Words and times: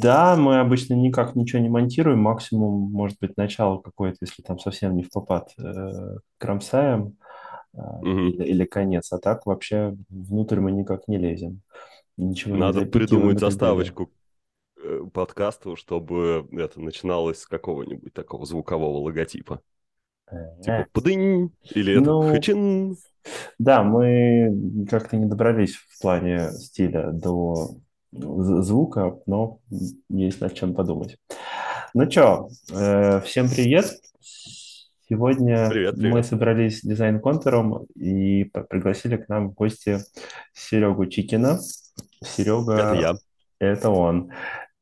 Да, 0.00 0.36
мы 0.36 0.60
обычно 0.60 0.94
никак 0.94 1.34
ничего 1.34 1.60
не 1.60 1.68
монтируем, 1.68 2.20
максимум, 2.20 2.90
может 2.92 3.18
быть, 3.20 3.36
начало 3.36 3.80
какое-то, 3.80 4.18
если 4.20 4.42
там 4.42 4.58
совсем 4.58 4.96
не 4.96 5.02
в 5.02 5.10
попад, 5.10 5.52
э, 5.58 6.18
кромсаем 6.38 7.16
Мгм. 7.74 8.28
или, 8.28 8.44
или 8.44 8.64
конец, 8.64 9.12
а 9.12 9.18
так 9.18 9.46
вообще 9.46 9.96
внутрь 10.08 10.60
мы 10.60 10.72
никак 10.72 11.08
не 11.08 11.18
лезем, 11.18 11.62
ничего 12.16 12.54
не 12.54 12.60
Надо 12.60 12.80
запикиваем 12.80 13.08
придумать 13.08 13.40
заставочку 13.40 14.06
к 14.06 14.10
э, 14.82 15.02
подкасту, 15.12 15.76
чтобы 15.76 16.48
это 16.52 16.80
начиналось 16.80 17.40
с 17.40 17.46
какого-нибудь 17.46 18.12
такого 18.12 18.46
звукового 18.46 18.98
логотипа. 18.98 19.60
Типа 20.62 20.70
Э, 20.70 20.86
«пдынь» 20.92 21.52
или 21.74 21.94
это 21.94 22.04
Ну, 22.04 22.22
«хычин». 22.22 22.96
да, 23.58 23.82
мы 23.82 24.86
как-то 24.88 25.16
не 25.16 25.26
добрались 25.26 25.74
в 25.76 26.00
плане 26.00 26.50
стиля 26.52 27.10
до 27.12 27.76
звука, 28.12 29.18
но 29.26 29.60
есть 30.08 30.40
над 30.40 30.54
чем 30.54 30.74
подумать. 30.74 31.18
Ну 31.94 32.10
что, 32.10 32.48
всем 33.24 33.48
привет. 33.48 33.86
Сегодня 35.10 35.70
Привет, 35.70 35.96
мы 35.96 36.02
привет. 36.02 36.26
собрались 36.26 36.80
с 36.80 36.82
дизайн-контуром 36.82 37.86
и 37.94 38.44
пригласили 38.44 39.16
к 39.16 39.26
нам 39.30 39.48
в 39.50 39.54
гости 39.54 40.00
Серегу 40.52 41.06
Чикина. 41.06 41.58
Это 42.20 42.30
Серега, 42.30 42.94
я. 42.94 43.14
это 43.58 43.88
он. 43.88 44.30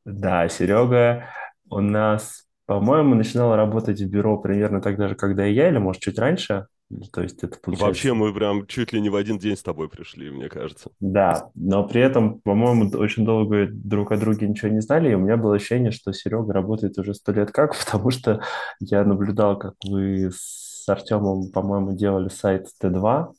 Да, 0.05 0.49
Серега 0.49 1.27
у 1.71 1.81
нас, 1.81 2.46
по-моему, 2.67 3.15
начинал 3.15 3.55
работать 3.55 4.01
в 4.01 4.09
бюро 4.09 4.39
примерно 4.39 4.81
тогда 4.81 5.09
же, 5.09 5.15
когда 5.15 5.47
и 5.47 5.55
я, 5.55 5.69
или, 5.69 5.79
может, 5.79 6.03
чуть 6.03 6.19
раньше. 6.19 6.67
То 7.13 7.23
есть 7.23 7.43
это 7.43 7.59
Вообще 7.65 7.83
получается... 7.83 8.15
мы 8.15 8.33
прям 8.33 8.67
чуть 8.67 8.93
ли 8.93 9.01
не 9.01 9.09
в 9.09 9.17
один 9.17 9.39
день 9.39 9.57
с 9.57 9.63
тобой 9.63 9.89
пришли, 9.89 10.31
мне 10.31 10.49
кажется. 10.49 10.91
Да, 11.01 11.51
но 11.55 11.87
при 11.87 12.01
этом, 12.01 12.41
по-моему, 12.41 12.91
очень 12.97 13.25
долго 13.25 13.67
друг 13.69 14.13
о 14.13 14.17
друге 14.17 14.47
ничего 14.47 14.71
не 14.71 14.81
знали, 14.81 15.11
и 15.11 15.15
у 15.15 15.19
меня 15.19 15.37
было 15.37 15.57
ощущение, 15.57 15.91
что 15.91 16.13
Серега 16.13 16.53
работает 16.53 16.97
уже 16.99 17.15
сто 17.15 17.33
лет 17.33 17.51
как, 17.51 17.77
потому 17.85 18.11
что 18.11 18.41
я 18.79 19.05
наблюдал, 19.05 19.59
как 19.59 19.75
вы 19.85 20.31
с 20.33 20.89
Артемом, 20.89 21.51
по-моему, 21.51 21.93
делали 21.93 22.29
сайт 22.29 22.69
Т2, 22.81 23.33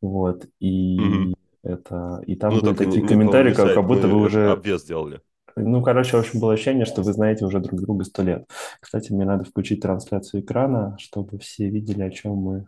вот, 0.00 0.46
и 0.60 1.34
это, 1.62 2.22
и 2.26 2.36
там 2.36 2.54
Ну, 2.54 2.60
были 2.60 2.74
такие 2.74 3.02
не, 3.02 3.08
комментарии, 3.08 3.50
не 3.50 3.54
как, 3.54 3.66
сайт, 3.66 3.76
как 3.76 3.86
будто 3.86 4.06
вы 4.06 4.16
уже, 4.22 4.50
обвес 4.50 4.82
сделали. 4.82 5.20
Ну, 5.60 5.82
короче, 5.82 6.16
в 6.16 6.20
общем, 6.20 6.40
было 6.40 6.54
ощущение, 6.54 6.84
что 6.84 7.02
вы 7.02 7.12
знаете 7.12 7.44
уже 7.44 7.60
друг 7.60 7.80
друга 7.80 8.04
сто 8.04 8.22
лет. 8.22 8.48
Кстати, 8.80 9.12
мне 9.12 9.24
надо 9.24 9.44
включить 9.44 9.80
трансляцию 9.80 10.42
экрана, 10.42 10.96
чтобы 10.98 11.38
все 11.38 11.68
видели, 11.68 12.02
о 12.02 12.10
чем 12.10 12.36
мы 12.36 12.66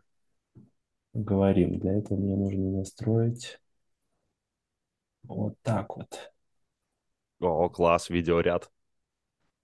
говорим. 1.14 1.78
Для 1.78 1.98
этого 1.98 2.18
мне 2.18 2.36
нужно 2.36 2.70
настроить 2.70 3.60
вот 5.24 5.54
так 5.62 5.96
вот. 5.96 6.32
О, 7.40 7.68
класс, 7.68 8.10
видеоряд. 8.10 8.70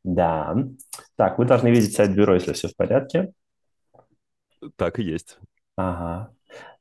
Да. 0.05 0.57
Так, 1.17 1.39
вы 1.39 1.45
должны 1.45 1.69
видеть 1.69 1.95
сайт 1.95 2.15
бюро, 2.15 2.35
если 2.35 2.53
все 2.53 2.69
в 2.69 2.77
порядке. 2.77 3.33
Так 4.77 4.99
и 4.99 5.03
есть. 5.03 5.39
Ага. 5.77 6.35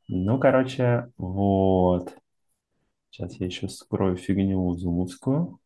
Ну, 0.08 0.40
короче, 0.40 1.12
вот. 1.18 2.16
Сейчас 3.10 3.34
я 3.36 3.48
еще 3.48 3.68
скрою 3.68 4.16
фигню 4.16 4.74
зумовскую, 4.76 5.60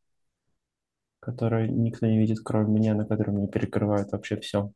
которую 1.21 1.71
никто 1.73 2.05
не 2.05 2.17
видит, 2.17 2.39
кроме 2.43 2.73
меня, 2.73 2.95
на 2.95 3.05
которой 3.05 3.31
мне 3.31 3.47
перекрывают 3.47 4.11
вообще 4.11 4.37
все. 4.37 4.71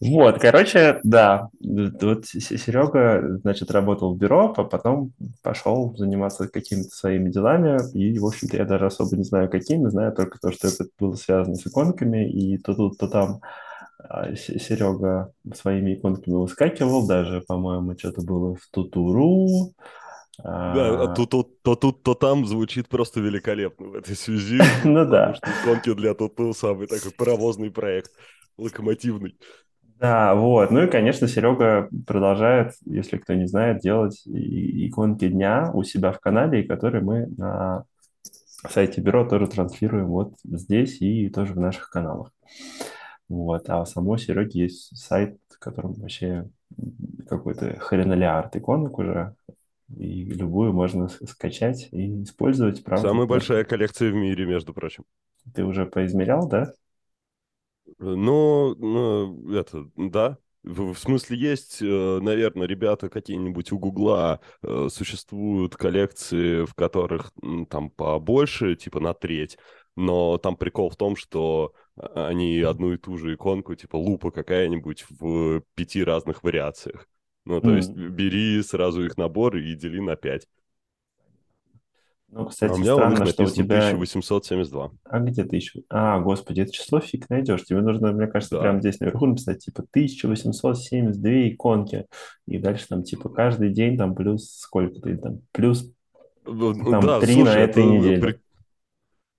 Вот, 0.00 0.40
короче, 0.40 0.98
да, 1.04 1.50
вот 1.60 2.24
Серега, 2.24 3.38
значит, 3.42 3.70
работал 3.70 4.14
в 4.14 4.16
бюро, 4.16 4.54
а 4.56 4.64
потом 4.64 5.12
пошел 5.42 5.94
заниматься 5.94 6.48
какими-то 6.48 6.88
своими 6.88 7.30
делами, 7.30 7.78
и, 7.92 8.18
в 8.18 8.24
общем-то, 8.24 8.56
я 8.56 8.64
даже 8.64 8.86
особо 8.86 9.14
не 9.16 9.24
знаю, 9.24 9.50
какими, 9.50 9.90
знаю 9.90 10.14
только 10.14 10.38
то, 10.40 10.52
что 10.52 10.68
это 10.68 10.86
было 10.98 11.16
связано 11.16 11.54
с 11.54 11.66
иконками, 11.66 12.30
и 12.30 12.56
то 12.56 12.72
тут, 12.72 12.96
то 12.96 13.08
там 13.08 13.42
а, 13.98 14.34
Серега 14.34 15.32
своими 15.54 15.94
иконками 15.94 16.34
выскакивал, 16.34 17.06
даже, 17.06 17.42
по-моему, 17.42 17.94
что-то 17.98 18.22
было 18.22 18.54
в 18.54 18.66
Тутуру. 18.70 19.74
Да, 20.44 21.04
а 21.04 21.04
А, 21.04 21.14
то, 21.14 21.26
то, 21.26 21.42
то 21.42 21.74
тут, 21.74 22.02
то 22.02 22.14
там 22.14 22.46
звучит 22.46 22.88
просто 22.88 23.20
великолепно 23.20 23.88
в 23.88 23.94
этой 23.94 24.16
связи, 24.16 24.60
Ну 24.84 25.04
да, 25.04 25.34
иконки 25.62 25.92
для 25.94 26.14
Туту 26.14 26.54
самый 26.54 26.86
такой 26.86 27.12
паровозный 27.12 27.70
проект, 27.70 28.10
локомотивный. 28.56 29.36
да, 29.98 30.34
вот. 30.34 30.70
Ну 30.70 30.84
и, 30.84 30.90
конечно, 30.90 31.28
Серега 31.28 31.88
продолжает, 32.06 32.72
если 32.86 33.18
кто 33.18 33.34
не 33.34 33.46
знает, 33.46 33.80
делать 33.80 34.22
иконки 34.26 35.28
дня 35.28 35.70
у 35.74 35.82
себя 35.82 36.12
в 36.12 36.20
канале, 36.20 36.62
которые 36.62 37.02
мы 37.02 37.26
на 37.36 37.84
сайте 38.68 39.00
бюро 39.00 39.24
тоже 39.24 39.46
транслируем 39.46 40.06
вот 40.06 40.34
здесь 40.44 41.00
и 41.00 41.28
тоже 41.28 41.54
в 41.54 41.60
наших 41.60 41.90
каналах. 41.90 42.32
Вот. 43.28 43.68
А 43.70 43.82
у 43.82 43.86
самого 43.86 44.18
Сереги 44.18 44.58
есть 44.58 44.96
сайт, 44.96 45.38
в 45.48 45.58
котором 45.58 45.94
вообще 45.94 46.48
какой-то 47.28 47.78
хренолиард 47.78 48.56
иконок 48.56 48.98
уже, 48.98 49.34
и 49.96 50.24
любую 50.24 50.72
можно 50.72 51.08
скачать 51.08 51.88
и 51.92 52.22
использовать, 52.22 52.84
правда, 52.84 53.08
Самая 53.08 53.26
тоже. 53.26 53.38
большая 53.38 53.64
коллекция 53.64 54.10
в 54.10 54.14
мире, 54.14 54.46
между 54.46 54.72
прочим. 54.72 55.04
Ты 55.54 55.64
уже 55.64 55.86
поизмерял, 55.86 56.48
да? 56.48 56.72
Но, 57.98 58.74
ну, 58.78 59.52
это, 59.52 59.88
да, 59.96 60.38
в, 60.62 60.94
смысле 60.94 61.38
есть, 61.38 61.80
наверное, 61.80 62.66
ребята 62.66 63.08
какие-нибудь 63.08 63.72
у 63.72 63.78
Гугла 63.78 64.40
э, 64.62 64.88
существуют 64.90 65.74
коллекции, 65.74 66.64
в 66.64 66.74
которых 66.74 67.32
там 67.68 67.90
побольше, 67.90 68.76
типа 68.76 69.00
на 69.00 69.14
треть, 69.14 69.58
но 69.96 70.38
там 70.38 70.56
прикол 70.56 70.90
в 70.90 70.96
том, 70.96 71.16
что 71.16 71.72
они 71.96 72.60
одну 72.60 72.92
и 72.92 72.98
ту 72.98 73.16
же 73.16 73.34
иконку, 73.34 73.74
типа 73.74 73.96
лупа 73.96 74.30
какая-нибудь 74.30 75.06
в 75.08 75.62
пяти 75.74 76.04
разных 76.04 76.42
вариациях. 76.42 77.08
Ну, 77.50 77.60
то 77.60 77.74
есть 77.76 77.96
М, 77.96 78.12
бери 78.14 78.62
сразу 78.62 79.04
их 79.04 79.16
набор 79.16 79.56
и 79.56 79.74
дели 79.74 80.00
на 80.00 80.16
пять. 80.16 80.46
Ну, 82.28 82.42
А 82.42 82.44
у 82.44 82.48
кстати, 82.50 82.78
меня 82.78 82.94
у 82.96 82.98
них 82.98 83.16
странно, 83.16 83.26
что 83.26 83.42
у 83.44 83.50
тебя... 83.50 83.90
1872. 83.90 84.92
А 85.04 85.18
где 85.18 85.44
ты 85.44 85.56
еще? 85.56 85.80
А, 85.88 86.20
господи, 86.20 86.60
это 86.60 86.72
число 86.72 87.00
фиг 87.00 87.28
найдешь. 87.28 87.64
Тебе 87.64 87.80
нужно, 87.80 88.12
мне 88.12 88.28
кажется, 88.28 88.56
Да. 88.56 88.62
прямо 88.62 88.80
здесь 88.80 89.00
наверху 89.00 89.26
написать, 89.26 89.64
типа, 89.64 89.82
1872 89.90 91.48
иконки. 91.48 92.06
И 92.46 92.58
дальше 92.58 92.86
там, 92.88 93.02
типа, 93.02 93.28
каждый 93.30 93.70
день 93.72 93.96
там 93.98 94.14
плюс 94.14 94.48
сколько-то, 94.58 95.08
или 95.08 95.16
там 95.16 95.40
плюс 95.52 95.90
Ну, 96.44 96.74
там 96.90 97.00
Да, 97.06 97.20
три 97.20 97.34
на 97.42 97.48
слушай, 97.48 97.62
это 97.62 97.80
этой 97.80 97.86
неделе. 97.86 98.20
при- 98.20 98.40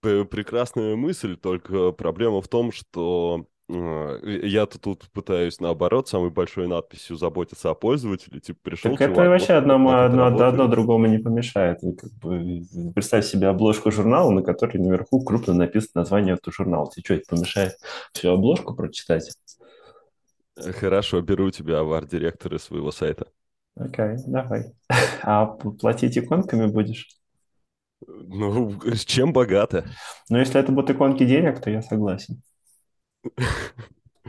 П- 0.01 0.25
Прекрасная 0.25 0.95
мысль, 0.95 1.37
только 1.37 1.91
проблема 1.91 2.41
в 2.41 2.47
том, 2.47 2.71
что 2.71 3.45
я-то 4.23 4.79
тут 4.79 5.09
пытаюсь 5.11 5.59
наоборот 5.59 6.07
самой 6.09 6.29
большой 6.29 6.67
надписью 6.67 7.15
заботиться 7.17 7.69
о 7.69 7.75
пользователе. 7.75 8.39
Типа 8.39 8.59
пришел 8.63 8.97
Так 8.97 9.01
это 9.01 9.05
чувак, 9.13 9.27
вообще 9.27 9.53
вот 9.53 9.59
одно, 9.59 9.75
одно, 10.25 10.25
одно 10.25 10.67
работает. 10.67 10.71
другому 10.71 11.07
не 11.07 11.19
помешает. 11.19 11.83
И 11.83 11.93
как 11.95 12.11
бы 12.13 12.63
представь 12.93 13.25
себе 13.25 13.47
обложку 13.47 13.91
журнала, 13.91 14.31
на 14.31 14.43
которой 14.43 14.77
наверху 14.77 15.23
крупно 15.23 15.53
написано 15.53 16.01
название 16.01 16.35
этого 16.35 16.53
журнала. 16.53 16.89
Тебе 16.91 17.03
что, 17.03 17.13
это 17.15 17.25
помешает 17.29 17.73
всю 18.13 18.29
обложку 18.29 18.75
прочитать? 18.75 19.31
Э, 20.55 20.71
Хорошо, 20.71 21.21
беру 21.21 21.51
тебя 21.51 21.83
в 21.83 21.91
арт-директоры 21.93 22.59
своего 22.59 22.91
сайта. 22.91 23.27
Окей, 23.75 24.15
давай. 24.27 24.73
А 25.23 25.45
платить 25.45 26.17
иконками 26.17 26.67
будешь? 26.67 27.09
Ну, 28.07 28.79
с 28.83 29.05
чем 29.05 29.33
богато? 29.33 29.85
Но 30.29 30.39
если 30.39 30.59
это 30.59 30.71
будут 30.71 30.89
иконки 30.91 31.25
денег, 31.25 31.61
то 31.61 31.69
я 31.69 31.81
согласен. 31.83 32.41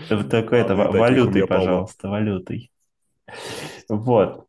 Только 0.08 0.56
это, 0.56 0.74
валютой, 0.74 1.46
пожалуйста, 1.46 2.08
валютой. 2.08 2.70
Вот. 3.88 4.46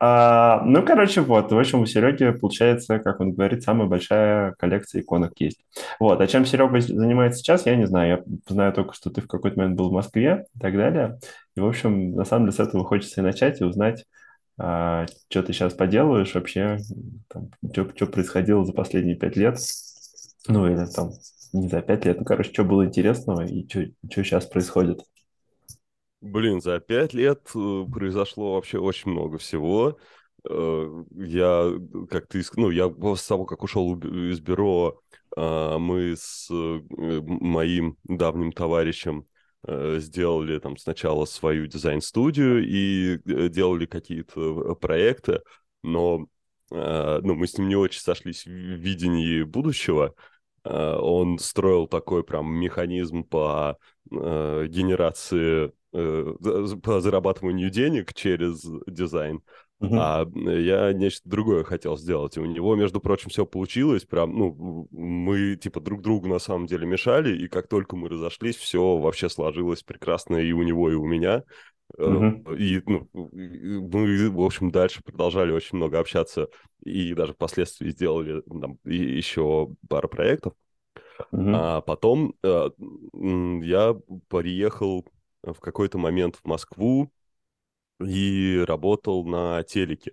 А, 0.00 0.62
ну, 0.64 0.84
короче, 0.84 1.20
вот. 1.22 1.50
В 1.50 1.58
общем, 1.58 1.80
у 1.80 1.86
Сереги, 1.86 2.30
получается, 2.30 3.00
как 3.00 3.20
он 3.20 3.32
говорит, 3.32 3.64
самая 3.64 3.88
большая 3.88 4.54
коллекция 4.56 5.02
иконок 5.02 5.32
есть. 5.40 5.64
Вот. 5.98 6.20
А 6.20 6.26
чем 6.28 6.46
Серега 6.46 6.80
занимается 6.80 7.40
сейчас, 7.40 7.66
я 7.66 7.74
не 7.74 7.86
знаю. 7.86 8.08
Я 8.08 8.38
знаю 8.46 8.72
только, 8.72 8.94
что 8.94 9.10
ты 9.10 9.22
в 9.22 9.26
какой-то 9.26 9.58
момент 9.58 9.76
был 9.76 9.90
в 9.90 9.92
Москве 9.92 10.46
и 10.54 10.58
так 10.60 10.76
далее. 10.76 11.18
И, 11.56 11.60
в 11.60 11.66
общем, 11.66 12.12
на 12.12 12.24
самом 12.24 12.46
деле 12.46 12.56
с 12.56 12.60
этого 12.60 12.84
хочется 12.84 13.20
и 13.20 13.24
начать, 13.24 13.60
и 13.60 13.64
узнать, 13.64 14.04
а, 14.56 15.06
что 15.28 15.42
ты 15.42 15.52
сейчас 15.52 15.74
поделаешь 15.74 16.34
вообще, 16.34 16.78
там, 17.28 17.50
что, 17.72 18.06
происходило 18.06 18.64
за 18.64 18.72
последние 18.72 19.16
пять 19.16 19.36
лет. 19.36 19.58
Ну, 20.46 20.66
или 20.66 20.86
там, 20.86 21.10
не 21.52 21.68
за 21.68 21.80
пять 21.82 22.04
лет, 22.04 22.18
ну, 22.18 22.24
короче, 22.24 22.52
что 22.52 22.64
было 22.64 22.84
интересного 22.84 23.46
и 23.46 23.66
что 23.68 23.84
сейчас 24.24 24.46
происходит. 24.46 25.00
Блин, 26.20 26.60
за 26.60 26.80
пять 26.80 27.14
лет 27.14 27.48
э, 27.54 27.84
произошло 27.90 28.54
вообще 28.54 28.78
очень 28.78 29.12
много 29.12 29.38
всего. 29.38 29.98
Э, 30.48 31.04
Я, 31.12 31.72
как 32.10 32.26
ты, 32.26 32.42
ну, 32.56 32.70
я 32.70 32.88
после 32.88 33.28
того, 33.28 33.44
как 33.44 33.62
ушел 33.62 33.96
из 33.98 34.40
бюро, 34.40 35.00
а, 35.36 35.78
мы 35.78 36.16
с 36.16 36.48
э, 36.50 36.80
моим 36.90 37.96
давним 38.04 38.52
товарищем 38.52 39.26
сделали 39.66 40.60
там 40.60 40.76
сначала 40.76 41.24
свою 41.24 41.66
дизайн-студию 41.66 42.64
и 42.64 43.18
делали 43.48 43.86
какие-то 43.86 44.76
проекты, 44.76 45.40
но 45.82 46.28
ну, 46.70 47.34
мы 47.34 47.46
с 47.48 47.58
ним 47.58 47.68
не 47.68 47.74
очень 47.74 48.00
сошлись 48.00 48.46
в 48.46 48.50
видении 48.50 49.42
будущего, 49.42 50.14
он 50.70 51.38
строил 51.38 51.86
такой 51.86 52.24
прям 52.24 52.52
механизм 52.52 53.24
по 53.24 53.78
э, 54.10 54.66
генерации, 54.68 55.72
э, 55.92 56.34
по 56.82 57.00
зарабатыванию 57.00 57.70
денег 57.70 58.14
через 58.14 58.64
дизайн. 58.86 59.42
А 59.80 60.26
я 60.34 60.92
нечто 60.92 61.28
другое 61.28 61.62
хотел 61.62 61.96
сделать. 61.96 62.36
И 62.36 62.40
у 62.40 62.46
него, 62.46 62.74
между 62.74 63.00
прочим, 63.00 63.30
все 63.30 63.46
получилось. 63.46 64.04
Прям, 64.04 64.36
ну, 64.36 64.88
мы, 64.90 65.54
типа, 65.54 65.80
друг 65.80 66.02
другу 66.02 66.26
на 66.26 66.40
самом 66.40 66.66
деле 66.66 66.84
мешали, 66.84 67.36
и 67.36 67.46
как 67.46 67.68
только 67.68 67.94
мы 67.94 68.08
разошлись, 68.08 68.56
все 68.56 68.96
вообще 68.98 69.28
сложилось 69.28 69.84
прекрасно 69.84 70.36
и 70.36 70.50
у 70.52 70.62
него, 70.62 70.90
и 70.90 70.94
у 70.94 71.06
меня. 71.06 71.44
Uh-huh. 71.96 72.56
И 72.56 72.82
ну, 72.86 73.08
мы, 73.12 74.30
в 74.30 74.40
общем, 74.40 74.70
дальше 74.70 75.02
продолжали 75.02 75.52
очень 75.52 75.76
много 75.76 75.98
общаться, 75.98 76.48
и 76.84 77.14
даже 77.14 77.32
впоследствии 77.32 77.90
сделали 77.90 78.42
там, 78.42 78.78
еще 78.84 79.70
пару 79.88 80.08
проектов. 80.08 80.54
Uh-huh. 81.32 81.52
А 81.54 81.80
потом 81.80 82.34
э, 82.42 82.70
я 83.12 83.96
переехал 84.28 85.04
в 85.42 85.60
какой-то 85.60 85.98
момент 85.98 86.36
в 86.36 86.46
Москву, 86.46 87.10
и 88.00 88.64
работал 88.66 89.24
на 89.24 89.62
телеке. 89.64 90.12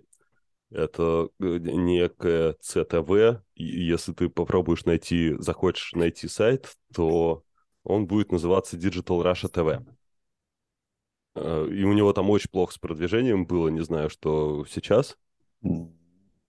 Это 0.70 1.28
э, 1.38 1.58
некое 1.58 2.54
ЦТВ. 2.60 3.42
Если 3.54 4.12
ты 4.12 4.28
попробуешь 4.28 4.84
найти, 4.84 5.34
захочешь 5.38 5.92
найти 5.92 6.26
сайт, 6.28 6.76
то 6.94 7.44
он 7.84 8.06
будет 8.06 8.32
называться 8.32 8.76
Digital 8.76 9.22
Russia 9.22 9.50
TV. 9.50 9.86
Э, 11.36 11.68
и 11.70 11.84
у 11.84 11.92
него 11.92 12.12
там 12.12 12.30
очень 12.30 12.50
плохо 12.50 12.72
с 12.72 12.78
продвижением 12.78 13.46
было, 13.46 13.68
не 13.68 13.82
знаю, 13.82 14.10
что 14.10 14.64
сейчас. 14.68 15.16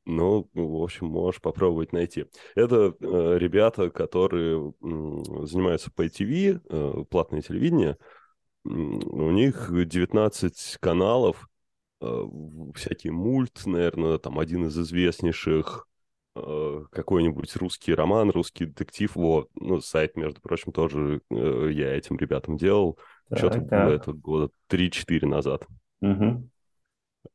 Ну, 0.09 0.49
в 0.53 0.83
общем, 0.83 1.07
можешь 1.07 1.41
попробовать 1.41 1.91
найти. 1.91 2.27
Это 2.55 2.95
э, 2.99 3.37
ребята, 3.37 3.89
которые 3.89 4.69
э, 4.69 5.45
занимаются 5.45 5.91
по 5.91 6.05
ITV, 6.05 6.61
э, 6.63 7.03
платное 7.09 7.41
телевидение, 7.41 7.97
у 8.63 9.31
них 9.31 9.69
19 9.69 10.77
каналов, 10.79 11.49
э, 11.99 12.23
всякий 12.75 13.09
мульт, 13.09 13.65
наверное, 13.65 14.17
там 14.17 14.39
один 14.39 14.67
из 14.67 14.77
известнейших, 14.77 15.87
э, 16.35 16.83
какой-нибудь 16.91 17.53
русский 17.57 17.93
роман, 17.93 18.29
русский 18.29 18.65
детектив, 18.65 19.13
вот, 19.15 19.49
ну, 19.55 19.81
сайт, 19.81 20.15
между 20.15 20.39
прочим, 20.39 20.71
тоже 20.71 21.21
э, 21.29 21.69
я 21.73 21.93
этим 21.93 22.17
ребятам 22.17 22.55
делал, 22.55 22.97
что-то 23.33 23.59
было 23.59 23.91
это 23.91 24.13
года 24.13 24.49
3-4 24.69 25.25
назад. 25.25 25.65
Угу. 26.01 26.49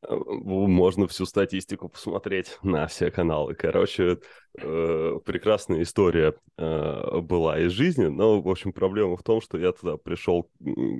Можно 0.08 1.06
всю 1.06 1.26
статистику 1.26 1.88
посмотреть 1.88 2.58
на 2.62 2.86
все 2.86 3.10
каналы. 3.10 3.54
Короче, 3.54 4.18
э, 4.58 5.18
прекрасная 5.24 5.82
история 5.82 6.34
э, 6.56 7.20
была 7.20 7.60
из 7.60 7.72
жизни, 7.72 8.06
но, 8.06 8.40
в 8.40 8.48
общем, 8.48 8.72
проблема 8.72 9.16
в 9.16 9.22
том, 9.22 9.40
что 9.40 9.58
я 9.58 9.72
туда 9.72 9.96
пришел 9.98 10.50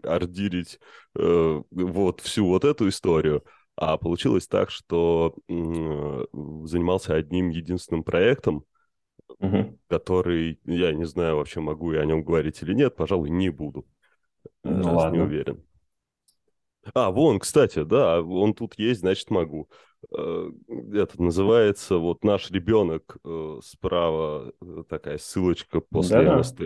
ордирить 0.05 0.79
э, 1.17 1.63
вот 1.71 2.21
всю 2.21 2.47
вот 2.47 2.65
эту 2.65 2.89
историю, 2.89 3.45
а 3.77 3.97
получилось 3.97 4.47
так, 4.47 4.71
что 4.71 5.35
э, 5.49 5.53
занимался 6.65 7.15
одним 7.15 7.49
единственным 7.49 8.05
проектом, 8.05 8.65
угу. 9.39 9.79
который, 9.89 10.61
я 10.65 10.93
не 10.93 11.05
знаю 11.05 11.37
вообще, 11.37 11.61
могу 11.61 11.93
я 11.93 12.01
о 12.01 12.05
нем 12.05 12.23
говорить 12.23 12.63
или 12.63 12.75
нет, 12.75 12.95
пожалуй, 12.95 13.31
не 13.31 13.49
буду. 13.49 13.87
Ну, 14.65 14.77
раз 14.77 14.97
ладно. 14.97 15.17
не 15.17 15.23
уверен. 15.23 15.65
А, 16.95 17.11
вон, 17.11 17.39
кстати, 17.39 17.85
да, 17.85 18.21
он 18.21 18.55
тут 18.55 18.75
есть, 18.77 19.01
значит, 19.01 19.31
могу. 19.31 19.69
Э, 20.11 20.51
это 20.93 21.23
называется 21.23 21.97
вот 21.99 22.25
наш 22.25 22.51
ребенок 22.51 23.17
э, 23.25 23.59
справа 23.63 24.53
э, 24.61 24.85
такая 24.89 25.19
ссылочка 25.19 25.81
после 25.81 26.25
да 26.25 26.39
МСТ. 26.39 26.61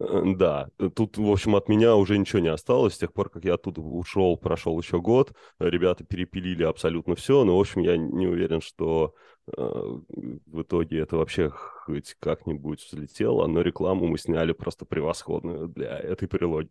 Да, 0.00 0.68
тут, 0.94 1.18
в 1.18 1.28
общем, 1.28 1.56
от 1.56 1.68
меня 1.68 1.96
уже 1.96 2.18
ничего 2.18 2.38
не 2.38 2.48
осталось. 2.48 2.94
С 2.94 2.98
тех 2.98 3.12
пор, 3.12 3.30
как 3.30 3.44
я 3.44 3.54
оттуда 3.54 3.80
ушел, 3.80 4.36
прошел 4.36 4.78
еще 4.78 5.00
год. 5.00 5.32
Ребята 5.58 6.04
перепилили 6.04 6.62
абсолютно 6.62 7.16
все. 7.16 7.42
Но, 7.42 7.56
в 7.56 7.60
общем, 7.60 7.80
я 7.80 7.96
не 7.96 8.28
уверен, 8.28 8.60
что 8.60 9.16
в 9.48 10.62
итоге 10.62 11.00
это 11.00 11.16
вообще 11.16 11.50
хоть 11.50 12.14
как-нибудь 12.20 12.80
взлетело. 12.84 13.48
Но 13.48 13.60
рекламу 13.60 14.06
мы 14.06 14.18
сняли 14.18 14.52
просто 14.52 14.84
превосходную 14.84 15.66
для 15.66 15.98
этой 15.98 16.28
прилоги. 16.28 16.70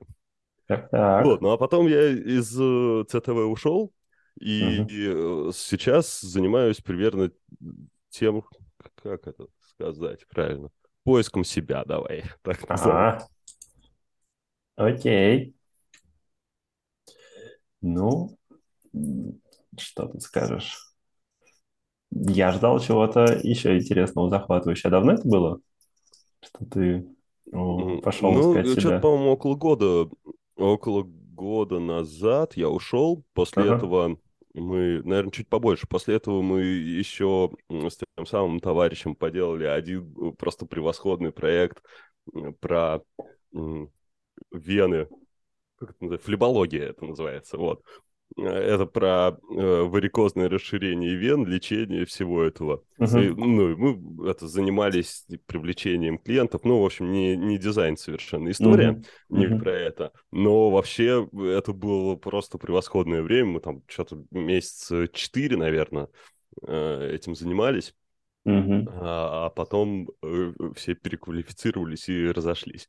Так, 0.67 0.89
так. 0.89 1.25
Вот, 1.25 1.41
ну 1.41 1.51
а 1.51 1.57
потом 1.57 1.87
я 1.87 2.09
из 2.09 2.55
э, 2.59 3.05
ЦТВ 3.07 3.29
ушел, 3.29 3.93
и, 4.39 4.81
угу. 4.81 4.89
и 4.89 5.51
сейчас 5.53 6.21
занимаюсь 6.21 6.77
примерно 6.77 7.31
тем, 8.09 8.43
как 9.01 9.27
это 9.27 9.47
сказать 9.61 10.27
правильно, 10.27 10.69
поиском 11.03 11.43
себя, 11.43 11.83
давай, 11.85 12.25
так 12.41 12.67
назовем. 12.67 13.21
Окей. 14.75 15.55
Ну, 17.81 18.37
что 19.77 20.07
ты 20.07 20.19
скажешь? 20.19 20.93
Я 22.11 22.51
ждал 22.51 22.79
чего-то 22.79 23.39
еще 23.43 23.77
интересного, 23.77 24.29
захватывающего. 24.29 24.91
Давно 24.91 25.13
это 25.13 25.27
было? 25.27 25.59
Что 26.41 26.65
ты 26.65 27.07
пошел 28.01 28.31
ну, 28.31 28.51
искать 28.51 28.67
себя? 28.67 28.79
что-то, 28.81 28.99
по-моему, 28.99 29.31
около 29.31 29.55
года 29.55 30.09
около 30.57 31.03
года 31.03 31.79
назад 31.79 32.57
я 32.57 32.69
ушел. 32.69 33.23
После 33.33 33.63
ага. 33.63 33.75
этого 33.75 34.19
мы, 34.53 35.01
наверное, 35.03 35.31
чуть 35.31 35.47
побольше. 35.47 35.87
После 35.87 36.15
этого 36.15 36.41
мы 36.41 36.61
еще 36.63 37.51
с 37.69 37.97
тем 37.97 38.25
самым 38.25 38.59
товарищем 38.59 39.15
поделали 39.15 39.65
один 39.65 40.13
э, 40.19 40.31
просто 40.31 40.65
превосходный 40.65 41.31
проект 41.31 41.81
про 42.59 43.01
вены, 44.51 45.07
как 45.77 45.91
это 45.91 46.03
называется, 46.03 46.25
флебология 46.25 46.89
это 46.89 47.05
называется, 47.05 47.57
вот. 47.57 47.83
Это 48.35 48.85
про 48.85 49.29
э, 49.29 49.81
варикозное 49.83 50.49
расширение 50.49 51.15
вен, 51.15 51.45
лечение 51.45 52.05
всего 52.05 52.43
этого. 52.43 52.83
Uh-huh. 52.99 53.25
И, 53.25 53.29
ну, 53.29 53.75
мы 53.75 54.29
это 54.29 54.47
занимались 54.47 55.25
привлечением 55.47 56.19
клиентов. 56.19 56.61
Ну, 56.63 56.81
в 56.81 56.85
общем, 56.85 57.11
не, 57.11 57.35
не 57.35 57.57
дизайн 57.57 57.97
совершенно 57.97 58.51
история, 58.51 58.91
uh-huh. 58.91 59.05
не 59.29 59.45
uh-huh. 59.45 59.59
про 59.59 59.71
это. 59.71 60.11
Но 60.31 60.69
вообще 60.69 61.27
это 61.33 61.73
было 61.73 62.15
просто 62.15 62.57
превосходное 62.59 63.23
время. 63.23 63.53
Мы 63.53 63.59
там 63.59 63.81
что-то 63.87 64.23
месяца 64.29 65.07
четыре, 65.07 65.57
наверное, 65.57 66.09
э, 66.67 67.11
этим 67.13 67.33
занимались. 67.33 67.95
Uh-huh. 68.45 68.87
А, 69.01 69.47
а 69.47 69.49
потом 69.49 70.09
э, 70.21 70.53
все 70.75 70.93
переквалифицировались 70.93 72.07
и 72.07 72.27
разошлись. 72.27 72.87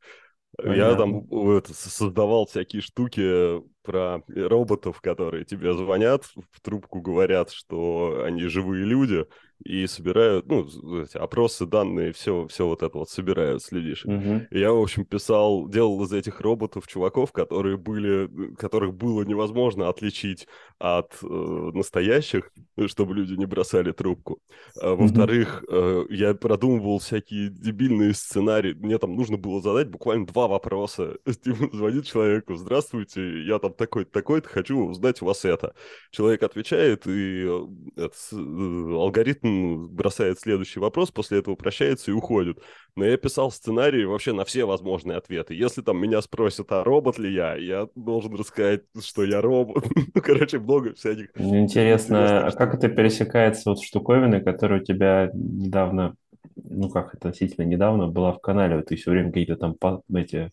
Понятно. 0.56 0.82
Я 0.82 0.94
там 0.96 1.20
вот, 1.26 1.68
создавал 1.68 2.46
всякие 2.46 2.82
штуки 2.82 3.62
про 3.82 4.22
роботов, 4.28 5.00
которые 5.00 5.44
тебе 5.44 5.72
звонят, 5.72 6.24
в 6.50 6.60
трубку 6.60 7.00
говорят, 7.00 7.50
что 7.52 8.22
они 8.24 8.42
живые 8.46 8.84
люди, 8.84 9.26
и 9.64 9.86
собирают, 9.86 10.46
ну, 10.46 10.66
эти 11.02 11.16
опросы, 11.16 11.66
данные, 11.66 12.12
все, 12.12 12.46
все 12.46 12.66
вот 12.66 12.82
это 12.82 12.98
вот 12.98 13.10
собирают 13.10 13.62
с 13.62 13.72
людишек. 13.72 14.06
Угу. 14.06 14.46
И 14.50 14.60
я, 14.60 14.72
в 14.72 14.80
общем, 14.80 15.04
писал, 15.04 15.68
делал 15.68 16.02
из 16.04 16.12
этих 16.12 16.40
роботов 16.40 16.86
чуваков, 16.86 17.32
которые 17.32 17.76
были, 17.76 18.54
которых 18.54 18.94
было 18.94 19.22
невозможно 19.22 19.88
отличить 19.88 20.46
от 20.78 21.12
э, 21.22 21.26
настоящих, 21.26 22.52
чтобы 22.86 23.14
люди 23.14 23.34
не 23.34 23.46
бросали 23.46 23.90
трубку. 23.90 24.40
А, 24.80 24.94
во-вторых, 24.94 25.64
э, 25.68 26.04
я 26.10 26.34
продумывал 26.34 27.00
всякие 27.00 27.50
дебильные 27.50 28.14
сценарии. 28.14 28.74
Мне 28.74 28.98
там 28.98 29.16
нужно 29.16 29.36
было 29.36 29.60
задать 29.60 29.88
буквально 29.88 30.26
два 30.26 30.46
вопроса. 30.46 31.16
Типа, 31.44 31.68
звонит 31.76 32.06
человеку, 32.06 32.54
здравствуйте, 32.54 33.42
я 33.42 33.58
там 33.58 33.72
такой-то, 33.72 34.10
такой-то, 34.12 34.48
хочу 34.48 34.78
узнать 34.78 35.20
у 35.20 35.26
вас 35.26 35.44
это. 35.44 35.74
Человек 36.12 36.44
отвечает, 36.44 37.08
и 37.08 37.44
э, 37.44 37.66
э, 37.96 38.08
алгоритм 38.32 39.47
бросает 39.90 40.38
следующий 40.40 40.80
вопрос, 40.80 41.10
после 41.10 41.38
этого 41.38 41.54
прощается 41.54 42.10
и 42.10 42.14
уходит. 42.14 42.58
Но 42.96 43.04
я 43.04 43.16
писал 43.16 43.50
сценарий 43.50 44.04
вообще 44.04 44.32
на 44.32 44.44
все 44.44 44.64
возможные 44.64 45.18
ответы. 45.18 45.54
Если 45.54 45.82
там 45.82 45.98
меня 45.98 46.20
спросят, 46.22 46.70
а 46.72 46.84
робот 46.84 47.18
ли 47.18 47.32
я, 47.32 47.54
я 47.56 47.88
должен 47.94 48.34
рассказать, 48.34 48.82
что 49.00 49.24
я 49.24 49.40
робот. 49.40 49.84
ну, 50.14 50.20
короче, 50.20 50.58
много 50.58 50.94
всяких. 50.94 51.28
Интересно, 51.36 52.46
а 52.46 52.50
как 52.52 52.74
это 52.74 52.88
пересекается 52.88 53.70
вот 53.70 53.82
штуковины, 53.82 54.40
которые 54.40 54.80
у 54.80 54.84
тебя 54.84 55.30
недавно, 55.32 56.14
ну 56.56 56.88
как 56.90 57.14
относительно 57.14 57.64
недавно, 57.64 58.08
была 58.08 58.32
в 58.32 58.40
канале, 58.40 58.76
вот 58.76 58.86
ты 58.86 58.96
все 58.96 59.10
время 59.10 59.28
какие-то 59.28 59.56
там 59.56 59.76
эти 60.14 60.50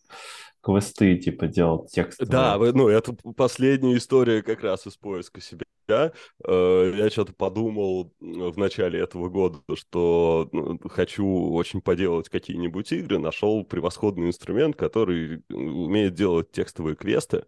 квесты, 0.66 1.16
типа, 1.16 1.46
делал 1.46 1.86
текст. 1.86 2.26
Да, 2.26 2.58
ну, 2.58 2.88
это 2.88 3.14
последняя 3.36 3.96
история 3.96 4.42
как 4.42 4.62
раз 4.64 4.86
из 4.86 4.96
поиска 4.96 5.40
себя. 5.40 5.64
Э, 5.88 6.92
я 6.96 7.08
что-то 7.08 7.32
подумал 7.32 8.12
в 8.18 8.56
начале 8.58 8.98
этого 8.98 9.28
года, 9.28 9.58
что 9.74 10.48
ну, 10.52 10.76
хочу 10.88 11.24
очень 11.52 11.80
поделать 11.80 12.28
какие-нибудь 12.28 12.90
игры, 12.90 13.20
нашел 13.20 13.64
превосходный 13.64 14.26
инструмент, 14.26 14.74
который 14.74 15.44
умеет 15.48 16.14
делать 16.14 16.50
текстовые 16.50 16.96
квесты. 16.96 17.44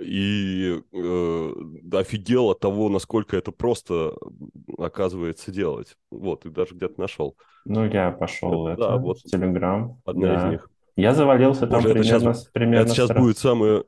и 0.00 0.82
э, 0.92 1.52
офигел 1.92 2.50
от 2.50 2.58
того, 2.58 2.88
насколько 2.88 3.36
это 3.36 3.52
просто 3.52 4.14
оказывается 4.76 5.52
делать. 5.52 5.96
Вот, 6.10 6.46
и 6.46 6.50
даже 6.50 6.74
где-то 6.74 7.00
нашел. 7.00 7.36
Ну, 7.64 7.84
я 7.84 8.10
пошел 8.10 8.66
это, 8.66 8.80
да, 8.80 8.96
вот 8.96 9.18
в 9.18 9.22
Телеграм. 9.22 10.00
одна 10.04 10.26
да. 10.26 10.34
из 10.34 10.52
них. 10.52 10.70
Я 10.96 11.14
завалился 11.14 11.66
там 11.66 11.82
Боже, 11.82 11.90
это 11.90 12.00
примерно, 12.00 12.32
сейчас, 12.34 12.44
примерно 12.44 12.82
это 12.82 12.90
сейчас 12.92 13.06
сразу. 13.08 13.22
будет 13.22 13.38
самое... 13.38 13.84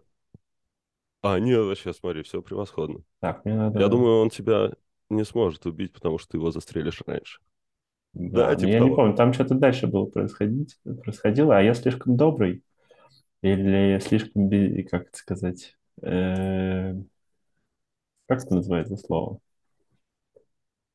А, 1.23 1.39
нет, 1.39 1.79
сейчас 1.79 1.99
смотри, 1.99 2.23
все 2.23 2.43
превосходно. 2.43 3.01
Так, 3.21 3.45
мне 3.45 3.55
надо... 3.55 3.81
Я 3.81 3.89
думаю, 3.89 4.21
он 4.23 4.31
тебя 4.31 4.73
не 5.09 5.25
сможет 5.25 5.67
убить, 5.67 5.93
потому 5.93 6.19
что 6.19 6.31
ты 6.31 6.37
его 6.39 6.51
застрелишь 6.51 7.03
раньше. 7.07 7.41
Да, 8.15 8.49
Да, 8.49 8.57
типа 8.57 8.69
я 8.71 8.81
не 8.81 8.87
того. 8.87 8.97
помню, 8.97 9.17
там 9.17 9.33
что-то 9.33 9.55
дальше 9.55 9.87
было 9.87 10.07
происходить, 10.07 10.79
происходило, 10.85 11.57
а 11.57 11.63
я 11.63 11.75
слишком 11.75 12.17
добрый 12.17 12.63
или 13.43 13.99
слишком, 14.01 14.51
как 14.91 15.09
это 15.09 15.17
сказать, 15.17 15.77
э, 16.03 16.95
как 18.27 18.45
это 18.45 18.55
называется 18.55 18.97
слово? 18.97 19.39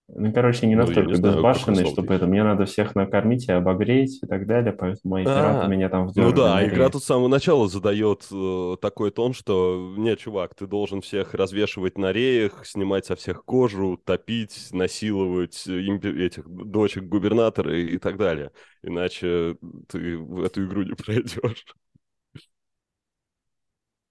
Ну, 0.10 0.34
короче, 0.34 0.68
не 0.68 0.76
Ну, 0.76 0.92
не 0.92 1.14
настолько 1.14 1.16
знаю, 1.16 1.46
какое 1.46 1.76
безбашенный, 1.76 1.86
ты 1.86 1.86
чтобы 1.86 2.14
это 2.14 2.28
мне 2.28 2.44
надо 2.44 2.66
всех 2.66 2.96
накормить 2.96 3.48
и 3.48 3.52
обогреть 3.52 4.20
и 4.24 4.28
так 4.28 4.46
далее, 4.48 4.74
поэтому 4.74 5.16
мои 5.16 5.28
пираты 5.28 5.66
А, 5.66 5.68
меня 5.68 5.90
там 5.90 6.08
в 6.08 6.14
ну 6.16 6.32
да, 6.32 6.58
а 6.60 6.66
игра 6.68 6.90
тут 6.90 7.04
с 7.04 7.06
самого 7.08 7.28
начала 7.28 7.68
задает 7.68 8.28
э, 8.32 8.78
такой 8.82 9.12
тон, 9.12 9.34
что 9.34 9.94
не, 9.98 10.16
чувак, 10.16 10.56
ты 10.56 10.66
должен 10.66 11.02
всех 11.02 11.34
развешивать 11.34 11.98
на 11.98 12.14
реях, 12.14 12.66
снимать 12.66 13.06
со 13.06 13.16
всех 13.16 13.44
кожу, 13.44 13.98
топить, 14.04 14.70
насиловать 14.72 15.68
э, 15.68 15.72
импе- 15.82 16.26
этих 16.26 16.48
дочек 16.48 17.04
губернатора 17.04 17.76
и, 17.78 17.96
и 17.96 17.98
так 17.98 18.18
далее. 18.18 18.52
Иначе 18.84 19.58
ты 19.90 20.18
в 20.18 20.42
эту 20.44 20.66
игру 20.66 20.84
не 20.84 20.94
пройдешь. 20.96 21.66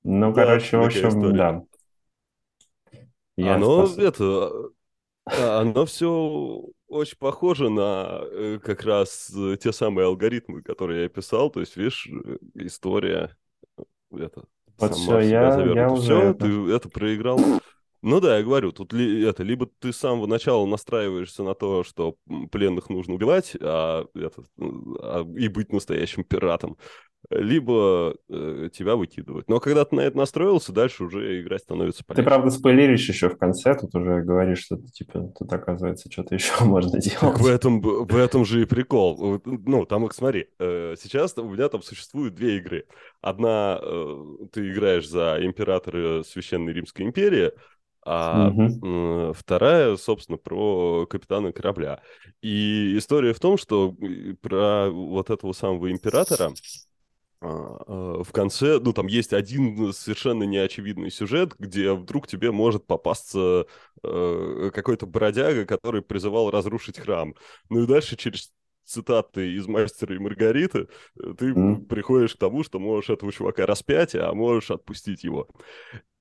Ну, 0.04 0.32
Да, 0.34 0.34
короче, 0.34 0.78
в 0.78 0.84
общем, 0.84 1.04
история. 1.08 1.36
да, 1.36 1.62
я 3.36 3.62
Оно 3.62 3.62
спас... 3.62 3.98
это, 3.98 4.24
а, 4.24 4.70
оно 5.26 5.86
все 5.86 6.62
очень 6.88 7.18
похоже 7.18 7.68
на 7.68 8.20
э, 8.22 8.58
как 8.62 8.84
раз 8.84 9.30
э, 9.34 9.56
те 9.60 9.72
самые 9.72 10.06
алгоритмы, 10.06 10.62
которые 10.62 11.04
я 11.04 11.08
писал. 11.08 11.50
То 11.50 11.60
есть, 11.60 11.76
видишь, 11.76 12.08
э, 12.08 12.38
история 12.54 13.36
это 14.12 14.44
Вот 14.78 14.94
сама 14.96 15.20
все, 15.20 15.20
я, 15.20 15.62
я 15.74 15.90
уже 15.90 16.02
Все, 16.02 16.22
это... 16.30 16.44
ты 16.44 16.72
это 16.72 16.88
проиграл. 16.88 17.40
Ну 18.02 18.20
да, 18.20 18.38
я 18.38 18.44
говорю, 18.44 18.70
тут 18.70 18.92
ли, 18.92 19.24
это, 19.24 19.42
либо 19.42 19.68
ты 19.80 19.92
с 19.92 19.96
самого 19.96 20.26
начала 20.26 20.64
настраиваешься 20.64 21.42
на 21.42 21.54
то, 21.54 21.82
что 21.82 22.16
пленных 22.52 22.88
нужно 22.88 23.14
убивать, 23.14 23.56
а, 23.60 24.06
это, 24.14 24.44
а, 24.60 25.26
и 25.36 25.48
быть 25.48 25.72
настоящим 25.72 26.22
пиратом, 26.22 26.76
либо 27.30 28.16
э, 28.28 28.68
тебя 28.72 28.96
выкидывают. 28.96 29.48
Но 29.48 29.60
когда 29.60 29.84
ты 29.84 29.96
на 29.96 30.00
это 30.02 30.16
настроился, 30.16 30.72
дальше 30.72 31.04
уже 31.04 31.40
играть 31.42 31.62
становится 31.62 32.04
Ты, 32.14 32.14
полегче. 32.14 32.22
правда, 32.22 32.50
спойлеришь 32.50 33.08
еще 33.08 33.28
в 33.28 33.38
конце, 33.38 33.74
тут 33.74 33.94
уже 33.94 34.22
говоришь, 34.22 34.64
что 34.64 34.76
типа 34.76 35.32
тут, 35.38 35.52
оказывается, 35.52 36.10
что-то 36.10 36.34
еще 36.34 36.52
можно 36.64 37.00
Так 37.18 37.40
в 37.40 37.46
делать. 37.46 37.48
этом, 37.48 37.80
в 37.80 38.14
этом 38.16 38.44
же 38.44 38.62
и 38.62 38.64
прикол. 38.66 39.40
Ну, 39.44 39.86
там, 39.86 40.10
смотри, 40.10 40.48
э, 40.58 40.94
сейчас 41.00 41.36
у 41.38 41.48
меня 41.48 41.68
там 41.68 41.82
существуют 41.82 42.34
две 42.34 42.58
игры. 42.58 42.86
Одна, 43.22 43.78
э, 43.82 44.24
ты 44.52 44.70
играешь 44.70 45.08
за 45.08 45.38
императора 45.40 46.22
Священной 46.24 46.74
Римской 46.74 47.06
империи, 47.06 47.52
а 48.04 48.54
м, 48.82 49.32
вторая, 49.34 49.96
собственно, 49.96 50.38
про 50.38 51.06
капитана 51.06 51.52
корабля. 51.52 52.02
И 52.42 52.96
история 52.98 53.32
в 53.32 53.40
том, 53.40 53.56
что 53.56 53.94
э, 54.00 54.34
про 54.40 54.90
вот 54.90 55.30
этого 55.30 55.52
самого 55.52 55.90
императора 55.90 56.52
в 57.40 58.32
конце, 58.32 58.80
ну, 58.80 58.92
там 58.92 59.06
есть 59.06 59.32
один 59.32 59.92
совершенно 59.92 60.44
неочевидный 60.44 61.10
сюжет, 61.10 61.54
где 61.58 61.92
вдруг 61.92 62.26
тебе 62.26 62.50
может 62.50 62.86
попасться 62.86 63.66
э, 64.02 64.70
какой-то 64.72 65.06
бродяга, 65.06 65.66
который 65.66 66.02
призывал 66.02 66.50
разрушить 66.50 66.98
храм. 66.98 67.34
Ну 67.68 67.82
и 67.82 67.86
дальше 67.86 68.16
через 68.16 68.52
цитаты 68.84 69.52
из 69.52 69.66
«Мастера 69.66 70.14
и 70.14 70.18
Маргариты» 70.18 70.88
э, 71.20 71.34
ты 71.36 71.46
М. 71.46 71.84
приходишь 71.84 72.34
к 72.34 72.38
тому, 72.38 72.64
что 72.64 72.78
можешь 72.78 73.10
этого 73.10 73.32
чувака 73.32 73.66
распять, 73.66 74.14
а 74.14 74.32
можешь 74.32 74.70
отпустить 74.70 75.24
его. 75.24 75.48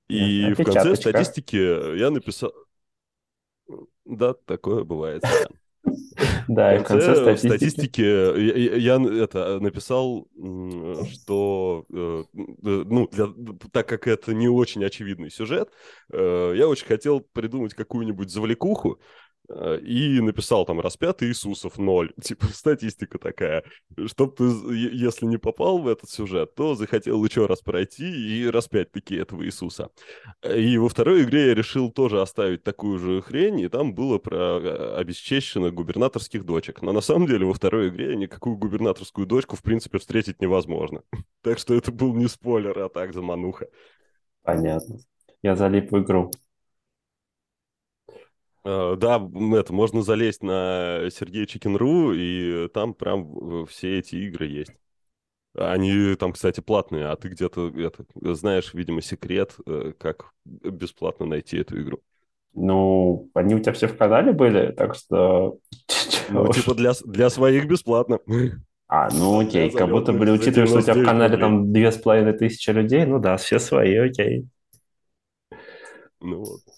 И 0.08 0.52
в 0.52 0.64
конце 0.64 0.96
статистики 0.96 1.96
я 1.96 2.10
написал... 2.10 2.52
Да, 4.04 4.34
такое 4.34 4.84
бывает. 4.84 5.24
Да, 6.48 6.74
и 6.76 6.78
в 6.78 6.84
конце 6.84 7.12
в 7.12 7.16
статистики. 7.16 7.48
статистике 7.48 8.78
я, 8.80 8.96
это 9.22 9.60
написал, 9.60 10.28
что 11.12 11.84
э, 11.92 12.24
э, 12.34 12.84
ну 12.86 13.08
для- 13.12 13.28
так 13.72 13.88
как 13.88 14.06
это 14.06 14.32
не 14.34 14.48
очень 14.48 14.84
очевидный 14.84 15.30
сюжет, 15.30 15.68
э, 16.12 16.52
я 16.56 16.68
очень 16.68 16.86
хотел 16.86 17.20
придумать 17.20 17.74
какую-нибудь 17.74 18.30
завлекуху 18.30 18.98
и 19.48 20.20
написал 20.20 20.64
там 20.64 20.80
распятый 20.80 21.28
Иисусов 21.28 21.78
ноль, 21.78 22.12
типа 22.22 22.46
статистика 22.46 23.18
такая, 23.18 23.64
чтоб 24.06 24.36
ты, 24.36 24.44
если 24.44 25.26
не 25.26 25.38
попал 25.38 25.78
в 25.78 25.88
этот 25.88 26.10
сюжет, 26.10 26.54
то 26.54 26.74
захотел 26.74 27.24
еще 27.24 27.46
раз 27.46 27.60
пройти 27.60 28.04
и 28.06 28.48
распять 28.48 28.92
таки 28.92 29.16
этого 29.16 29.44
Иисуса. 29.44 29.90
И 30.44 30.78
во 30.78 30.88
второй 30.88 31.22
игре 31.22 31.48
я 31.48 31.54
решил 31.54 31.90
тоже 31.90 32.20
оставить 32.20 32.62
такую 32.62 32.98
же 32.98 33.22
хрень, 33.22 33.60
и 33.60 33.68
там 33.68 33.94
было 33.94 34.18
про 34.18 34.58
э, 34.58 34.96
обесчещенных 34.96 35.74
губернаторских 35.74 36.44
дочек. 36.44 36.82
Но 36.82 36.92
на 36.92 37.00
самом 37.00 37.26
деле 37.26 37.46
во 37.46 37.54
второй 37.54 37.88
игре 37.88 38.16
никакую 38.16 38.56
губернаторскую 38.56 39.26
дочку 39.26 39.56
в 39.56 39.62
принципе 39.62 39.98
встретить 39.98 40.40
невозможно. 40.40 41.02
Так 41.42 41.60
что 41.60 41.74
это 41.74 41.92
был 41.92 42.12
не 42.12 42.26
спойлер, 42.26 42.76
а 42.76 42.88
так 42.88 43.14
замануха. 43.14 43.68
Понятно. 44.42 44.98
Я 45.42 45.54
залип 45.54 45.92
в 45.92 46.02
игру. 46.02 46.32
Э, 48.66 48.96
Да, 48.98 49.22
это 49.58 49.72
можно 49.72 50.02
залезть 50.02 50.42
на 50.42 51.08
Сергей 51.10 51.46
Чикин.ру, 51.46 52.12
и 52.12 52.68
там 52.68 52.94
прям 52.94 53.62
э, 53.62 53.66
все 53.66 53.98
эти 53.98 54.16
игры 54.16 54.46
есть. 54.46 54.72
Они 55.54 56.14
там, 56.16 56.32
кстати, 56.32 56.60
платные, 56.60 57.06
а 57.06 57.16
ты 57.16 57.28
где-то 57.28 57.68
это, 57.68 58.04
знаешь, 58.34 58.74
видимо, 58.74 59.00
секрет, 59.00 59.54
э, 59.66 59.92
как 59.98 60.32
бесплатно 60.44 61.26
найти 61.26 61.58
эту 61.58 61.80
игру. 61.80 62.00
Ну, 62.54 63.30
они 63.34 63.54
у 63.54 63.60
тебя 63.60 63.72
все 63.72 63.86
в 63.86 63.96
канале 63.96 64.32
были, 64.32 64.72
так 64.72 64.94
что... 64.94 65.58
Ну, 66.28 66.52
типа 66.52 66.74
для, 66.74 66.92
для 67.04 67.30
своих 67.30 67.66
бесплатно. 67.68 68.18
А, 68.88 69.08
ну 69.12 69.38
окей, 69.38 69.70
как 69.70 69.88
будто, 69.88 70.12
за 70.12 70.32
учитывая, 70.32 70.66
что 70.66 70.78
у 70.78 70.82
тебя 70.82 70.94
в 70.94 70.96
99 70.96 71.06
канале 71.06 71.36
там 71.36 71.72
две 71.72 71.92
с 71.92 71.98
половиной 71.98 72.32
тысячи 72.32 72.70
людей, 72.70 73.04
ну 73.06 73.20
да, 73.20 73.36
все 73.36 73.60
свои, 73.60 73.96
окей. 73.96 74.46
Ну 76.20 76.38
вот. 76.40 76.75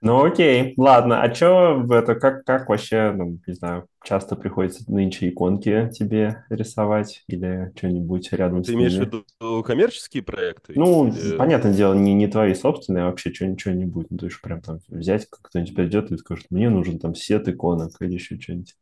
Ну 0.00 0.24
окей, 0.24 0.74
ладно, 0.76 1.22
а 1.22 1.34
что 1.34 1.84
это, 1.90 2.14
как, 2.14 2.44
как 2.44 2.68
вообще, 2.68 3.12
ну, 3.12 3.38
не 3.46 3.54
знаю, 3.54 3.88
часто 4.04 4.36
приходится 4.36 4.90
нынче 4.90 5.28
иконки 5.28 5.90
тебе 5.92 6.44
рисовать 6.50 7.24
или 7.26 7.72
что-нибудь 7.76 8.32
рядом 8.32 8.62
Ты 8.62 8.72
с 8.72 8.74
имеешь 8.74 8.94
в 8.94 9.00
виду 9.00 9.62
коммерческие 9.62 10.22
проекты? 10.22 10.74
Ну, 10.76 11.08
Или... 11.08 11.36
понятное 11.36 11.74
дело, 11.74 11.94
не, 11.94 12.14
не 12.14 12.26
твои 12.28 12.54
собственные, 12.54 13.04
а 13.04 13.06
вообще 13.06 13.32
что- 13.32 13.58
что-нибудь. 13.58 14.06
Ну, 14.10 14.18
то 14.18 14.26
есть 14.26 14.40
прям 14.40 14.60
там 14.60 14.78
взять, 14.88 15.26
как 15.28 15.42
кто-нибудь 15.42 15.74
придет 15.74 16.10
и 16.10 16.16
скажет, 16.16 16.46
мне 16.50 16.70
нужен 16.70 16.98
там 16.98 17.14
сет 17.14 17.48
иконок 17.48 17.92
или 18.00 18.14
еще 18.14 18.38
что-нибудь. 18.40 18.74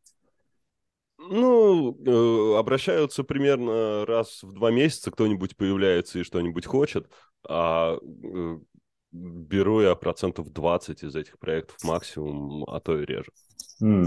Ну, 1.18 1.96
э, 2.06 2.58
обращаются 2.58 3.24
примерно 3.24 4.04
раз 4.06 4.42
в 4.42 4.52
два 4.52 4.70
месяца, 4.70 5.10
кто-нибудь 5.10 5.56
появляется 5.56 6.18
и 6.20 6.22
что-нибудь 6.24 6.66
хочет, 6.66 7.10
а 7.48 7.96
э, 7.96 8.58
беру 9.16 9.80
я 9.80 9.94
процентов 9.94 10.52
20 10.52 11.02
из 11.02 11.14
этих 11.16 11.38
проектов 11.38 11.76
максимум, 11.84 12.64
а 12.68 12.80
то 12.80 13.00
и 13.00 13.04
реже. 13.04 13.30
М, 13.80 14.04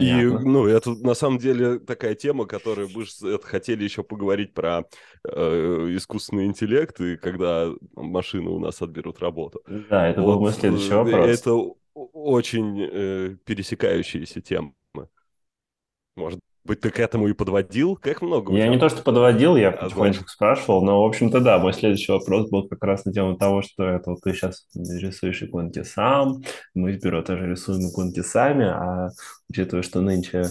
И, 0.00 0.24
ну, 0.24 0.66
это 0.66 0.90
на 0.90 1.14
самом 1.14 1.38
деле 1.38 1.78
такая 1.78 2.14
тема, 2.14 2.46
которую 2.46 2.88
мы 2.94 3.04
ж 3.04 3.22
это 3.22 3.46
хотели 3.46 3.84
еще 3.84 4.02
поговорить 4.02 4.54
про 4.54 4.84
э, 5.28 5.88
искусственный 5.96 6.46
интеллект, 6.46 6.98
и 7.00 7.16
когда 7.16 7.70
машины 7.94 8.48
у 8.50 8.58
нас 8.58 8.80
отберут 8.80 9.18
работу. 9.20 9.60
Да, 9.66 10.08
это 10.08 10.20
был 10.22 10.34
Вот, 10.34 10.40
мой 10.40 10.52
следующий 10.52 10.92
э, 10.92 10.96
вопрос. 10.96 11.40
Это 11.40 11.54
очень 11.94 12.80
э, 12.80 13.36
пересекающиеся 13.44 14.40
темы. 14.40 14.72
Может 16.16 16.40
быть, 16.64 16.80
ты 16.80 16.90
к 16.90 16.98
этому 17.00 17.28
и 17.28 17.32
подводил? 17.32 17.96
Как 17.96 18.22
много 18.22 18.54
Я 18.54 18.68
не 18.68 18.78
то, 18.78 18.88
что 18.88 19.02
подводил, 19.02 19.56
я 19.56 19.70
А, 19.70 19.84
потихонечку 19.84 20.28
спрашивал, 20.28 20.84
но, 20.84 21.02
в 21.02 21.06
общем-то, 21.06 21.40
да, 21.40 21.58
мой 21.58 21.72
следующий 21.72 22.12
вопрос 22.12 22.48
был 22.50 22.68
как 22.68 22.82
раз 22.84 23.04
на 23.04 23.12
тему 23.12 23.36
того, 23.36 23.62
что 23.62 23.84
это 23.84 24.10
вот 24.10 24.20
ты 24.22 24.32
сейчас 24.32 24.66
рисуешь 24.74 25.42
иконки 25.42 25.82
сам, 25.82 26.42
мы 26.74 26.92
в 26.92 27.00
бюро 27.02 27.22
тоже 27.22 27.48
рисуем 27.48 27.90
иконки 27.90 28.20
сами, 28.20 28.66
а 28.66 29.10
учитывая, 29.48 29.82
что 29.82 30.00
нынче 30.00 30.44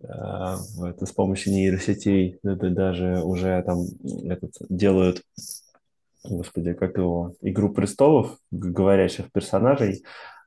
э, 0.00 0.06
это 0.06 1.06
с 1.06 1.12
помощью 1.12 1.52
нейросетей 1.52 2.38
это 2.42 2.70
даже 2.70 3.20
уже 3.22 3.62
там 3.64 3.80
этот, 4.28 4.52
делают, 4.68 5.22
господи, 6.24 6.72
как 6.74 6.96
его, 6.96 7.34
«Игру 7.40 7.70
престолов», 7.70 8.36
говорящих 8.50 9.32
персонажей 9.32 10.04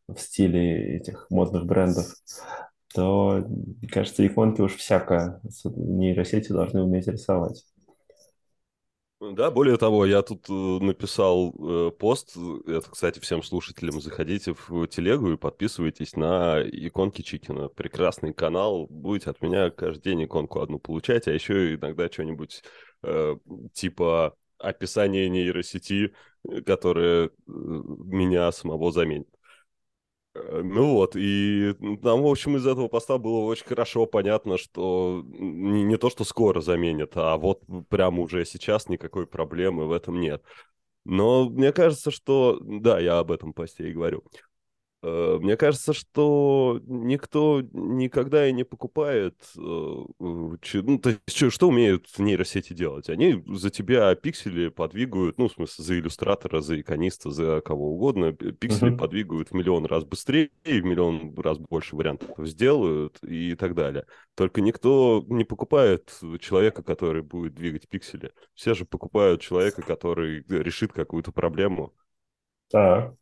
в 0.08 0.20
стиле 0.20 0.98
этих 0.98 1.28
модных 1.30 1.66
брендов, 1.66 2.14
то, 2.94 3.46
кажется, 3.92 4.26
иконки 4.26 4.62
уж 4.62 4.76
всякое 4.76 5.40
с- 5.50 5.66
нейросети 5.70 6.52
должны 6.52 6.84
уметь 6.84 7.08
рисовать. 7.08 7.66
Да, 9.20 9.52
более 9.52 9.78
того, 9.78 10.08
я 10.08 10.24
тут 10.24 10.50
э, 10.50 10.54
написал 10.54 11.54
э, 11.60 11.92
пост, 11.92 12.36
это, 12.66 12.90
кстати, 12.90 13.20
всем 13.20 13.44
слушателям, 13.44 14.02
заходите 14.02 14.56
в 14.68 14.88
телегу 14.88 15.32
и 15.32 15.38
подписывайтесь 15.38 16.16
на 16.16 16.60
иконки 16.64 17.22
Чикина. 17.22 17.70
Прекрасный 17.70 18.34
канал, 18.34 18.88
будете 18.90 19.30
от 19.30 19.40
меня 19.44 19.70
каждый 19.70 20.02
день 20.02 20.26
иконку 20.26 20.60
одну 20.60 20.80
получать, 20.80 21.28
а 21.28 21.32
еще 21.32 21.76
иногда 21.76 22.08
что-нибудь 22.12 22.64
э, 23.04 23.36
типа 23.74 24.36
описание 24.58 25.30
нейросети, 25.30 26.14
которое 26.66 27.30
меня 27.46 28.52
самого 28.52 28.92
заменит. 28.92 29.28
Э, 30.34 30.62
ну 30.64 30.94
вот, 30.94 31.16
и 31.16 31.74
там, 32.02 32.22
в 32.22 32.28
общем, 32.28 32.58
из 32.58 32.66
этого 32.66 32.88
поста 32.88 33.18
было 33.18 33.40
очень 33.46 33.66
хорошо 33.66 34.06
понятно, 34.06 34.58
что 34.58 35.24
не, 35.26 35.84
не 35.84 35.98
то, 35.98 36.10
что 36.10 36.24
скоро 36.24 36.62
заменят, 36.62 37.12
а 37.16 37.38
вот 37.38 37.62
прямо 37.90 38.22
уже 38.22 38.46
сейчас 38.46 38.88
никакой 38.88 39.28
проблемы 39.28 39.88
в 39.88 39.92
этом 39.92 40.20
нет. 40.20 40.44
Но 41.04 41.50
мне 41.50 41.72
кажется, 41.72 42.12
что... 42.12 42.60
Да, 42.62 43.00
я 43.00 43.20
об 43.20 43.32
этом 43.32 43.54
посте 43.54 43.90
и 43.90 43.94
говорю. 43.94 44.24
Э, 45.04 45.40
мне 45.42 45.58
кажется, 45.58 45.94
что 45.94 46.80
никто 46.86 47.62
никогда 47.74 48.48
и 48.48 48.54
не 48.54 48.64
покупает, 48.64 49.36
э, 49.58 49.60
ну, 49.60 50.58
то 50.60 51.10
есть, 51.10 51.20
что, 51.28 51.50
что 51.50 51.70
умеют 51.70 52.08
нейросети 52.20 52.74
делать? 52.74 53.10
Они 53.10 53.44
за 53.48 53.72
тебя 53.72 54.14
пиксели 54.16 54.70
подвигают, 54.70 55.40
ну, 55.40 55.48
в 55.48 55.54
смысле, 55.54 55.84
за 55.84 56.00
иллюстратора, 56.00 56.62
за 56.62 56.80
икониста, 56.80 57.32
за 57.32 57.62
кого 57.62 57.94
угодно, 57.94 58.34
пиксели 58.34 58.92
uh-huh. 58.92 58.98
подвигают 58.98 59.50
в 59.50 59.54
миллион 59.54 59.86
раз 59.86 60.04
быстрее, 60.04 60.52
в 60.64 60.70
миллион 60.70 61.34
раз 61.40 61.58
больше 61.58 61.96
вариантов 61.96 62.30
сделают 62.48 63.18
и 63.24 63.56
так 63.56 63.74
далее. 63.74 64.06
Только 64.36 64.62
никто 64.62 65.26
не 65.28 65.46
покупает 65.46 66.14
человека, 66.40 66.84
который 66.84 67.24
будет 67.24 67.56
двигать 67.56 67.88
пиксели. 67.90 68.34
Все 68.54 68.76
же 68.76 68.86
покупают 68.86 69.42
человека, 69.42 69.82
который 69.82 70.46
решит 70.48 70.94
какую-то 70.94 71.32
проблему. 71.32 71.94
Так. 72.70 73.16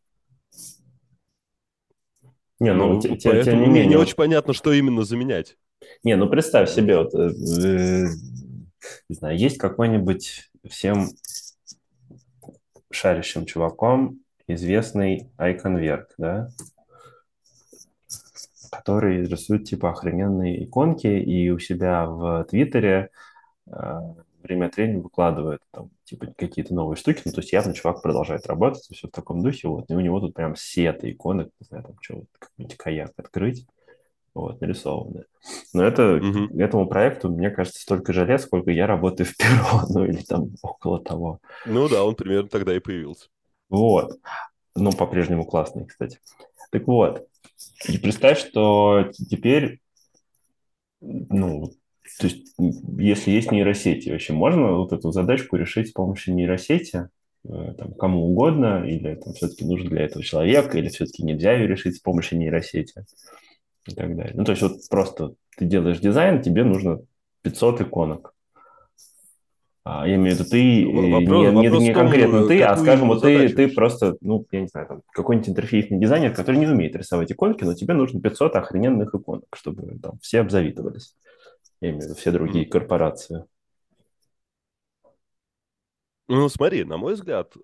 Не, 2.60 2.74
ну, 2.74 2.94
ну 2.94 3.00
тем, 3.00 3.16
тем 3.16 3.60
не 3.60 3.66
менее. 3.66 3.86
не 3.86 3.96
очень 3.96 4.16
понятно, 4.16 4.52
что 4.52 4.72
именно 4.72 5.02
заменять. 5.02 5.56
Не, 6.04 6.16
ну 6.16 6.28
представь 6.28 6.70
себе, 6.70 6.98
вот, 6.98 7.14
э, 7.14 7.30
э, 7.30 8.06
не 9.08 9.16
знаю, 9.16 9.38
есть 9.38 9.56
какой-нибудь 9.56 10.50
всем 10.68 11.08
шарящим 12.90 13.46
чуваком 13.46 14.20
известный 14.46 15.30
iConvert, 15.38 16.08
да, 16.18 16.50
который 18.70 19.24
рисует 19.26 19.64
типа 19.64 19.90
охрененные 19.90 20.64
иконки 20.64 21.06
и 21.06 21.48
у 21.50 21.58
себя 21.58 22.06
в 22.06 22.44
Твиттере 22.44 23.10
э, 23.68 24.00
время 24.42 24.66
от 24.66 24.76
времени 24.76 25.00
выкладывает 25.00 25.60
там, 25.70 25.90
типа, 26.04 26.32
какие-то 26.36 26.74
новые 26.74 26.96
штуки. 26.96 27.22
Ну, 27.24 27.32
то 27.32 27.40
есть 27.40 27.52
явно 27.52 27.74
чувак 27.74 28.02
продолжает 28.02 28.46
работать, 28.46 28.82
все 28.90 29.08
в 29.08 29.10
таком 29.10 29.42
духе. 29.42 29.68
Вот. 29.68 29.90
И 29.90 29.94
у 29.94 30.00
него 30.00 30.20
тут 30.20 30.34
прям 30.34 30.56
сеты 30.56 31.10
иконы, 31.10 31.50
не 31.60 31.66
знаю, 31.66 31.84
там 31.84 31.96
что, 32.00 32.24
какой-нибудь 32.38 32.76
каяк 32.76 33.12
открыть, 33.16 33.66
вот, 34.34 34.60
нарисованные. 34.60 35.24
Но 35.72 35.84
это, 35.84 36.02
mm-hmm. 36.18 36.60
этому 36.60 36.86
проекту, 36.86 37.28
мне 37.30 37.50
кажется, 37.50 37.80
столько 37.80 38.12
же 38.12 38.24
лет, 38.24 38.40
сколько 38.40 38.70
я 38.70 38.86
работаю 38.86 39.26
в 39.26 39.36
Перо, 39.36 39.82
ну, 39.88 40.04
или 40.04 40.22
там 40.22 40.50
около 40.62 41.00
того. 41.00 41.40
Ну 41.66 41.88
да, 41.88 42.04
он 42.04 42.14
примерно 42.14 42.48
тогда 42.48 42.74
и 42.74 42.80
появился. 42.80 43.28
Вот. 43.68 44.18
Ну, 44.74 44.92
по-прежнему 44.92 45.44
классный, 45.44 45.86
кстати. 45.86 46.20
Так 46.70 46.86
вот, 46.86 47.26
и 47.88 47.98
представь, 47.98 48.38
что 48.38 49.10
теперь 49.12 49.80
ну, 51.00 51.72
то 52.18 52.26
есть, 52.26 52.54
если 52.98 53.30
есть 53.30 53.50
нейросети, 53.50 54.10
вообще 54.10 54.32
можно 54.32 54.72
вот 54.72 54.92
эту 54.92 55.10
задачку 55.12 55.56
решить 55.56 55.88
с 55.88 55.92
помощью 55.92 56.34
нейросети, 56.34 57.08
э, 57.48 57.74
там, 57.78 57.94
кому 57.94 58.30
угодно, 58.30 58.84
или 58.86 59.14
там 59.14 59.32
все-таки 59.34 59.64
нужен 59.64 59.88
для 59.88 60.02
этого 60.02 60.22
человек, 60.22 60.74
или 60.74 60.88
все-таки 60.88 61.22
нельзя 61.22 61.52
ее 61.52 61.66
решить 61.66 61.96
с 61.96 62.00
помощью 62.00 62.38
нейросети 62.38 63.04
и 63.86 63.94
так 63.94 64.16
далее. 64.16 64.34
Ну, 64.34 64.44
то 64.44 64.52
есть 64.52 64.62
вот 64.62 64.76
просто 64.90 65.34
ты 65.56 65.64
делаешь 65.64 66.00
дизайн, 66.00 66.42
тебе 66.42 66.64
нужно 66.64 67.00
500 67.42 67.82
иконок. 67.82 68.34
А, 69.82 70.06
я 70.06 70.16
имею 70.16 70.36
в 70.36 70.38
виду 70.38 70.50
ты, 70.50 70.84
ну, 70.84 71.10
вопрос, 71.10 71.40
не, 71.40 71.50
вопрос 71.50 71.80
не, 71.80 71.88
не 71.88 71.94
конкретно 71.94 72.46
ты, 72.46 72.62
а 72.62 72.76
скажем, 72.76 73.08
вот 73.08 73.22
ты, 73.22 73.48
ты 73.48 73.68
просто, 73.68 74.16
ну, 74.20 74.46
я 74.52 74.60
не 74.60 74.66
знаю, 74.68 74.86
там, 74.86 75.02
какой-нибудь 75.10 75.48
интерфейсный 75.48 75.98
дизайнер, 75.98 76.34
который 76.34 76.56
не 76.56 76.66
умеет 76.66 76.94
рисовать 76.94 77.32
иконки, 77.32 77.64
но 77.64 77.72
тебе 77.72 77.94
нужно 77.94 78.20
500 78.20 78.56
охрененных 78.56 79.14
иконок, 79.14 79.46
чтобы 79.54 79.98
там 79.98 80.18
все 80.20 80.40
обзавидовались. 80.40 81.14
Я 81.80 81.90
имею 81.90 82.02
в 82.02 82.04
виду 82.04 82.14
все 82.14 82.30
другие 82.30 82.66
корпорации. 82.66 83.46
Ну, 86.32 86.48
смотри, 86.48 86.84
на 86.84 86.96
мой 86.96 87.14
взгляд, 87.14 87.56
э, 87.56 87.60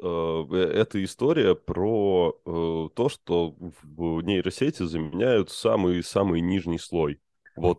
э, 0.50 0.56
это 0.56 1.04
история 1.04 1.54
про 1.54 2.36
э, 2.44 2.88
то, 2.96 3.08
что 3.08 3.54
в 3.60 4.22
нейросети 4.22 4.82
заменяют 4.82 5.50
самый-самый 5.50 6.40
нижний 6.40 6.80
слой. 6.80 7.20
Вот 7.54 7.78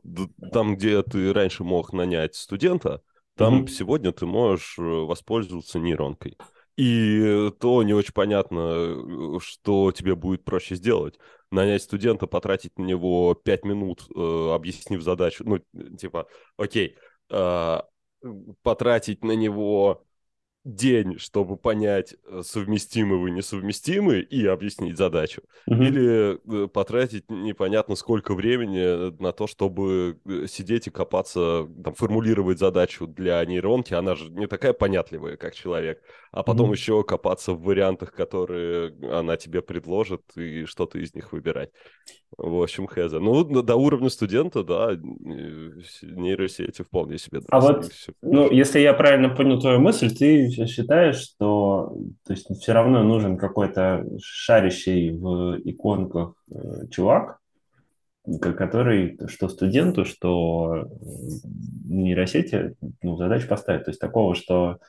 там, 0.54 0.78
где 0.78 1.04
ты 1.04 1.34
раньше 1.34 1.66
мог 1.66 1.92
нанять 1.92 2.36
студента, 2.36 3.02
там 3.36 3.64
mm-hmm. 3.64 3.68
сегодня 3.68 4.12
ты 4.14 4.26
можешь 4.26 4.76
воспользоваться 4.78 5.78
нейронкой. 5.78 6.38
И 6.78 7.52
то 7.60 7.84
не 7.84 7.94
очень 7.94 8.14
понятно, 8.14 9.42
что 9.42 9.92
тебе 9.92 10.16
будет 10.16 10.46
проще 10.46 10.76
сделать 10.76 11.20
нанять 11.52 11.84
студента, 11.84 12.28
потратить 12.28 12.78
на 12.78 12.84
него 12.84 13.34
5 13.36 13.64
минут, 13.66 14.08
э, 14.16 14.52
объяснив 14.54 15.02
задачу, 15.02 15.44
ну, 15.46 15.60
типа, 15.96 16.28
окей, 16.58 16.96
э, 17.30 17.82
потратить 18.64 19.24
на 19.24 19.34
него 19.34 20.07
день, 20.68 21.18
чтобы 21.18 21.56
понять, 21.58 22.16
э, 22.28 22.42
совместимы 22.44 23.18
вы, 23.18 23.32
несовместимы, 23.32 24.20
и 24.20 24.46
объяснить 24.46 24.98
задачу. 24.98 25.42
Mm-hmm. 25.70 25.86
Или 25.88 26.66
э, 26.66 26.68
потратить 26.68 27.30
непонятно 27.30 27.96
сколько 27.96 28.34
времени 28.34 29.16
на 29.22 29.32
то, 29.32 29.48
чтобы 29.48 30.20
э, 30.26 30.46
сидеть 30.48 30.88
и 30.88 30.92
копаться, 30.92 31.68
там, 31.84 31.94
формулировать 31.94 32.60
задачу 32.60 33.08
для 33.08 33.44
нейронки. 33.46 33.94
Она 33.94 34.16
же 34.16 34.30
не 34.30 34.48
такая 34.48 34.74
понятливая, 34.74 35.38
как 35.38 35.56
человек. 35.56 36.02
А 36.32 36.44
потом 36.44 36.70
mm-hmm. 36.70 36.76
еще 36.76 37.04
копаться 37.04 37.54
в 37.54 37.62
вариантах, 37.62 38.12
которые 38.12 38.94
она 39.12 39.38
тебе 39.38 39.62
предложит, 39.62 40.22
и 40.36 40.66
что-то 40.66 41.00
из 41.00 41.16
них 41.16 41.32
выбирать. 41.32 41.72
В 42.38 42.62
общем, 42.62 42.88
Хеза. 42.88 43.20
Ну, 43.20 43.44
до 43.44 43.76
уровня 43.76 44.10
студента, 44.10 44.64
да, 44.64 44.96
нейросети 44.96 46.84
вполне 46.84 47.18
себе. 47.18 47.40
А 47.50 47.60
вот, 47.60 47.90
ну, 48.22 48.52
если 48.52 48.80
я 48.80 48.94
правильно 48.94 49.30
понял 49.30 49.60
твою 49.60 49.80
мысль, 49.80 50.14
ты 50.14 50.50
считаешь, 50.66 51.18
что 51.18 51.98
то 52.26 52.34
есть, 52.34 52.48
все 52.60 52.74
равно 52.74 53.04
нужен 53.04 53.38
какой-то 53.38 54.06
шарящий 54.22 55.12
в 55.12 55.60
иконках 55.64 56.34
э, 56.50 56.88
чувак, 56.90 57.40
который 58.40 59.20
что 59.28 59.48
студенту, 59.48 60.06
что 60.06 60.90
нейросети 61.86 62.76
ну, 63.02 63.18
задачу 63.18 63.48
поставить. 63.48 63.86
То 63.86 63.92
есть 63.92 64.02
такого, 64.02 64.36
что 64.36 64.80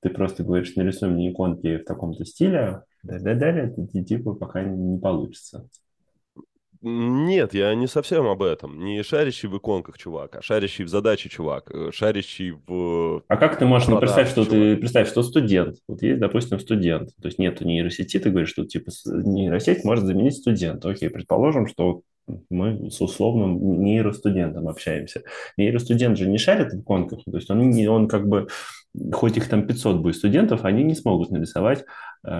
ты 0.00 0.10
просто 0.10 0.44
говоришь, 0.44 0.74
нарисуй 0.76 1.10
мне 1.10 1.30
иконки 1.30 1.78
в 1.78 1.84
таком-то 1.84 2.24
стиле, 2.24 2.82
да-да-да, 3.02 3.70
типа 4.02 4.34
пока 4.34 4.62
не 4.62 4.98
получится. 4.98 5.68
Нет, 6.88 7.52
я 7.52 7.74
не 7.74 7.88
совсем 7.88 8.28
об 8.28 8.44
этом. 8.44 8.78
Не 8.84 9.02
шарящий 9.02 9.48
в 9.48 9.58
иконках 9.58 9.98
чувак, 9.98 10.36
а 10.36 10.42
шарящий 10.42 10.84
в 10.84 10.88
задаче 10.88 11.28
чувак, 11.28 11.68
э, 11.74 11.90
шарящий 11.92 12.52
в... 12.52 13.24
А 13.26 13.36
как 13.36 13.58
ты 13.58 13.66
можешь, 13.66 13.88
ну, 13.88 13.98
представь, 13.98 14.30
что 14.30 14.44
чувак. 14.44 14.50
ты, 14.50 14.76
представь, 14.76 15.08
что 15.08 15.24
студент, 15.24 15.78
вот 15.88 16.00
есть, 16.02 16.20
допустим, 16.20 16.60
студент, 16.60 17.10
то 17.20 17.26
есть 17.26 17.40
нету 17.40 17.64
нейросети, 17.64 18.20
ты 18.20 18.30
говоришь, 18.30 18.50
что, 18.50 18.64
типа, 18.64 18.92
нейросеть 19.04 19.82
может 19.82 20.04
заменить 20.04 20.36
студента. 20.36 20.88
Окей, 20.88 21.10
предположим, 21.10 21.66
что 21.66 22.02
мы 22.50 22.88
с 22.88 23.00
условным 23.00 23.82
нейростудентом 23.82 24.68
общаемся. 24.68 25.22
Нейростудент 25.56 26.16
же 26.16 26.28
не 26.28 26.38
шарит 26.38 26.72
в 26.72 26.82
иконках, 26.82 27.24
то 27.24 27.36
есть 27.36 27.50
он, 27.50 27.88
он 27.88 28.06
как 28.06 28.28
бы, 28.28 28.46
хоть 29.12 29.36
их 29.36 29.48
там 29.48 29.66
500 29.66 29.96
будет 29.96 30.14
студентов, 30.14 30.64
они 30.64 30.84
не 30.84 30.94
смогут 30.94 31.30
нарисовать 31.30 31.84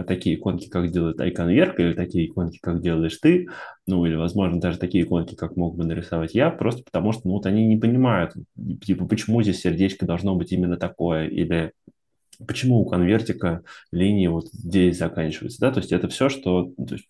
такие 0.07 0.37
иконки, 0.37 0.68
как 0.68 0.90
делает 0.90 1.20
iConvert, 1.20 1.75
или 1.79 1.92
такие 1.94 2.27
иконки, 2.27 2.59
как 2.61 2.81
делаешь 2.81 3.16
ты, 3.18 3.49
ну 3.87 4.05
или, 4.05 4.14
возможно, 4.14 4.61
даже 4.61 4.79
такие 4.79 5.05
иконки, 5.05 5.35
как 5.35 5.57
мог 5.57 5.77
бы 5.77 5.85
нарисовать 5.85 6.35
я, 6.35 6.51
просто 6.51 6.83
потому 6.85 7.12
что 7.12 7.22
ну, 7.25 7.35
вот 7.35 7.46
они 7.46 7.66
не 7.66 7.77
понимают, 7.77 8.35
типа, 8.85 9.07
почему 9.07 9.42
здесь 9.42 9.61
сердечко 9.61 10.07
должно 10.07 10.35
быть 10.35 10.53
именно 10.53 10.77
такое, 10.77 11.29
или 11.29 11.72
почему 12.46 12.81
у 12.81 12.87
конвертика 12.87 13.62
линии 13.92 14.27
вот 14.27 14.49
здесь 14.53 14.99
заканчиваются, 14.99 15.61
да, 15.61 15.72
то 15.72 15.81
есть 15.81 15.92
это 15.92 16.09
все, 16.09 16.29
что, 16.29 16.72
то 16.77 16.94
есть 16.94 17.09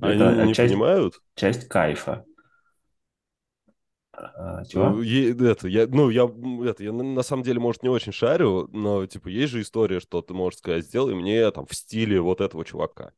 они 0.00 0.22
это 0.22 0.46
не 0.46 0.54
часть, 0.54 0.72
понимают? 0.72 1.14
Часть 1.34 1.68
кайфа. 1.68 2.24
А, 4.16 4.64
чего? 4.64 4.90
Ну, 4.90 5.02
это, 5.46 5.68
я, 5.68 5.86
ну, 5.86 6.10
я, 6.10 6.24
это, 6.68 6.84
я 6.84 6.92
на 6.92 7.22
самом 7.22 7.42
деле, 7.42 7.60
может, 7.60 7.82
не 7.82 7.88
очень 7.88 8.12
шарю, 8.12 8.68
но, 8.72 9.06
типа, 9.06 9.28
есть 9.28 9.52
же 9.52 9.60
история, 9.60 10.00
что 10.00 10.22
ты 10.22 10.34
можешь 10.34 10.58
сказать, 10.58 10.84
сделай 10.84 11.14
мне 11.14 11.50
там 11.50 11.66
в 11.66 11.74
стиле 11.74 12.20
вот 12.20 12.40
этого 12.40 12.64
чувака 12.64 13.12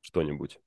что-нибудь. 0.00 0.58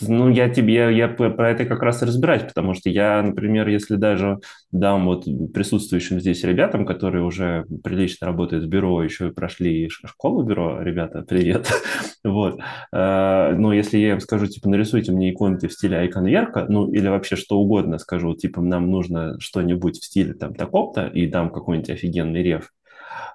Ну, 0.00 0.28
я 0.28 0.48
тебе, 0.48 0.74
я, 0.74 0.90
я 0.90 1.08
про 1.08 1.50
это 1.50 1.64
как 1.64 1.82
раз 1.82 2.02
и 2.02 2.06
разбираюсь, 2.06 2.42
потому 2.42 2.74
что 2.74 2.90
я, 2.90 3.22
например, 3.22 3.68
если 3.68 3.96
даже 3.96 4.38
дам 4.70 5.06
вот 5.06 5.24
присутствующим 5.52 6.20
здесь 6.20 6.44
ребятам, 6.44 6.84
которые 6.86 7.24
уже 7.24 7.64
прилично 7.82 8.26
работают 8.26 8.64
в 8.64 8.68
бюро, 8.68 9.02
еще 9.02 9.28
и 9.28 9.32
прошли 9.32 9.88
школу 9.88 10.42
бюро, 10.42 10.82
ребята, 10.82 11.22
привет, 11.22 11.70
вот, 12.24 12.60
э, 12.92 13.54
ну, 13.56 13.72
если 13.72 13.98
я 13.98 14.12
им 14.12 14.20
скажу, 14.20 14.46
типа, 14.46 14.68
нарисуйте 14.68 15.12
мне 15.12 15.30
иконки 15.30 15.66
в 15.66 15.72
стиле 15.72 15.98
айконверка, 15.98 16.66
ну, 16.68 16.90
или 16.92 17.08
вообще 17.08 17.36
что 17.36 17.58
угодно 17.58 17.98
скажу, 17.98 18.34
типа, 18.34 18.60
нам 18.60 18.90
нужно 18.90 19.38
что-нибудь 19.40 20.00
в 20.00 20.04
стиле 20.04 20.34
там 20.34 20.54
такого-то, 20.54 21.06
и 21.06 21.26
дам 21.26 21.50
какой-нибудь 21.50 21.90
офигенный 21.90 22.42
реф, 22.42 22.70
а, 22.70 22.81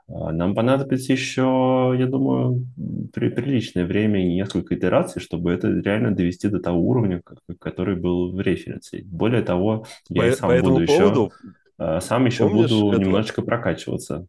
нам 0.08 0.56
понадобится 0.56 1.12
еще, 1.12 1.96
я 1.98 2.08
думаю, 2.08 2.66
при, 3.14 3.30
приличное 3.30 3.86
время 3.86 4.26
и 4.26 4.34
несколько 4.34 4.76
итераций, 4.76 5.22
чтобы 5.22 5.52
это 5.52 5.68
реально 5.68 6.16
довести 6.16 6.48
до 6.48 6.60
того 6.60 6.80
уровня, 6.80 7.22
который 7.60 7.96
был 7.96 8.32
в 8.32 8.40
референсе. 8.40 9.04
Более 9.04 9.42
того, 9.42 9.86
я 10.10 10.22
По, 10.22 10.28
и 10.28 10.30
по 10.32 10.36
сам 10.36 10.50
буду 10.50 10.60
этому 10.60 10.80
еще, 10.80 10.98
поводу, 10.98 11.32
а, 11.78 12.02
сам 12.02 12.26
еще 12.26 12.48
буду 12.48 12.64
этого? 12.92 12.96
немножечко 12.96 13.42
прокачиваться. 13.42 14.28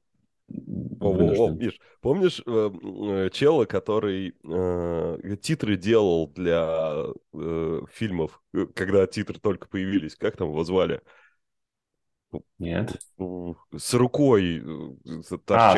О, 1.00 1.10
о, 1.10 1.46
о. 1.46 1.50
Миш, 1.50 1.78
помнишь 2.00 2.42
э, 2.46 2.70
э, 2.70 3.30
чела, 3.32 3.66
который 3.66 4.34
э, 4.42 5.36
титры 5.40 5.76
делал 5.76 6.32
для 6.34 7.04
э, 7.34 7.80
фильмов, 7.92 8.40
э, 8.54 8.66
когда 8.74 9.06
титры 9.06 9.38
только 9.38 9.68
появились? 9.68 10.16
Как 10.16 10.36
там 10.36 10.48
его 10.48 10.64
звали? 10.64 11.02
Нет. 12.58 12.96
Ну, 13.16 13.56
С 13.76 13.94
рукой 13.94 14.58
э, 14.58 15.22
А, 15.48 15.76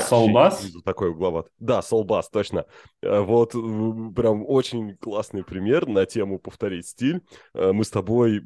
снизу 0.50 0.82
такой 0.82 1.10
угловат. 1.10 1.48
Да, 1.58 1.82
Солбас, 1.82 2.28
точно. 2.28 2.66
Э, 3.02 3.20
Вот 3.20 3.52
прям 3.52 4.44
очень 4.46 4.96
классный 4.96 5.44
пример 5.44 5.86
на 5.86 6.06
тему 6.06 6.38
повторить 6.38 6.86
стиль. 6.88 7.22
Э, 7.54 7.72
Мы 7.72 7.84
с 7.84 7.90
тобой 7.90 8.42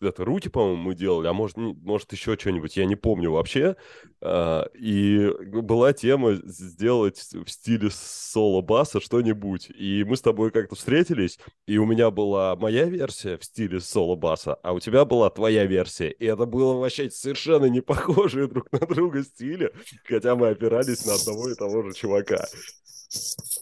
это 0.00 0.24
руки, 0.24 0.48
по-моему, 0.48 0.82
мы 0.82 0.94
делали, 0.94 1.26
а 1.26 1.32
может, 1.32 1.56
может 1.56 2.12
еще 2.12 2.36
что-нибудь, 2.38 2.76
я 2.76 2.84
не 2.84 2.96
помню 2.96 3.32
вообще. 3.32 3.76
А, 4.20 4.68
И 4.74 5.30
была 5.52 5.92
тема 5.92 6.34
сделать 6.34 7.28
в 7.32 7.48
стиле 7.48 7.90
соло-баса 7.90 9.00
что-нибудь. 9.00 9.70
И 9.70 10.04
мы 10.04 10.16
с 10.16 10.20
тобой 10.20 10.50
как-то 10.50 10.76
встретились, 10.76 11.38
и 11.66 11.78
у 11.78 11.86
меня 11.86 12.10
была 12.10 12.56
моя 12.56 12.84
версия 12.84 13.36
в 13.36 13.44
стиле 13.44 13.80
соло-баса, 13.80 14.54
а 14.62 14.72
у 14.72 14.80
тебя 14.80 15.04
была 15.04 15.30
твоя 15.30 15.64
версия. 15.66 16.10
И 16.10 16.24
это 16.24 16.46
было 16.46 16.74
вообще 16.74 17.10
совершенно 17.10 17.66
не 17.66 17.80
похожие 17.88 18.46
друг 18.46 18.70
на 18.72 18.80
друга 18.80 19.22
стили, 19.22 19.72
хотя 20.04 20.36
мы 20.36 20.48
опирались 20.48 21.04
на 21.06 21.14
одного 21.14 21.50
и 21.50 21.54
того 21.54 21.82
же 21.82 21.92
чувака. 21.92 22.46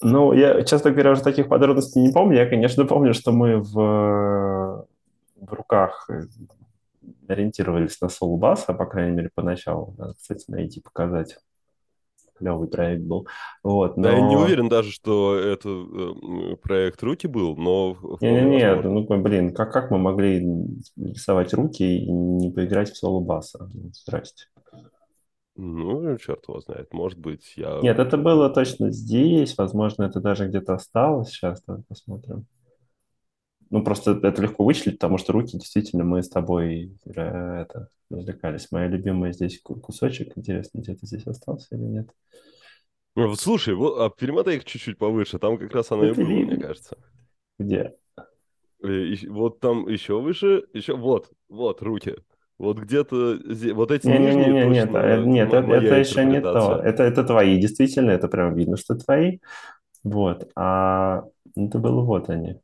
Ну, 0.03 0.33
я, 0.33 0.63
честно 0.65 0.91
говоря, 0.91 1.13
уже 1.13 1.23
таких 1.23 1.49
подробностей 1.49 2.03
не 2.03 2.13
помню. 2.13 2.37
Я, 2.37 2.47
конечно, 2.47 2.85
помню, 2.85 3.15
что 3.15 3.31
мы 3.33 3.61
в, 3.61 4.87
в 5.37 5.53
руках 5.53 6.09
э, 6.11 6.23
ориентировались 7.29 8.01
на 8.01 8.07
Soulbass, 8.07 8.67
по 8.67 8.87
крайней 8.87 9.17
мере, 9.17 9.31
поначалу. 9.35 9.95
Надо, 9.99 10.15
кстати, 10.15 10.51
найти, 10.51 10.81
показать. 10.81 11.39
Клевый 12.39 12.69
проект 12.69 13.03
был. 13.05 13.27
Вот, 13.63 13.95
Да, 13.97 14.13
я 14.13 14.21
не 14.21 14.35
но... 14.35 14.43
уверен 14.43 14.69
даже, 14.69 14.93
что 14.93 15.37
это 15.37 15.71
э, 15.71 16.57
проект 16.57 17.03
руки 17.03 17.27
был, 17.27 17.57
но 17.57 17.97
Не-не-не, 18.21 18.75
возможно. 18.75 19.15
ну, 19.17 19.23
блин, 19.23 19.55
как, 19.55 19.73
как 19.73 19.91
мы 19.91 19.97
могли 19.97 20.47
рисовать 20.97 21.55
руки 21.55 21.83
и 21.83 22.11
не 22.11 22.51
поиграть 22.51 22.91
в 22.91 22.97
соло-баса? 22.97 23.71
Ну, 23.73 23.91
Здрасте. 23.95 24.45
Ну, 25.57 26.19
черт 26.19 26.47
его 26.47 26.61
знает, 26.61 26.93
может 26.93 27.19
быть, 27.19 27.55
я... 27.57 27.81
Нет, 27.81 27.99
это 27.99 28.19
было 28.19 28.51
точно 28.51 28.91
здесь, 28.93 29.57
возможно, 29.57 30.03
это 30.03 30.21
даже 30.21 30.47
где-то 30.47 30.75
осталось. 30.75 31.31
Сейчас 31.31 31.63
давай 31.67 31.83
посмотрим. 31.89 32.45
Ну, 33.71 33.83
просто 33.83 34.13
это 34.23 34.43
легко 34.43 34.65
вычислить, 34.65 34.95
потому 34.99 35.19
что 35.19 35.33
руки 35.33 35.59
действительно 35.59 36.05
мы 36.05 36.23
с 36.23 36.29
тобой 36.29 36.93
э, 37.05 37.11
это, 37.63 37.89
развлекались. 38.11 38.69
Моя 38.71 38.89
любимая 38.89 39.33
здесь 39.33 39.61
ку- 39.61 39.77
кусочек. 39.77 40.33
Интересно, 40.37 40.79
где-то 40.81 41.07
здесь 41.07 41.27
остался 41.27 41.75
или 41.77 41.83
нет? 41.83 42.11
Ну, 43.17 43.29
вот 43.29 43.41
Слушай, 43.41 43.75
вот, 43.75 43.99
а 44.01 44.11
перемотай 44.11 44.57
их 44.57 44.65
чуть-чуть 44.65 44.99
повыше, 44.99 45.39
там 45.39 45.59
как 45.59 45.73
раз 45.73 45.91
оно 45.91 46.05
Да 46.05 46.11
и 46.11 46.13
было, 46.13 46.29
мне 46.29 46.57
кажется. 46.59 46.97
где? 47.59 47.95
Э, 48.83 48.89
и- 48.89 49.29
Вот 49.29 49.61
там 49.61 49.89
еще 49.89 50.21
выше, 50.21 50.65
еще 50.73 50.97
вот, 50.97 51.31
вот 51.49 51.83
руки. 51.83 52.17
Вот 52.59 52.79
где-то, 52.79 53.39
вот 53.75 53.91
эти 53.91 54.07
нижние 54.07 54.55
Не-не-не, 54.55 54.67
нет, 54.67 54.89
точно 54.89 55.01
а, 55.01 55.17
нет, 55.27 55.53
это, 55.53 55.73
это 55.73 55.95
еще 55.97 56.25
не 56.25 56.41
то. 56.41 56.81
Это, 56.83 57.03
это 57.03 57.25
твои, 57.25 57.59
действительно, 57.61 58.11
это 58.13 58.29
прям 58.29 58.55
видно, 58.55 58.77
что 58.77 58.95
твои. 58.95 59.39
Вот, 60.05 60.51
а 60.57 61.25
это 61.57 61.79
было 61.79 62.03
вот 62.03 62.31
они. 62.31 62.61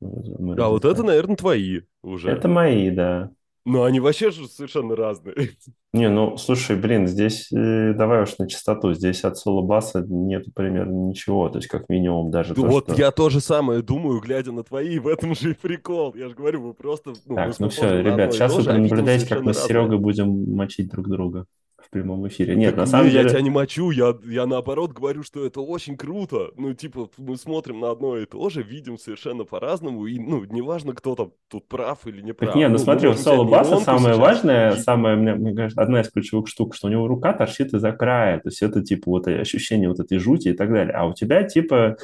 А 0.00 0.68
вот 0.68 0.84
это, 0.84 1.02
наверное, 1.02 1.36
твои 1.36 1.80
уже. 2.02 2.30
Это 2.30 2.48
мои, 2.48 2.90
да. 2.90 3.30
Но 3.64 3.82
они 3.82 4.00
вообще 4.00 4.30
же 4.30 4.48
совершенно 4.48 4.96
разные. 4.96 5.50
Не, 5.92 6.08
ну, 6.08 6.38
слушай, 6.38 6.74
блин, 6.74 7.06
здесь, 7.06 7.52
э, 7.52 7.92
давай 7.92 8.22
уж 8.22 8.38
на 8.38 8.48
чистоту, 8.48 8.94
здесь 8.94 9.24
от 9.24 9.36
соло-баса 9.36 10.04
нету 10.08 10.50
примерно 10.54 11.08
ничего, 11.08 11.48
то 11.50 11.58
есть 11.58 11.68
как 11.68 11.88
минимум 11.88 12.30
даже 12.30 12.54
Да 12.54 12.62
то, 12.62 12.66
Вот 12.66 12.84
что... 12.84 12.94
я 12.94 13.10
то 13.10 13.28
же 13.28 13.40
самое 13.40 13.82
думаю, 13.82 14.20
глядя 14.20 14.52
на 14.52 14.64
твои, 14.64 14.98
в 14.98 15.06
этом 15.06 15.34
же 15.34 15.50
и 15.50 15.54
прикол. 15.54 16.14
Я 16.14 16.28
же 16.28 16.34
говорю, 16.34 16.62
мы 16.62 16.74
просто, 16.74 17.12
ну, 17.26 17.34
Так, 17.34 17.58
ну 17.58 17.68
все, 17.68 18.00
ребят, 18.00 18.32
сейчас 18.32 18.54
вы 18.54 18.64
наблюдаете, 18.64 19.26
как 19.26 19.42
мы 19.42 19.52
с. 19.52 19.64
Серегой 19.64 19.98
будем 19.98 20.54
мочить 20.54 20.88
друг 20.88 21.08
друга 21.08 21.46
в 21.78 21.90
прямом 21.90 22.26
эфире. 22.28 22.56
Нет, 22.56 22.70
Так 22.74 22.80
на 22.80 22.86
самом 22.86 23.06
я 23.06 23.20
тебя 23.22 23.30
деле... 23.30 23.42
не 23.44 23.50
мочу, 23.50 23.90
я, 23.90 24.14
я 24.24 24.46
наоборот 24.46 24.92
говорю, 24.92 25.22
что 25.22 25.46
это 25.46 25.60
очень 25.60 25.96
круто. 25.96 26.50
Ну, 26.56 26.74
типа, 26.74 27.08
мы 27.16 27.36
смотрим 27.36 27.80
на 27.80 27.90
одно 27.90 28.16
и 28.18 28.26
то 28.26 28.48
же, 28.50 28.62
видим 28.62 28.98
совершенно 28.98 29.44
по-разному, 29.44 30.06
и, 30.06 30.18
ну, 30.18 30.44
неважно, 30.44 30.92
кто 30.92 31.14
там 31.14 31.32
тут 31.48 31.68
прав 31.68 32.06
или 32.06 32.20
не 32.20 32.32
Так 32.32 32.38
прав. 32.38 32.56
не, 32.56 32.66
ну 32.66 32.72
мы 32.74 32.78
смотри, 32.78 33.08
у 33.08 33.14
соло-баса 33.14 33.70
нейронку 33.70 33.84
самое 33.84 34.14
сейчас 34.14 34.18
важное, 34.18 34.76
самое, 34.76 35.16
мне, 35.16 35.34
мне 35.34 35.54
кажется, 35.54 35.80
одна 35.80 36.00
из 36.00 36.10
ключевых 36.10 36.48
штук, 36.48 36.74
что 36.74 36.88
у 36.88 36.90
него 36.90 37.06
рука 37.06 37.32
торчит 37.32 37.72
из-за 37.72 37.92
края, 37.92 38.40
то 38.40 38.48
есть 38.48 38.60
это 38.62 38.82
типа 38.82 39.10
вот 39.10 39.28
ощущение 39.28 39.88
вот 39.88 40.00
этой 40.00 40.18
жути 40.18 40.48
и 40.48 40.52
так 40.54 40.70
далее. 40.70 40.94
А 40.94 41.06
у 41.06 41.14
тебя 41.14 41.44
типа 41.44 41.96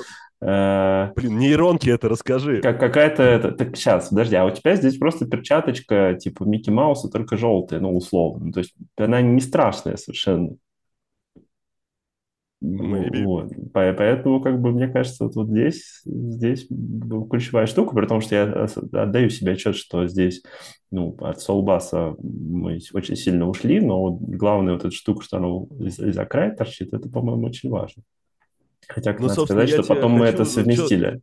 Блин, 0.45 1.39
нейронки 1.39 1.89
это 1.89 2.09
расскажи. 2.09 2.61
как 2.61 2.79
какая-то... 2.79 3.23
это- 3.23 3.53
Так, 3.53 3.77
сейчас, 3.77 4.09
подожди, 4.09 4.37
а 4.37 4.45
у 4.45 4.51
тебя 4.51 4.77
здесь 4.77 4.99
просто 4.99 5.27
перчаточка 5.27 6.15
типа 6.21 6.45
Микки 6.45 6.71
Мауса, 6.71 7.09
только 7.09 7.37
желтая, 7.37 7.81
ну 7.81 7.97
условно. 7.97 8.53
То 8.53 8.61
есть 8.61 8.75
она 8.97 9.23
не 9.23 9.41
страшная 9.41 9.97
совершенно. 9.97 10.57
Maybe. 12.63 13.25
Вот. 13.25 13.51
По- 13.75 13.93
Поэтому, 13.93 14.41
как 14.41 14.59
бы, 14.61 14.73
мне 14.73 14.89
кажется, 14.89 15.25
вот, 15.25 15.35
вот 15.35 15.49
здесь, 15.49 16.01
здесь 16.07 16.67
ключевая 17.31 17.67
штука, 17.67 17.95
потому 17.95 18.21
что 18.23 18.35
я 18.35 18.45
отдаю 19.03 19.29
себе 19.29 19.53
отчет, 19.53 19.77
что 19.77 20.07
здесь, 20.07 20.43
ну, 20.91 21.15
от 21.21 21.41
Солбаса 21.41 22.15
мы 22.23 22.79
очень 22.95 23.17
сильно 23.17 23.47
ушли, 23.49 23.81
но 23.81 24.01
вот 24.01 24.21
главная 24.21 24.75
вот 24.75 24.85
эта 24.87 24.95
штука, 24.95 25.23
что 25.23 25.37
она 25.37 25.49
из- 25.87 25.99
из-за 25.99 26.25
края 26.25 26.55
торчит, 26.57 26.95
это, 26.95 27.09
по-моему, 27.11 27.47
очень 27.47 27.69
важно. 27.69 28.03
Хотя, 28.89 29.13
Ну, 29.15 29.21
надо 29.23 29.35
собственно, 29.35 29.67
сказать, 29.67 29.85
что 29.85 29.95
потом 29.95 30.13
мы 30.13 30.27
это 30.27 30.39
хочу... 30.39 30.51
совместили. 30.51 31.21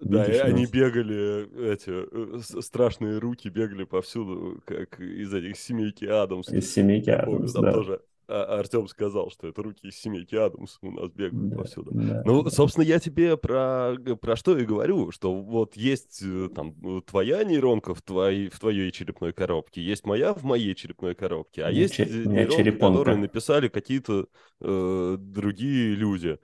Да, 0.00 0.24
и 0.24 0.28
Видишь, 0.28 0.42
у 0.42 0.46
они 0.46 0.60
нас 0.62 0.70
бегали, 0.70 1.72
эти 1.72 1.90
э, 1.90 2.60
страшные 2.62 3.18
руки 3.18 3.48
бегали 3.48 3.84
повсюду, 3.84 4.60
как 4.64 5.00
из 5.00 5.32
этих 5.32 5.56
семейки 5.58 6.04
Адамс. 6.04 6.48
из 6.50 6.72
семейки 6.72 7.10
Адамс, 7.10 7.52
да. 7.52 7.72
тоже 7.72 8.00
а- 8.30 8.58
Артем 8.58 8.86
сказал, 8.88 9.30
что 9.30 9.48
это 9.48 9.62
руки 9.62 9.86
из 9.88 9.96
семейки 9.96 10.34
Адамс 10.34 10.76
у 10.82 10.90
нас 10.90 11.10
бегают 11.12 11.48
Да, 11.48 11.56
повсюду. 11.56 11.90
да, 11.94 12.22
Ну, 12.26 12.42
да. 12.42 12.50
собственно, 12.50 12.84
я 12.84 12.98
тебе 12.98 13.38
про, 13.38 13.94
про 14.20 14.36
что 14.36 14.58
и 14.58 14.66
говорю, 14.66 15.10
что 15.12 15.34
вот 15.34 15.76
есть 15.76 16.20
э, 16.22 16.50
там 16.54 16.74
э, 16.84 17.00
твоя 17.06 17.42
нейронка 17.44 17.94
в 17.94 18.02
твоей, 18.02 18.50
в 18.50 18.60
твоей 18.60 18.90
черепной 18.92 19.32
коробке, 19.32 19.80
есть 19.82 20.04
моя 20.04 20.34
в 20.34 20.44
моей 20.44 20.74
черепной 20.74 21.14
коробке, 21.14 21.64
а 21.64 21.70
есть 21.70 21.94
че- 21.94 22.04
у 22.04 22.08
меня 22.30 22.42
нейронки, 22.42 22.56
черепонка. 22.56 22.98
которые 22.98 23.16
написали 23.18 23.68
какие-то 23.68 24.26
э, 24.60 25.16
другие 25.18 25.94
люди 25.94 26.38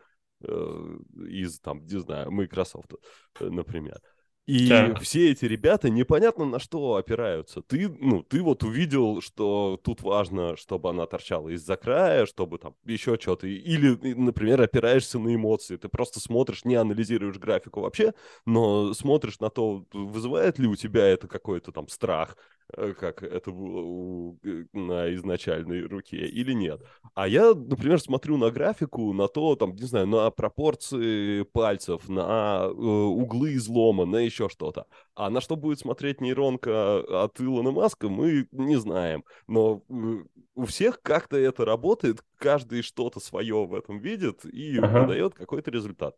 из, 1.28 1.60
там, 1.60 1.84
не 1.84 2.00
знаю, 2.00 2.30
Microsoft, 2.30 2.92
э, 3.40 3.48
например. 3.48 4.00
И 4.46 4.68
Так. 4.68 5.00
все 5.00 5.30
эти 5.30 5.46
ребята 5.46 5.88
непонятно 5.88 6.44
на 6.44 6.58
что 6.58 6.96
опираются. 6.96 7.62
Ты, 7.62 7.88
ну, 7.88 8.22
ты 8.22 8.42
вот 8.42 8.62
увидел, 8.62 9.22
что 9.22 9.80
тут 9.82 10.02
важно, 10.02 10.54
чтобы 10.56 10.90
она 10.90 11.06
торчала 11.06 11.48
из-за 11.48 11.76
края, 11.76 12.26
чтобы 12.26 12.58
там 12.58 12.74
еще 12.84 13.16
что-то. 13.18 13.46
Или, 13.46 13.96
например, 14.14 14.60
опираешься 14.60 15.18
на 15.18 15.34
эмоции. 15.34 15.76
Ты 15.76 15.88
просто 15.88 16.20
смотришь, 16.20 16.66
не 16.66 16.74
анализируешь 16.74 17.38
графику 17.38 17.80
вообще, 17.80 18.12
но 18.44 18.92
смотришь 18.92 19.40
на 19.40 19.48
то, 19.48 19.86
вызывает 19.94 20.58
ли 20.58 20.66
у 20.66 20.76
тебя 20.76 21.06
это 21.06 21.26
какой-то 21.26 21.72
там 21.72 21.88
страх, 21.88 22.36
э, 22.36 22.53
как 22.72 23.22
это 23.22 23.50
было 23.50 23.80
у- 23.80 24.38
э, 24.42 24.64
на 24.72 25.14
изначальной 25.14 25.82
руке, 25.82 26.26
или 26.26 26.52
нет. 26.52 26.82
А 27.14 27.28
я, 27.28 27.54
например, 27.54 28.00
смотрю 28.00 28.36
на 28.36 28.50
графику, 28.50 29.12
на 29.12 29.28
то, 29.28 29.54
там, 29.56 29.74
не 29.74 29.86
знаю, 29.86 30.06
на 30.06 30.30
пропорции 30.30 31.42
пальцев, 31.42 32.08
на 32.08 32.64
э, 32.64 32.70
углы 32.70 33.54
излома, 33.54 34.04
на 34.06 34.16
еще 34.16 34.48
что-то. 34.48 34.86
А 35.14 35.30
на 35.30 35.40
что 35.40 35.56
будет 35.56 35.78
смотреть 35.78 36.20
нейронка 36.20 37.24
от 37.24 37.40
Илона 37.40 37.70
Маска, 37.70 38.08
мы 38.08 38.48
не 38.52 38.76
знаем. 38.76 39.24
Но 39.46 39.82
э, 39.88 40.24
у 40.54 40.64
всех 40.64 41.00
как-то 41.02 41.36
это 41.36 41.64
работает, 41.64 42.22
каждый 42.38 42.82
что-то 42.82 43.20
свое 43.20 43.66
в 43.66 43.74
этом 43.74 43.98
видит 43.98 44.44
и 44.44 44.78
Ага. 44.78 45.00
выдает 45.00 45.34
какой-то 45.34 45.70
результат. 45.70 46.16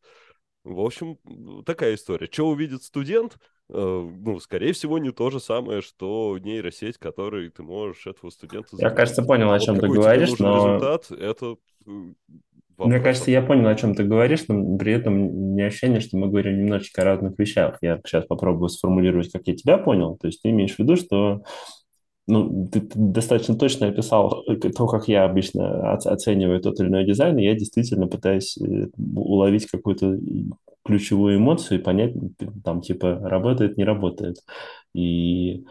В 0.65 0.81
общем, 0.81 1.17
такая 1.65 1.95
история. 1.95 2.29
Что 2.31 2.49
увидит 2.49 2.83
студент, 2.83 3.37
э, 3.37 3.39
ну, 3.69 4.39
скорее 4.41 4.73
всего, 4.73 4.99
не 4.99 5.11
то 5.11 5.31
же 5.31 5.41
самое, 5.41 5.83
что 5.83 6.39
нейросеть, 6.39 6.99
которой 6.99 7.51
ты 7.51 7.63
можешь 7.63 8.07
этого 8.07 8.31
студента 8.31 8.69
Я, 8.79 8.91
кажется, 8.91 9.23
понял, 9.23 9.51
о 9.51 9.55
вот 9.55 9.63
чем 9.63 9.75
ты 9.77 9.83
какой 9.83 9.97
говоришь, 9.97 10.39
но... 10.39 10.57
результат, 10.57 11.11
это 11.11 11.57
э, 11.87 11.91
Мне 11.91 12.15
вопрос 12.77 13.03
кажется, 13.03 13.31
я 13.31 13.43
понял, 13.43 13.67
о 13.67 13.75
чем 13.75 13.95
ты 13.95 14.05
говоришь, 14.05 14.45
но 14.49 14.77
при 14.77 14.93
этом 14.93 15.15
у 15.15 15.53
меня 15.55 15.67
ощущение, 15.67 16.01
что 16.01 16.17
мы 16.17 16.29
говорим 16.29 16.59
немножечко 16.59 17.03
о 17.03 17.07
разных 17.07 17.39
вещах. 17.39 17.79
Я 17.83 18.01
сейчас 18.05 18.25
попробую 18.27 18.69
сформулировать, 18.69 19.33
как 19.33 19.43
я 19.47 19.57
тебя 19.57 19.79
понял. 19.79 20.17
То 20.17 20.29
есть 20.29 20.43
ты 20.43 20.51
имеешь 20.51 20.77
в 20.77 20.79
виду, 20.79 20.95
что 20.97 21.43
ну, 22.29 22.69
ты, 22.69 22.81
ты 22.81 22.99
достаточно 22.99 23.57
точно 23.57 23.89
описал 23.89 24.45
то, 24.45 24.87
как 24.87 25.09
я 25.09 25.25
обычно 25.25 25.93
оц- 25.93 26.07
оцениваю 26.07 26.61
тот 26.61 26.81
или 26.81 26.89
иной 26.89 27.05
дизайн, 27.05 27.39
и 27.39 27.45
я 27.45 27.55
действительно 27.55 28.09
пытаюсь 28.09 28.59
э, 28.59 28.89
уловить 28.97 29.67
какую-то 29.67 30.19
ключевую 30.87 31.37
эмоцию 31.37 31.81
и 31.81 31.83
понять, 31.83 32.15
там, 32.65 32.81
типа, 32.81 33.19
работает, 33.23 33.77
не 33.77 33.85
работает. 33.85 34.39
И 34.95 35.65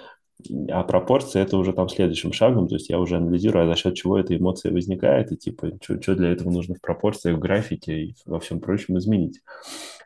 а 0.69 0.83
пропорции 0.83 1.41
это 1.41 1.57
уже 1.57 1.73
там 1.73 1.89
следующим 1.89 2.33
шагом, 2.33 2.67
то 2.67 2.75
есть 2.75 2.89
я 2.89 2.99
уже 2.99 3.17
анализирую, 3.17 3.65
а 3.65 3.73
за 3.73 3.79
счет 3.79 3.95
чего 3.95 4.19
эта 4.19 4.35
эмоция 4.35 4.71
возникает, 4.71 5.31
и 5.31 5.37
типа, 5.37 5.71
что 5.81 6.15
для 6.15 6.29
этого 6.29 6.51
нужно 6.51 6.75
в 6.75 6.81
пропорциях, 6.81 7.37
в 7.37 7.39
графике 7.39 7.99
и 7.99 8.15
во 8.25 8.39
всем 8.39 8.59
прочем 8.59 8.97
изменить. 8.97 9.41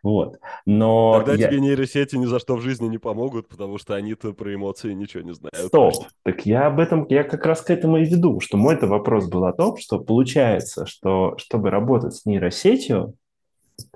Вот. 0.01 0.37
Но 0.65 1.13
Тогда 1.17 1.33
я, 1.33 1.49
тебе 1.49 1.59
нейросети 1.59 2.15
ни 2.15 2.25
за 2.25 2.39
что 2.39 2.55
в 2.55 2.61
жизни 2.61 2.87
не 2.87 2.99
помогут, 2.99 3.49
потому 3.49 3.77
что 3.77 3.95
они-то 3.95 4.33
про 4.33 4.53
эмоции 4.53 4.93
ничего 4.93 5.23
не 5.23 5.33
знают 5.33 5.67
Стоп. 5.67 5.93
почти. 5.93 6.05
Так 6.23 6.45
я 6.45 6.67
об 6.67 6.79
этом, 6.79 7.05
я 7.09 7.23
как 7.23 7.45
раз 7.45 7.61
к 7.61 7.69
этому 7.69 7.97
и 7.97 8.05
веду, 8.05 8.39
что 8.39 8.55
мой-то 8.55 8.87
вопрос 8.87 9.27
был 9.27 9.45
о 9.45 9.53
том, 9.53 9.77
что 9.77 9.99
получается, 9.99 10.85
что 10.85 11.35
чтобы 11.37 11.69
работать 11.69 12.15
с 12.15 12.25
нейросетью, 12.25 13.15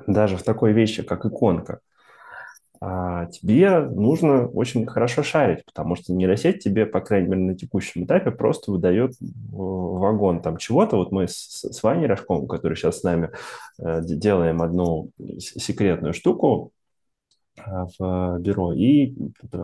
даже 0.07 0.37
в 0.37 0.43
такой 0.43 0.73
вещи, 0.73 1.03
как 1.03 1.25
иконка, 1.25 1.79
а, 2.85 3.27
тебе 3.27 3.79
нужно 3.79 4.47
очень 4.47 4.85
хорошо 4.85 5.23
шарить, 5.23 5.63
потому 5.63 5.95
что 5.95 6.11
нейросеть 6.11 6.61
тебе, 6.61 6.85
по 6.85 6.99
крайней 6.99 7.29
мере, 7.29 7.41
на 7.41 7.55
текущем 7.55 8.03
этапе 8.03 8.29
просто 8.31 8.71
выдает 8.71 9.13
вагон 9.51 10.41
там 10.41 10.57
чего-то. 10.57 10.97
Вот 10.97 11.13
мы 11.13 11.29
с, 11.29 11.63
с 11.63 11.81
Ваней 11.81 12.07
Рожковым, 12.07 12.45
который 12.45 12.75
сейчас 12.75 12.99
с 12.99 13.03
нами, 13.03 13.31
э, 13.79 14.01
делаем 14.03 14.61
одну 14.61 15.11
секретную 15.39 16.13
штуку, 16.13 16.73
а, 17.57 17.85
в 17.97 18.39
бюро 18.39 18.73
и 18.73 19.15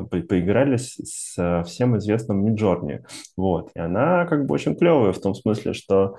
поиграли 0.10 0.78
с, 0.78 1.64
всем 1.66 1.98
известным 1.98 2.46
Midjourney. 2.46 3.04
Вот. 3.36 3.72
И 3.76 3.80
она 3.80 4.28
как 4.28 4.46
бы 4.46 4.54
очень 4.54 4.76
клевая 4.76 5.12
в 5.12 5.20
том 5.20 5.36
смысле, 5.36 5.74
что 5.74 6.16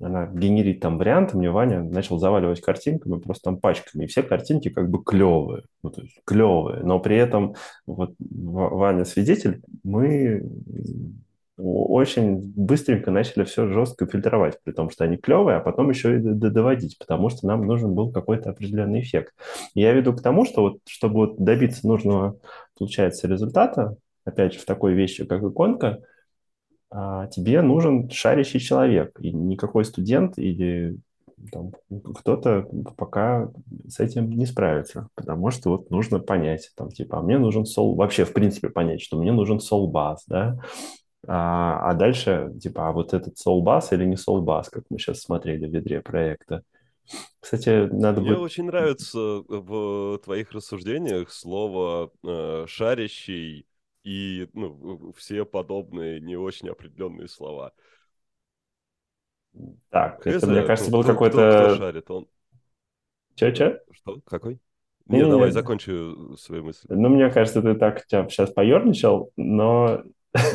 она 0.00 0.26
генерит 0.26 0.80
там 0.80 0.98
варианты, 0.98 1.36
мне 1.36 1.50
Ваня 1.50 1.82
начал 1.82 2.18
заваливать 2.18 2.60
картинками 2.60 3.18
просто 3.18 3.44
там 3.44 3.58
пачками, 3.58 4.04
и 4.04 4.06
все 4.06 4.22
картинки 4.22 4.68
как 4.68 4.88
бы 4.90 5.02
клевые, 5.02 5.64
ну, 5.82 5.90
то 5.90 6.02
есть 6.02 6.20
клевые, 6.24 6.82
но 6.82 6.98
при 7.00 7.16
этом 7.16 7.54
вот 7.86 8.14
Ваня 8.18 9.04
свидетель, 9.04 9.62
мы 9.82 10.42
очень 11.56 12.52
быстренько 12.56 13.10
начали 13.10 13.44
все 13.44 13.68
жестко 13.68 14.06
фильтровать, 14.06 14.58
при 14.64 14.72
том, 14.72 14.90
что 14.90 15.04
они 15.04 15.16
клевые, 15.16 15.58
а 15.58 15.60
потом 15.60 15.88
еще 15.90 16.16
и 16.16 16.20
доводить, 16.20 16.98
потому 16.98 17.28
что 17.28 17.46
нам 17.46 17.66
нужен 17.66 17.94
был 17.94 18.10
какой-то 18.10 18.50
определенный 18.50 19.00
эффект. 19.00 19.34
Я 19.74 19.92
веду 19.92 20.12
к 20.14 20.22
тому, 20.22 20.44
что 20.44 20.62
вот, 20.62 20.78
чтобы 20.88 21.34
добиться 21.38 21.86
нужного, 21.86 22.38
получается, 22.76 23.28
результата, 23.28 23.96
опять 24.24 24.54
же, 24.54 24.58
в 24.58 24.64
такой 24.64 24.94
вещи, 24.94 25.24
как 25.24 25.42
иконка, 25.42 26.00
тебе 26.90 27.62
нужен 27.62 28.08
шарящий 28.10 28.60
человек, 28.60 29.18
и 29.20 29.32
никакой 29.32 29.84
студент 29.84 30.38
или 30.38 30.96
там, 31.52 31.72
кто-то 32.14 32.66
пока 32.96 33.50
с 33.88 34.00
этим 34.00 34.30
не 34.30 34.46
справится, 34.46 35.08
потому 35.14 35.50
что 35.50 35.70
вот 35.70 35.90
нужно 35.90 36.18
понять, 36.18 36.70
там, 36.76 36.90
типа, 36.90 37.18
а 37.18 37.22
мне 37.22 37.38
нужен 37.38 37.66
сол, 37.66 37.96
вообще, 37.96 38.24
в 38.24 38.32
принципе, 38.32 38.68
понять, 38.68 39.02
что 39.02 39.18
мне 39.18 39.32
нужен 39.32 39.60
сол-бас, 39.60 40.24
да, 40.26 40.58
а, 41.26 41.90
а 41.90 41.94
дальше, 41.94 42.52
типа, 42.60 42.88
а 42.88 42.92
вот 42.92 43.14
этот 43.14 43.38
сол-бас 43.38 43.92
или 43.92 44.04
не 44.04 44.16
сол-бас, 44.16 44.68
как 44.68 44.84
мы 44.90 44.98
сейчас 44.98 45.20
смотрели 45.20 45.66
в 45.66 45.72
ядре 45.72 46.00
проекта. 46.00 46.62
Кстати, 47.40 47.88
надо 47.92 48.20
Мне 48.20 48.30
будет... 48.30 48.40
очень 48.40 48.64
нравится 48.64 49.18
в 49.18 50.18
твоих 50.24 50.52
рассуждениях 50.52 51.30
слово 51.30 52.10
э, 52.26 52.64
«шарящий» 52.66 53.66
и 54.04 54.48
ну, 54.52 55.12
все 55.16 55.44
подобные 55.44 56.20
не 56.20 56.36
очень 56.36 56.68
определенные 56.68 57.26
слова. 57.28 57.72
Так, 59.90 60.26
Я 60.26 60.32
это, 60.32 60.46
мне 60.46 60.62
кажется, 60.62 60.90
ну, 60.90 60.98
был 60.98 61.04
какой-то... 61.04 61.76
шарит, 61.76 62.10
он... 62.10 62.28
Че-че? 63.34 63.80
Что? 63.90 64.20
Какой? 64.26 64.60
Не, 65.06 65.26
давай, 65.26 65.50
Не-не-не. 65.50 65.52
закончу 65.52 66.36
свою 66.36 66.64
мысль. 66.64 66.86
Ну, 66.88 67.08
мне 67.08 67.30
кажется, 67.30 67.62
ты 67.62 67.74
так 67.74 68.06
тебя 68.06 68.28
сейчас 68.28 68.50
поерничал, 68.52 69.32
но... 69.36 70.02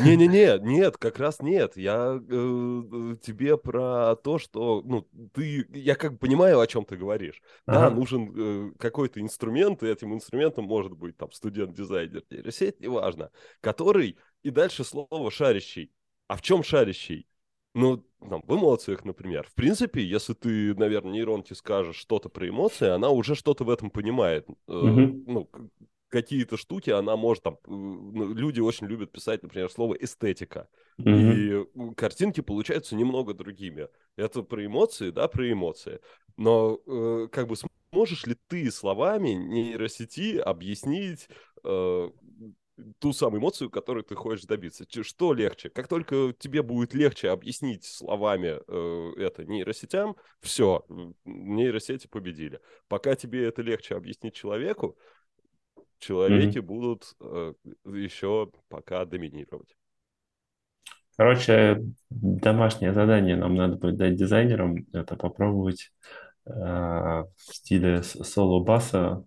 Не-не-не, 0.02 0.58
нет, 0.60 0.98
как 0.98 1.18
раз 1.18 1.40
нет. 1.40 1.76
Я 1.76 2.20
э, 2.20 2.22
э, 2.28 3.16
тебе 3.22 3.56
про 3.56 4.14
то, 4.16 4.38
что, 4.38 4.82
ну, 4.84 5.08
ты, 5.32 5.66
я 5.70 5.94
как 5.94 6.12
бы 6.12 6.18
понимаю, 6.18 6.60
о 6.60 6.66
чем 6.66 6.84
ты 6.84 6.96
говоришь. 6.96 7.40
Да, 7.66 7.86
Ага. 7.86 7.96
нужен 7.96 8.32
э, 8.36 8.72
какой-то 8.78 9.20
инструмент, 9.20 9.82
и 9.82 9.88
этим 9.88 10.12
инструментом 10.12 10.66
может 10.66 10.92
быть 10.92 11.16
там 11.16 11.32
студент-дизайнер, 11.32 12.22
нейросеть, 12.30 12.80
неважно, 12.80 13.30
который, 13.60 14.18
и 14.42 14.50
дальше 14.50 14.84
слово 14.84 15.30
шарящий. 15.30 15.90
А 16.28 16.36
в 16.36 16.42
чем 16.42 16.62
шарящий? 16.62 17.26
Ну, 17.74 18.04
там, 18.28 18.42
в 18.46 18.54
эмоциях, 18.54 19.04
например. 19.04 19.46
В 19.48 19.54
принципе, 19.54 20.02
если 20.02 20.34
ты, 20.34 20.74
наверное, 20.74 21.12
нейронке 21.12 21.54
скажешь 21.54 21.96
что-то 21.96 22.28
про 22.28 22.48
эмоции, 22.48 22.88
она 22.88 23.10
уже 23.10 23.34
что-то 23.34 23.64
в 23.64 23.70
этом 23.70 23.90
понимает. 23.90 24.46
Мгм. 24.66 25.24
ну, 25.26 25.48
какие-то 26.10 26.56
штуки 26.56 26.90
она 26.90 27.16
может 27.16 27.44
там... 27.44 27.58
ну, 27.66 28.34
люди 28.34 28.60
очень 28.60 28.86
любят 28.86 29.12
писать, 29.12 29.42
например, 29.42 29.70
слово 29.70 29.94
эстетика. 29.94 30.68
Мгм. 30.98 31.32
И 31.32 31.94
картинки 31.94 32.40
получаются 32.42 32.94
немного 32.94 33.32
другими. 33.32 33.88
Это 34.16 34.42
про 34.42 34.66
эмоции, 34.66 35.10
да, 35.10 35.28
про 35.28 35.50
эмоции. 35.50 36.00
Но 36.36 36.80
э, 36.86 37.28
как 37.32 37.48
бы 37.48 37.56
сможешь 37.92 38.26
ли 38.26 38.36
ты 38.48 38.70
словами 38.70 39.30
нейросети 39.30 40.36
объяснить 40.36 41.28
э, 41.64 42.10
ту 42.98 43.12
самую 43.12 43.40
эмоцию, 43.40 43.70
которую 43.70 44.04
ты 44.04 44.14
хочешь 44.14 44.44
добиться? 44.44 44.84
Что 45.02 45.32
легче? 45.32 45.70
Как 45.70 45.88
только 45.88 46.34
тебе 46.38 46.62
будет 46.62 46.92
легче 46.94 47.30
объяснить 47.30 47.84
словами 47.84 48.60
э, 48.66 49.12
это 49.16 49.44
нейросетям, 49.44 50.16
все, 50.40 50.84
нейросети 51.24 52.06
победили. 52.08 52.60
Пока 52.88 53.14
тебе 53.14 53.46
это 53.46 53.62
легче 53.62 53.94
объяснить 53.94 54.34
человеку, 54.34 54.98
человеки 56.00 56.58
Мгм. 56.58 56.60
будут 56.60 57.14
э, 57.20 57.54
еще 57.86 58.50
пока 58.68 59.04
доминировать. 59.06 59.76
Короче, 61.16 61.82
домашнее 62.10 62.94
задание 62.94 63.36
нам 63.36 63.54
надо 63.54 63.76
будет 63.76 63.96
дать 63.96 64.16
дизайнерам, 64.16 64.86
это 64.92 65.16
попробовать 65.16 65.92
э, 66.46 66.50
в 66.52 67.26
стиле 67.54 68.02
соло-баса 68.02 69.24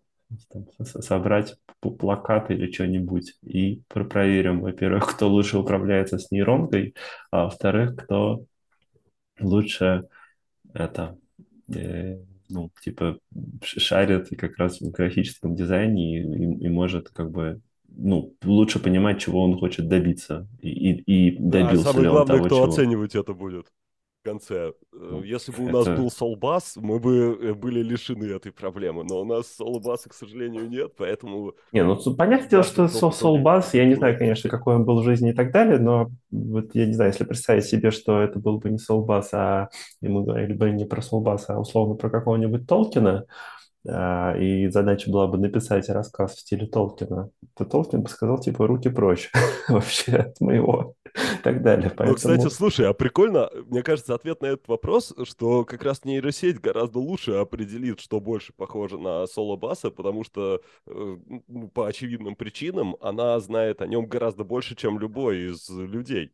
собрать 0.84 1.56
п- 1.82 1.92
плакат 1.92 2.52
или 2.52 2.72
что-нибудь 2.72 3.36
и 3.44 3.84
пр- 3.90 4.08
проверим, 4.08 4.62
во-первых, 4.62 5.08
кто 5.16 5.30
лучше 5.30 5.58
управляется 5.60 6.18
с 6.20 6.32
нейронкой, 6.32 6.96
а 7.32 7.46
во-вторых, 7.46 7.96
кто 7.98 8.46
лучше 9.40 10.08
это, 10.74 11.18
э, 11.76 12.20
ну, 12.54 12.72
типа, 12.82 13.20
шарит 13.64 14.30
как 14.38 14.58
раз 14.58 14.80
в 14.82 14.92
графическом 14.92 15.56
дизайне 15.56 16.20
и, 16.20 16.24
и- 16.24 16.66
и 16.66 16.70
может 16.70 17.10
как 17.10 17.32
бы, 17.32 17.62
ну, 17.90 18.36
лучше 18.44 18.80
понимать, 18.80 19.20
чего 19.22 19.44
он 19.44 19.58
хочет 19.60 19.88
добиться 19.90 20.48
и, 20.62 20.70
и, 20.70 21.30
и 21.32 21.38
Да, 21.48 21.74
добился 21.74 21.76
самое 21.76 22.06
ли 22.06 22.08
он 22.08 22.26
главное, 22.26 22.26
того, 22.26 22.50
кто 22.50 22.64
чего. 22.64 22.64
оценивать 22.64 23.16
это 23.16 23.34
будет 23.34 23.72
конце. 24.24 24.56
Э, 24.56 24.72
Ну, 24.92 25.24
Если 25.24 25.52
бы 25.52 25.64
у 25.66 25.70
нас 25.70 25.88
Это, 25.88 25.96
был 25.98 26.10
Солбас, 26.12 26.76
мы 26.78 27.00
бы 27.00 27.38
э, 27.42 27.54
были 27.54 27.82
лишены 27.82 28.26
этой 28.26 28.52
проблемы. 28.52 29.04
Но 29.04 29.22
у 29.22 29.26
нас 29.26 29.48
Солбаса, 29.48 30.10
к 30.10 30.14
сожалению, 30.14 30.70
нет, 30.70 30.94
поэтому 30.98 31.54
не, 31.72 31.84
ну, 31.84 31.98
понятное 32.16 32.50
дело, 32.50 32.64
что 32.64 32.88
кто 32.88 33.00
со- 33.00 33.08
в 33.10 33.18
итоге 33.20 33.44
Soul 33.44 33.64
я 33.74 33.86
не 33.86 33.96
знаю, 33.96 34.18
конечно, 34.18 34.50
какой 34.50 34.76
он 34.76 34.86
был 34.86 35.02
в 35.02 35.04
жизни 35.04 35.32
и 35.32 35.34
так 35.34 35.52
далее, 35.52 35.80
но 35.80 36.10
вот 36.32 36.74
я 36.76 36.86
не 36.86 36.94
знаю, 36.94 37.12
если 37.12 37.26
представить 37.26 37.66
себе, 37.66 37.92
что 37.92 38.22
это 38.22 38.40
был 38.40 38.60
бы 38.60 38.70
не 38.70 38.78
Soul 38.78 39.06
а 39.34 39.70
ему 40.02 40.24
говорили 40.24 40.54
бы 40.54 40.72
не 40.72 40.86
про 40.86 41.02
Soul 41.02 41.38
а 41.48 41.60
условно 41.60 41.96
про 41.96 42.10
какого-нибудь 42.10 42.68
Толкина, 42.68 43.26
и 43.86 44.70
задача 44.70 45.12
была 45.12 45.28
бы 45.28 45.38
написать 45.38 45.90
рассказ 45.90 46.36
в 46.36 46.40
стиле 46.40 46.68
Толкина, 46.68 47.32
то 47.56 47.66
Толкин 47.66 48.02
бы 48.02 48.10
сказал, 48.10 48.40
типа, 48.40 48.66
руки 48.66 48.90
прочь 48.90 49.30
вообще 49.68 50.14
от 50.14 50.40
моего 50.40 50.96
и 51.14 51.44
так 51.44 51.62
далее. 51.62 51.92
Ну, 52.00 52.16
кстати, 52.16 52.32
Поэтому, 52.32 52.50
слушай, 52.50 52.88
а 52.88 52.94
прикольно, 52.94 53.50
мне 53.66 53.84
кажется, 53.84 54.16
ответ 54.16 54.42
на 54.42 54.48
этот 54.48 54.68
вопрос, 54.70 55.14
что 55.24 55.66
как 55.66 55.84
раз 55.84 56.06
нейросеть 56.06 56.62
гораздо 56.62 57.00
лучше 57.00 57.34
определит, 57.34 58.00
что 58.00 58.22
больше 58.22 58.54
похоже 58.54 58.98
на 58.98 59.28
соло-баса, 59.28 59.92
потому 59.92 60.24
что 60.24 60.62
э, 60.88 61.18
ну, 61.48 61.68
по 61.68 61.86
очевидным 61.86 62.36
причинам 62.36 62.96
она 63.02 63.38
знает 63.42 63.82
о 63.82 63.88
нем 63.88 64.06
гораздо 64.06 64.46
больше, 64.46 64.76
чем 64.76 64.98
любой 64.98 65.52
из 65.52 65.70
людей. 65.70 66.34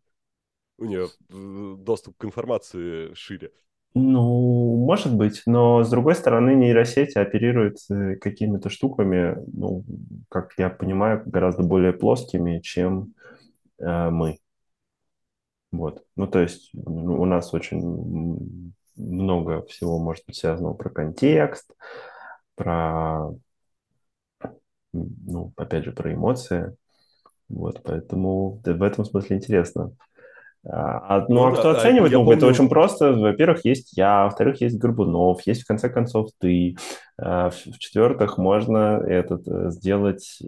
У 0.77 0.85
нее 0.85 1.07
э, 1.29 1.75
доступ 1.79 2.15
к 2.17 2.25
информации 2.25 3.13
шире. 3.15 3.51
Ну, 3.95 4.85
может 4.85 5.15
быть, 5.15 5.41
но 5.47 5.83
с 5.83 5.89
другой 5.89 6.15
стороны 6.15 6.53
нейросети 6.53 7.17
оперируют 7.17 7.77
э, 7.89 8.15
какими-то 8.17 8.69
штуками, 8.69 9.37
ну, 9.51 9.83
как 10.29 10.53
я 10.57 10.69
понимаю, 10.69 11.23
гораздо 11.25 11.63
более 11.63 11.91
плоскими, 11.93 12.59
чем 12.59 13.13
э, 13.79 14.09
мы. 14.11 14.37
Вот. 15.71 16.03
Ну, 16.15 16.27
то 16.27 16.39
есть 16.39 16.69
ну, 16.73 17.21
у 17.21 17.25
нас 17.25 17.53
очень 17.53 18.73
много 18.95 19.63
всего 19.65 19.99
может 19.99 20.25
быть 20.25 20.37
связано 20.37 20.73
про 20.73 20.89
контекст, 20.89 21.71
про, 22.55 23.31
ну, 24.93 25.53
опять 25.55 25.85
же, 25.85 25.91
про 25.91 26.13
эмоции. 26.13 26.75
Вот, 27.47 27.81
поэтому 27.83 28.61
в 28.63 28.83
этом 28.83 29.05
смысле 29.05 29.37
интересно. 29.37 29.91
А, 30.67 31.25
ну, 31.29 31.35
Ну 31.35 31.47
а 31.47 31.51
да, 31.51 31.57
кто 31.57 31.69
а 31.69 31.71
оценивает? 31.73 32.11
Ну, 32.11 32.23
это 32.31 32.41
помню, 32.41 32.53
очень 32.53 32.69
просто. 32.69 33.13
Во-первых, 33.13 33.63
есть 33.65 33.97
я, 33.97 34.25
во-вторых, 34.25 34.61
есть 34.61 34.77
Горбунов, 34.77 35.41
есть, 35.47 35.63
в 35.63 35.67
конце 35.67 35.89
концов, 35.89 36.29
ты. 36.37 36.75
А, 37.17 37.49
В-четвертых, 37.49 38.37
можно 38.37 39.01
этот, 39.05 39.47
э, 39.47 39.71
сделать 39.71 40.39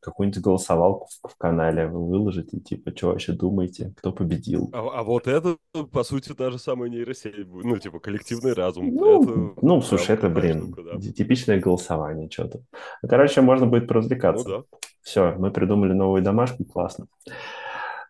какую-нибудь 0.00 0.40
голосовалку 0.42 1.08
в, 1.22 1.28
в 1.28 1.36
канале, 1.36 1.86
выложить 1.86 2.54
и 2.54 2.60
типа, 2.60 2.92
что 2.96 3.08
вообще 3.08 3.32
думаете, 3.32 3.92
кто 3.96 4.12
победил? 4.12 4.70
а, 4.72 5.00
а 5.00 5.02
вот 5.02 5.26
это, 5.26 5.56
по 5.92 6.02
сути, 6.04 6.34
та 6.34 6.50
же 6.50 6.58
самая 6.58 6.88
нейросеть, 6.88 7.34
ну, 7.46 7.78
типа, 7.78 7.98
коллективный 7.98 8.52
разум, 8.52 8.94
Ну, 8.94 9.22
это 9.22 9.54
ну, 9.60 9.82
слушай, 9.82 10.14
это, 10.14 10.28
блин, 10.28 10.72
штука, 10.72 10.82
да. 10.82 11.00
типичное 11.00 11.60
голосование, 11.60 12.30
что-то. 12.30 12.60
Короче, 13.06 13.40
можно 13.40 13.66
будет 13.66 13.82
Ну 13.82 13.88
поразвлекаться. 13.88 14.48
да. 14.48 14.62
Все, 15.02 15.34
мы 15.38 15.50
придумали 15.50 15.92
новую 15.92 16.22
домашку, 16.22 16.64
классно. 16.64 17.06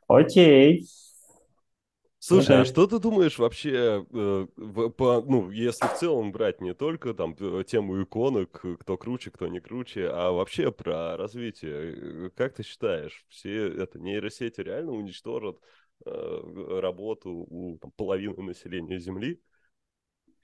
Окей. 0.09 0.85
Слушай, 2.21 2.61
а 2.63 2.65
есть 2.65 2.65
что 2.65 2.87
ты 2.89 2.99
думаешь 2.99 3.39
вообще, 3.39 4.05
э, 4.13 4.47
в- 4.57 4.89
по, 4.91 5.23
ну, 5.23 5.51
если 5.53 5.87
в 5.87 5.93
целом 5.93 6.33
брать 6.33 6.61
не 6.61 6.75
только 6.75 7.15
там 7.15 7.35
т- 7.37 7.63
тему 7.65 8.03
иконок, 8.03 8.61
э, 8.65 8.77
кто 8.77 8.97
круче, 8.99 9.31
кто 9.31 9.47
не 9.47 9.61
круче, 9.61 10.09
а 10.13 10.33
вообще 10.33 10.73
про 10.73 11.17
развитие, 11.17 12.27
э, 12.27 12.31
как 12.35 12.55
ты 12.55 12.65
считаешь, 12.65 13.25
все 13.29 13.69
это 13.69 14.01
нейросети 14.01 14.61
реально 14.61 14.93
уничтожат 14.93 15.59
э, 16.07 16.79
работу 16.81 17.31
у 17.49 17.79
там, 17.81 17.93
половины 17.93 18.43
населения 18.43 18.99
Земли? 18.99 19.41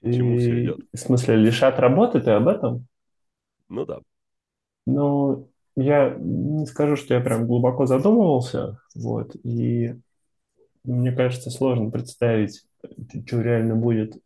К 0.05 0.09
чему 0.09 0.37
все 0.37 0.57
И, 0.57 0.59
идет? 0.59 0.81
в 0.93 0.97
смысле, 0.97 1.35
лишат 1.35 1.79
работы, 1.79 2.21
ты 2.21 2.31
об 2.31 2.47
этом? 2.47 2.87
Ну 3.69 3.85
да. 3.85 3.99
Ну, 4.85 5.51
я 5.75 6.15
не 6.17 6.65
скажу, 6.65 6.95
что 6.95 7.13
я 7.13 7.21
прям 7.21 7.47
глубоко 7.47 7.85
задумывался, 7.85 8.79
вот, 8.95 9.35
и 9.43 9.95
мне 10.83 11.11
кажется, 11.11 11.49
сложно 11.49 11.89
представить, 11.89 12.65
что 13.25 13.41
реально 13.41 13.75
будет 13.75 14.17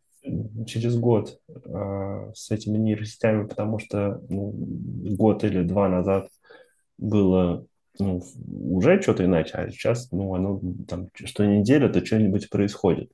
через 0.66 0.96
год 0.98 1.38
э, 1.48 2.32
с 2.34 2.50
этими 2.50 2.76
нейросетями, 2.76 3.46
потому 3.46 3.78
что 3.78 4.20
ну, 4.28 4.52
год 4.52 5.44
или 5.44 5.62
два 5.62 5.88
назад 5.88 6.28
было 6.98 7.64
ну, 7.98 8.22
уже 8.46 9.00
что-то 9.00 9.24
иначе, 9.24 9.52
а 9.54 9.70
сейчас, 9.70 10.10
ну, 10.12 10.34
оно 10.34 10.60
там, 10.86 11.08
что 11.14 11.44
неделя, 11.44 11.88
то 11.88 12.04
что-нибудь 12.04 12.50
происходит. 12.50 13.10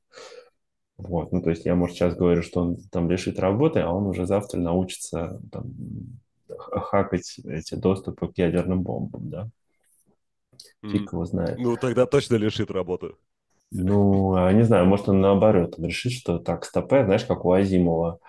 Вот, 0.96 1.30
ну, 1.32 1.42
то 1.42 1.50
есть 1.50 1.66
я, 1.66 1.74
может, 1.74 1.96
сейчас 1.96 2.16
говорю, 2.16 2.42
что 2.42 2.62
он 2.62 2.76
там 2.90 3.10
лишит 3.10 3.38
работы, 3.38 3.80
а 3.80 3.92
он 3.92 4.06
уже 4.06 4.26
завтра 4.26 4.58
научится 4.58 5.40
там, 5.52 5.74
хакать 6.58 7.38
эти 7.44 7.74
доступы 7.74 8.28
к 8.28 8.38
ядерным 8.38 8.82
бомбам, 8.82 9.30
да? 9.30 9.48
Фиг 10.82 11.12
его 11.12 11.24
знает. 11.24 11.58
Ну 11.58 11.76
тогда 11.76 12.06
точно 12.06 12.36
лишит 12.36 12.70
работы. 12.70 13.14
Ну, 13.72 14.34
а 14.34 14.52
не 14.52 14.62
знаю, 14.62 14.86
может, 14.86 15.08
он 15.08 15.20
наоборот, 15.20 15.74
он 15.78 15.86
решит, 15.86 16.12
что 16.12 16.38
так, 16.38 16.64
стопе, 16.64 17.04
знаешь, 17.04 17.24
как 17.24 17.44
у 17.44 17.52
Азимова, 17.52 18.20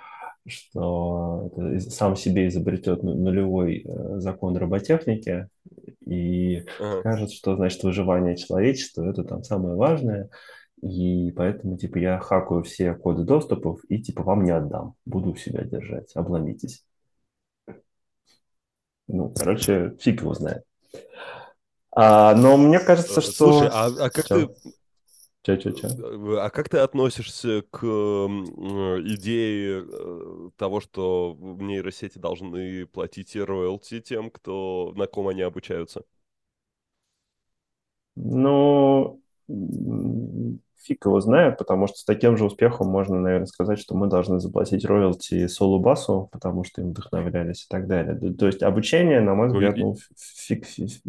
что 0.47 1.51
сам 1.89 2.15
себе 2.15 2.47
изобретет 2.47 3.03
ну- 3.03 3.13
нулевой 3.13 3.83
э, 3.85 4.19
закон 4.19 4.57
роботехники 4.57 5.47
и 6.05 6.63
Ага. 6.79 6.99
скажет, 7.01 7.31
что, 7.31 7.55
значит, 7.55 7.83
выживание 7.83 8.35
человечества– 8.35 9.09
это 9.09 9.23
там 9.23 9.43
самое 9.43 9.75
важное, 9.75 10.29
и 10.81 11.31
поэтому, 11.35 11.77
типа, 11.77 11.97
я 11.97 12.19
хакаю 12.19 12.63
все 12.63 12.93
коды 12.93 13.23
доступов 13.23 13.81
и, 13.89 14.01
типа, 14.01 14.23
вам 14.23 14.43
не 14.43 14.51
отдам, 14.51 14.95
буду 15.05 15.31
у 15.31 15.35
себя 15.35 15.63
держать, 15.63 16.15
обломитесь. 16.15 16.83
Ну, 19.07 19.33
короче, 19.35 19.95
фиг 19.99 20.21
его 20.21 20.33
знает. 20.33 20.63
А, 21.91 22.35
но 22.35 22.57
мне 22.57 22.79
кажется, 22.79 23.19
Э, 23.19 23.23
Слушай, 23.23 23.69
что... 23.69 23.71
а, 23.71 23.85
а 24.05 24.09
как 24.09 24.25
ты 24.27 24.49
Че? 25.47 25.57
Че, 25.57 25.71
че, 25.71 25.87
А 25.87 26.49
как 26.49 26.67
ты 26.67 26.79
относишься 26.79 27.63
к 27.71 27.81
э, 27.81 27.87
идее 27.87 29.85
э, 29.87 30.49
того, 30.57 30.81
что 30.81 31.37
нейросети 31.39 32.17
должны 32.17 32.85
платить 32.85 33.33
роялти 33.35 34.01
тем, 34.01 34.29
кто, 34.29 34.91
на 34.97 35.07
ком 35.07 35.29
они 35.29 35.41
обучаются? 35.43 36.03
Ну, 38.15 39.21
фиг 40.81 41.05
его 41.05 41.19
знает, 41.21 41.57
потому 41.57 41.87
что 41.87 41.97
с 41.97 42.03
таким 42.05 42.37
же 42.37 42.45
успехом 42.45 42.87
можно, 42.87 43.19
наверное, 43.19 43.47
сказать, 43.47 43.79
что 43.79 43.95
мы 43.95 44.07
должны 44.07 44.39
заплатить 44.39 44.85
роялти 44.85 45.47
Солубасу, 45.47 46.29
потому 46.31 46.63
что 46.63 46.81
им 46.81 46.89
вдохновлялись 46.89 47.63
и 47.65 47.67
так 47.69 47.87
далее. 47.87 48.33
То 48.33 48.47
есть 48.47 48.63
обучение, 48.63 49.21
на 49.21 49.35
мой 49.35 49.47
Ну, 49.49 49.53
взгляд, 49.53 49.77
ну, 49.77 49.95
фиг, 50.17 50.65
фиг- 50.65 51.01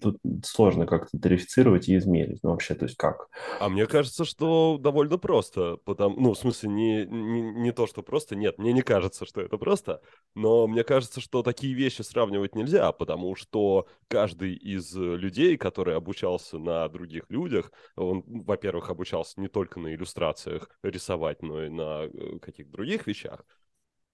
тут 0.00 0.18
сложно 0.44 0.86
как-то 0.86 1.18
тарифицировать 1.18 1.88
и 1.88 1.96
измерить. 1.96 2.40
Ну, 2.42 2.50
вообще, 2.50 2.74
то 2.74 2.84
есть 2.84 2.96
как? 2.96 3.28
А 3.58 3.68
мне 3.68 3.86
кажется, 3.86 4.24
что 4.24 4.78
довольно 4.80 5.18
просто. 5.18 5.76
Потому, 5.84 6.18
ну, 6.18 6.32
в 6.32 6.38
смысле, 6.38 6.70
не, 6.70 7.04
не, 7.06 7.42
не 7.42 7.72
то, 7.72 7.86
что 7.86 8.02
просто. 8.02 8.34
Нет, 8.36 8.56
мне 8.58 8.72
не 8.72 8.80
кажется, 8.82 9.26
что 9.26 9.42
это 9.42 9.58
просто. 9.58 10.00
Но 10.34 10.66
мне 10.66 10.82
кажется, 10.82 11.20
что 11.20 11.42
такие 11.42 11.74
вещи 11.74 12.00
сравнивать 12.02 12.54
нельзя, 12.54 12.90
потому 12.92 13.34
что 13.36 13.86
каждый 14.08 14.54
из 14.54 14.96
э, 14.96 15.00
людей, 15.16 15.58
который 15.58 15.94
обучался 15.94 16.58
на 16.58 16.88
других 16.88 17.24
людях, 17.28 17.70
он, 17.96 18.22
во-первых, 18.26 18.89
обучался 18.90 19.40
не 19.40 19.48
только 19.48 19.80
на 19.80 19.94
иллюстрациях 19.94 20.70
рисовать, 20.82 21.42
но 21.42 21.64
и 21.64 21.68
на 21.68 22.04
э, 22.04 22.38
каких-то 22.40 22.72
других 22.72 23.06
вещах. 23.06 23.44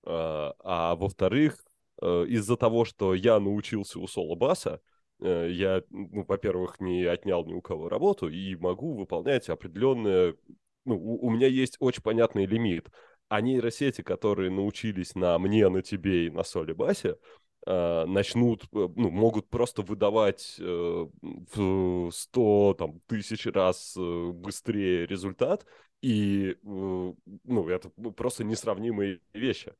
А, 0.04 0.54
а 0.60 0.96
во-вторых, 0.96 1.64
э, 2.00 2.24
из-за 2.28 2.56
того, 2.56 2.84
что 2.84 3.14
я 3.14 3.40
научился 3.40 3.98
у 3.98 4.06
Соло 4.06 4.36
Баса, 4.36 4.80
э, 5.20 5.48
я, 5.50 5.82
ну, 5.90 6.24
во-первых, 6.26 6.80
не 6.80 7.04
отнял 7.04 7.44
ни 7.44 7.54
у 7.54 7.60
кого 7.60 7.88
работу 7.88 8.28
и 8.28 8.54
могу 8.56 8.94
выполнять 8.94 9.48
определенные... 9.48 10.36
Ну, 10.84 10.96
у, 10.96 11.26
у 11.26 11.30
меня 11.30 11.48
есть 11.48 11.76
очень 11.80 12.02
понятный 12.02 12.46
лимит. 12.46 12.88
А 13.28 13.40
нейросети, 13.40 14.02
которые 14.02 14.50
научились 14.50 15.16
на 15.16 15.36
мне, 15.40 15.68
на 15.68 15.82
тебе 15.82 16.26
и 16.26 16.30
на 16.30 16.44
Соле 16.44 16.74
Басе, 16.74 17.16
начнут, 17.66 18.64
э, 18.72 18.88
ну, 18.96 19.10
могут 19.10 19.48
просто 19.48 19.82
выдавать 19.82 20.56
э, 20.60 21.06
в 21.54 22.10
100 22.12 22.74
там, 22.78 23.00
тысяч 23.06 23.46
раз 23.46 23.94
э, 23.98 24.30
быстрее 24.32 25.06
результат, 25.06 25.66
и, 26.02 26.50
э, 26.52 26.56
ну, 26.64 27.68
это 27.68 27.90
просто 28.16 28.44
несравнимые 28.44 29.20
вещи. 29.34 29.72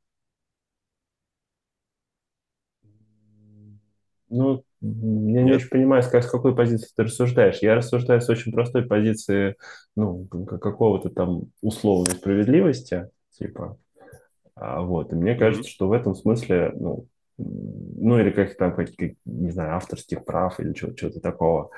Ну, 4.29 4.64
я 4.81 5.42
не 5.44 5.53
очень 5.53 5.68
понимаю, 5.68 6.03
с, 6.03 6.09
как- 6.09 6.25
с 6.25 6.31
какой 6.31 6.55
позиции 6.55 6.90
ты 6.96 7.05
рассуждаешь. 7.05 7.59
Я 7.62 7.77
рассуждаю 7.77 8.20
с 8.20 8.29
очень 8.29 8.53
простой 8.53 8.85
позиции, 8.87 9.57
ну, 9.94 10.27
какого-то 10.27 11.11
там 11.11 11.44
условной 11.62 12.14
справедливости, 12.16 13.09
типа, 13.31 13.79
А, 14.57 14.83
вот. 14.83 15.12
И 15.12 15.16
мне 15.16 15.37
кажется, 15.37 15.70
что 15.70 15.88
в 15.88 15.92
этом 15.92 16.14
смысле, 16.14 16.72
ну, 16.77 17.07
ну 17.38 18.18
или 18.18 18.31
как 18.31 18.57
там, 18.57 18.75
как, 18.75 18.88
как, 18.96 19.11
не 19.25 19.51
знаю, 19.51 19.77
авторских 19.77 20.25
прав 20.25 20.59
или 20.61 20.72
чего- 20.72 20.92
чего-то 20.92 21.20
такого. 21.20 21.70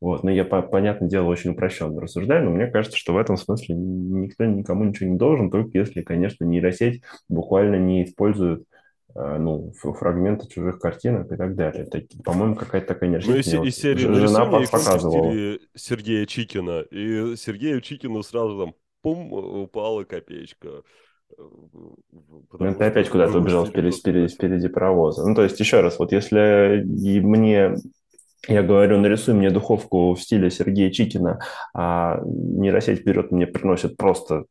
Вот. 0.00 0.24
Но 0.24 0.30
я, 0.30 0.44
по- 0.44 0.62
понятное 0.62 1.08
дело, 1.08 1.26
очень 1.26 1.50
упрощенно 1.50 2.00
рассуждаю, 2.00 2.44
но 2.44 2.50
мне 2.50 2.66
кажется, 2.66 2.98
что 2.98 3.12
в 3.12 3.18
этом 3.18 3.36
смысле 3.36 3.76
никто 3.76 4.44
никому 4.44 4.84
ничего 4.84 5.08
не 5.10 5.16
должен, 5.16 5.50
только 5.50 5.78
если, 5.78 6.02
конечно, 6.02 6.44
нейросеть 6.44 7.02
буквально 7.28 7.76
не 7.76 8.04
использует 8.04 8.64
э, 9.14 9.36
ну, 9.38 9.72
фрагменты 9.74 10.48
чужих 10.48 10.78
картинок 10.78 11.30
и 11.30 11.36
так 11.36 11.54
далее. 11.54 11.84
Так, 11.84 12.04
по-моему, 12.24 12.56
какая-то 12.56 12.88
такая 12.88 13.10
Ну, 13.10 13.16
нейросеть 13.18 13.46
из, 13.46 13.52
мне 13.58 13.68
из 13.68 13.76
вот 13.76 13.82
серии 13.82 13.98
ж- 13.98 14.14
жена 14.14 14.16
«Нарисуй 14.16 14.46
мне 14.46 14.50
по- 14.50 14.64
иконку 14.64 14.66
в 14.66 14.70
показывала. 14.70 15.58
Сергея 15.76 16.26
Чикина». 16.26 16.80
И 16.90 17.36
Сергею 17.36 17.80
Чикину 17.82 18.22
сразу 18.22 18.58
там 18.58 18.74
пум, 19.02 19.32
упала 19.32 20.04
копеечка. 20.04 20.82
Ну, 21.38 22.42
Потому 22.50 22.74
ты 22.74 22.84
опять 22.84 23.08
куда-то 23.08 23.38
убежал 23.38 23.66
впереди, 23.66 23.96
впереди, 23.96 24.34
впереди 24.34 24.68
паровоза. 24.68 25.26
Ну, 25.26 25.34
то 25.34 25.42
есть, 25.42 25.58
еще 25.58 25.80
раз, 25.80 25.98
вот 25.98 26.12
если 26.12 26.84
мне 26.84 27.76
Я 28.48 28.62
говорю, 28.62 28.98
нарисуй 28.98 29.34
мне 29.34 29.50
духовку 29.50 30.14
в 30.14 30.20
стиле 30.20 30.50
Сергея 30.50 30.90
Чикина, 30.90 31.38
а 31.74 32.20
нейросеть 32.24 33.04
берет 33.04 33.30
мне, 33.30 33.46
приносит 33.46 33.96
просто 33.96 34.46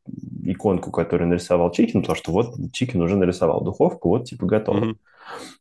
иконку, 0.46 0.92
которую 0.92 1.28
нарисовал 1.28 1.72
Чикин, 1.72 2.02
потому 2.02 2.16
что 2.16 2.32
вот 2.32 2.56
Чикин 2.72 3.02
уже 3.02 3.18
нарисовал 3.18 3.62
духовку, 3.62 4.10
вот 4.10 4.26
типа 4.26 4.46
готово. 4.46 4.78
Мгм. 4.78 4.98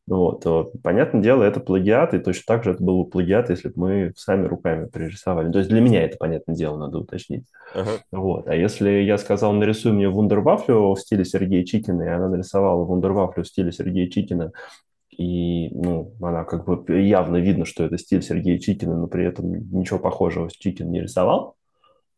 Вот, 0.06 0.44
понятное 0.82 1.22
дело, 1.22 1.44
это 1.44 1.60
плагиат, 1.60 2.14
и 2.14 2.18
точно 2.18 2.42
так 2.46 2.64
же 2.64 2.72
это 2.72 2.82
был 2.82 3.04
бы 3.04 3.10
плагиат, 3.10 3.48
если 3.50 3.68
бы 3.68 3.74
мы 3.76 4.12
сами 4.16 4.46
руками 4.46 4.86
пририсовали. 4.86 5.52
То 5.52 5.58
есть 5.58 5.70
для 5.70 5.80
меня 5.80 6.02
это, 6.02 6.16
понятное 6.16 6.56
дело, 6.56 6.76
надо 6.76 6.98
уточнить. 6.98 7.44
Ага. 7.74 7.90
Вот. 8.10 8.48
А 8.48 8.56
если 8.56 8.90
я 8.90 9.18
сказал, 9.18 9.52
нарисуй 9.52 9.92
мне 9.92 10.08
вундервафлю 10.08 10.94
в 10.94 11.00
стиле 11.00 11.24
Сергея 11.24 11.64
Чикина, 11.64 12.02
и 12.02 12.08
она 12.08 12.28
нарисовала 12.28 12.84
вундервафлю 12.84 13.44
в 13.44 13.46
стиле 13.46 13.70
Сергея 13.70 14.08
Чикина, 14.08 14.52
и, 15.10 15.68
ну, 15.74 16.14
она 16.20 16.44
как 16.44 16.64
бы 16.64 17.00
явно 17.00 17.36
видно, 17.36 17.64
что 17.64 17.84
это 17.84 17.98
стиль 17.98 18.22
Сергея 18.22 18.58
Чикина, 18.58 18.96
но 18.96 19.06
при 19.06 19.26
этом 19.26 19.52
ничего 19.70 19.98
похожего 19.98 20.48
с 20.48 20.54
Чикин 20.54 20.90
не 20.90 21.02
рисовал, 21.02 21.56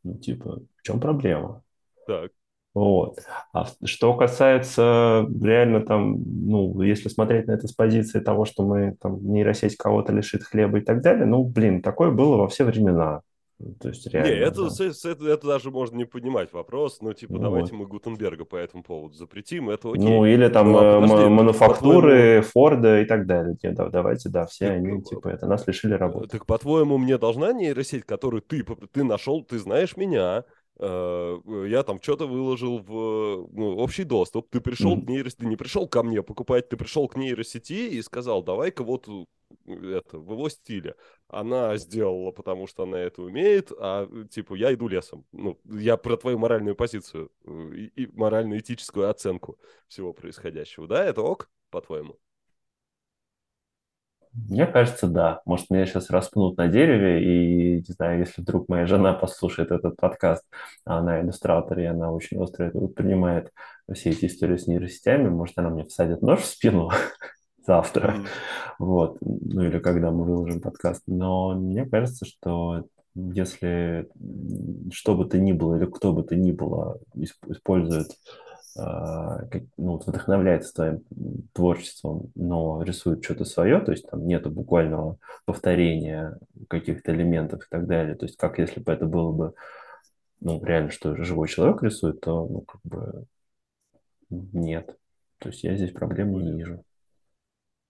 ну, 0.05 0.15
типа, 0.15 0.61
в 0.77 0.83
чем 0.83 0.99
проблема? 0.99 1.63
Так. 2.07 2.31
Вот. 2.75 3.19
А 3.53 3.67
что 3.85 4.15
касается 4.15 5.27
реально 5.43 5.83
там, 5.83 6.17
ну, 6.25 6.81
если 6.81 7.09
смотреть 7.09 7.47
на 7.47 7.53
это 7.53 7.69
с 7.69 7.73
позиции 7.73 8.21
того, 8.21 8.47
что 8.47 8.65
мы 8.65 8.97
там 9.01 9.23
нейросеть 9.31 9.77
кого-то 9.77 10.13
лишит 10.13 10.43
хлеба 10.45 10.79
и 10.79 10.81
так 10.81 11.03
далее, 11.03 11.27
ну, 11.27 11.45
блин, 11.45 11.83
такое 11.83 12.11
было 12.11 12.37
во 12.37 12.49
все 12.49 12.65
времена. 12.65 13.21
То 13.81 13.89
есть 13.89 14.07
Не, 14.07 14.13
реально, 14.13 14.45
это, 14.45 14.69
да. 14.77 14.85
это, 15.11 15.29
это 15.29 15.47
даже 15.47 15.71
можно 15.71 15.97
не 15.97 16.05
поднимать 16.05 16.53
вопрос, 16.53 16.99
ну, 17.01 17.13
типа, 17.13 17.35
Ну 17.35 17.41
давайте 17.41 17.73
вот. 17.73 17.81
мы 17.81 17.87
Гутенберга 17.87 18.45
по 18.45 18.57
этому 18.57 18.83
поводу 18.83 19.15
запретим, 19.15 19.71
это 19.71 19.91
окей. 19.91 20.03
Ну, 20.03 20.25
или 20.25 20.49
там 20.49 20.73
Ну, 20.73 20.79
а 20.79 20.83
э, 20.83 20.95
подожди, 20.95 21.13
по-твоему, 21.13 21.35
мануфактуры, 21.37 22.43
Форда 22.43 23.01
и 23.01 23.05
так 23.05 23.27
далее. 23.27 23.57
Не, 23.63 23.71
да, 23.71 23.89
давайте, 23.89 24.31
да, 24.31 24.47
все 24.47 24.69
так, 24.69 24.77
они, 24.77 25.03
типа, 25.03 25.29
это 25.29 25.47
нас 25.47 25.67
лишили 25.67 25.95
э, 25.95 25.99
работы. 25.99 26.29
так, 26.29 26.47
по-твоему, 26.47 26.99
мне 26.99 27.19
должна 27.19 27.53
нейросеть, 27.53 28.05
которую 28.05 28.43
ты, 28.43 28.65
ты 28.93 29.05
нашел, 29.05 29.45
ты 29.45 29.59
знаешь 29.59 29.97
меня, 29.97 30.39
э, 30.39 30.43
я 30.79 31.83
там 31.83 32.01
что-то 32.03 32.27
выложил 32.27 32.79
в 32.79 33.49
ну, 33.53 33.77
общий 33.77 34.05
доступ, 34.05 34.49
ты 34.51 34.61
пришел 34.61 34.97
к 34.97 35.03
Мгм. 35.03 35.13
нейросети, 35.13 35.41
ты 35.41 35.47
не 35.47 35.57
пришел 35.57 35.87
ко 35.87 36.03
мне 36.03 36.23
покупать, 36.23 36.69
ты 36.69 36.77
пришел 36.77 37.09
к 37.09 37.17
нейросети 37.17 37.91
и 37.91 38.03
сказал, 38.03 38.43
давай-ка 38.43 38.83
вот 38.83 39.07
э, 39.09 39.25
это, 39.67 40.19
в 40.19 40.33
его 40.33 40.49
стиле. 40.49 40.97
Она 41.29 41.77
сделала, 41.77 42.31
потому 42.31 42.67
что 42.67 42.85
она 42.85 42.99
это 42.99 43.23
умеет, 43.23 43.71
а 43.79 44.09
э, 44.11 44.27
типа 44.29 44.55
я 44.55 44.73
иду 44.73 44.89
лесом. 44.89 45.25
Ну, 45.33 45.59
я 45.65 45.97
про 45.97 46.17
твою 46.17 46.39
моральную 46.39 46.75
позицию 46.75 47.31
э, 47.45 47.71
и, 47.75 48.05
и 48.05 48.07
морально-этическую 48.13 49.09
оценку 49.09 49.59
всего 49.89 50.13
происходящего. 50.13 50.87
Да, 50.87 51.05
это 51.05 51.23
ок, 51.23 51.51
по-твоему? 51.71 52.19
Мне 54.35 54.67
кажется, 54.67 55.09
да. 55.09 55.43
Может, 55.45 55.69
меня 55.71 55.85
сейчас 55.85 56.09
распнут 56.09 56.57
на 56.57 56.69
дереве, 56.69 57.23
и, 57.23 57.77
не 57.77 57.93
знаю, 57.95 58.21
если 58.21 58.41
вдруг 58.41 58.69
моя 58.69 58.87
жена 58.87 59.13
послушает 59.13 59.71
этот 59.71 59.97
подкаст, 59.97 60.45
а 60.87 60.99
она 60.99 61.21
иллюстратор, 61.21 61.79
и 61.79 61.85
она 61.85 62.11
очень 62.11 62.39
остро 62.39 62.65
это 62.65 62.79
воспринимает, 62.79 63.51
все 63.93 64.11
эти 64.11 64.27
истории 64.27 64.57
с 64.57 64.67
нейросетями, 64.67 65.29
может, 65.29 65.59
она 65.59 65.69
мне 65.69 65.85
всадит 65.85 66.23
нож 66.23 66.41
в 66.41 66.47
спину 66.47 66.91
завтра, 67.67 68.17
Мгм. 68.17 68.27
вот, 68.79 69.19
ну 69.21 69.63
или 69.65 69.79
когда 69.79 70.11
мы 70.11 70.25
выложим 70.25 70.61
подкаст. 70.63 71.03
Но 71.07 71.55
мне 71.55 71.85
кажется, 71.85 72.25
что 72.25 72.87
если 73.15 74.09
что 74.93 75.15
бы 75.15 75.27
то 75.27 75.39
ни 75.39 75.53
было 75.53 75.77
или 75.77 75.85
кто 75.85 76.15
бы 76.15 76.23
то 76.23 76.35
ни 76.37 76.53
было 76.53 76.99
исп- 77.15 77.51
использует, 77.53 78.09
как- 78.75 79.63
ну, 79.77 79.93
вот 79.93 80.07
вдохновляется 80.07 80.75
твоим 80.75 81.03
творчеством, 81.53 82.31
но 82.35 82.83
рисует 82.83 83.25
что-то 83.25 83.45
свое, 83.45 83.81
то 83.81 83.93
есть 83.93 84.09
там 84.09 84.27
нету 84.27 84.51
буквального 84.51 85.19
повторения 85.45 86.39
каких-то 86.69 87.13
элементов 87.15 87.65
и 87.65 87.67
так 87.69 87.87
далее. 87.87 88.15
То 88.15 88.27
есть 88.27 88.37
как 88.37 88.59
если 88.59 88.81
бы 88.81 88.93
это 88.93 89.07
было 89.07 89.33
бы, 89.33 89.55
ну, 90.41 90.65
реально, 90.65 90.91
что 90.91 91.17
живой 91.17 91.49
человек 91.49 91.83
рисует, 91.83 92.21
то, 92.21 92.47
ну, 92.47 92.61
как 92.63 92.81
бы 92.85 93.27
нет. 94.31 94.97
То 95.39 95.49
есть 95.49 95.65
я 95.65 95.77
здесь 95.77 95.93
проблем 95.93 96.33
не 96.39 96.53
вижу. 96.53 96.85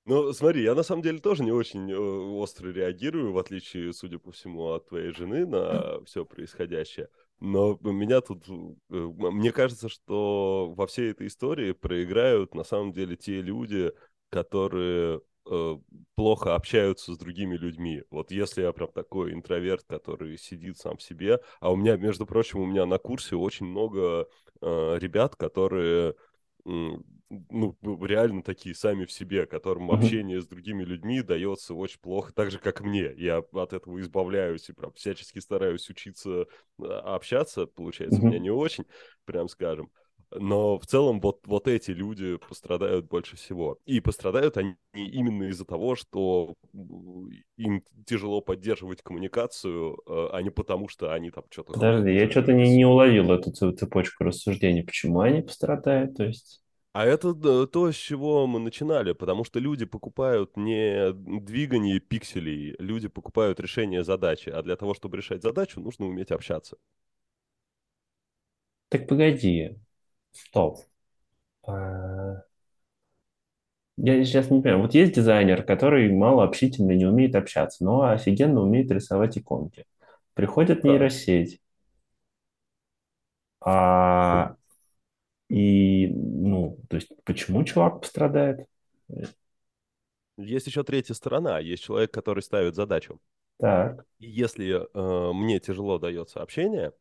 Ну, 0.04 0.32
смотри, 0.32 0.64
я 0.64 0.74
на 0.74 0.82
самом 0.82 1.02
деле 1.02 1.18
тоже 1.20 1.44
не 1.44 1.52
очень 1.52 1.90
э, 1.90 1.96
остро 1.96 2.70
реагирую, 2.70 3.32
в 3.32 3.38
отличие, 3.38 3.92
судя 3.92 4.18
по 4.18 4.32
всему, 4.32 4.70
от 4.70 4.88
твоей 4.88 5.12
жены 5.12 5.46
на 5.46 6.04
все 6.04 6.24
происходящее. 6.24 7.08
Но 7.44 7.76
меня 7.82 8.20
тут, 8.20 8.48
э, 8.48 8.52
мне 8.88 9.50
кажется, 9.50 9.88
что 9.88 10.72
во 10.76 10.86
всей 10.86 11.10
этой 11.10 11.26
истории 11.26 11.72
проиграют 11.72 12.54
на 12.54 12.62
самом 12.62 12.92
деле 12.92 13.16
те 13.16 13.42
люди, 13.42 13.90
которые 14.30 15.20
э, 15.50 15.76
плохо 16.14 16.54
общаются 16.54 17.12
с 17.12 17.18
другими 17.18 17.56
людьми. 17.56 18.04
Вот 18.12 18.30
если 18.30 18.62
я 18.62 18.72
прям 18.72 18.92
такой 18.92 19.32
интроверт, 19.32 19.82
который 19.88 20.38
сидит 20.38 20.78
сам 20.78 20.98
в 20.98 21.02
себе, 21.02 21.40
а 21.58 21.72
у 21.72 21.76
меня, 21.76 21.96
между 21.96 22.26
прочим, 22.26 22.60
у 22.60 22.66
меня 22.66 22.86
на 22.86 22.98
курсе 22.98 23.34
очень 23.34 23.66
много 23.66 24.28
э, 24.60 24.98
ребят, 25.00 25.34
которые 25.34 26.14
ну, 27.50 27.76
реально 28.04 28.42
такие 28.42 28.74
сами 28.74 29.04
в 29.04 29.12
себе, 29.12 29.46
которым 29.46 29.90
общение 29.90 30.40
с 30.40 30.46
другими 30.46 30.84
людьми 30.84 31.22
дается 31.22 31.74
очень 31.74 32.00
плохо, 32.00 32.32
так 32.34 32.50
же, 32.50 32.58
как 32.58 32.80
мне. 32.80 33.12
Я 33.16 33.38
от 33.38 33.72
этого 33.72 34.00
избавляюсь 34.00 34.68
и 34.68 34.72
прям 34.72 34.92
всячески 34.92 35.38
стараюсь 35.38 35.88
учиться 35.88 36.46
а, 36.80 37.14
общаться. 37.14 37.66
Получается, 37.66 38.20
у 38.20 38.26
меня 38.26 38.38
не 38.38 38.50
очень, 38.50 38.84
прям 39.24 39.48
скажем. 39.48 39.90
Но 40.34 40.78
в 40.78 40.86
целом 40.86 41.20
вот, 41.20 41.40
вот 41.46 41.68
эти 41.68 41.90
люди 41.90 42.36
пострадают 42.36 43.06
больше 43.06 43.36
всего. 43.36 43.78
И 43.84 44.00
пострадают 44.00 44.56
они 44.56 44.76
именно 44.94 45.44
из-за 45.44 45.64
того, 45.64 45.94
что 45.94 46.54
им 47.56 47.82
тяжело 48.06 48.40
поддерживать 48.40 49.02
коммуникацию, 49.02 49.94
э, 49.94 50.28
а 50.32 50.40
не 50.40 50.50
потому, 50.50 50.88
что 50.88 51.12
они 51.12 51.30
там 51.30 51.44
что-то 51.50 51.74
Подожди, 51.74 52.14
я 52.14 52.30
что-то 52.30 52.52
не, 52.54 52.76
не 52.76 52.86
уловил 52.86 53.30
эту 53.30 53.50
цеп- 53.50 53.76
цепочку 53.76 54.24
рассуждений. 54.24 54.84
Почему 54.84 55.20
они 55.20 55.42
пострадают? 55.42 56.16
То 56.16 56.24
есть... 56.24 56.61
А 56.94 57.06
это 57.06 57.32
да, 57.32 57.66
то, 57.66 57.90
с 57.90 57.96
чего 57.96 58.46
мы 58.46 58.60
начинали, 58.60 59.12
потому 59.12 59.44
что 59.44 59.58
люди 59.58 59.86
покупают 59.86 60.56
не 60.58 61.12
двигание 61.12 62.00
пикселей, 62.00 62.76
люди 62.78 63.08
покупают 63.08 63.60
решение 63.60 64.04
задачи, 64.04 64.50
а 64.50 64.62
для 64.62 64.76
того, 64.76 64.92
чтобы 64.92 65.16
решать 65.16 65.42
задачу, 65.42 65.80
нужно 65.80 66.06
уметь 66.06 66.30
общаться. 66.30 66.76
Так 68.88 69.06
погоди, 69.08 69.76
стоп. 70.32 70.78
А, 71.66 72.44
Я 73.96 74.22
сейчас 74.24 74.50
не 74.50 74.60
понимаю. 74.60 74.82
Вот 74.82 74.94
есть 74.94 75.14
дизайнер, 75.14 75.62
который 75.62 76.10
мало 76.12 76.44
общительный, 76.44 76.96
не 76.96 77.06
умеет 77.06 77.34
общаться, 77.34 77.84
но 77.84 78.02
офигенно 78.10 78.60
умеет 78.62 78.90
рисовать 78.90 79.38
иконки. 79.38 79.84
Приходит 80.34 80.84
Так. 80.84 80.84
нейросеть, 80.84 81.60
а, 83.60 84.56
и, 85.52 86.08
ну, 86.08 86.78
то 86.88 86.96
есть, 86.96 87.10
почему 87.24 87.62
чувак 87.64 88.00
пострадает? 88.00 88.66
Есть 90.38 90.66
еще 90.66 90.82
третья 90.82 91.12
сторона, 91.12 91.58
есть 91.58 91.82
человек, 91.82 92.10
который 92.10 92.42
ставит 92.42 92.74
задачу. 92.74 93.20
Так. 93.58 94.06
И 94.18 94.30
если 94.30 94.80
э, 94.80 95.32
мне 95.34 95.60
тяжело 95.60 95.98
дается 95.98 96.40
общение, 96.40 96.92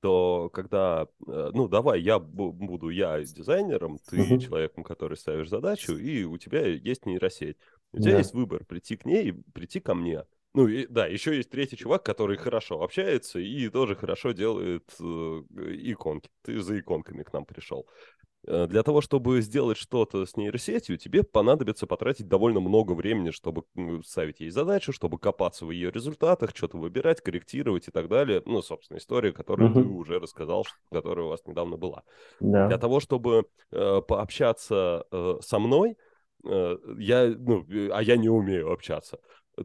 то 0.00 0.50
когда, 0.50 1.06
э, 1.26 1.50
ну, 1.54 1.68
давай, 1.68 2.02
я 2.02 2.16
бу- 2.18 2.52
буду 2.52 2.90
я 2.90 3.18
дизайнером, 3.22 3.98
ты 3.98 4.18
Мгм. 4.18 4.40
человеком, 4.40 4.84
который 4.84 5.16
ставишь 5.16 5.48
задачу, 5.48 5.96
и 5.96 6.24
у 6.24 6.36
тебя 6.36 6.66
есть 6.66 7.06
нейросеть. 7.06 7.56
У 7.92 7.98
тебя 7.98 8.12
Да. 8.12 8.18
есть 8.18 8.34
выбор, 8.34 8.64
прийти 8.66 8.96
к 8.96 9.06
ней 9.06 9.28
и 9.28 9.32
прийти 9.32 9.80
ко 9.80 9.94
мне. 9.94 10.24
Ну, 10.52 10.66
и, 10.66 10.86
да, 10.86 11.06
еще 11.06 11.36
есть 11.36 11.50
третий 11.50 11.76
чувак, 11.76 12.04
который 12.04 12.36
хорошо 12.36 12.82
общается 12.82 13.38
и 13.38 13.68
тоже 13.68 13.94
хорошо 13.94 14.32
делает 14.32 14.84
э, 14.98 15.04
иконки. 15.04 16.28
Ты 16.42 16.60
за 16.60 16.80
иконками 16.80 17.22
к 17.22 17.32
нам 17.32 17.44
пришел. 17.44 17.86
Э, 18.46 18.66
Для 18.66 18.82
того, 18.82 19.00
чтобы 19.00 19.40
сделать 19.42 19.76
что-то 19.78 20.26
с 20.26 20.36
нейросетью, 20.36 20.98
тебе 20.98 21.22
понадобится 21.22 21.86
потратить 21.86 22.26
довольно 22.28 22.60
много 22.60 22.92
времени, 22.92 23.30
чтобы 23.30 23.62
ставить 24.04 24.40
ей 24.40 24.50
задачу, 24.50 24.92
чтобы 24.92 25.18
копаться 25.18 25.66
в 25.66 25.70
ее 25.70 25.90
результатах, 25.90 26.50
что-то 26.56 26.78
выбирать, 26.78 27.20
корректировать 27.20 27.88
и 27.88 27.90
так 27.90 28.08
далее. 28.08 28.42
Ну, 28.44 28.60
собственно, 28.62 28.98
история, 28.98 29.32
которую 29.32 29.70
ты 29.70 29.80
Мгм. 29.80 29.96
уже 29.96 30.18
рассказал, 30.18 30.66
которая 30.90 31.26
у 31.26 31.28
вас 31.28 31.44
недавно 31.46 31.76
была. 31.76 32.02
Да. 32.40 32.68
Для 32.68 32.78
того, 32.78 33.00
чтобы 33.00 33.44
э, 33.70 34.02
пообщаться 34.06 35.04
э, 35.12 35.34
со 35.42 35.58
мной, 35.58 35.96
э, 36.44 36.76
я, 36.98 37.26
ну, 37.28 37.64
э, 37.70 37.90
а 37.92 38.02
я 38.02 38.16
не 38.16 38.28
умею 38.28 38.72
общаться. 38.72 39.18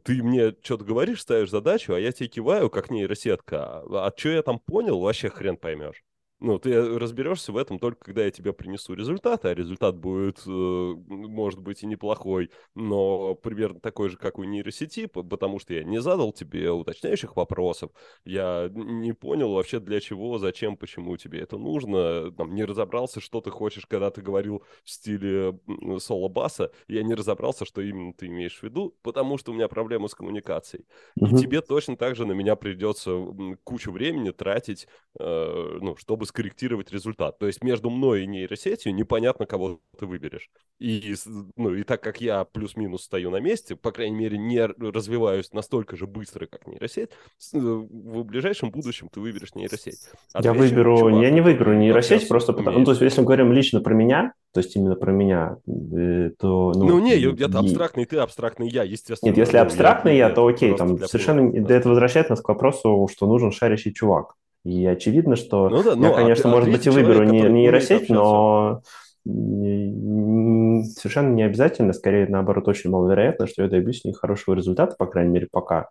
Ты 0.04 0.24
мне 0.24 0.56
что-то 0.62 0.86
говоришь, 0.86 1.22
ставишь 1.22 1.50
задачу, 1.50 1.94
а 1.94 2.00
я 2.00 2.12
тебе 2.14 2.30
киваю, 2.30 2.70
как 2.70 2.90
нейросетка. 2.92 3.82
А 3.82 4.14
что 4.16 4.30
я 4.30 4.42
там 4.42 4.60
понял, 4.60 5.00
вообще 5.02 5.30
хрен 5.30 5.58
поймешь. 5.58 6.05
Ну, 6.42 6.60
ты 6.60 7.00
разберешься 7.00 7.54
в 7.54 7.58
этом 7.58 7.80
только 7.80 8.06
когда 8.06 8.26
я 8.26 8.32
тебе 8.32 8.52
принесу 8.52 8.94
результат, 8.94 9.46
а 9.46 9.54
результат 9.56 9.96
будет, 9.98 10.44
э, 10.46 10.50
может 10.50 11.62
быть, 11.62 11.82
и 11.82 11.86
неплохой, 11.88 12.52
но 12.76 13.36
примерно 13.36 13.80
такой 13.80 14.10
же, 14.10 14.18
как 14.18 14.38
у 14.38 14.44
нейросети, 14.44 15.06
потому 15.06 15.60
что 15.60 15.74
я 15.74 15.86
не 15.86 16.02
задал 16.02 16.34
тебе 16.34 16.72
уточняющих 16.72 17.38
вопросов, 17.38 17.92
я 18.26 18.70
не 18.74 19.14
понял 19.14 19.54
вообще 19.54 19.80
для 19.80 20.02
чего, 20.02 20.38
зачем, 20.38 20.76
почему 20.76 21.16
тебе 21.16 21.40
это 21.40 21.58
нужно, 21.58 22.32
там, 22.34 22.54
не 22.54 22.66
разобрался, 22.66 23.22
что 23.22 23.40
ты 23.40 23.50
хочешь, 23.50 23.86
когда 23.88 24.12
ты 24.12 24.22
говорил 24.22 24.64
в 24.84 24.90
стиле 24.90 25.58
соло-баса, 26.00 26.72
я 26.90 27.04
не 27.04 27.16
разобрался, 27.16 27.64
что 27.64 27.82
именно 27.82 28.14
ты 28.14 28.28
имеешь 28.28 28.60
в 28.60 28.64
виду, 28.64 28.98
потому 29.04 29.38
что 29.38 29.52
у 29.52 29.56
меня 29.56 29.70
проблема 29.70 30.10
с 30.10 30.16
коммуникацией. 30.16 30.86
И 31.22 31.34
Мгм. 31.34 31.34
тебе 31.34 31.62
точно 31.62 31.96
так 31.96 32.16
же 32.18 32.26
на 32.26 32.34
меня 32.34 32.58
придется 32.58 33.16
кучу 33.64 33.92
времени 33.92 34.32
тратить, 34.32 34.88
э, 35.18 35.78
ну, 35.82 35.96
чтобы 35.96 36.25
чтобы 36.26 36.28
скорректировать 36.28 36.92
результат. 36.92 37.38
То 37.40 37.48
есть 37.48 37.64
между 37.64 37.90
мной 37.90 38.24
и 38.24 38.28
нейросетью 38.28 38.94
непонятно, 38.94 39.46
кого 39.46 39.80
ты 39.98 40.06
выберешь. 40.06 40.50
И, 40.80 41.16
ну, 41.56 41.74
и 41.74 41.84
так 41.84 42.02
как 42.02 42.22
я 42.22 42.44
плюс-минус 42.44 43.04
стою 43.04 43.32
на 43.32 43.40
месте, 43.40 43.76
по 43.76 43.92
крайней 43.92 44.16
мере, 44.16 44.38
не 44.38 44.66
развиваюсь 44.66 45.54
настолько 45.54 45.96
же 45.96 46.06
быстро, 46.06 46.48
как 46.48 46.68
нейросеть, 46.68 47.12
э, 47.54 47.58
в 47.58 48.24
ближайшем 48.24 48.72
будущем 48.72 49.08
ты 49.10 49.20
выберешь 49.20 49.56
нейросеть. 49.56 50.10
А 50.34 50.42
я 50.44 50.54
выберу, 50.54 50.98
чувак, 50.98 51.24
я 51.24 51.30
не 51.30 51.42
выберу 51.42 51.74
нейросеть, 51.74 52.28
просто 52.28 52.54
потому, 52.54 52.80
ну, 52.80 52.86
то 52.86 52.92
есть 52.92 53.02
если 53.02 53.22
мы 53.22 53.26
говорим 53.26 53.54
лично 53.54 53.80
про 53.80 53.94
меня, 53.94 54.34
то 54.54 54.60
есть 54.60 54.76
именно 54.76 54.96
про 54.96 55.12
меня, 55.12 55.58
э, 55.68 56.32
то... 56.38 56.74
Ну, 56.76 56.88
ну 56.88 57.00
не, 57.00 57.16
я-то 57.18 57.60
абстрактный 57.60 58.06
ты, 58.06 58.18
абстрактный 58.18 58.70
я, 58.70 58.84
естественно. 58.84 59.30
Нет, 59.30 59.38
если 59.38 59.58
абстрактный 59.58 60.18
я, 60.18 60.28
я 60.28 60.34
то 60.34 60.46
окей, 60.46 60.76
там 60.76 60.98
совершенно... 60.98 61.52
Да. 61.52 61.76
Это 61.76 61.90
возвращает 61.90 62.30
нас 62.30 62.42
к 62.42 62.48
вопросу, 62.50 63.08
что 63.12 63.28
нужен 63.28 63.52
шарящий 63.52 63.94
чувак. 63.94 64.36
И 64.66 64.84
очевидно, 64.86 65.36
что 65.36 65.70
ну, 65.70 65.84
да, 65.84 65.92
я, 65.92 65.96
ну, 65.96 66.14
конечно, 66.14 66.50
а, 66.50 66.54
может 66.54 66.72
быть, 66.72 66.88
и 66.88 66.90
выберу 66.90 67.24
не 67.24 67.42
нейросеть, 67.42 68.10
но 68.10 68.82
совершенно 69.24 71.34
не 71.34 71.44
обязательно, 71.44 71.94
скорее, 71.94 72.28
наоборот, 72.28 72.68
очень 72.68 72.90
маловероятно, 72.90 73.46
что 73.46 73.62
я 73.62 73.70
добьюсь 73.70 74.04
не 74.06 74.14
хорошего 74.14 74.56
результата, 74.56 74.96
по 74.98 75.06
крайней 75.06 75.32
мере, 75.32 75.48
пока. 75.52 75.90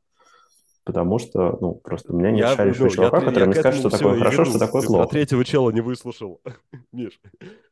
Потому 0.84 1.18
что, 1.18 1.56
ну, 1.60 1.74
просто 1.74 2.12
у 2.12 2.16
меня 2.16 2.30
нет 2.30 2.40
я, 2.40 2.56
шарящего 2.56 2.84
ну, 2.84 2.90
чувака, 2.90 3.18
я, 3.18 3.24
который 3.24 3.40
я 3.40 3.46
мне 3.46 3.54
скажет, 3.54 3.80
что 3.80 3.90
такое 3.90 4.18
хорошо, 4.18 4.42
веду. 4.42 4.50
что 4.50 4.58
такое 4.58 4.82
ты 4.82 4.88
плохо. 4.88 5.06
Ты 5.06 5.10
третьего 5.12 5.44
чела 5.44 5.70
не 5.70 5.80
выслушал, 5.80 6.40
Миш. 6.92 7.20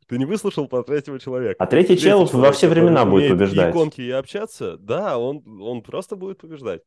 Ты 0.08 0.18
не 0.18 0.24
выслушал 0.24 0.66
про 0.66 0.82
третьего 0.82 1.18
человека. 1.18 1.56
А 1.58 1.66
третий, 1.66 1.88
третий 1.88 2.04
чел 2.04 2.26
человек, 2.26 2.48
во 2.48 2.52
все 2.52 2.68
времена 2.68 3.04
будет 3.04 3.32
побеждать. 3.32 3.74
иконки 3.74 4.00
и 4.00 4.10
общаться, 4.10 4.78
да, 4.78 5.18
он, 5.18 5.42
он 5.60 5.82
просто 5.82 6.16
будет 6.16 6.38
побеждать. 6.38 6.80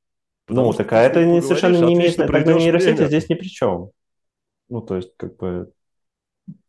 Ну, 0.47 0.73
так 0.73 0.91
а 0.93 1.01
это 1.01 1.25
не, 1.25 1.41
совершенно 1.41 1.85
не 1.85 1.95
имеет... 1.95 2.15
Тогда 2.15 2.53
нейросети 2.53 3.05
здесь 3.05 3.29
ни 3.29 3.35
при 3.35 3.47
чем. 3.47 3.91
Ну, 4.69 4.81
то 4.81 4.95
есть, 4.95 5.11
как 5.17 5.37
бы... 5.37 5.71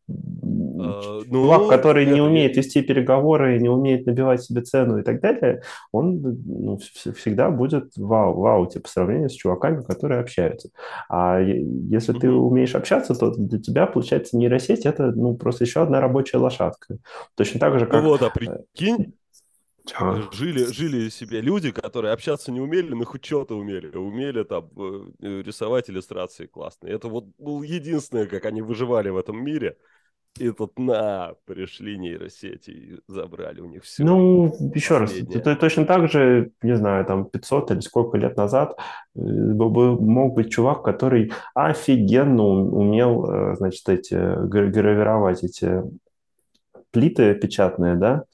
Uh, 0.08 1.24
ну, 1.26 1.42
Чувак, 1.42 1.68
который 1.68 2.06
не 2.06 2.20
умеет 2.20 2.56
вести 2.56 2.80
переговоры, 2.80 3.58
не 3.58 3.68
умеет 3.68 4.06
набивать 4.06 4.40
себе 4.40 4.60
цену 4.62 4.98
и 4.98 5.02
так 5.02 5.20
далее, 5.20 5.62
он 5.90 6.20
ну, 6.22 6.78
всегда 6.78 7.50
будет 7.50 7.96
вау, 7.96 8.38
вау, 8.38 8.66
типа, 8.66 8.84
по 8.84 8.88
сравнению 8.88 9.30
с 9.30 9.32
чуваками, 9.32 9.82
которые 9.82 10.20
общаются. 10.20 10.68
А 11.08 11.40
если 11.40 12.14
uh-huh. 12.14 12.20
ты 12.20 12.30
умеешь 12.30 12.76
общаться, 12.76 13.16
то 13.16 13.32
для 13.32 13.58
тебя, 13.58 13.86
получается, 13.86 14.36
нейросеть— 14.36 14.84
это 14.86 15.10
ну, 15.10 15.34
просто 15.34 15.64
еще 15.64 15.82
одна 15.82 16.00
рабочая 16.00 16.38
лошадка. 16.38 16.98
Точно 17.34 17.58
так 17.58 17.76
же, 17.80 17.86
как... 17.86 18.04
Ну 18.04 18.10
вот, 18.10 18.22
а 18.22 18.30
прикинь, 18.30 19.14
Э, 20.00 20.22
жили, 20.32 20.64
жили 20.72 21.08
себе 21.08 21.40
люди, 21.40 21.70
которые 21.70 22.12
общаться 22.12 22.52
не 22.52 22.60
умели, 22.60 22.92
но 22.92 23.04
хоть 23.04 23.24
что-то 23.24 23.56
умели. 23.56 23.94
Умели 23.96 24.44
там 24.44 24.68
э, 24.76 25.42
рисовать 25.42 25.90
иллюстрации 25.90 26.46
классные. 26.46 26.94
Это 26.94 27.08
вот 27.08 27.26
был 27.38 27.62
единственное, 27.62 28.26
как 28.26 28.44
они 28.46 28.62
выживали 28.62 29.10
в 29.10 29.16
этом 29.16 29.42
мире. 29.42 29.76
И 30.38 30.50
тут 30.50 30.78
на, 30.78 31.32
пришли 31.46 31.96
нейросети 31.96 32.70
и 32.70 33.00
забрали 33.08 33.60
у 33.60 33.66
них 33.66 33.84
все. 33.84 34.04
Ну, 34.04 34.54
еще 34.74 35.00
последнее. 35.00 35.34
раз, 35.34 35.36
это 35.36 35.56
точно 35.56 35.86
так 35.86 36.10
же, 36.10 36.50
не 36.60 36.76
знаю, 36.76 37.06
там 37.06 37.24
500 37.24 37.70
или 37.70 37.80
сколько 37.80 38.18
лет 38.18 38.36
назад 38.36 38.78
э, 39.14 39.20
мог 39.20 40.34
быть 40.34 40.50
чувак, 40.52 40.82
который 40.82 41.32
офигенно 41.54 42.42
умел, 42.42 43.54
значит, 43.56 43.88
эти, 43.88 44.14
гравировать 44.14 45.42
эти 45.42 45.82
плиты 46.90 47.34
печатные, 47.34 47.94
да, 47.94 48.24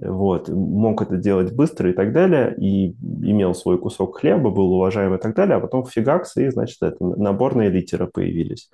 вот, 0.00 0.48
мог 0.48 1.02
это 1.02 1.16
делать 1.16 1.54
быстро 1.54 1.90
и 1.90 1.92
так 1.94 2.12
далее, 2.12 2.54
и 2.56 2.90
имел 2.90 3.54
свой 3.54 3.78
кусок 3.78 4.18
хлеба, 4.18 4.50
был 4.50 4.72
уважаем 4.72 5.14
и 5.14 5.18
так 5.18 5.34
далее, 5.34 5.56
а 5.56 5.60
потом 5.60 5.84
фигакс, 5.84 6.36
и, 6.36 6.50
значит, 6.50 6.82
это, 6.82 7.02
наборные 7.02 7.70
литеры 7.70 8.06
появились. 8.06 8.70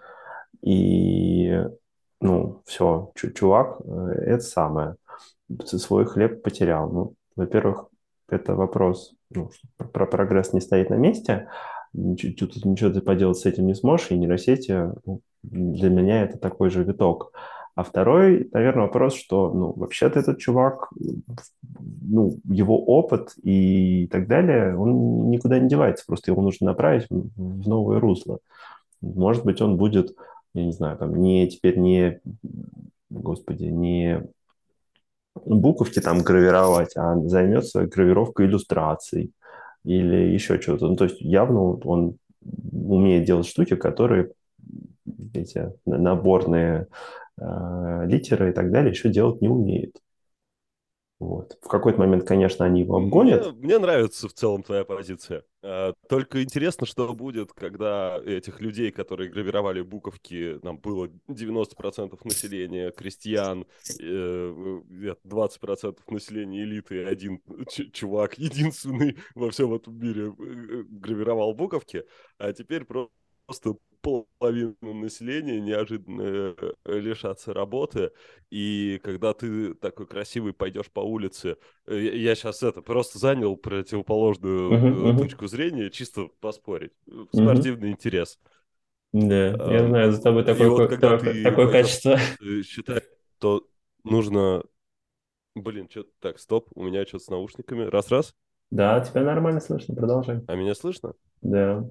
И, 0.63 1.65
ну, 2.21 2.63
все, 2.67 3.13
чувак, 3.15 3.81
э, 3.85 4.13
это 4.27 4.43
самое, 4.43 4.97
свой 5.65 6.07
хлеб 6.07 6.43
потерял. 6.43 6.91
Ну, 6.91 7.15
во-первых, 7.37 7.87
это 8.29 8.55
вопрос, 8.55 9.15
ну, 9.31 9.51
про 9.93 10.07
прогресс 10.07 10.53
не 10.53 10.61
стоит 10.61 10.91
на 10.91 10.95
месте, 10.95 11.49
тут 11.93 12.65
ничего 12.65 12.91
ты 12.91 13.01
поделать 13.01 13.39
с 13.39 13.47
этим 13.47 13.67
не 13.67 13.75
сможешь, 13.75 14.11
и 14.11 14.19
нейросети, 14.19 14.91
ну, 15.05 15.21
для 15.43 15.91
меня 15.91 16.23
это 16.23 16.39
такой 16.39 16.71
же 16.71 16.85
виток. 16.85 17.33
А 17.75 17.85
второй, 17.85 18.51
наверное, 18.53 18.83
вопрос, 18.83 19.15
что, 19.15 19.51
ну, 19.53 19.73
вообще-то 19.75 20.19
этот 20.21 20.39
чувак, 20.39 20.91
ну, 22.03 22.37
его 22.45 22.79
опыт 22.85 23.33
и 23.43 24.09
так 24.09 24.29
далее, 24.29 24.77
он 24.77 25.31
никуда 25.31 25.59
не 25.59 25.69
девается, 25.69 26.05
просто 26.07 26.31
его 26.31 26.43
нужно 26.43 26.67
направить 26.67 27.07
в 27.09 27.69
новое 27.69 27.99
русло. 27.99 28.41
Может 29.01 29.45
быть, 29.45 29.63
он 29.63 29.79
будет, 29.79 30.15
я 30.55 30.65
не 30.67 30.73
знаю, 30.73 30.99
там, 30.99 31.15
не 31.15 31.49
теперь 31.49 31.79
не, 31.79 32.21
господи, 33.09 33.65
не 33.65 34.23
буковки 35.35 36.01
там 36.01 36.23
гравировать, 36.23 36.95
а 36.97 37.17
займется 37.27 37.87
гравировкой 37.87 38.47
иллюстраций 38.47 39.33
или 39.85 40.33
еще 40.33 40.59
чего-то. 40.59 40.89
Ну, 40.89 40.97
то 40.97 41.05
есть 41.05 41.21
явно 41.21 41.61
он 41.85 42.17
умеет 42.71 43.25
делать 43.25 43.47
штуки, 43.47 43.77
которые 43.77 44.31
эти 45.35 45.73
наборные 45.87 46.87
э, 47.39 48.07
литеры 48.07 48.51
и 48.51 48.53
так 48.53 48.71
далее 48.71 48.91
еще 48.91 49.09
делать 49.09 49.41
не 49.41 49.49
умеет. 49.49 50.01
Вот. 51.23 51.57
В 51.63 51.69
какой-то 51.69 52.01
момент, 52.01 52.25
конечно, 52.25 52.65
они 52.65 52.81
его 52.81 52.97
обгонят. 52.97 53.53
Мне, 53.53 53.67
мне 53.67 53.79
нравится 53.79 54.29
в 54.29 54.33
целом 54.33 54.65
твоя 54.65 54.85
позиция. 54.85 55.45
А, 55.63 55.93
только 56.09 56.43
интересно, 56.43 56.85
что 56.85 57.15
будет, 57.15 57.53
когда 57.53 58.19
этих 58.27 58.61
людей, 58.61 58.91
которые 58.91 59.31
гравировали 59.31 59.83
буковки, 59.83 60.59
нам 60.65 60.79
было 60.79 61.09
90% 61.29 62.19
населения 62.25 62.91
крестьян, 62.91 63.67
20% 63.89 65.21
э, 65.31 66.13
населения 66.13 66.65
элиты, 66.65 67.05
один 67.05 67.41
чувак, 67.93 68.37
единственный 68.39 69.17
во 69.37 69.51
всем 69.51 69.73
этом 69.75 69.97
мире 69.97 70.27
э, 70.37 70.83
гравировал 70.89 71.55
буковки, 71.55 72.03
а 72.39 72.53
теперь 72.53 72.85
просто 72.85 73.77
половину 74.03 74.77
населения 74.83 75.61
неожиданно 75.61 76.23
э, 76.23 76.99
лишаться 76.99 77.55
работы, 77.55 78.11
и 78.51 79.01
когда 79.03 79.33
ты 79.33 79.75
такой 79.75 80.07
красивый 80.07 80.53
пойдешь 80.53 80.91
по 80.91 81.01
улице, 81.01 81.57
э, 81.87 81.99
я 81.99 82.35
сейчас 82.35 82.63
это 82.63 82.83
просто 82.83 83.19
занял 83.19 83.57
противоположную 83.57 84.73
uh-huh, 84.73 85.19
точку 85.19 85.45
uh-huh. 85.45 85.49
зрения, 85.49 85.91
чисто 85.91 86.29
поспорить, 86.41 86.93
спортивный 87.33 87.91
uh-huh. 87.91 87.93
интерес. 87.93 88.39
Да, 89.13 89.55
а, 89.59 89.73
я 89.73 89.87
знаю, 89.87 90.13
за 90.13 90.23
тобой 90.23 90.45
такое, 90.45 90.71
вот, 90.71 90.89
когда 90.89 91.19
такое, 91.19 91.43
такое 91.43 91.71
качество. 91.71 92.19
Считаешь, 92.65 93.05
то 93.39 93.67
нужно... 94.05 94.63
Блин, 95.55 95.87
что 95.91 96.07
так, 96.19 96.39
стоп, 96.39 96.71
у 96.75 96.83
меня 96.83 97.05
что-то 97.05 97.25
с 97.25 97.29
наушниками. 97.29 97.85
Раз-раз. 97.85 98.35
Да, 98.71 99.01
тебя 99.01 99.23
нормально 99.23 99.61
слышно, 99.61 99.95
продолжай. 99.95 100.41
А 100.49 100.57
меня 100.57 100.75
слышно? 100.75 101.13
Да. 101.43 101.87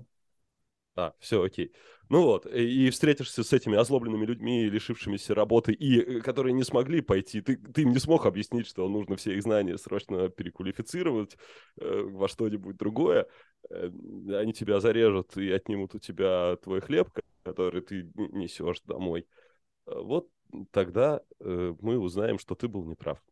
А, 0.95 1.13
все, 1.19 1.41
окей. 1.41 1.71
Ну 2.09 2.23
вот, 2.23 2.45
и 2.45 2.89
встретишься 2.89 3.43
с 3.43 3.53
этими 3.53 3.77
озлобленными 3.77 4.25
людьми, 4.25 4.69
лишившимися 4.69 5.33
работы, 5.33 5.71
и 5.71 6.01
э, 6.01 6.19
которые 6.19 6.51
не 6.51 6.63
смогли 6.63 6.99
пойти. 6.99 7.39
Ты, 7.39 7.55
ты 7.55 7.83
им 7.83 7.91
не 7.91 7.99
смог 7.99 8.25
объяснить, 8.25 8.67
что 8.67 8.87
нужно 8.89 9.15
все 9.15 9.33
их 9.35 9.43
знания 9.43 9.77
срочно 9.77 10.27
переквалифицировать 10.27 11.37
э, 11.79 12.01
во 12.03 12.27
что-нибудь 12.27 12.75
другое. 12.75 13.27
Э, 13.69 13.89
они 14.33 14.51
тебя 14.51 14.81
зарежут 14.81 15.37
и 15.37 15.49
отнимут 15.51 15.95
у 15.95 15.99
тебя 15.99 16.57
твой 16.57 16.81
хлеб, 16.81 17.09
который 17.43 17.81
ты 17.81 18.11
несешь 18.15 18.81
домой. 18.81 19.25
Э, 19.85 19.93
вот 19.95 20.27
тогда 20.71 21.21
э, 21.39 21.73
мы 21.79 21.97
узнаем, 21.97 22.37
что 22.37 22.55
ты 22.55 22.67
был 22.67 22.83
неправ. 22.83 23.23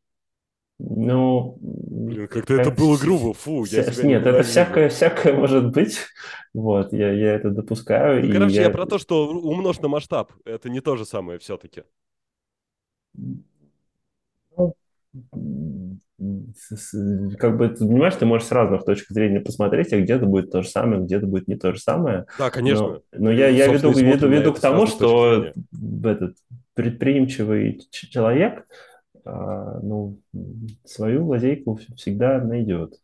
Ну, 0.81 1.57
Блин, 1.59 2.27
как-то 2.29 2.55
как... 2.55 2.67
это 2.67 2.71
было 2.71 2.97
грубо, 2.97 3.33
фу. 3.33 3.63
Вся... 3.63 3.81
Я 3.81 3.85
Нет, 3.85 4.03
не 4.03 4.13
это 4.13 4.43
всякое, 4.43 4.87
всякое 4.87 5.33
может 5.33 5.71
быть. 5.71 5.99
Вот, 6.53 6.93
я, 6.93 7.11
я 7.11 7.35
это 7.35 7.49
допускаю. 7.49 8.25
Ну, 8.25 8.31
короче, 8.31 8.55
я... 8.55 8.61
я 8.63 8.69
про 8.69 8.85
то, 8.85 8.97
что 8.97 9.27
умножь 9.27 9.79
на 9.79 9.89
масштаб. 9.89 10.31
Это 10.45 10.69
не 10.69 10.79
то 10.79 10.95
же 10.95 11.05
самое 11.05 11.37
все-таки. 11.37 11.83
Ну, 13.13 14.73
как 17.37 17.57
бы, 17.57 17.69
ты 17.69 17.85
понимаешь, 17.85 18.15
ты 18.15 18.25
можешь 18.25 18.47
с 18.47 18.51
разных 18.51 18.85
точек 18.85 19.09
зрения 19.09 19.41
посмотреть, 19.41 19.91
а 19.93 19.99
где-то 19.99 20.25
будет 20.25 20.51
то 20.51 20.61
же 20.61 20.69
самое, 20.69 21.01
где-то 21.01 21.27
будет 21.27 21.47
не 21.47 21.55
то 21.55 21.73
же 21.73 21.79
самое. 21.79 22.25
Да, 22.37 22.49
конечно. 22.49 22.87
Но, 22.87 23.01
но 23.11 23.31
я, 23.31 23.49
я 23.49 23.67
веду, 23.67 23.91
веду, 23.91 24.27
веду 24.27 24.53
к 24.53 24.59
тому, 24.59 24.87
что 24.87 25.51
этот 26.03 26.35
предприимчивый 26.73 27.81
человек, 27.91 28.65
ну, 29.25 30.19
свою 30.85 31.27
лазейку 31.27 31.79
всегда 31.95 32.43
найдет. 32.43 32.99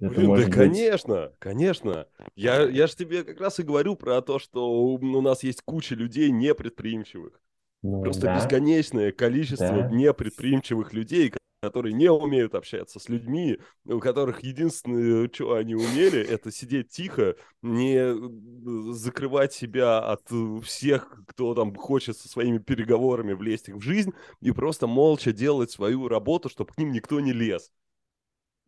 Это 0.00 0.10
Блин, 0.10 0.34
да, 0.34 0.44
быть... 0.44 0.54
конечно, 0.54 1.32
конечно. 1.38 2.06
Я, 2.34 2.62
я 2.62 2.86
же 2.86 2.96
тебе 2.96 3.22
как 3.22 3.40
раз 3.40 3.60
и 3.60 3.62
говорю 3.62 3.96
про 3.96 4.20
то, 4.22 4.38
что 4.38 4.70
у 4.70 5.20
нас 5.20 5.42
есть 5.42 5.62
куча 5.62 5.94
людей 5.94 6.30
непредприимчивых. 6.30 7.40
Ну, 7.82 8.02
Просто 8.02 8.22
да. 8.22 8.36
бесконечное 8.36 9.12
количество 9.12 9.68
да. 9.68 9.90
непредприимчивых 9.90 10.92
людей, 10.92 11.32
которые 11.60 11.92
не 11.92 12.10
умеют 12.10 12.54
общаться 12.54 13.00
с 13.00 13.08
людьми, 13.08 13.58
у 13.84 13.98
которых 13.98 14.44
единственное, 14.44 15.28
что 15.32 15.54
они 15.54 15.74
умели, 15.74 16.20
это 16.20 16.52
сидеть 16.52 16.90
тихо, 16.90 17.34
не 17.62 17.96
э, 17.96 18.92
закрывать 18.92 19.52
себя 19.52 19.98
от 19.98 20.22
всех, 20.64 21.20
кто 21.26 21.54
там 21.54 21.74
хочет 21.74 22.16
со 22.16 22.28
своими 22.28 22.58
переговорами 22.58 23.32
влезть 23.32 23.68
их 23.68 23.76
в 23.76 23.80
жизнь, 23.80 24.12
и 24.40 24.52
просто 24.52 24.86
молча 24.86 25.32
делать 25.32 25.70
свою 25.70 26.08
работу, 26.08 26.48
чтобы 26.48 26.72
к 26.72 26.78
ним 26.78 26.92
никто 26.92 27.18
не 27.20 27.32
лез. 27.32 27.72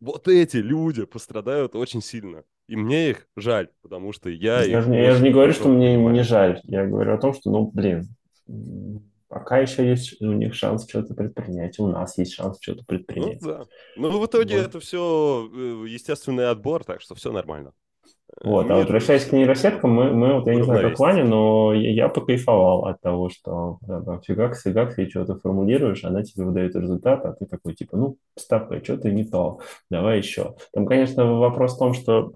Вот 0.01 0.27
эти 0.27 0.57
люди 0.57 1.05
пострадают 1.05 1.75
очень 1.75 2.01
сильно. 2.01 2.43
И 2.67 2.75
мне 2.75 3.11
их 3.11 3.27
жаль, 3.35 3.69
потому 3.81 4.13
что 4.13 4.29
я... 4.29 4.63
Я, 4.63 4.81
же, 4.81 4.93
я 4.93 5.13
же 5.13 5.23
не 5.23 5.31
говорю, 5.31 5.53
что 5.53 5.69
мне 5.69 5.95
не 5.95 6.23
жаль. 6.23 6.59
Я 6.63 6.85
говорю 6.87 7.13
о 7.13 7.17
том, 7.17 7.33
что, 7.33 7.51
ну, 7.51 7.69
блин, 7.71 8.07
пока 9.31 9.59
еще 9.59 9.87
есть 9.87 10.21
у 10.21 10.33
них 10.33 10.53
шанс 10.53 10.87
что-то 10.87 11.13
предпринять, 11.13 11.79
у 11.79 11.87
нас 11.87 12.17
есть 12.17 12.33
шанс 12.33 12.57
что-то 12.59 12.83
предпринять. 12.85 13.41
Ну 13.41 13.47
да. 13.47 13.65
Ну 13.95 14.19
в 14.19 14.25
итоге 14.25 14.57
вот. 14.57 14.67
это 14.67 14.79
все 14.81 15.49
э, 15.51 15.85
естественный 15.87 16.49
отбор, 16.49 16.83
так 16.83 17.01
что 17.01 17.15
все 17.15 17.31
нормально. 17.31 17.71
Вот, 18.43 18.65
Мир... 18.65 18.73
а 18.73 18.77
возвращаясь 18.77 19.25
к 19.25 19.31
нейросеткам, 19.31 19.91
мы, 19.91 20.11
мы 20.11 20.33
вот, 20.35 20.47
я 20.47 20.55
не 20.55 20.63
знаю, 20.63 20.89
как 20.89 20.99
Ваня, 20.99 21.23
но 21.23 21.73
я, 21.73 21.91
я 21.91 22.09
покайфовал 22.09 22.85
от 22.85 22.99
того, 23.01 23.29
что 23.29 23.77
да, 23.81 24.01
там, 24.01 24.21
фигакс, 24.21 24.63
фигакс, 24.63 24.97
и 24.97 25.09
что-то 25.09 25.35
формулируешь, 25.39 26.03
она 26.03 26.23
тебе 26.23 26.45
выдает 26.45 26.75
результат, 26.75 27.25
а 27.25 27.33
ты 27.33 27.45
такой, 27.45 27.73
типа, 27.73 27.97
ну, 27.97 28.17
ставка, 28.37 28.83
что-то 28.83 29.11
не 29.11 29.25
то, 29.25 29.59
давай 29.89 30.17
еще. 30.17 30.55
Там, 30.73 30.85
конечно, 30.85 31.39
вопрос 31.39 31.75
в 31.75 31.79
том, 31.79 31.93
что 31.93 32.33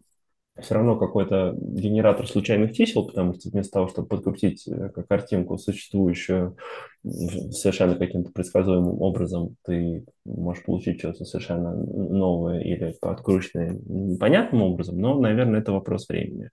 все 0.60 0.76
равно 0.76 0.96
какой-то 0.96 1.54
генератор 1.58 2.28
случайных 2.28 2.74
чисел, 2.74 3.06
потому 3.06 3.34
что 3.34 3.50
вместо 3.50 3.74
того, 3.74 3.88
чтобы 3.90 4.08
подкрутить 4.08 4.68
э, 4.68 4.90
картинку, 5.08 5.58
существующую 5.58 6.56
совершенно 7.04 7.96
каким-то 7.96 8.32
предсказуемым 8.32 9.02
образом, 9.02 9.58
ты 9.66 10.06
можешь 10.24 10.64
получить 10.64 11.00
что-то 11.00 11.26
совершенно 11.26 11.76
новое 11.76 12.62
или 12.62 12.96
подкрученное 13.02 13.78
непонятным 13.86 14.62
образом, 14.62 14.98
но, 14.98 15.20
наверное, 15.20 15.60
это 15.60 15.74
вопрос 15.74 16.08
времени. 16.08 16.50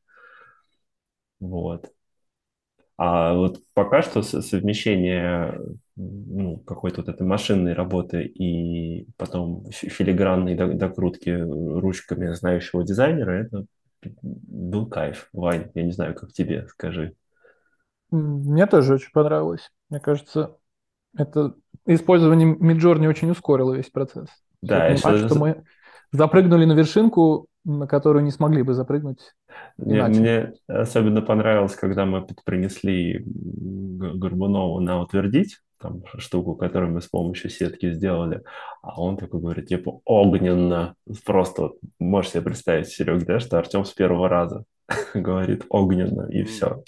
Вот. 1.38 1.90
А 2.96 3.34
вот 3.34 3.60
пока 3.74 4.02
что 4.02 4.22
совмещение 4.22 5.58
ну, 5.96 6.58
какой-то 6.58 7.02
вот 7.02 7.08
этой 7.08 7.26
машинной 7.26 7.72
работы 7.72 8.24
и 8.24 9.06
потом 9.16 9.64
филигранной 9.70 10.54
докрутки 10.54 11.30
ручками 11.30 12.32
знающего 12.34 12.84
дизайнера, 12.84 13.32
это 13.44 13.66
был 14.20 14.86
кайф. 14.86 15.28
Вань, 15.32 15.70
я 15.74 15.82
не 15.82 15.92
знаю, 15.92 16.14
как 16.14 16.32
тебе, 16.32 16.66
скажи. 16.68 17.14
Мне 18.10 18.66
тоже 18.66 18.94
очень 18.94 19.12
понравилось. 19.12 19.70
Мне 19.88 20.00
кажется, 20.00 20.56
это 21.16 21.54
использование 21.86 22.54
Midjourney 22.54 23.08
очень 23.08 23.30
ускорило 23.30 23.74
весь 23.74 23.90
процесс. 23.90 24.28
Да, 24.60 24.88
я 24.88 24.94
понимаю, 24.94 25.26
что 25.26 25.38
мы 25.38 25.64
запрыгнули 26.12 26.64
на 26.64 26.72
вершинку, 26.72 27.46
на 27.64 27.86
которую 27.86 28.24
не 28.24 28.30
смогли 28.30 28.62
бы 28.62 28.74
запрыгнуть 28.74 29.32
мне, 29.76 30.02
мне 30.04 30.52
особенно 30.66 31.22
понравилось, 31.22 31.74
когда 31.74 32.04
мы 32.04 32.26
принесли 32.44 33.22
Горбунову 33.24 34.80
на 34.80 35.00
утвердить, 35.00 35.58
там 35.82 36.02
штуку, 36.18 36.54
которую 36.54 36.92
мы 36.92 37.00
с 37.00 37.08
помощью 37.08 37.50
сетки 37.50 37.92
сделали, 37.92 38.42
а 38.82 39.00
он 39.00 39.16
такой 39.16 39.40
говорит, 39.40 39.66
типа, 39.66 40.00
огненно, 40.04 40.94
просто 41.24 41.62
вот, 41.62 41.78
можешь 41.98 42.32
себе 42.32 42.42
представить, 42.42 42.88
Серег, 42.88 43.24
да, 43.24 43.40
что 43.40 43.58
Артем 43.58 43.84
с 43.84 43.92
первого 43.92 44.28
раза 44.28 44.64
говорит 45.14 45.66
огненно, 45.68 46.28
и 46.30 46.44
все. 46.44 46.82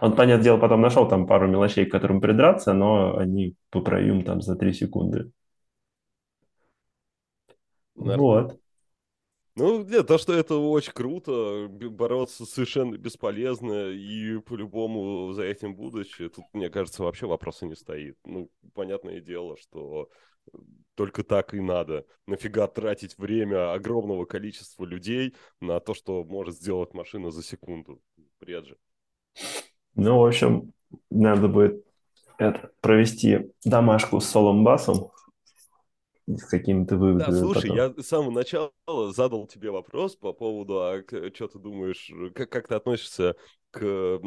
Он, 0.00 0.16
понятное 0.16 0.44
дело, 0.44 0.58
потом 0.58 0.80
нашел 0.80 1.06
там 1.08 1.26
пару 1.26 1.46
мелочей, 1.46 1.84
к 1.84 1.92
которым 1.92 2.20
придраться, 2.20 2.72
но 2.72 3.16
они 3.18 3.54
поправим 3.70 4.24
там 4.24 4.40
за 4.40 4.56
три 4.56 4.72
секунды. 4.72 5.30
Вот. 7.94 8.59
Ну, 9.56 9.84
нет, 9.84 10.06
то, 10.06 10.16
что 10.16 10.32
это 10.32 10.56
очень 10.56 10.92
круто, 10.92 11.66
бороться 11.68 12.46
совершенно 12.46 12.96
бесполезно, 12.96 13.88
и 13.90 14.38
по-любому 14.38 15.32
за 15.32 15.42
этим 15.42 15.74
будущее, 15.74 16.28
тут, 16.28 16.44
мне 16.52 16.70
кажется, 16.70 17.02
вообще 17.02 17.26
вопроса 17.26 17.66
не 17.66 17.74
стоит. 17.74 18.16
Ну, 18.24 18.50
понятное 18.74 19.20
дело, 19.20 19.56
что 19.56 20.08
только 20.94 21.24
так 21.24 21.54
и 21.54 21.60
надо. 21.60 22.06
Нафига 22.26 22.66
тратить 22.66 23.18
время 23.18 23.72
огромного 23.72 24.24
количества 24.24 24.84
людей 24.84 25.34
на 25.60 25.80
то, 25.80 25.94
что 25.94 26.24
может 26.24 26.56
сделать 26.56 26.94
машина 26.94 27.30
за 27.30 27.42
секунду? 27.42 28.00
Бред 28.40 28.66
же. 28.66 28.76
Ну, 29.94 30.18
в 30.18 30.26
общем, 30.26 30.72
надо 31.10 31.48
будет 31.48 31.84
это, 32.38 32.72
провести 32.80 33.52
домашку 33.64 34.20
с 34.20 34.26
солом 34.26 34.64
басом 34.64 35.10
с 36.36 36.44
какими-то 36.44 36.96
выводами. 36.96 37.32
Да, 37.32 37.38
слушай, 37.38 37.68
потом. 37.70 37.76
я 37.76 38.02
с 38.02 38.06
самого 38.06 38.30
начала 38.30 38.70
задал 39.12 39.46
тебе 39.46 39.70
вопрос 39.70 40.16
по 40.16 40.32
поводу, 40.32 40.80
а 40.80 41.02
что 41.34 41.48
ты 41.48 41.58
думаешь, 41.58 42.10
как, 42.34 42.50
как 42.50 42.68
ты 42.68 42.74
относишься 42.74 43.36
к, 43.70 44.20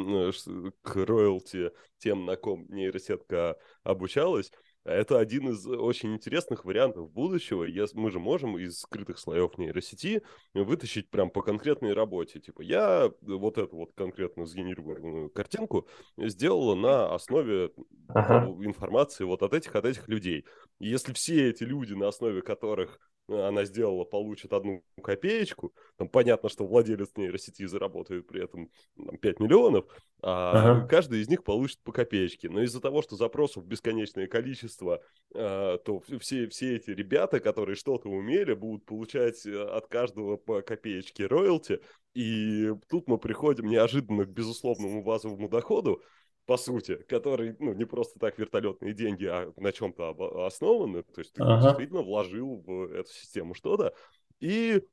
к 0.82 0.96
роялти 0.96 1.72
тем, 1.98 2.26
на 2.26 2.36
ком 2.36 2.66
нейросетка 2.70 3.58
обучалась? 3.84 4.52
Это 4.86 5.18
один 5.20 5.50
из 5.50 5.66
очень 5.66 6.14
интересных 6.14 6.66
вариантов 6.66 7.10
будущего. 7.10 7.66
Мы 7.94 8.12
же 8.12 8.20
можем 8.20 8.58
из 8.58 8.80
скрытых 8.80 9.18
слоев 9.18 9.58
нейросети 9.58 10.24
вытащить 10.54 11.10
прям 11.10 11.30
по 11.30 11.42
конкретной 11.42 11.94
работе. 11.94 12.42
Типа 12.42 12.62
я 12.62 13.10
вот 13.22 13.58
эту 13.58 13.78
вот 13.78 13.94
конкретно 13.96 14.46
сгенерированную 14.46 15.30
картинку 15.30 15.88
сделала 16.18 16.76
на 16.76 17.14
основе 17.14 17.72
ага. 18.10 18.46
информации 18.66 19.24
вот 19.24 19.42
от 19.42 19.54
этих, 19.54 19.74
от 19.76 19.86
этих 19.86 20.10
людей. 20.10 20.46
И 20.80 20.90
если 20.90 21.14
все 21.14 21.50
эти 21.50 21.64
люди, 21.64 21.94
на 21.94 22.10
основе 22.10 22.42
которых 22.42 23.00
она 23.28 23.66
сделала, 23.66 24.04
получит 24.04 24.54
одну 24.54 24.84
копеечку, 25.02 25.74
там 25.98 26.10
понятно, 26.10 26.50
что 26.50 26.66
владелец 26.66 27.12
нейросети 27.16 27.66
заработает 27.66 28.28
при 28.28 28.44
этом 28.44 28.70
там, 28.98 29.18
5 29.18 29.40
миллионов, 29.40 29.86
а 30.22 30.52
ага. 30.52 30.88
каждый 30.88 31.22
из 31.22 31.30
них 31.30 31.44
получит 31.44 31.80
по 31.84 31.92
копеечке. 31.92 32.50
Но 32.50 32.62
из-за 32.64 32.82
того, 32.82 33.02
что 33.02 33.16
запросов 33.16 33.66
бесконечное 33.66 34.28
количество, 34.28 35.02
а, 35.34 35.78
то 35.78 36.02
все, 36.20 36.48
все 36.48 36.76
эти 36.76 36.92
ребята, 36.92 37.40
которые 37.40 37.76
что-то 37.76 38.10
умели, 38.10 38.54
будут 38.54 38.86
получать 38.86 39.46
э, 39.46 39.62
от 39.64 39.88
каждого 39.88 40.38
по 40.38 40.62
копеечке 40.62 41.26
роялти, 41.28 41.80
и 42.14 42.72
тут 42.90 43.08
мы 43.08 43.18
приходим 43.18 43.68
неожиданно 43.68 44.26
к 44.26 44.30
безусловному 44.30 45.04
базовому 45.04 45.50
доходу, 45.50 46.02
по 46.46 46.58
сути, 46.58 46.96
который, 47.08 47.56
ну, 47.60 47.74
не 47.74 47.86
просто 47.86 48.20
так 48.20 48.38
вертолетные 48.38 48.94
деньги, 48.94 49.26
а 49.26 49.52
на 49.56 49.72
чем-то 49.72 50.46
основаны, 50.46 51.04
то 51.04 51.20
есть 51.20 51.34
ты 51.34 51.44
ага. 51.44 51.68
действительно 51.68 52.02
вложил 52.02 52.64
в 52.66 52.92
эту 52.94 53.10
систему 53.10 53.54
что-то, 53.54 53.94
и 54.40 54.84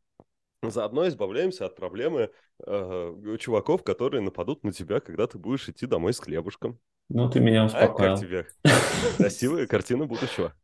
заодно 0.62 1.08
избавляемся 1.08 1.66
от 1.66 1.76
проблемы 1.76 2.30
э, 2.66 3.36
чуваков, 3.38 3.82
которые 3.82 4.20
нападут 4.20 4.62
на 4.64 4.72
тебя, 4.72 5.00
когда 5.00 5.26
ты 5.26 5.38
будешь 5.38 5.68
идти 5.68 5.86
домой 5.86 6.12
с 6.12 6.20
хлебушком. 6.20 6.78
Ну, 7.08 7.28
ты 7.28 7.40
меня 7.40 7.64
успокоил. 7.64 8.12
А 8.12 8.16
как 8.16 8.20
тебе? 8.20 8.46
Красивая 9.16 9.66
картина 9.66 10.06
будущего. 10.06 10.54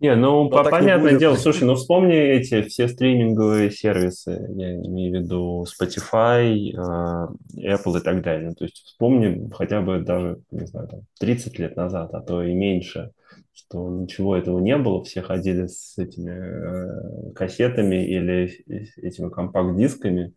Не, 0.00 0.14
ну, 0.14 0.44
Но 0.44 0.50
по 0.50 0.62
понятное 0.62 1.18
дело, 1.18 1.34
слушай, 1.34 1.64
ну 1.64 1.74
вспомни 1.74 2.14
эти 2.14 2.62
все 2.62 2.86
стриминговые 2.86 3.72
сервисы, 3.72 4.30
я 4.54 4.76
имею 4.76 5.12
в 5.12 5.22
виду 5.22 5.64
Spotify, 5.64 6.70
uh, 6.72 7.28
Apple 7.56 7.98
и 7.98 8.02
так 8.02 8.22
далее. 8.22 8.54
То 8.54 8.64
есть 8.64 8.84
вспомни 8.84 9.50
хотя 9.52 9.80
бы 9.80 9.98
даже, 9.98 10.40
не 10.52 10.66
знаю, 10.66 10.86
там, 10.86 11.00
30 11.18 11.58
лет 11.58 11.76
назад, 11.76 12.14
а 12.14 12.20
то 12.20 12.44
и 12.44 12.54
меньше, 12.54 13.10
что 13.52 13.88
ничего 13.88 14.36
этого 14.36 14.60
не 14.60 14.76
было, 14.76 15.02
все 15.02 15.20
ходили 15.20 15.66
с 15.66 15.98
этими 15.98 16.30
э, 16.30 17.32
кассетами 17.32 18.06
или 18.06 18.64
этими 18.98 19.30
компакт-дисками 19.30 20.32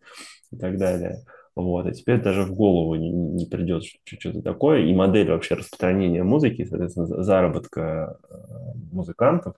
и 0.50 0.56
так 0.56 0.76
далее. 0.76 1.24
Вот, 1.54 1.86
и 1.86 1.92
теперь 1.92 2.22
даже 2.22 2.44
в 2.44 2.54
голову 2.54 2.94
не, 2.94 3.10
не 3.10 3.44
придет 3.44 3.84
что-то 4.04 4.40
такое. 4.40 4.80
И 4.80 4.94
модель 4.94 5.30
вообще 5.30 5.54
распространения 5.54 6.22
музыки, 6.22 6.64
соответственно, 6.64 7.22
заработка 7.22 8.18
э, 8.30 8.34
музыкантов, 8.90 9.56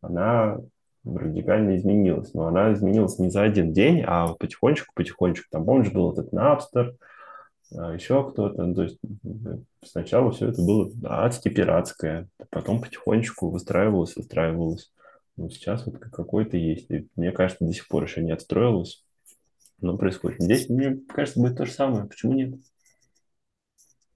она 0.00 0.60
радикально 1.04 1.76
изменилась. 1.76 2.32
Но 2.32 2.46
она 2.46 2.72
изменилась 2.72 3.18
не 3.18 3.28
за 3.28 3.42
один 3.42 3.72
день, 3.72 4.04
а 4.06 4.34
потихонечку, 4.34 4.92
потихонечку. 4.94 5.48
Там, 5.50 5.64
помнишь, 5.64 5.90
был 5.90 6.12
этот 6.12 6.32
Napster, 6.32 6.94
а 7.76 7.92
еще 7.92 8.30
кто-то. 8.30 8.64
Ну, 8.64 8.74
то 8.76 8.82
есть 8.84 9.00
сначала 9.84 10.30
все 10.30 10.48
это 10.48 10.62
было 10.62 10.90
адски 11.02 11.48
пиратское, 11.48 12.28
потом 12.50 12.80
потихонечку 12.80 13.50
выстраивалось, 13.50 14.14
выстраивалось. 14.14 14.92
Ну, 15.36 15.50
сейчас 15.50 15.86
вот 15.86 15.98
какой-то 15.98 16.56
есть. 16.56 16.88
И 16.92 17.08
мне 17.16 17.32
кажется, 17.32 17.64
до 17.64 17.72
сих 17.72 17.88
пор 17.88 18.04
еще 18.04 18.22
не 18.22 18.30
отстроилось 18.30 19.02
но 19.82 19.98
происходит. 19.98 20.40
Здесь, 20.40 20.68
мне 20.68 21.00
кажется, 21.08 21.40
будет 21.40 21.56
то 21.56 21.66
же 21.66 21.72
самое. 21.72 22.06
Почему 22.06 22.32
нет? 22.32 22.54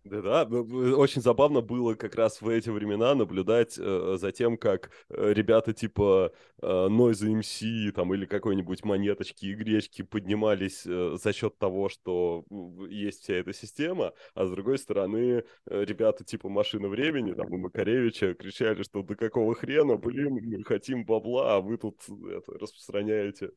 Да, 0.08 0.44
да, 0.44 0.60
очень 0.60 1.20
забавно 1.20 1.62
было 1.62 1.94
как 1.94 2.14
раз 2.14 2.40
в 2.40 2.48
эти 2.48 2.70
времена 2.70 3.14
наблюдать 3.16 3.76
э, 3.76 4.16
за 4.20 4.30
тем, 4.30 4.56
как 4.56 4.90
э, 5.08 5.32
ребята 5.32 5.72
типа 5.72 6.32
э, 6.62 6.66
Noise 6.66 7.40
MC 7.40 7.90
там 7.90 8.14
или 8.14 8.24
какой-нибудь 8.24 8.84
монеточки 8.84 9.46
и 9.46 9.54
гречки 9.54 10.02
поднимались 10.02 10.86
э, 10.86 11.16
за 11.20 11.32
счет 11.32 11.58
того, 11.58 11.88
что 11.88 12.44
есть 12.88 13.22
вся 13.22 13.34
эта 13.34 13.52
система, 13.52 14.12
а 14.34 14.46
с 14.46 14.50
другой 14.50 14.78
стороны 14.78 15.42
э, 15.66 15.84
ребята 15.84 16.24
типа 16.24 16.48
Машина 16.48 16.86
Времени, 16.86 17.32
там 17.32 17.52
и 17.52 17.56
Макаревича 17.58 18.34
кричали, 18.34 18.84
что 18.84 19.02
до 19.02 19.16
какого 19.16 19.56
хрена, 19.56 19.96
блин, 19.96 20.34
мы 20.34 20.62
хотим 20.62 21.04
бабла, 21.04 21.56
а 21.56 21.60
вы 21.60 21.78
тут 21.78 21.98
это, 22.08 22.52
распространяете. 22.58 23.50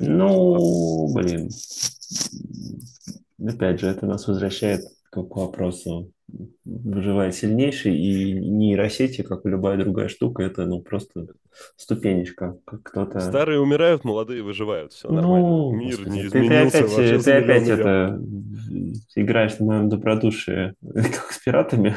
Ну, 0.00 1.12
блин. 1.14 1.50
Опять 3.44 3.80
же, 3.80 3.86
это 3.88 4.06
нас 4.06 4.26
возвращает 4.26 4.82
к 5.10 5.16
вопросу 5.16 6.12
выживает 6.64 7.34
сильнейший, 7.34 7.96
и 7.96 8.34
нейросети, 8.34 9.22
как 9.22 9.46
и 9.46 9.48
любая 9.48 9.78
другая 9.78 10.08
штука, 10.08 10.42
это 10.42 10.66
ну 10.66 10.80
просто 10.80 11.26
ступенечка. 11.76 12.58
Как 12.66 12.82
кто-то... 12.82 13.20
Старые 13.20 13.60
умирают, 13.60 14.04
молодые 14.04 14.42
выживают, 14.42 14.92
все 14.92 15.08
ну, 15.08 15.14
нормально. 15.14 15.76
Мир 15.76 15.96
господи, 15.96 16.14
не 16.14 16.26
изменился. 16.26 16.82
Ты, 16.82 16.88
ты 16.88 16.98
опять, 16.98 17.24
ты 17.24 17.32
опять 17.32 17.68
это 17.68 18.20
играешь 19.16 19.58
на 19.58 19.66
моем 19.66 19.88
добродушии 19.88 20.74
как 20.82 21.32
с 21.32 21.38
пиратами. 21.38 21.96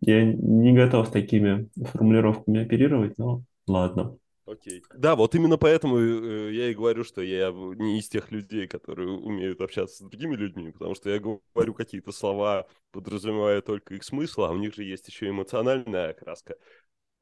Я 0.00 0.24
не 0.24 0.72
готов 0.72 1.10
такими 1.10 1.68
формулировками 1.92 2.62
оперировать, 2.62 3.18
но 3.18 3.42
ладно. 3.66 4.16
Окей. 4.50 4.82
Да, 4.96 5.14
вот 5.14 5.34
именно 5.36 5.56
поэтому 5.56 5.98
э, 5.98 6.52
я 6.52 6.70
и 6.70 6.74
говорю, 6.74 7.04
что 7.04 7.22
я 7.22 7.52
не 7.52 8.00
из 8.00 8.08
тех 8.08 8.32
людей, 8.32 8.66
которые 8.66 9.08
умеют 9.08 9.60
общаться 9.60 9.98
с 9.98 10.08
другими 10.08 10.34
людьми, 10.34 10.72
потому 10.72 10.96
что 10.96 11.08
я 11.08 11.20
говорю 11.20 11.72
какие-то 11.72 12.10
слова, 12.10 12.66
подразумевая 12.90 13.60
только 13.60 13.94
их 13.94 14.02
смысл, 14.02 14.42
а 14.42 14.50
у 14.50 14.56
них 14.56 14.74
же 14.74 14.82
есть 14.82 15.06
еще 15.06 15.28
эмоциональная 15.28 16.10
окраска, 16.10 16.56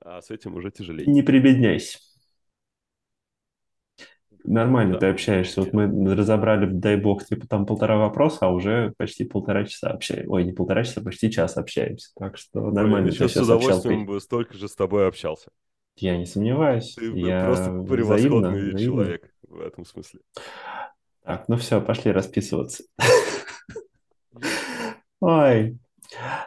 а 0.00 0.22
с 0.22 0.30
этим 0.30 0.54
уже 0.54 0.70
тяжелее. 0.70 1.06
Не 1.06 1.20
прибедняйся. 1.20 1.98
Нормально 4.44 4.94
да. 4.94 5.00
ты 5.00 5.06
общаешься. 5.08 5.60
Вот 5.60 5.74
мы 5.74 6.14
разобрали, 6.14 6.64
дай 6.64 6.96
бог, 6.96 7.26
типа 7.26 7.46
там 7.46 7.66
полтора 7.66 7.98
вопроса, 7.98 8.46
а 8.46 8.50
уже 8.50 8.94
почти 8.96 9.24
полтора 9.24 9.66
часа 9.66 9.90
общаемся. 9.90 10.30
Ой, 10.30 10.44
не 10.44 10.52
полтора 10.52 10.84
часа, 10.84 11.02
почти 11.02 11.30
час 11.30 11.58
общаемся. 11.58 12.10
Так 12.16 12.38
что 12.38 12.70
нормально. 12.70 13.08
Ой, 13.08 13.12
я 13.12 13.28
сейчас 13.28 13.32
с 13.32 13.36
удовольствием 13.36 14.06
бы 14.06 14.18
столько 14.18 14.56
же 14.56 14.68
с 14.68 14.74
тобой 14.74 15.06
общался. 15.06 15.50
Я 16.00 16.16
не 16.16 16.26
сомневаюсь. 16.26 16.94
Ты 16.94 17.06
я 17.18 17.44
просто 17.44 17.70
превосходный 17.82 18.50
взаимно, 18.50 18.78
человек 18.78 19.30
взаимно. 19.42 19.64
в 19.64 19.66
этом 19.66 19.84
смысле. 19.84 20.20
Так, 21.24 21.48
ну 21.48 21.56
все, 21.56 21.80
пошли 21.80 22.12
расписываться. 22.12 22.84
Ой, 25.20 25.78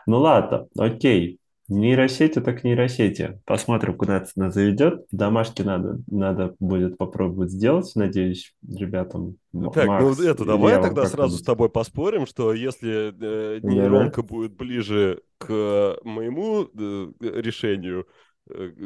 ну 0.07 0.19
ладно, 0.19 0.67
окей. 0.77 1.37
Нейросети 1.67 2.41
так 2.41 2.65
нейросети. 2.65 3.39
Посмотрим, 3.45 3.95
куда 3.95 4.17
это 4.17 4.29
нас 4.35 4.53
заведет. 4.53 5.05
Домашки 5.11 5.61
надо, 5.61 5.99
надо 6.07 6.53
будет 6.59 6.97
попробовать 6.97 7.51
сделать, 7.51 7.89
надеюсь, 7.95 8.53
ребятам. 8.67 9.37
Так, 9.73 9.75
ну 9.85 9.85
Макс, 9.85 10.17
ну 10.17 10.25
это 10.25 10.43
давай 10.43 10.81
тогда 10.81 11.05
сразу 11.05 11.37
с 11.37 11.43
тобой 11.43 11.69
поспорим, 11.69 12.25
что 12.25 12.53
если 12.53 13.13
э, 13.17 13.59
нейронка 13.63 14.21
да. 14.21 14.27
будет 14.27 14.57
ближе 14.57 15.21
к 15.37 15.97
моему 16.03 16.63
э, 16.63 17.11
решению, 17.21 18.01
Э, 18.01 18.30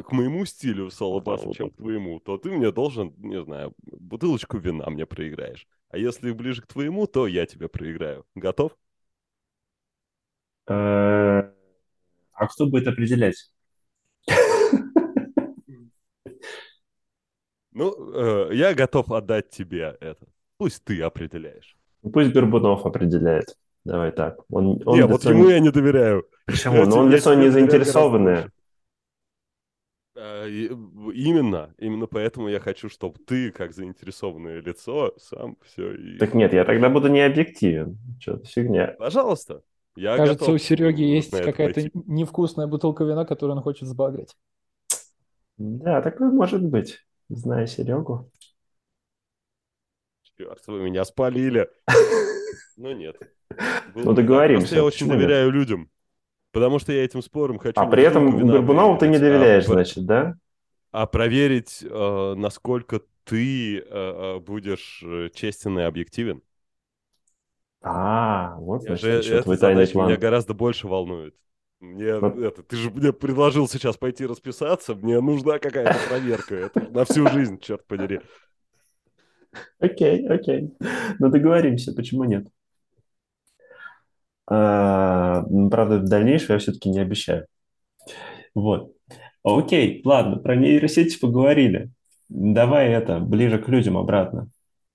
к 0.03 0.11
моему 0.11 0.45
стилю 0.45 0.89
соло-баса, 0.89 1.53
чем 1.53 1.69
к 1.69 1.77
твоему, 1.77 2.19
то 2.19 2.37
ты 2.37 2.51
мне 2.51 2.71
должен, 2.71 3.13
не 3.17 3.41
знаю, 3.41 3.73
бутылочку 3.81 4.57
вина 4.57 4.89
мне 4.89 5.05
проиграешь. 5.05 5.67
А 5.89 5.97
если 5.97 6.31
ближе 6.31 6.61
к 6.61 6.67
твоему, 6.67 7.07
то 7.07 7.27
я 7.27 7.45
тебе 7.45 7.67
проиграю. 7.67 8.25
Готов? 8.35 8.75
Э, 10.67 11.51
а 12.33 12.47
кто 12.47 12.67
будет 12.67 12.87
определять? 12.87 13.51
Ну, 17.71 17.93
э, 18.13 18.55
я 18.55 18.73
готов 18.73 19.11
отдать 19.11 19.49
тебе 19.49 19.97
это. 19.99 20.25
Пусть 20.57 20.85
ты 20.85 21.01
определяешь. 21.01 21.75
Пусть 22.01 22.31
Горбунов 22.31 22.85
определяет. 22.85 23.57
Давай 23.83 24.11
так. 24.11 24.39
Он, 24.49 24.81
он 24.85 24.95
не, 24.97 25.05
вот 25.05 25.25
ему 25.25 25.49
я 25.49 25.59
не 25.59 25.71
доверяю. 25.71 26.25
Почему? 26.45 26.85
Ну, 26.85 26.97
он 26.97 27.11
лицо 27.11 27.33
не 27.33 27.49
заинтересованное. 27.49 28.49
Э, 30.15 30.47
именно, 30.49 31.73
именно 31.77 32.07
поэтому 32.07 32.47
я 32.47 32.59
хочу, 32.59 32.87
чтобы 32.89 33.19
ты, 33.19 33.51
как 33.51 33.73
заинтересованное 33.73 34.61
лицо, 34.61 35.13
сам 35.17 35.57
все 35.63 35.93
и... 35.93 36.17
Так 36.17 36.33
нет, 36.33 36.53
я 36.53 36.63
тогда 36.63 36.89
буду 36.89 37.09
не 37.09 37.19
объективен. 37.19 37.97
Что-то 38.19 38.45
фигня. 38.45 38.95
Пожалуйста. 38.97 39.61
Я 39.97 40.17
Кажется, 40.17 40.51
у 40.51 40.57
Сереги 40.57 41.03
есть 41.03 41.31
какая-то 41.31 41.89
невкусная 41.93 42.67
бутылка 42.67 43.03
вина, 43.03 43.25
которую 43.25 43.57
он 43.57 43.63
хочет 43.63 43.87
сбагрить. 43.87 44.35
Да, 45.57 46.01
такое 46.01 46.31
может 46.31 46.63
быть, 46.63 46.99
зная 47.29 47.65
Серегу. 47.65 48.29
Черт, 50.37 50.61
вы 50.67 50.81
меня 50.81 51.03
спалили. 51.05 51.69
Ну 52.77 52.91
нет. 52.91 53.15
Ну 53.93 54.11
договоримся. 54.11 54.75
Я 54.75 54.83
очень 54.83 55.07
доверяю 55.07 55.49
людям. 55.49 55.89
Потому 56.55 56.79
что 56.79 56.93
я 56.93 57.03
этим 57.03 57.21
спором 57.21 57.59
хочу... 57.59 57.73
А 57.75 57.85
при 57.85 58.03
этом 58.03 58.47
Горбунову 58.47 58.97
ты 58.97 59.09
не 59.09 59.19
доверяешь, 59.19 59.65
а, 59.65 59.73
значит, 59.73 60.05
да? 60.05 60.37
А 60.93 61.05
проверить, 61.05 61.83
э, 61.83 62.33
насколько 62.37 63.01
ты 63.25 63.79
э, 63.79 63.83
э 63.89 64.39
будешь 64.39 65.03
честен 65.33 65.77
и 65.79 65.81
объективен. 65.81 66.41
А, 67.81 68.55
вот 68.57 68.83
значит, 68.83 69.43
твой 69.43 69.57
тайный 69.57 69.85
план. 69.85 70.07
меня 70.07 70.15
гораздо 70.15 70.53
больше 70.53 70.87
волнует. 70.87 71.35
Мне 71.81 72.19
вот. 72.19 72.37
это, 72.37 72.63
ты 72.63 72.77
же 72.77 72.89
мне 72.89 73.11
предложил 73.11 73.67
сейчас 73.67 73.97
пойти 73.97 74.25
расписаться, 74.25 74.95
мне 74.95 75.19
нужна 75.19 75.59
какая-то 75.59 75.99
проверка. 76.07 76.55
Это 76.55 76.79
на 76.89 77.03
всю 77.03 77.27
жизнь, 77.27 77.59
черт 77.59 77.85
подери. 77.85 78.21
Окей, 79.79 80.25
окей. 80.25 80.73
Ну 81.19 81.29
договоримся, 81.29 81.93
почему 81.93 82.23
нет? 82.23 82.47
А, 84.47 85.43
правда, 85.71 85.99
дальнейшего 85.99 86.53
я 86.53 86.59
все-таки 86.59 86.89
не 86.89 86.99
обещаю. 86.99 87.47
Вот. 88.53 88.93
Окей, 89.43 90.01
ладно, 90.05 90.37
про 90.37 90.55
нейросети 90.55 91.19
поговорили. 91.19 91.91
Давай 92.29 92.89
это, 92.89 93.19
ближе 93.19 93.59
к 93.59 93.67
людям 93.67 93.97
обратно. 93.97 94.49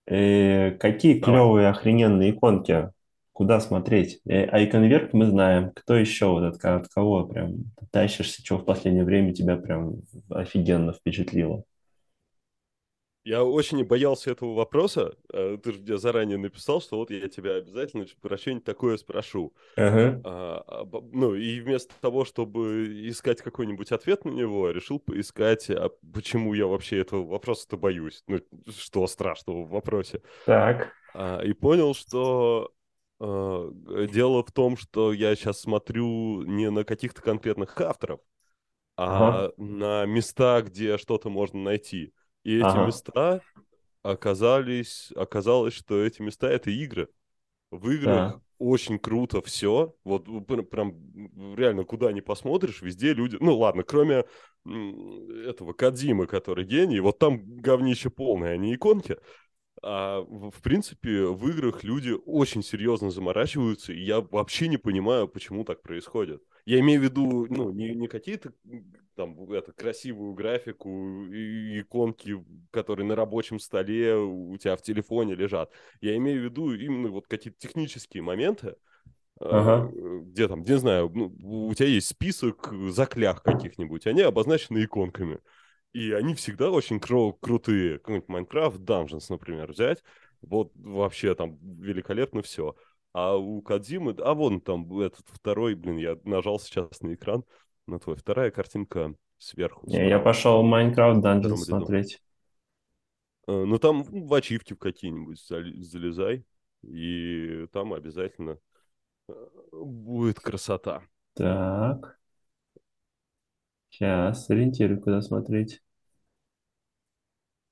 Э, 0.07 0.73
какие 0.73 1.19
Давай. 1.19 1.37
клевые, 1.37 1.69
охрененные 1.69 2.31
иконки? 2.33 2.91
Куда 3.33 3.61
смотреть? 3.61 4.21
Э, 4.29 4.45
а 4.47 4.63
иконверк 4.65 5.13
мы 5.13 5.27
знаем. 5.27 5.71
Кто 5.75 5.95
еще 5.95 6.27
вот 6.27 6.43
от, 6.43 6.65
от 6.65 6.89
кого 6.89 7.27
прям 7.27 7.67
тащишься, 7.93 8.43
что 8.45 8.59
в 8.59 8.65
последнее 8.65 9.05
время 9.05 9.33
тебя 9.33 9.57
прям 9.57 10.03
офигенно 10.31 10.93
впечатлило? 10.93 11.63
Я 13.23 13.45
очень 13.45 13.85
боялся 13.85 14.31
этого 14.31 14.55
вопроса. 14.55 15.15
Э, 15.33 15.59
ты 15.63 15.73
же 15.73 15.81
мне 15.81 15.99
заранее 15.99 16.39
написал, 16.39 16.81
что 16.81 16.97
вот 16.97 17.11
я 17.11 17.29
тебя 17.29 17.57
обязательно 17.57 18.07
про 18.23 18.39
что-нибудь 18.39 18.65
такое 18.65 18.97
спрошу. 18.97 19.53
Uh-huh. 19.77 20.23
А, 20.25 20.65
а, 20.67 20.87
ну, 21.13 21.35
и 21.35 21.61
вместо 21.61 21.93
того, 22.01 22.25
чтобы 22.25 23.09
искать 23.09 23.43
какой-нибудь 23.43 23.93
ответ 23.93 24.25
на 24.25 24.31
него, 24.31 24.71
решил 24.71 24.99
поискать, 24.99 25.69
а 25.69 25.91
почему 26.15 26.55
я 26.55 26.67
вообще 26.67 26.99
этого 26.99 27.27
вопроса-то 27.27 27.77
боюсь. 27.77 28.23
Ну, 28.27 28.41
что 28.71 29.07
страшного 29.07 29.65
в 29.65 29.71
вопросе. 29.71 30.23
Так. 30.47 30.93
А, 31.13 31.41
и 31.41 31.53
понял, 31.53 31.95
что 31.95 32.73
а, 33.21 33.71
дело 34.11 34.43
в 34.43 34.51
том, 34.51 34.79
что 34.79 35.13
я 35.13 35.37
сейчас 35.37 35.61
смотрю 35.61 36.43
не 36.45 36.71
на 36.71 36.85
каких-то 36.85 37.21
конкретных 37.21 37.79
авторов, 37.79 38.21
а 38.97 39.49
uh-huh. 39.49 39.55
на 39.59 40.07
места, 40.07 40.63
где 40.63 40.97
что-то 40.97 41.29
можно 41.29 41.61
найти. 41.61 42.15
И 42.45 42.57
эти 42.57 42.65
ага. 42.65 42.87
места 42.87 43.41
оказались, 44.03 45.13
оказалось, 45.15 45.75
что 45.75 46.03
эти 46.03 46.23
места 46.23 46.49
это 46.49 46.71
игры. 46.71 47.09
В 47.71 47.91
играх 47.91 48.33
да. 48.33 48.41
очень 48.59 48.99
круто 48.99 49.41
все. 49.43 49.95
Вот 50.05 50.25
прям 50.71 50.95
реально 51.55 51.85
куда 51.85 52.13
ни 52.13 52.21
посмотришь, 52.21 52.83
везде 52.83 53.13
люди. 53.13 53.37
Ну 53.41 53.57
ладно, 53.57 53.83
кроме 53.83 54.25
этого 54.65 55.73
Кадзимы, 55.73 56.27
который 56.27 56.65
гений, 56.65 57.01
вот 57.01 57.19
там 57.19 57.43
говнище 57.45 58.11
полное, 58.11 58.55
а 58.55 58.57
не 58.57 58.75
иконки. 58.75 59.19
А 59.83 60.21
в 60.21 60.61
принципе, 60.63 61.27
в 61.27 61.49
играх 61.49 61.85
люди 61.85 62.15
очень 62.27 62.63
серьезно 62.63 63.11
заморачиваются, 63.11 63.93
и 63.93 64.01
я 64.01 64.21
вообще 64.21 64.69
не 64.69 64.77
понимаю, 64.77 65.27
почему 65.27 65.65
так 65.65 65.81
происходит. 65.81 66.43
Я 66.67 66.81
имею 66.81 67.01
в 67.01 67.05
виду, 67.05 67.47
ну, 67.49 67.71
не, 67.71 67.95
не 67.95 68.07
какие-то 68.07 68.53
там 69.21 69.53
это, 69.53 69.73
красивую 69.73 70.33
графику 70.33 71.27
и 71.27 71.81
иконки, 71.81 72.43
которые 72.71 73.07
на 73.07 73.15
рабочем 73.15 73.59
столе 73.59 74.17
у 74.17 74.57
тебя 74.57 74.77
в 74.77 74.83
телефоне 74.83 75.35
лежат. 75.35 75.71
Я 76.01 76.17
имею 76.17 76.41
в 76.41 76.45
виду 76.45 76.73
именно 76.73 77.11
вот 77.11 77.27
какие-то 77.27 77.59
технические 77.59 78.23
моменты, 78.23 78.77
ага. 79.39 79.91
где 80.23 80.49
там, 80.49 80.63
не 80.63 80.79
знаю, 80.79 81.11
ну, 81.13 81.35
у 81.69 81.75
тебя 81.75 81.89
есть 81.89 82.09
список 82.09 82.73
заклях 82.89 83.43
каких-нибудь, 83.43 84.07
они 84.07 84.23
обозначены 84.23 84.85
иконками. 84.85 85.41
И 85.93 86.13
они 86.13 86.35
всегда 86.35 86.71
очень 86.71 86.97
кру- 86.97 87.37
крутые. 87.41 87.99
Какой-нибудь 87.99 88.29
Minecraft 88.29 88.79
Dungeons, 88.79 89.27
например, 89.29 89.73
взять. 89.73 90.03
Вот 90.41 90.73
вообще 90.77 91.35
там 91.35 91.59
великолепно 91.61 92.43
все. 92.43 92.75
А 93.13 93.37
у 93.37 93.61
Кадзимы, 93.61 94.15
а 94.19 94.35
вон 94.35 94.61
там 94.61 94.99
этот 95.01 95.27
второй, 95.29 95.75
блин, 95.75 95.97
я 95.97 96.17
нажал 96.23 96.61
сейчас 96.61 97.01
на 97.01 97.13
экран, 97.13 97.45
на 97.87 97.99
твой, 97.99 98.17
вторая 98.17 98.51
картинка 98.51 99.15
сверху. 99.39 99.87
Не, 99.89 100.09
я 100.09 100.19
пошел 100.19 100.63
Майнкрафт 100.63 101.25
Dungeon 101.25 101.57
смотреть. 101.57 102.21
Э, 103.47 103.65
Ну, 103.65 103.79
там 103.79 104.03
в 104.03 104.33
ачивки 104.35 104.75
какие-нибудь 104.75 105.41
залезай, 105.41 106.45
и 106.83 107.67
там 107.73 107.93
обязательно 107.93 108.59
э, 109.29 109.33
будет 109.73 110.41
красота. 110.41 111.03
Так. 111.35 112.19
Сейчас, 113.91 114.51
ориентирую, 114.51 115.01
куда 115.01 115.21
смотреть. 115.23 115.81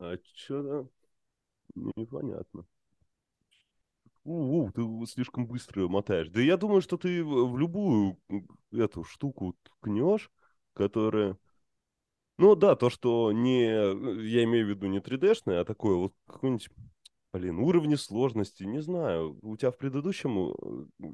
А 0.01 0.17
что-то 0.35 0.89
непонятно. 1.77 2.67
У, 4.31 4.71
ты 4.73 4.83
слишком 5.07 5.47
быстро 5.47 5.89
мотаешь. 5.89 6.29
Да 6.29 6.41
я 6.41 6.57
думаю, 6.57 6.83
что 6.83 6.97
ты 6.99 7.25
в 7.25 7.57
любую 7.57 8.19
эту 8.73 9.05
штуку 9.05 9.57
ткнешь, 9.63 10.31
которая... 10.75 11.39
Ну 12.37 12.55
да, 12.55 12.77
то, 12.77 12.91
что 12.91 13.33
не... 13.33 13.65
Я 13.65 14.45
имею 14.45 14.67
в 14.67 14.69
виду 14.71 14.87
не 14.87 14.99
3D-шное, 15.01 15.61
а 15.61 15.65
такое 15.65 15.97
вот 15.97 16.15
какой-нибудь... 16.27 16.69
Блин, 17.33 17.59
уровни 17.59 17.95
сложности, 17.95 18.65
не 18.65 18.81
знаю. 18.81 19.39
У 19.43 19.57
тебя 19.57 19.71
в 19.71 19.77
предыдущем... 19.79 20.53
э, 21.01 21.09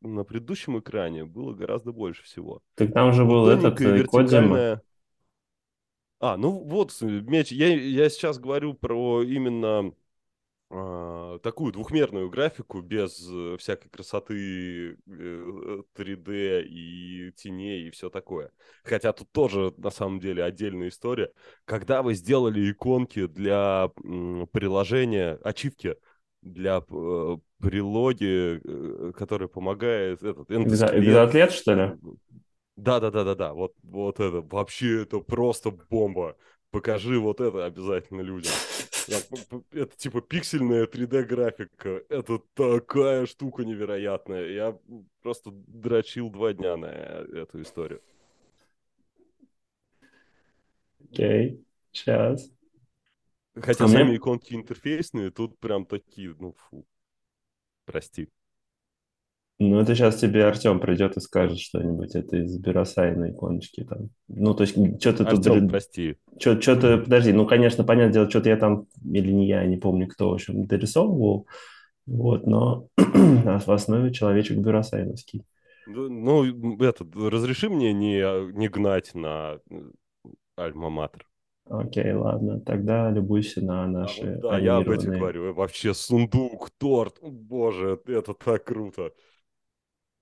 На 0.00 0.24
предыдущем 0.24 0.78
экране 0.78 1.24
было 1.24 1.52
гораздо 1.54 1.92
больше 1.92 2.22
всего. 2.22 2.60
Так 2.74 2.92
там 2.92 3.12
же 3.12 3.24
был 3.24 3.42
Вот 3.42 3.50
этот 3.50 3.76
тоненькая 3.76 4.02
э, 4.02 4.04
Кодзима. 4.04 4.40
вертикальная- 4.40 4.82
А, 6.20 6.36
ну 6.36 6.50
вот, 6.50 6.96
э, 7.00 7.06
мяч. 7.06 7.52
Я, 7.52 7.68
я 7.74 8.08
сейчас 8.08 8.38
говорю 8.38 8.74
про 8.74 9.22
именно 9.22 9.92
такую 10.68 11.72
двухмерную 11.72 12.28
графику 12.28 12.82
без 12.82 13.26
э, 13.30 13.56
всякой 13.58 13.88
красоты 13.88 14.98
э, 15.06 15.82
3D 15.96 16.62
и 16.64 17.32
теней 17.32 17.88
и 17.88 17.90
все 17.90 18.10
такое. 18.10 18.50
Хотя 18.84 19.14
тут 19.14 19.32
тоже, 19.32 19.72
на 19.78 19.90
самом 19.90 20.20
деле, 20.20 20.44
отдельная 20.44 20.88
история. 20.88 21.32
Когда 21.64 22.02
вы 22.02 22.12
сделали 22.14 22.70
иконки 22.70 23.26
для 23.26 23.90
приложения, 24.52 25.38
ачивки 25.42 25.96
для 26.42 26.82
э, 26.86 27.36
прилоги, 27.60 28.60
э, 28.62 29.12
которая 29.12 29.48
помогает 29.48 30.22
этот 30.22 30.50
Экзоатлет, 30.50 31.52
что 31.52 31.74
ли? 31.74 31.92
да, 32.76 33.00
да, 33.00 33.10
да, 33.10 33.24
да, 33.24 33.34
да. 33.34 33.52
Вот, 33.54 33.72
вот 33.82 34.20
это 34.20 34.42
вообще 34.42 35.02
это 35.02 35.20
просто 35.20 35.70
бомба. 35.70 36.36
Покажи 36.70 37.18
вот 37.18 37.40
это 37.40 37.64
обязательно 37.64 38.20
людям. 38.20 38.52
Это 39.70 39.96
типа 39.96 40.20
пиксельная 40.20 40.86
3D 40.86 41.24
графика. 41.24 42.02
Это 42.10 42.40
такая 42.54 43.24
штука 43.26 43.64
невероятная. 43.64 44.48
Я 44.50 44.78
просто 45.22 45.50
дрочил 45.50 46.28
два 46.30 46.52
дня 46.52 46.76
на 46.76 46.86
э, 46.86 47.24
эту 47.42 47.62
историю. 47.62 48.02
Окей, 51.10 51.64
сейчас. 51.90 52.50
Хотя 53.54 53.84
А 53.86 53.88
сами 53.88 54.04
мне- 54.08 54.16
иконки 54.16 54.52
интерфейсные, 54.54 55.30
тут 55.30 55.58
прям 55.58 55.86
такие, 55.86 56.34
ну 56.38 56.52
фу. 56.52 56.86
Прости. 57.86 58.28
Ну, 59.60 59.80
это 59.80 59.94
сейчас 59.94 60.16
тебе 60.16 60.44
Артем 60.44 60.78
придет 60.78 61.16
и 61.16 61.20
скажет 61.20 61.58
что-нибудь. 61.58 62.14
Это 62.14 62.36
из 62.36 62.56
Биросайна 62.58 63.32
иконочки 63.32 63.82
там. 63.82 64.10
Ну, 64.28 64.54
то 64.54 64.62
есть, 64.62 64.74
что-то 65.00 65.24
тут... 65.24 65.46
Артем, 65.46 65.68
прости. 65.68 66.16
Что-то, 66.38 66.98
подожди, 66.98 67.32
ну, 67.32 67.44
конечно, 67.44 67.82
понятное 67.82 68.12
дело, 68.12 68.30
что-то 68.30 68.50
я 68.50 68.56
там, 68.56 68.86
или 69.02 69.32
не 69.32 69.48
я, 69.48 69.64
не 69.66 69.76
помню, 69.76 70.06
кто, 70.06 70.30
в 70.30 70.34
общем, 70.34 70.66
дорисовывал. 70.66 71.48
Вот, 72.06 72.46
но 72.46 72.86
в 72.96 73.68
основе 73.70 74.12
человечек 74.12 74.58
бюросайновский. 74.58 75.44
Ну, 75.86 76.08
ну, 76.08 76.76
это, 76.82 77.04
разреши 77.14 77.68
мне 77.68 77.92
не, 77.92 78.52
не 78.52 78.68
гнать 78.68 79.14
на 79.14 79.58
э, 79.70 79.74
альма-матер. 80.56 81.26
Окей, 81.64 82.12
ладно, 82.12 82.60
тогда 82.60 83.10
любуйся 83.10 83.62
на 83.64 83.84
А 83.84 83.86
наши 83.86 84.40
вот 84.40 84.40
да, 84.40 84.58
я 84.58 84.76
об 84.78 84.88
этих 84.90 85.08
анимированные. 85.08 85.18
говорю. 85.18 85.54
Вообще 85.54 85.94
сундук, 85.94 86.70
торт. 86.78 87.18
Боже, 87.20 88.00
это 88.06 88.34
так 88.34 88.64
круто. 88.64 89.12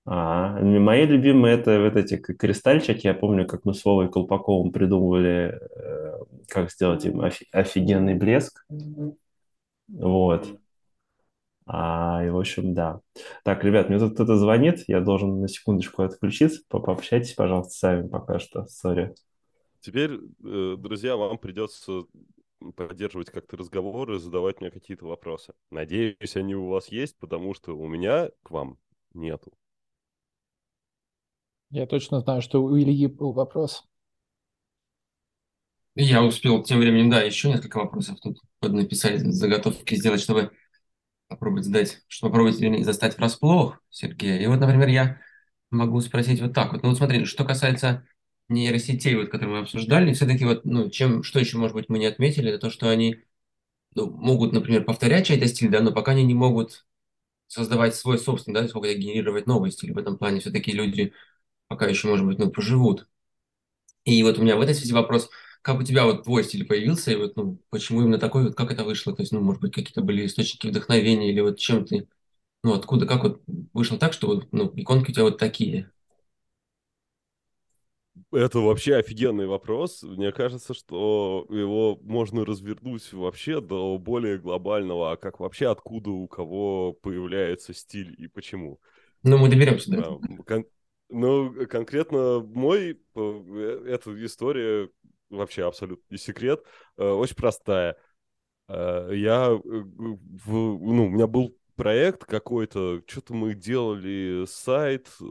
А, 0.09 0.61
мои 0.61 1.05
любимые 1.05 1.57
это 1.57 1.81
вот 1.81 1.97
эти 1.97 2.15
кристальчики. 2.15 3.07
Я 3.07 3.13
помню, 3.13 3.45
как 3.45 3.65
мы 3.65 3.73
с 3.73 3.83
Вовой 3.83 4.09
Колпаковым 4.09 4.71
придумывали, 4.71 5.59
э, 5.59 6.19
как 6.47 6.71
сделать 6.71 7.03
им 7.03 7.19
офи- 7.19 7.47
офигенный 7.51 8.15
блеск. 8.15 8.65
Вот. 9.89 10.47
А, 11.65 12.23
и, 12.25 12.29
в 12.29 12.37
общем, 12.39 12.73
да. 12.73 13.01
Так, 13.43 13.65
ребят, 13.65 13.89
мне 13.89 13.99
тут 13.99 14.13
кто-то 14.13 14.37
звонит. 14.37 14.85
Я 14.87 15.01
должен 15.01 15.41
на 15.41 15.49
секундочку 15.49 16.03
отключиться. 16.03 16.61
По- 16.69 16.79
Пообщайтесь, 16.79 17.33
пожалуйста, 17.33 17.73
сами 17.73 18.07
пока 18.07 18.39
что. 18.39 18.65
Сори. 18.67 19.13
Теперь, 19.81 20.11
э, 20.45 20.75
друзья, 20.77 21.17
вам 21.17 21.37
придется 21.37 22.03
поддерживать 22.77 23.29
как-то 23.29 23.57
разговоры, 23.57 24.19
задавать 24.19 24.61
мне 24.61 24.71
какие-то 24.71 25.05
вопросы. 25.05 25.53
Надеюсь, 25.69 26.37
они 26.37 26.55
у 26.55 26.69
вас 26.69 26.87
есть, 26.87 27.17
потому 27.19 27.53
что 27.53 27.77
у 27.77 27.87
меня 27.89 28.29
к 28.43 28.51
вам 28.51 28.77
нету. 29.13 29.51
Я 31.69 31.85
точно 31.85 32.19
знаю, 32.19 32.41
что 32.41 32.63
у 32.63 32.77
Ильи 32.77 33.07
был 33.07 33.31
вопрос. 33.33 33.83
Я 35.95 36.23
успел 36.23 36.61
тем 36.63 36.79
временем, 36.79 37.09
да, 37.09 37.21
еще 37.21 37.49
несколько 37.49 37.77
вопросов 37.77 38.19
тут 38.21 38.37
написали 38.61 39.17
заготовки 39.17 39.95
сделать, 39.95 40.21
чтобы 40.21 40.51
попробовать 41.27 41.65
задать, 41.65 42.03
чтобы 42.07 42.31
попробовать 42.31 42.59
вернее, 42.59 42.83
застать 42.83 43.17
врасплох 43.17 43.79
Сергея. 43.89 44.39
И 44.39 44.47
вот, 44.47 44.59
например, 44.59 44.87
я 44.89 45.21
могу 45.71 45.99
спросить 46.01 46.41
вот 46.41 46.53
так 46.53 46.73
вот. 46.73 46.83
Ну 46.83 46.89
вот 46.89 46.97
смотри, 46.97 47.25
что 47.25 47.45
касается 47.45 48.07
нейросетей, 48.49 49.15
вот, 49.15 49.29
которые 49.29 49.57
мы 49.57 49.61
обсуждали, 49.63 50.13
все-таки 50.13 50.45
вот, 50.45 50.65
ну, 50.65 50.89
чем, 50.89 51.23
что 51.23 51.39
еще, 51.39 51.57
может 51.57 51.75
быть, 51.75 51.89
мы 51.89 51.99
не 51.99 52.05
отметили, 52.05 52.49
это 52.49 52.59
то, 52.59 52.69
что 52.69 52.89
они 52.89 53.17
ну, 53.95 54.09
могут, 54.11 54.53
например, 54.53 54.85
повторять 54.85 55.27
чей-то 55.27 55.47
стиль, 55.47 55.69
да, 55.69 55.81
но 55.81 55.91
пока 55.91 56.11
они 56.11 56.23
не 56.23 56.35
могут 56.35 56.85
создавать 57.47 57.95
свой 57.95 58.19
собственный, 58.19 58.61
да, 58.61 58.73
могут 58.73 58.91
генерировать 58.97 59.47
новый 59.47 59.71
стиль. 59.71 59.93
В 59.93 59.97
этом 59.97 60.17
плане 60.17 60.39
все-таки 60.39 60.71
люди 60.71 61.13
пока 61.67 61.87
еще, 61.87 62.07
может 62.07 62.25
быть, 62.25 62.39
ну, 62.39 62.51
поживут. 62.51 63.07
И 64.05 64.23
вот 64.23 64.37
у 64.39 64.43
меня 64.43 64.55
в 64.55 64.61
этой 64.61 64.75
связи 64.75 64.93
вопрос, 64.93 65.29
как 65.61 65.79
у 65.79 65.83
тебя 65.83 66.05
вот 66.05 66.23
твой 66.23 66.43
стиль 66.43 66.65
появился, 66.65 67.11
и 67.11 67.15
вот, 67.15 67.35
ну, 67.35 67.59
почему 67.69 68.01
именно 68.01 68.19
такой, 68.19 68.43
вот 68.45 68.55
как 68.55 68.71
это 68.71 68.83
вышло? 68.83 69.15
То 69.15 69.21
есть, 69.23 69.31
ну, 69.33 69.41
может 69.41 69.61
быть, 69.61 69.73
какие-то 69.73 70.01
были 70.01 70.25
источники 70.25 70.67
вдохновения, 70.67 71.31
или 71.31 71.41
вот 71.41 71.59
чем 71.59 71.85
ты, 71.85 72.07
ну, 72.63 72.73
откуда, 72.73 73.07
как 73.07 73.23
вот 73.23 73.41
вышло 73.73 73.99
так, 73.99 74.13
что 74.13 74.27
вот, 74.27 74.47
ну, 74.53 74.71
иконки 74.75 75.11
у 75.11 75.13
тебя 75.13 75.23
вот 75.25 75.37
такие? 75.39 75.91
Это 78.31 78.59
вообще 78.59 78.95
офигенный 78.95 79.47
вопрос. 79.47 80.03
Мне 80.03 80.31
кажется, 80.31 80.73
что 80.73 81.45
его 81.49 81.97
можно 82.01 82.45
развернуть 82.45 83.13
вообще 83.13 83.61
до 83.61 83.97
более 83.97 84.37
глобального, 84.37 85.11
а 85.13 85.17
как 85.17 85.39
вообще 85.39 85.69
откуда 85.69 86.09
у 86.11 86.27
кого 86.27 86.93
появляется 86.93 87.73
стиль 87.73 88.13
и 88.17 88.27
почему. 88.27 88.79
Ну, 89.23 89.37
мы 89.37 89.49
доберемся 89.49 89.91
до 89.91 89.97
Да, 89.97 90.03
этого. 90.03 90.17
кон- 90.45 90.65
ну, 91.09 91.53
конкретно 91.67 92.39
мой, 92.41 92.99
э, 93.15 93.83
эта 93.87 94.25
история 94.25 94.89
вообще 95.29 95.65
абсолютно 95.65 96.03
не 96.09 96.17
секрет, 96.17 96.63
э, 96.97 97.07
очень 97.07 97.35
простая. 97.35 97.97
Э, 98.67 99.09
Я, 99.13 99.47
э, 99.51 99.57
в, 99.59 100.51
ну, 100.51 101.05
у 101.07 101.09
меня 101.09 101.27
был 101.27 101.55
проект 101.75 102.25
какой-то, 102.25 103.01
что-то 103.07 103.33
мы 103.33 103.53
делали 103.55 104.45
сайт 104.47 105.09
э, 105.21 105.25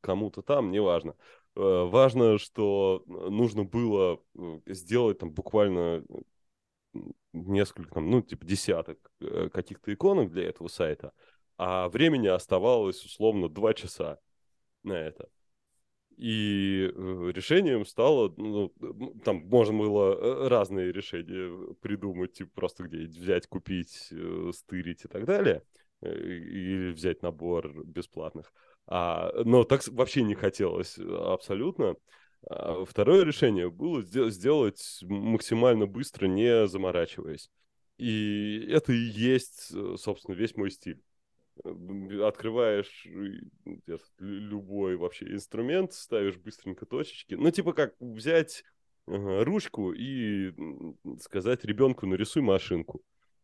кому-то 0.00 0.42
там, 0.42 0.70
неважно. 0.70 1.14
Э, 1.56 1.84
Важно, 1.86 2.38
что 2.38 3.04
нужно 3.06 3.64
было 3.64 4.20
э, 4.36 4.60
сделать 4.66 5.18
там 5.18 5.30
буквально 5.32 6.04
э, 6.94 6.98
несколько, 7.32 7.94
там, 7.94 8.10
ну, 8.10 8.22
типа 8.22 8.44
десяток 8.46 8.98
э, 9.20 9.48
каких-то 9.52 9.92
иконок 9.92 10.30
для 10.30 10.48
этого 10.48 10.68
сайта, 10.68 11.12
а 11.56 11.88
времени 11.88 12.28
оставалось 12.28 13.04
условно 13.04 13.48
два 13.48 13.74
часа 13.74 14.18
на 14.84 14.94
это. 14.94 15.28
И 16.16 16.90
э, 16.94 17.32
решением 17.34 17.84
стало, 17.84 18.32
ну, 18.36 18.72
там 19.24 19.46
можно 19.48 19.78
было 19.78 20.12
э, 20.14 20.48
разные 20.48 20.92
решения 20.92 21.74
придумать, 21.80 22.34
типа 22.34 22.50
просто 22.54 22.84
где-нибудь 22.84 23.16
взять, 23.16 23.46
купить, 23.46 24.08
э, 24.10 24.50
стырить 24.54 25.04
и 25.04 25.08
так 25.08 25.24
далее, 25.24 25.62
или 26.00 26.92
взять 26.92 27.22
набор 27.22 27.72
бесплатных. 27.84 28.52
А, 28.86 29.32
но 29.44 29.64
так 29.64 29.86
вообще 29.88 30.22
не 30.22 30.34
хотелось 30.34 30.98
абсолютно. 30.98 31.96
А 32.48 32.84
второе 32.84 33.24
решение 33.24 33.70
было 33.70 34.02
сдел- 34.02 34.30
сделать 34.30 35.00
максимально 35.02 35.86
быстро, 35.86 36.26
не 36.26 36.66
заморачиваясь. 36.66 37.50
И 37.98 38.66
это 38.68 38.92
и 38.92 38.96
есть, 38.96 39.72
собственно, 39.98 40.34
весь 40.34 40.56
мой 40.56 40.70
стиль 40.70 41.00
открываешь 41.64 43.04
лю- 43.06 44.08
любой 44.18 44.96
вообще 44.96 45.32
инструмент, 45.32 45.92
ставишь 45.92 46.36
быстренько 46.36 46.86
точечки. 46.86 47.34
Ну, 47.34 47.50
типа 47.50 47.72
как 47.72 47.94
взять 48.00 48.64
ручку 49.06 49.92
и 49.92 50.52
сказать 51.20 51.64
ребенку 51.64 52.06
нарисуй 52.06 52.42
машинку. 52.42 53.02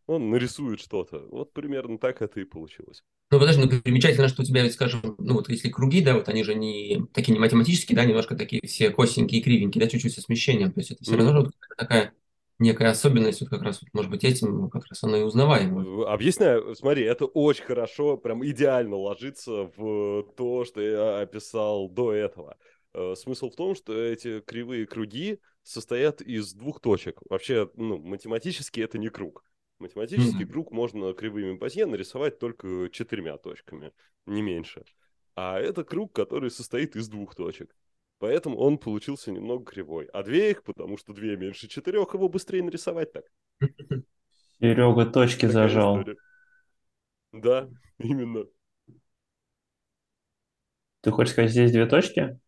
он 0.08 0.30
нарисует 0.30 0.80
что-то. 0.80 1.26
Вот 1.30 1.52
примерно 1.52 1.98
так 1.98 2.22
это 2.22 2.40
и 2.40 2.44
получилось. 2.44 3.02
Ну, 3.30 3.38
подожди, 3.38 3.62
ну, 3.62 3.82
примечательно, 3.82 4.28
что 4.28 4.40
у 4.40 4.44
тебя, 4.44 4.68
скажем, 4.70 5.02
ну, 5.18 5.34
вот 5.34 5.50
если 5.50 5.68
круги, 5.68 6.00
да, 6.00 6.14
вот 6.14 6.30
они 6.30 6.42
же 6.42 6.54
не 6.54 7.06
такие 7.12 7.34
не 7.34 7.38
математические, 7.38 7.94
да, 7.94 8.06
немножко 8.06 8.34
такие 8.34 8.62
все 8.66 8.90
косенькие 8.90 9.40
и 9.40 9.44
кривенькие, 9.44 9.84
да, 9.84 9.90
чуть-чуть 9.90 10.14
со 10.14 10.22
смещением. 10.22 10.72
То 10.72 10.80
есть 10.80 10.92
это 10.92 11.04
все 11.04 11.12
mm-hmm. 11.12 11.16
равно 11.16 11.44
же 11.44 11.50
такая 11.76 12.14
некая 12.58 12.90
особенность, 12.90 13.40
вот 13.40 13.50
как 13.50 13.62
раз, 13.62 13.80
вот, 13.80 13.88
может 13.92 14.10
быть, 14.10 14.24
этим 14.24 14.68
как 14.70 14.86
раз 14.86 15.02
оно 15.04 15.16
и 15.16 15.22
узнаваемо. 15.22 16.10
Объясняю, 16.10 16.74
смотри, 16.74 17.04
это 17.04 17.26
очень 17.26 17.64
хорошо, 17.64 18.16
прям 18.16 18.44
идеально 18.44 18.96
ложится 18.96 19.70
в 19.76 20.24
то, 20.36 20.64
что 20.64 20.80
я 20.80 21.20
описал 21.20 21.88
до 21.88 22.12
этого. 22.12 22.56
Э, 22.94 23.14
смысл 23.16 23.50
в 23.50 23.56
том, 23.56 23.74
что 23.74 23.94
эти 23.94 24.40
кривые 24.40 24.86
круги 24.86 25.38
состоят 25.62 26.20
из 26.20 26.52
двух 26.54 26.80
точек. 26.80 27.20
Вообще, 27.28 27.70
ну, 27.74 27.98
математически 27.98 28.80
это 28.80 28.98
не 28.98 29.08
круг. 29.08 29.44
Математический 29.78 30.44
mm-hmm. 30.44 30.50
круг 30.50 30.72
можно 30.72 31.12
кривыми 31.12 31.56
Базье 31.56 31.86
нарисовать 31.86 32.38
только 32.38 32.88
четырьмя 32.90 33.36
точками, 33.36 33.92
не 34.26 34.42
меньше. 34.42 34.84
А 35.36 35.60
это 35.60 35.84
круг, 35.84 36.12
который 36.12 36.50
состоит 36.50 36.96
из 36.96 37.08
двух 37.08 37.36
точек. 37.36 37.72
Поэтому 38.18 38.56
он 38.58 38.78
получился 38.78 39.30
немного 39.30 39.64
кривой. 39.64 40.06
А 40.06 40.22
две 40.22 40.50
их, 40.50 40.64
потому 40.64 40.98
что 40.98 41.12
две 41.12 41.36
меньше 41.36 41.68
четырех, 41.68 42.14
его 42.14 42.28
быстрее 42.28 42.62
нарисовать 42.62 43.12
так. 43.12 43.24
Серега 44.60 45.06
точки 45.06 45.46
Такая 45.46 45.52
зажал. 45.52 46.00
История. 46.00 46.16
Да, 47.32 47.68
именно. 47.98 48.46
Ты 51.00 51.10
хочешь 51.12 51.32
сказать, 51.32 51.52
здесь 51.52 51.70
две 51.70 51.86
точки? 51.86 52.40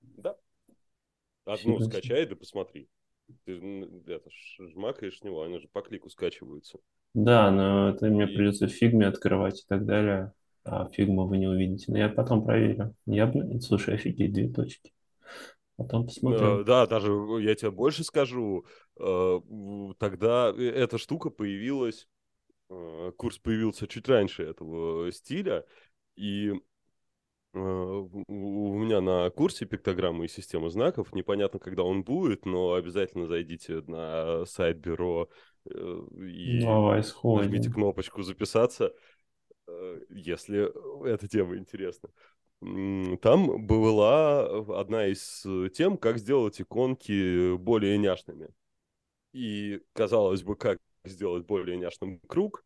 Да. 0.00 0.36
Одну 1.46 1.80
скачай, 1.80 2.26
да 2.26 2.36
посмотри. 2.36 2.88
Ты 3.44 3.58
это, 4.06 4.28
жмакаешь 4.58 5.22
него, 5.22 5.42
они 5.42 5.58
же 5.58 5.68
по 5.68 5.80
клику 5.80 6.10
скачиваются. 6.10 6.78
Да, 7.14 7.50
но 7.50 7.90
это 7.90 8.06
мне 8.06 8.26
придется 8.26 8.66
в 8.66 8.70
фигме 8.70 9.06
открывать 9.06 9.62
и 9.62 9.66
так 9.66 9.86
далее 9.86 10.34
фигму 10.92 11.26
вы 11.26 11.38
не 11.38 11.46
увидите. 11.46 11.90
Но 11.92 11.98
я 11.98 12.08
потом 12.08 12.44
проверю. 12.44 12.94
Я, 13.06 13.32
слушай, 13.60 13.94
офигеть, 13.94 14.32
две 14.32 14.48
точки. 14.48 14.92
Потом 15.76 16.06
посмотрю. 16.06 16.60
Э, 16.60 16.64
да, 16.64 16.86
даже 16.86 17.12
я 17.40 17.54
тебе 17.54 17.70
больше 17.70 18.02
скажу. 18.02 18.64
Э, 18.98 19.40
тогда 19.98 20.52
э, 20.56 20.62
эта 20.62 20.98
штука 20.98 21.30
появилась, 21.30 22.08
курс 23.16 23.38
появился 23.38 23.86
чуть 23.86 24.08
раньше 24.08 24.42
этого 24.42 25.12
стиля, 25.12 25.64
и 26.16 26.52
у 27.52 28.78
меня 28.78 29.00
на 29.00 29.30
курсе 29.30 29.66
пиктограммы 29.66 30.24
и 30.24 30.28
системы 30.28 30.68
знаков, 30.68 31.14
непонятно, 31.14 31.58
когда 31.58 31.84
он 31.84 32.02
будет, 32.02 32.44
но 32.44 32.74
обязательно 32.74 33.28
зайдите 33.28 33.82
на 33.86 34.44
сайт 34.46 34.78
бюро 34.78 35.30
и 35.64 36.60
Давай 36.60 37.02
нажмите 37.22 37.70
кнопочку 37.70 38.22
«Записаться». 38.22 38.92
Э, 39.66 40.00
если 40.10 40.70
эта 41.08 41.28
тема 41.28 41.56
интересна. 41.56 42.10
Там 43.20 43.66
была 43.66 44.46
одна 44.80 45.06
из 45.06 45.46
тем, 45.74 45.98
как 45.98 46.18
сделать 46.18 46.60
иконки 46.60 47.54
более 47.56 47.98
няшными. 47.98 48.48
И 49.32 49.82
казалось 49.92 50.42
бы, 50.42 50.56
как 50.56 50.78
сделать 51.04 51.44
более 51.44 51.76
няшным 51.76 52.18
круг, 52.20 52.64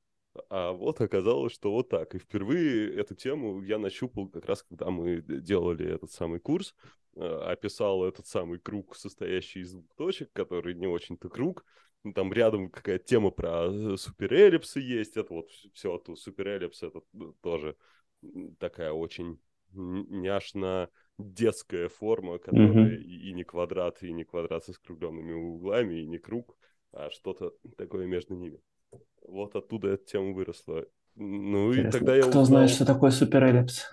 а 0.49 0.73
вот 0.73 1.01
оказалось, 1.01 1.53
что 1.53 1.73
вот 1.73 1.89
так. 1.89 2.15
И 2.15 2.19
впервые 2.19 2.95
эту 2.95 3.15
тему 3.15 3.63
я 3.63 3.79
нащупал 3.79 4.29
как 4.29 4.47
раз, 4.47 4.63
когда 4.63 4.91
мы 4.91 5.21
делали 5.21 5.93
этот 5.93 6.13
самый 6.13 6.39
курс, 6.39 6.75
э, 7.17 7.21
описал 7.21 8.05
этот 8.05 8.27
самый 8.27 8.59
круг, 8.59 8.97
состоящий 8.97 9.61
из 9.61 9.73
двух 9.73 9.93
точек, 9.97 10.31
который 10.33 10.75
не 10.75 10.87
очень-то 10.87 11.29
круг, 11.29 11.65
там 12.15 12.33
рядом 12.33 12.71
какая-то 12.71 13.05
тема 13.05 13.31
про 13.31 13.67
э, 13.67 13.97
суперэллипсы 13.97 14.81
есть, 14.81 15.17
это 15.17 15.35
вот 15.35 15.51
все, 15.75 15.99
тут 15.99 16.19
суперэллипс, 16.19 16.83
это 16.83 17.01
ну, 17.13 17.35
тоже 17.43 17.77
такая 18.59 18.93
очень 18.93 19.39
няшно 19.73 20.89
детская 21.19 21.89
форма, 21.89 22.39
которая 22.39 22.91
mm-hmm. 22.91 22.97
и, 22.97 23.31
и 23.31 23.33
не 23.33 23.45
квадрат, 23.45 24.03
и 24.03 24.13
не 24.13 24.25
квадрат 24.25 24.65
со 24.65 24.73
скругленными 24.73 25.33
углами, 25.33 26.01
и 26.01 26.07
не 26.07 26.19
круг, 26.19 26.57
а 26.93 27.11
что-то 27.11 27.53
такое 27.77 28.07
между 28.07 28.35
ними. 28.35 28.61
Вот 29.23 29.55
оттуда 29.55 29.89
эта 29.89 30.05
тема 30.05 30.33
выросла. 30.33 30.87
Ну 31.15 31.71
Интересно. 31.71 31.89
и 31.89 31.93
тогда 31.93 32.17
я 32.17 32.23
Кто 32.23 32.31
узнал... 32.31 32.45
знает, 32.45 32.71
что 32.71 32.87
такое 32.87 33.11
суперэллипс? 33.11 33.87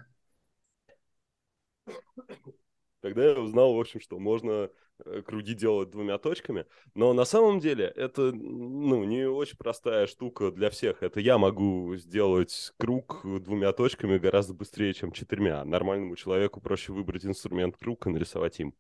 Тогда 3.08 3.26
я 3.26 3.40
узнал, 3.40 3.74
в 3.74 3.80
общем, 3.80 4.00
что 4.00 4.20
можно 4.20 4.70
Э, 5.06 5.22
круги 5.22 5.54
делать 5.54 5.92
двумя 5.92 6.18
точками. 6.18 6.66
Но 6.96 7.14
на 7.14 7.26
самом 7.26 7.60
деле 7.60 7.86
это 7.86 8.32
ну, 8.32 9.04
не 9.04 9.28
очень 9.28 9.58
простая 9.58 10.08
штука 10.08 10.52
для 10.52 10.70
всех. 10.70 11.04
Это 11.04 11.20
я 11.20 11.38
могу 11.38 11.96
сделать 11.98 12.74
круг 12.78 13.22
двумя 13.24 13.74
точками 13.74 14.18
гораздо 14.18 14.54
быстрее, 14.54 14.94
чем 14.94 15.12
четырьмя. 15.12 15.64
Нормальному 15.66 16.16
человеку 16.16 16.62
проще 16.62 16.94
выбрать 16.94 17.26
инструмент 17.26 17.78
круг 17.78 18.08
и 18.08 18.10
нарисовать 18.10 18.60
им. 18.60 18.74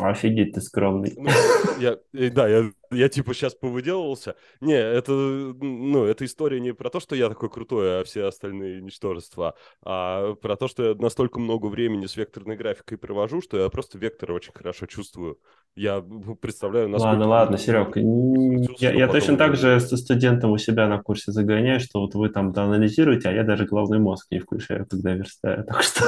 Офигеть, 0.00 0.54
ты 0.54 0.60
скромный. 0.60 1.12
Ну, 1.16 1.28
я, 1.78 1.98
э, 2.14 2.30
да, 2.30 2.48
я, 2.48 2.70
я 2.90 3.08
типа 3.08 3.34
сейчас 3.34 3.54
повыделывался. 3.54 4.36
Не, 4.60 4.74
это, 4.74 5.12
ну, 5.12 6.04
эта 6.04 6.24
история 6.24 6.60
не 6.60 6.72
про 6.72 6.90
то, 6.90 7.00
что 7.00 7.14
я 7.14 7.28
такой 7.28 7.50
крутой, 7.50 8.00
а 8.00 8.04
все 8.04 8.26
остальные 8.26 8.80
ничтожества, 8.80 9.54
а 9.84 10.34
про 10.34 10.56
то, 10.56 10.68
что 10.68 10.90
я 10.90 10.94
настолько 10.94 11.40
много 11.40 11.66
времени 11.66 12.06
с 12.06 12.16
векторной 12.16 12.56
графикой 12.56 12.98
провожу, 12.98 13.42
что 13.42 13.58
я 13.58 13.68
просто 13.68 13.98
вектор 13.98 14.32
очень 14.32 14.52
хорошо 14.52 14.86
чувствую. 14.86 15.38
Я 15.74 16.02
представляю, 16.40 16.88
насколько... 16.88 17.12
Ладно, 17.12 17.28
ладно, 17.28 17.58
Серег, 17.58 17.96
я, 18.80 18.92
я 18.92 19.08
точно 19.08 19.36
так 19.36 19.56
же 19.56 19.80
со 19.80 19.96
студентом 19.96 20.52
у 20.52 20.58
себя 20.58 20.86
на 20.88 21.02
курсе 21.02 21.32
загоняю, 21.32 21.80
что 21.80 22.00
вот 22.00 22.14
вы 22.14 22.28
там 22.28 22.52
анализируете, 22.56 23.28
а 23.28 23.32
я 23.32 23.42
даже 23.42 23.66
головной 23.66 23.98
мозг 23.98 24.26
не 24.30 24.38
включаю, 24.38 24.86
когда 24.86 25.12
верстаю, 25.12 25.64
так 25.68 25.82
что... 25.82 26.04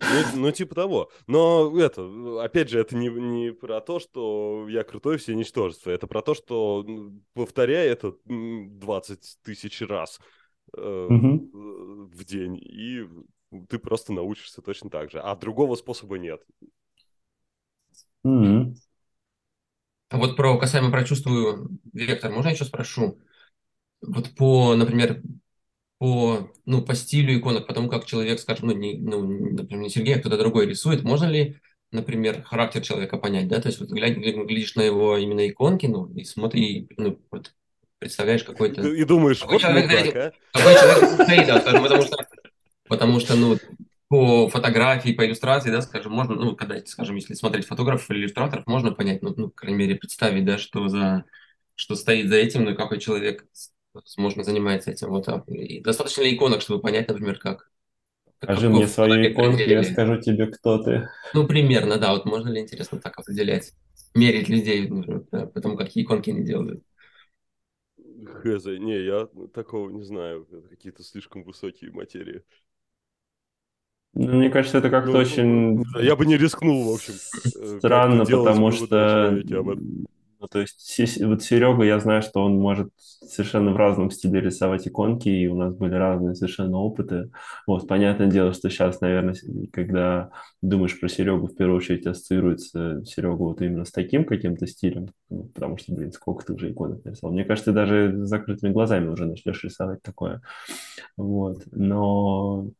Ну, 0.00 0.24
ну, 0.36 0.52
типа 0.52 0.74
того. 0.74 1.10
Но 1.26 1.78
это, 1.78 2.42
опять 2.42 2.68
же, 2.68 2.80
это 2.80 2.96
не, 2.96 3.08
не 3.08 3.52
про 3.52 3.80
то, 3.80 3.98
что 3.98 4.66
я 4.68 4.84
крутой 4.84 5.18
все 5.18 5.34
ничтожества. 5.34 5.90
Это 5.90 6.06
про 6.06 6.22
то, 6.22 6.34
что 6.34 6.86
повторяй 7.34 7.88
это 7.88 8.14
20 8.26 9.38
тысяч 9.42 9.80
раз 9.82 10.20
э, 10.76 11.06
угу. 11.10 12.08
в 12.12 12.24
день, 12.24 12.56
и 12.56 13.06
ты 13.68 13.78
просто 13.78 14.12
научишься 14.12 14.62
точно 14.62 14.90
так 14.90 15.10
же. 15.10 15.20
А 15.20 15.34
другого 15.36 15.74
способа 15.74 16.18
нет. 16.18 16.42
Угу. 18.24 18.74
Вот 20.10 20.36
про 20.36 20.58
касаемо 20.58 20.90
про 20.90 21.04
чувствую 21.04 21.78
вектор, 21.92 22.32
можно 22.32 22.48
я 22.48 22.54
еще 22.54 22.64
спрошу? 22.64 23.18
Вот 24.00 24.34
по, 24.36 24.74
например, 24.74 25.22
по, 25.98 26.52
ну, 26.64 26.82
по 26.82 26.94
стилю 26.94 27.36
иконок, 27.38 27.66
потому 27.66 27.88
как 27.88 28.06
человек, 28.06 28.38
скажем, 28.40 28.68
ну, 28.68 28.74
не, 28.74 28.98
ну, 28.98 29.22
например, 29.22 29.82
не 29.82 29.90
Сергей, 29.90 30.16
а 30.16 30.20
кто-то 30.20 30.38
другой 30.38 30.66
рисует, 30.66 31.02
можно 31.02 31.26
ли, 31.26 31.58
например, 31.90 32.42
характер 32.42 32.82
человека 32.82 33.18
понять, 33.18 33.48
да, 33.48 33.60
то 33.60 33.68
есть 33.68 33.80
вот 33.80 33.90
глядишь, 33.90 34.34
глядишь 34.46 34.74
на 34.76 34.82
его 34.82 35.16
именно 35.16 35.48
иконки, 35.48 35.86
ну, 35.86 36.06
и 36.14 36.24
смотри, 36.24 36.88
ну, 36.96 37.18
вот, 37.30 37.52
представляешь 37.98 38.44
какой-то... 38.44 38.86
И 38.86 39.04
думаешь, 39.04 39.40
какой 39.40 39.54
вот 39.54 39.62
человек, 39.62 40.12
так, 40.12 40.16
а? 40.16 40.58
Какой 40.58 40.74
человек 40.74 41.22
стоит, 41.22 41.46
да, 41.46 41.60
скажем, 41.60 41.82
потому 41.82 42.02
что, 42.02 42.16
потому 42.88 43.20
что, 43.20 43.36
ну, 43.36 43.58
по 44.08 44.48
фотографии, 44.48 45.12
по 45.12 45.26
иллюстрации, 45.26 45.70
да, 45.70 45.82
скажем, 45.82 46.12
можно, 46.12 46.34
ну, 46.34 46.56
когда, 46.56 46.78
скажем, 46.86 47.16
если 47.16 47.34
смотреть 47.34 47.66
фотографов 47.66 48.08
или 48.10 48.20
иллюстраторов, 48.20 48.66
можно 48.66 48.92
понять, 48.92 49.20
ну, 49.22 49.34
ну, 49.36 49.48
по 49.48 49.56
крайней 49.56 49.78
мере, 49.78 49.96
представить, 49.96 50.44
да, 50.44 50.58
что 50.58 50.88
за, 50.88 51.24
что 51.74 51.96
стоит 51.96 52.28
за 52.28 52.36
этим, 52.36 52.64
ну, 52.64 52.74
какой 52.76 53.00
человек 53.00 53.44
возможно, 53.92 54.44
занимается 54.44 54.90
этим. 54.90 55.08
Вот, 55.08 55.28
и 55.48 55.80
достаточно 55.80 56.22
ли 56.22 56.34
иконок, 56.34 56.60
чтобы 56.60 56.80
понять, 56.80 57.08
например, 57.08 57.38
как... 57.38 57.70
Скажи 58.42 58.68
мне 58.68 58.86
свою 58.86 59.32
иконку, 59.32 59.58
я 59.58 59.82
скажу 59.82 60.20
тебе, 60.20 60.46
кто 60.46 60.82
ты. 60.82 61.08
Ну, 61.34 61.46
примерно, 61.46 61.98
да. 61.98 62.12
Вот 62.12 62.24
можно 62.24 62.50
ли, 62.50 62.60
интересно, 62.60 63.00
так 63.00 63.18
определять, 63.18 63.72
мерить 64.14 64.48
людей, 64.48 64.88
например, 64.88 65.24
потому 65.48 65.76
какие 65.76 66.04
иконки 66.04 66.30
они 66.30 66.44
делают? 66.44 66.82
Хз, 67.96 68.66
не, 68.66 69.04
я 69.04 69.28
такого 69.52 69.90
не 69.90 70.02
знаю. 70.02 70.46
Это 70.52 70.68
какие-то 70.68 71.02
слишком 71.02 71.42
высокие 71.42 71.90
материи. 71.90 72.42
Ну, 74.14 74.36
мне 74.36 74.50
кажется, 74.50 74.78
это 74.78 74.90
как-то 74.90 75.12
ну, 75.12 75.18
очень... 75.18 75.84
Я 76.00 76.16
бы 76.16 76.26
не 76.26 76.36
рискнул, 76.36 76.90
в 76.90 76.94
общем. 76.94 77.14
Э, 77.60 77.78
Странно, 77.78 78.24
потому 78.24 78.72
что 78.72 79.40
ну, 80.40 80.46
то 80.46 80.60
есть 80.60 81.20
вот 81.20 81.42
Серега, 81.42 81.82
я 81.82 81.98
знаю, 81.98 82.22
что 82.22 82.44
он 82.44 82.58
может 82.58 82.90
совершенно 82.96 83.72
в 83.72 83.76
разном 83.76 84.10
стиле 84.10 84.40
рисовать 84.40 84.86
иконки, 84.86 85.28
и 85.28 85.48
у 85.48 85.56
нас 85.56 85.74
были 85.74 85.94
разные 85.94 86.34
совершенно 86.34 86.78
опыты. 86.78 87.30
Вот, 87.66 87.88
понятное 87.88 88.28
дело, 88.28 88.52
что 88.52 88.70
сейчас, 88.70 89.00
наверное, 89.00 89.34
когда 89.72 90.30
думаешь 90.62 90.98
про 90.98 91.08
Серегу, 91.08 91.48
в 91.48 91.56
первую 91.56 91.78
очередь 91.78 92.06
ассоциируется 92.06 93.04
Серега 93.04 93.42
вот 93.42 93.60
именно 93.62 93.84
с 93.84 93.90
таким 93.90 94.24
каким-то 94.24 94.66
стилем, 94.66 95.08
ну, 95.28 95.44
потому 95.54 95.76
что, 95.76 95.94
блин, 95.94 96.12
сколько 96.12 96.46
ты 96.46 96.52
уже 96.52 96.70
иконок 96.70 97.04
нарисовал. 97.04 97.34
Мне 97.34 97.44
кажется, 97.44 97.72
ты 97.72 97.74
даже 97.74 98.24
с 98.24 98.28
закрытыми 98.28 98.72
глазами 98.72 99.08
уже 99.08 99.26
начнешь 99.26 99.64
рисовать 99.64 100.02
такое. 100.02 100.40
Вот, 101.16 101.64
но 101.72 102.70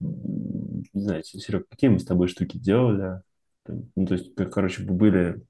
не 0.00 1.00
знаю, 1.00 1.22
Серега, 1.24 1.64
какие 1.68 1.90
мы 1.90 1.98
с 1.98 2.04
тобой 2.04 2.28
штуки 2.28 2.58
делали? 2.58 3.20
Ну, 3.66 4.06
то 4.06 4.14
есть, 4.14 4.34
короче, 4.52 4.82
были 4.82 5.42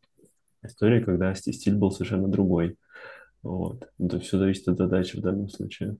истории, 0.64 1.02
когда 1.04 1.34
стиль 1.34 1.76
был 1.76 1.90
совершенно 1.90 2.28
другой. 2.28 2.76
Вот. 3.42 3.88
Ну, 3.98 4.08
то 4.08 4.16
есть 4.16 4.28
все 4.28 4.38
зависит 4.38 4.68
от 4.68 4.78
задачи 4.78 5.16
в 5.18 5.22
данном 5.22 5.48
случае. 5.50 5.98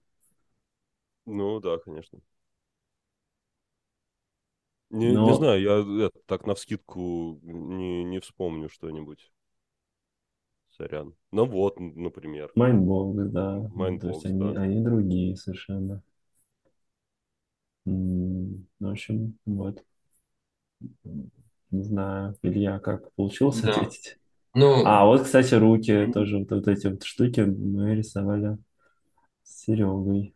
Ну 1.27 1.61
да, 1.61 1.77
конечно. 1.79 2.21
Не, 4.91 5.17
не 5.17 5.33
Но 5.33 5.35
знаю, 5.35 5.61
я 5.63 6.07
э, 6.07 6.11
так 6.27 6.47
навскидку 6.47 7.39
не, 7.43 8.05
не 8.05 8.21
вспомню 8.21 8.69
что-нибудь. 8.71 9.31
Сорян. 10.77 11.15
Ну 11.33 11.47
вот, 11.47 11.81
например, 11.81 12.53
Mindbox, 12.57 13.29
да. 13.31 13.71
Ну, 13.77 13.93
То 14.01 14.09
есть 14.09 14.25
Mindbox, 14.25 14.27
они, 14.27 14.55
да. 14.55 14.57
они 14.57 14.83
другие 14.83 15.37
совершенно. 15.37 16.03
М, 17.87 18.67
Ну, 18.79 18.89
в 18.89 18.91
общем, 18.93 19.39
вот. 19.47 19.83
Не 21.71 21.83
знаю, 21.83 22.37
Илья, 22.43 22.79
как 22.79 23.13
получилось 23.13 23.63
Да. 23.63 23.71
ответить? 23.71 24.19
Ну, 24.55 24.71
А, 24.85 25.05
вот, 25.07 25.25
кстати, 25.25 25.55
руки 25.55 26.07
тоже, 26.13 26.39
вот, 26.39 26.51
вот 26.51 26.69
эти 26.69 26.87
вот 26.89 27.03
штуки 27.05 27.41
мы 27.41 27.95
рисовали 27.95 28.59
с 29.45 29.65
Серегой. 29.65 30.35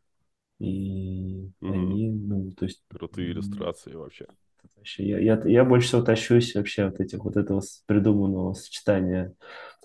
И 0.61 1.51
Мгм. 1.61 2.01
они, 2.01 2.11
ну, 2.11 2.53
то 2.53 2.66
есть, 2.66 2.85
Крутые 2.89 3.33
м, 3.33 3.33
иллюстрации 3.33 3.95
вообще. 3.95 4.27
вообще, 4.77 5.07
я, 5.09 5.19
я, 5.19 5.43
я 5.45 5.64
больше 5.64 5.89
всего 5.89 6.03
тащусь 6.03 6.55
вообще 6.55 6.85
от 6.85 7.01
этих 7.01 7.25
вот 7.25 7.37
этого 7.37 7.61
с- 7.61 7.83
придуманного 7.87 8.55
сочетания 8.55 9.35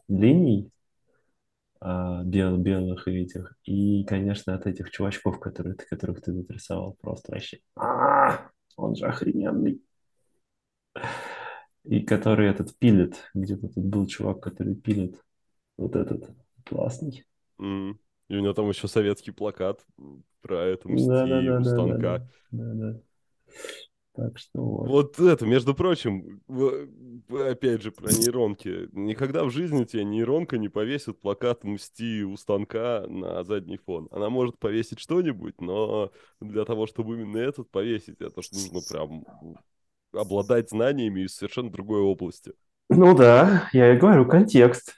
линий, 0.09 0.71
а, 1.81 2.23
бел, 2.23 2.57
белых 2.57 3.07
и 3.07 3.11
этих, 3.23 3.55
и, 3.65 4.03
конечно, 4.05 4.55
от 4.55 4.65
этих 4.67 4.89
чувачков, 4.91 5.39
которые, 5.39 5.75
ты- 5.75 5.85
которых 5.85 6.21
ты 6.21 6.33
тут 6.33 6.49
рисовал, 6.51 6.93
просто 7.01 7.31
вообще. 7.31 7.59
А, 7.75 8.49
он 8.77 8.95
же 8.95 9.05
охрененный. 9.05 9.79
И 11.85 12.01
который 12.01 12.49
этот 12.49 12.75
пилит. 12.77 13.15
Где-то 13.33 13.67
тут 13.67 13.83
был 13.83 14.07
чувак, 14.07 14.41
который 14.41 14.75
пилит. 14.75 15.21
Вот 15.77 15.95
этот 15.95 16.29
классный. 16.65 17.25
М. 17.59 17.99
И 18.29 18.35
у 18.35 18.39
него 18.39 18.53
там 18.53 18.69
еще 18.69 18.87
советский 18.87 19.31
плакат 19.31 19.85
про 20.41 20.63
это 20.65 20.87
мсти 20.89 21.07
Да-да-да-да-да-да. 21.07 22.27
станка. 22.49 23.01
Так 24.15 24.37
что 24.37 24.61
вот. 24.61 24.87
Вот 24.87 25.19
это, 25.19 25.45
между 25.47 25.73
прочим, 25.73 26.39
опять 27.29 27.81
же 27.81 27.91
про 27.91 28.11
нейронки. 28.11 28.87
Никогда 28.91 29.43
в 29.43 29.49
жизни 29.49 29.85
тебе 29.85 30.03
нейронка 30.03 30.59
не 30.59 30.69
повесит 30.69 31.19
плакат 31.19 31.63
«Мсти 31.63 32.23
у 32.23 32.37
станка» 32.37 33.05
на 33.07 33.43
задний 33.43 33.77
фон. 33.77 34.07
Она 34.11 34.29
может 34.29 34.59
повесить 34.59 34.99
что-нибудь, 34.99 35.59
но 35.59 36.11
для 36.39 36.63
того, 36.63 36.85
чтобы 36.85 37.15
именно 37.15 37.37
этот 37.37 37.71
повесить, 37.71 38.21
это 38.21 38.43
ж 38.43 38.51
нужно 38.51 38.81
прям 38.87 39.25
обладать 40.13 40.69
знаниями 40.69 41.21
из 41.21 41.35
совершенно 41.35 41.71
другой 41.71 42.01
области. 42.01 42.53
Ну 42.89 43.15
да, 43.15 43.69
я 43.73 43.93
и 43.93 43.97
говорю, 43.97 44.25
контекст. 44.25 44.93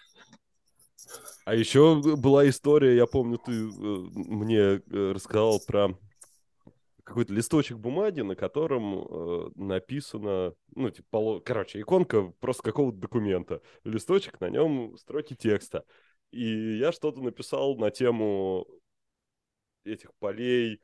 А 1.45 1.53
еще 1.53 2.01
была 2.17 2.49
история, 2.49 2.95
я 2.95 3.05
помню, 3.05 3.37
ты 3.37 3.51
э, 3.51 3.67
мне 3.75 4.57
э, 4.57 4.81
рассказал 5.13 5.59
про 5.65 5.89
какой-то 7.03 7.33
листочек 7.33 7.77
бумаги, 7.77 8.21
на 8.21 8.35
котором 8.35 9.05
э, 9.07 9.49
написано, 9.55 10.53
ну, 10.73 10.89
типа, 10.89 11.07
поло- 11.11 11.39
короче, 11.39 11.79
иконка 11.79 12.33
просто 12.39 12.63
какого-то 12.63 12.97
документа. 12.97 13.61
Листочек, 13.83 14.41
на 14.41 14.49
нем 14.49 14.97
строки 14.97 15.35
текста. 15.35 15.85
И 16.31 16.77
я 16.77 16.91
что-то 16.91 17.21
написал 17.21 17.77
на 17.77 17.91
тему 17.91 18.65
этих 19.83 20.15
полей, 20.15 20.81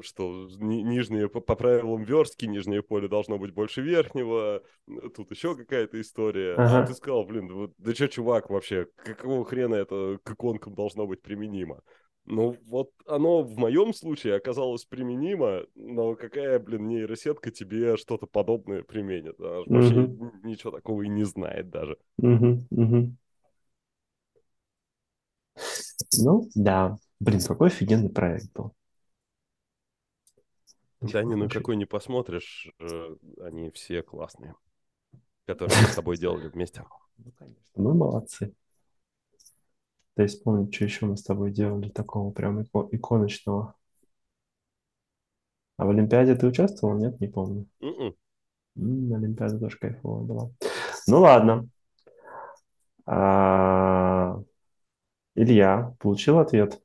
что 0.00 0.48
ни- 0.58 0.82
нижние 0.82 1.28
по, 1.28 1.40
по 1.40 1.54
правилам 1.56 2.02
верстки, 2.02 2.46
нижнее 2.46 2.82
поле 2.82 3.08
должно 3.08 3.38
быть 3.38 3.52
больше 3.52 3.82
верхнего, 3.82 4.62
э, 4.88 4.92
тут 5.14 5.30
еще 5.30 5.54
какая-то 5.56 6.00
история. 6.00 6.54
А 6.54 6.62
Ага. 6.62 6.86
ты 6.86 6.94
сказал, 6.94 7.24
блин, 7.24 7.48
да, 7.48 7.72
да 7.78 7.94
что, 7.94 8.08
чувак, 8.08 8.50
вообще, 8.50 8.86
какого 8.96 9.44
хрена 9.44 9.74
это 9.74 10.18
к 10.22 10.30
иконкам 10.32 10.74
должно 10.74 11.06
быть 11.06 11.22
применимо? 11.22 11.80
Ну, 12.28 12.56
вот 12.66 12.90
оно 13.06 13.42
в 13.42 13.56
моем 13.56 13.94
случае 13.94 14.34
оказалось 14.34 14.84
применимо, 14.84 15.62
но 15.76 16.16
какая, 16.16 16.58
блин, 16.58 16.88
нейросетка 16.88 17.52
тебе 17.52 17.96
что-то 17.96 18.26
подобное 18.26 18.82
применит? 18.82 19.38
Она 19.40 19.62
ж 19.62 19.66
вообще 19.68 19.94
н- 19.94 20.40
ничего 20.42 20.72
такого 20.72 21.02
и 21.02 21.08
не 21.08 21.22
знает 21.24 21.70
даже. 21.70 21.96
Мгм. 22.18 23.16
Ну, 26.18 26.48
да. 26.54 26.96
Блин, 27.20 27.40
какой 27.40 27.68
офигенный 27.68 28.10
проект 28.10 28.52
был. 28.54 28.74
Да 31.00 31.22
ни 31.22 31.34
на 31.34 31.44
хочу- 31.44 31.60
какой 31.60 31.76
не 31.76 31.84
посмотришь, 31.84 32.70
э, 32.78 33.16
они 33.40 33.70
все 33.70 34.02
классные, 34.02 34.54
которые 35.46 35.76
мы 35.80 35.88
с 35.88 35.94
тобой 35.94 36.16
делали 36.20 36.48
вместе. 36.48 36.84
Ну, 37.18 37.32
конечно. 37.38 37.62
Мы 37.76 37.94
молодцы. 37.94 38.54
Да 40.16 40.24
и 40.24 40.26
вспомнить, 40.26 40.74
что 40.74 40.84
еще 40.84 41.06
мы 41.06 41.16
с 41.16 41.22
тобой 41.22 41.50
делали 41.52 41.88
такого 41.90 42.30
прям 42.30 42.60
ико- 42.62 42.88
иконочного. 42.90 43.74
А 45.76 45.84
в 45.84 45.90
Олимпиаде 45.90 46.34
ты 46.34 46.46
участвовал? 46.46 46.96
Нет, 46.96 47.20
не 47.20 47.28
помню. 47.28 47.66
М-м. 47.80 48.14
М, 48.76 49.12
Олимпиада 49.14 49.58
тоже 49.58 49.78
кайфовая 49.78 50.22
была. 50.24 50.50
Ну 51.06 51.20
ладно. 51.20 51.68
А, 53.06 54.40
Илья, 55.34 55.94
получил 56.00 56.38
ответ? 56.38 56.82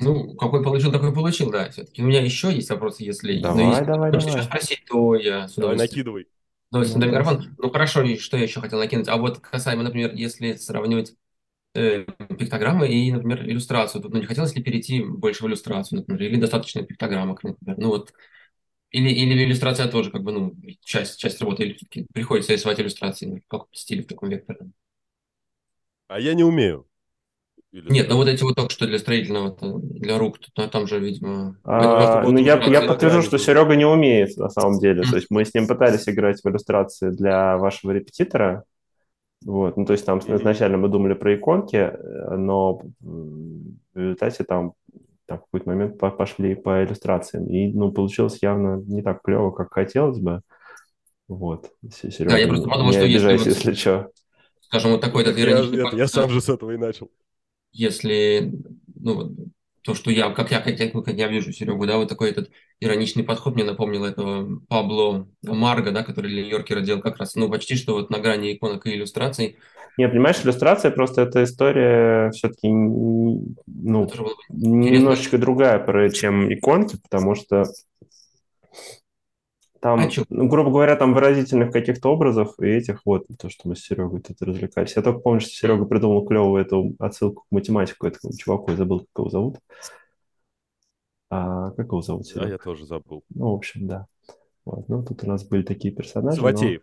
Ну, 0.00 0.34
какой 0.34 0.62
получил, 0.62 0.92
такой 0.92 1.12
получил, 1.12 1.50
да, 1.50 1.70
все-таки. 1.70 2.02
У 2.02 2.06
меня 2.06 2.22
еще 2.22 2.52
есть 2.52 2.70
вопросы, 2.70 3.02
если... 3.02 3.40
Давай, 3.40 3.64
ну, 3.64 3.70
если 3.70 3.84
давай, 3.84 4.12
давай. 4.12 4.26
еще 4.26 4.42
спросить, 4.42 4.84
то 4.86 5.14
я 5.16 5.48
с 5.48 5.54
Давай 5.56 5.76
накидывай. 5.76 6.28
Ну, 6.70 6.84
да. 6.84 7.06
микрофон. 7.06 7.54
Ну, 7.58 7.70
хорошо, 7.70 8.06
что 8.16 8.36
я 8.36 8.42
еще 8.44 8.60
хотел 8.60 8.78
накинуть? 8.78 9.08
А 9.08 9.16
вот 9.16 9.38
касаемо, 9.38 9.82
например, 9.82 10.14
если 10.14 10.54
сравнивать 10.54 11.14
э, 11.74 12.04
пиктограммы 12.38 12.88
и, 12.88 13.10
например, 13.10 13.42
иллюстрацию, 13.48 14.02
тут, 14.02 14.12
ну, 14.12 14.20
не 14.20 14.26
хотелось 14.26 14.54
ли 14.54 14.62
перейти 14.62 15.02
больше 15.02 15.44
в 15.44 15.48
иллюстрацию, 15.48 16.00
например, 16.00 16.22
или 16.22 16.40
достаточно 16.40 16.82
пиктограммок, 16.82 17.42
например, 17.42 17.78
ну, 17.78 17.88
вот, 17.88 18.12
или, 18.90 19.10
или 19.10 19.44
иллюстрация 19.44 19.88
тоже, 19.88 20.10
как 20.10 20.22
бы, 20.22 20.32
ну, 20.32 20.54
часть, 20.82 21.18
часть 21.18 21.40
работы, 21.40 21.64
или 21.64 21.74
все-таки 21.74 22.06
приходится 22.12 22.52
рисовать 22.52 22.80
иллюстрации, 22.80 23.26
ну, 23.26 23.66
в 23.70 23.76
стиле 23.76 24.02
в 24.02 24.06
таком 24.06 24.28
векторном. 24.28 24.72
А 26.06 26.20
я 26.20 26.34
не 26.34 26.44
умею. 26.44 26.87
Нет, 27.72 28.08
ну 28.08 28.16
вот 28.16 28.28
эти 28.28 28.42
вот 28.42 28.56
только 28.56 28.72
что 28.72 28.86
для 28.86 28.98
строительного, 28.98 29.56
для 29.82 30.18
рук, 30.18 30.38
то 30.54 30.68
там 30.68 30.86
же, 30.86 30.98
видимо... 30.98 31.56
А, 31.64 32.22
ну, 32.22 32.38
я, 32.38 32.56
я 32.64 32.82
подтвержу, 32.82 33.22
что 33.22 33.36
Серега 33.38 33.76
не 33.76 33.84
умеет 33.84 34.36
на 34.38 34.48
самом 34.48 34.78
деле. 34.78 35.02
То 35.02 35.16
есть 35.16 35.26
мы 35.30 35.44
с 35.44 35.52
ним 35.52 35.66
пытались 35.66 36.08
играть 36.08 36.40
в 36.42 36.48
иллюстрации 36.48 37.10
для 37.10 37.58
вашего 37.58 37.90
репетитора. 37.90 38.64
Вот. 39.44 39.76
Ну, 39.76 39.84
то 39.84 39.92
есть 39.92 40.04
там 40.06 40.18
изначально 40.18 40.78
мы 40.78 40.88
думали 40.88 41.14
про 41.14 41.34
иконки, 41.34 41.76
э, 41.76 42.36
но 42.36 42.80
в 43.00 43.62
результате 43.94 44.44
там, 44.44 44.72
там 45.26 45.38
в 45.38 45.42
какой-то 45.42 45.68
момент 45.68 45.98
по- 45.98 46.10
пошли 46.10 46.54
по 46.54 46.82
иллюстрациям. 46.82 47.46
И, 47.46 47.70
ну, 47.72 47.92
получилось 47.92 48.38
явно 48.42 48.82
не 48.86 49.02
так 49.02 49.20
клево, 49.22 49.50
как 49.50 49.72
хотелось 49.72 50.18
бы. 50.18 50.40
Вот. 51.28 51.70
Се- 51.92 52.10
Серега, 52.10 52.32
Да, 52.32 52.38
я 52.38 52.48
просто 52.48 52.68
подумал, 52.68 52.92
не 52.92 52.96
что 52.96 53.04
если 53.06 53.28
обижайся, 53.28 53.44
вот- 53.44 53.54
если 53.54 53.72
что. 53.74 54.10
Скажем, 54.60 54.92
вот 54.92 55.00
такой 55.02 55.24
Так 55.24 55.36
этот 55.38 55.72
я, 55.72 55.78
я 55.78 55.84
подход, 55.84 56.10
сам 56.10 56.30
же 56.30 56.40
с 56.40 56.48
этого 56.48 56.70
и 56.72 56.76
начал. 56.78 57.10
Если, 57.78 58.52
ну, 58.96 59.34
то, 59.82 59.94
что 59.94 60.10
я, 60.10 60.30
как 60.30 60.50
я, 60.50 60.60
как 60.60 60.78
я, 60.78 60.90
как 60.90 61.14
я 61.14 61.28
вижу 61.28 61.52
Серегу, 61.52 61.86
да, 61.86 61.96
вот 61.96 62.08
такой 62.08 62.30
этот 62.30 62.50
ироничный 62.80 63.24
подход 63.24 63.54
мне 63.54 63.64
напомнил 63.64 64.04
этого 64.04 64.60
Пабло 64.68 65.28
Марго, 65.42 65.92
да, 65.92 66.02
который 66.02 66.30
для 66.30 66.42
Нью-Йоркера 66.42 66.80
делал 66.80 67.00
как 67.00 67.16
раз, 67.16 67.36
ну, 67.36 67.48
почти 67.48 67.76
что 67.76 67.94
вот 67.94 68.10
на 68.10 68.18
грани 68.18 68.52
иконок 68.52 68.86
и 68.86 68.94
иллюстраций. 68.94 69.56
Не, 69.96 70.08
понимаешь, 70.08 70.40
иллюстрация 70.44 70.90
просто 70.90 71.22
эта 71.22 71.42
история 71.44 72.30
все-таки, 72.32 72.68
ну, 72.68 73.54
Это 73.66 74.18
было 74.18 74.26
бы 74.26 74.42
интересно. 74.50 74.96
немножечко 74.96 75.38
другая, 75.38 76.10
чем 76.10 76.52
иконки, 76.52 76.98
потому 77.02 77.34
что 77.34 77.64
там, 79.80 80.00
А 80.00 80.08
ну, 80.28 80.48
грубо 80.48 80.70
говоря, 80.70 80.96
там 80.96 81.14
выразительных 81.14 81.72
каких-то 81.72 82.10
образов 82.12 82.58
и 82.60 82.66
этих 82.66 83.02
вот, 83.04 83.26
то, 83.38 83.48
что 83.48 83.68
мы 83.68 83.76
с 83.76 83.80
Серегой 83.80 84.20
тут 84.20 84.40
развлекались. 84.42 84.96
Я 84.96 85.02
только 85.02 85.20
помню, 85.20 85.40
что 85.40 85.50
Серега 85.50 85.84
придумал 85.84 86.26
клевую 86.26 86.60
эту 86.62 86.94
отсылку 86.98 87.42
к 87.48 87.52
математику 87.52 88.06
этому 88.06 88.32
чуваку, 88.36 88.70
я 88.70 88.76
забыл, 88.76 89.00
как 89.00 89.08
его 89.18 89.28
зовут. 89.30 89.56
А, 91.30 91.70
как 91.72 91.86
его 91.86 92.00
зовут, 92.02 92.22
А 92.22 92.24
Серега? 92.24 92.48
я 92.52 92.58
тоже 92.58 92.86
забыл. 92.86 93.22
Ну, 93.34 93.52
в 93.52 93.54
общем, 93.54 93.86
да. 93.86 94.06
Вот, 94.64 94.88
ну, 94.88 95.02
тут 95.04 95.24
у 95.24 95.26
нас 95.26 95.44
были 95.44 95.62
такие 95.62 95.94
персонажи. 95.94 96.40
но- 96.40 96.48
Саватеев. 96.48 96.82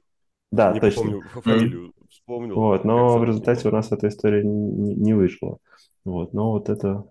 Да, 0.52 0.72
не 0.74 0.80
точно. 0.80 1.02
помню 1.02 1.22
фамилию, 1.44 1.94
вспомнил. 2.10 2.56
Вот, 2.56 2.86
но 2.86 3.18
в 3.18 3.24
результате 3.26 3.68
у 3.68 3.72
нас 3.72 3.92
эта 3.92 4.08
история 4.08 4.44
не, 4.44 4.94
не 4.96 5.14
вышла. 5.14 5.58
Вот, 6.06 6.34
но 6.34 6.52
вот 6.52 6.70
это 6.70 7.06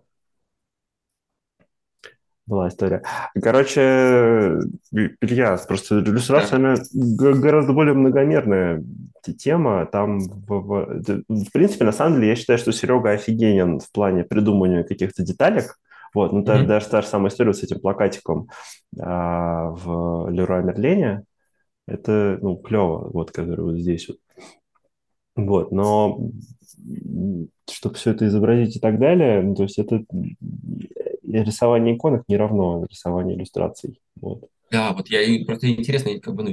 была 2.46 2.68
история. 2.68 3.02
Короче, 3.40 4.58
Илья, 5.20 5.56
просто 5.66 6.00
иллюстрация, 6.00 6.56
она 6.56 6.74
гораздо 6.92 7.72
более 7.72 7.94
многомерная 7.94 8.84
тема. 9.38 9.86
Там, 9.86 10.18
в, 10.20 10.46
в- 10.48 11.52
принципе, 11.52 11.84
на 11.84 11.92
самом 11.92 12.16
деле, 12.16 12.28
я 12.28 12.36
считаю, 12.36 12.58
что 12.58 12.72
Серега 12.72 13.10
офигенен 13.10 13.80
в 13.80 13.90
плане 13.90 14.24
придумывания 14.24 14.84
каких-то 14.84 15.22
деталек. 15.22 15.78
Вот, 16.14 16.32
ну, 16.32 16.40
Мгм. 16.40 16.66
даже 16.66 16.88
та 16.88 17.02
же 17.02 17.08
самая 17.08 17.30
история 17.30 17.54
с 17.54 17.62
этим 17.62 17.80
плакатиком 17.80 18.48
а, 19.00 19.70
в 19.70 20.30
Леруа 20.30 20.62
Мерлене. 20.62 21.22
Это, 21.86 22.38
ну, 22.40 22.56
клево, 22.56 23.10
вот, 23.12 23.30
который 23.32 23.64
вот 23.64 23.76
здесь 23.78 24.08
вот. 24.08 24.18
Вот, 25.36 25.72
но 25.72 26.30
чтобы 27.68 27.96
все 27.96 28.12
это 28.12 28.26
изобразить 28.28 28.76
и 28.76 28.80
так 28.80 29.00
далее, 29.00 29.42
ну, 29.42 29.56
то 29.56 29.64
есть 29.64 29.78
это 29.78 30.04
рисование 31.42 31.96
иконок 31.96 32.24
не 32.28 32.36
равно 32.36 32.86
рисованию 32.88 33.36
иллюстраций. 33.36 34.00
Вот. 34.20 34.48
Да, 34.70 34.92
вот 34.92 35.08
я 35.08 35.22
и 35.22 35.44
просто 35.44 35.70
интересно, 35.70 36.18
как 36.20 36.34
бы, 36.34 36.42
ну, 36.42 36.50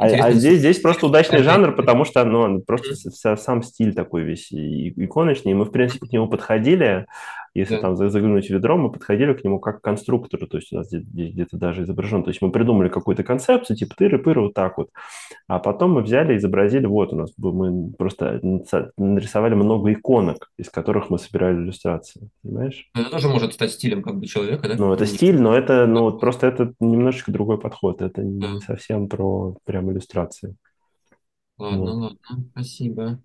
а, 0.00 0.06
а 0.06 0.32
здесь, 0.32 0.58
здесь 0.58 0.80
просто 0.80 1.06
удачный 1.06 1.42
жанр, 1.42 1.74
потому 1.74 2.04
что 2.04 2.22
ну, 2.24 2.60
просто 2.60 2.94
сам 3.36 3.62
стиль 3.62 3.94
такой 3.94 4.22
весь 4.22 4.52
иконочный. 4.52 5.52
И 5.52 5.54
мы, 5.54 5.64
в 5.64 5.70
принципе, 5.70 6.06
к 6.06 6.12
нему 6.12 6.28
подходили, 6.28 7.06
если 7.58 7.74
да. 7.74 7.82
там 7.82 7.96
заглянуть 7.96 8.46
в 8.46 8.50
ведро, 8.50 8.76
мы 8.76 8.90
подходили 8.90 9.32
к 9.34 9.44
нему 9.44 9.58
как 9.58 9.80
к 9.80 9.84
конструктору, 9.84 10.46
то 10.46 10.58
есть 10.58 10.72
у 10.72 10.76
нас 10.76 10.88
где-то 10.90 11.56
даже 11.56 11.82
изображен. 11.82 12.22
То 12.22 12.30
есть 12.30 12.40
мы 12.40 12.50
придумали 12.50 12.88
какую-то 12.88 13.22
концепцию, 13.22 13.76
типа 13.76 13.94
тыры-пыры 13.98 14.40
вот 14.40 14.54
так 14.54 14.78
вот. 14.78 14.90
А 15.46 15.58
потом 15.58 15.92
мы 15.92 16.02
взяли 16.02 16.36
изобразили, 16.36 16.86
вот 16.86 17.12
у 17.12 17.16
нас, 17.16 17.32
мы 17.36 17.92
просто 17.92 18.40
нарисовали 18.96 19.54
много 19.54 19.92
иконок, 19.92 20.50
из 20.56 20.70
которых 20.70 21.10
мы 21.10 21.18
собирали 21.18 21.56
иллюстрации, 21.56 22.30
понимаешь? 22.42 22.88
Это 22.94 23.10
тоже 23.10 23.28
может 23.28 23.52
стать 23.52 23.72
стилем 23.72 24.02
как 24.02 24.18
бы 24.18 24.26
человека, 24.26 24.68
да? 24.68 24.76
Ну, 24.76 24.92
это 24.92 25.06
стиль, 25.06 25.40
но 25.40 25.54
это, 25.54 25.86
ну, 25.86 26.02
вот 26.02 26.20
просто 26.20 26.46
это 26.46 26.74
немножечко 26.80 27.32
другой 27.32 27.58
подход, 27.58 28.02
это 28.02 28.22
не 28.22 28.60
совсем 28.60 29.08
про 29.08 29.56
прям 29.64 29.90
иллюстрации. 29.90 30.56
Ладно, 31.58 31.78
вот. 31.78 32.18
ладно, 32.28 32.44
спасибо. 32.52 33.20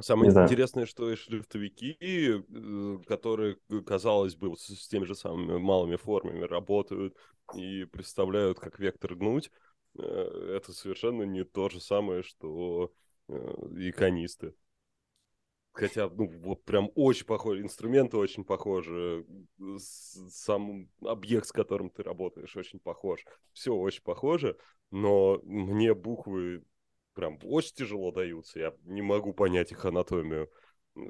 Самое 0.00 0.32
не 0.32 0.38
интересное, 0.42 0.84
знаю. 0.84 0.86
что 0.86 1.10
и 1.10 1.16
шрифтовики, 1.16 1.96
э, 2.00 2.98
которые, 3.06 3.56
казалось 3.84 4.36
бы, 4.36 4.56
с 4.56 4.88
теми 4.88 5.04
же 5.04 5.14
самыми 5.14 5.58
малыми 5.58 5.96
формами 5.96 6.44
работают 6.44 7.16
и 7.56 7.84
представляют, 7.84 8.60
как 8.60 8.78
вектор 8.78 9.14
гнуть, 9.14 9.50
э, 9.98 10.02
это 10.02 10.72
совершенно 10.72 11.24
не 11.24 11.44
то 11.44 11.68
же 11.68 11.80
самое, 11.80 12.22
что 12.22 12.92
э, 13.28 13.34
иконисты. 13.76 14.54
Хотя, 15.72 16.08
ну, 16.08 16.28
вот 16.40 16.64
прям 16.64 16.90
очень 16.96 17.26
похожи, 17.26 17.62
инструменты 17.62 18.16
очень 18.16 18.44
похожи, 18.44 19.24
сам 19.78 20.88
объект, 21.02 21.46
с 21.46 21.52
которым 21.52 21.90
ты 21.90 22.02
работаешь, 22.02 22.56
очень 22.56 22.80
похож. 22.80 23.24
Все 23.52 23.72
очень 23.72 24.02
похоже, 24.02 24.56
но 24.90 25.40
мне 25.44 25.94
буквы 25.94 26.64
прям 27.18 27.36
очень 27.42 27.74
тяжело 27.74 28.12
даются. 28.12 28.60
Я 28.60 28.72
не 28.84 29.02
могу 29.02 29.32
понять 29.32 29.72
их 29.72 29.84
анатомию, 29.84 30.48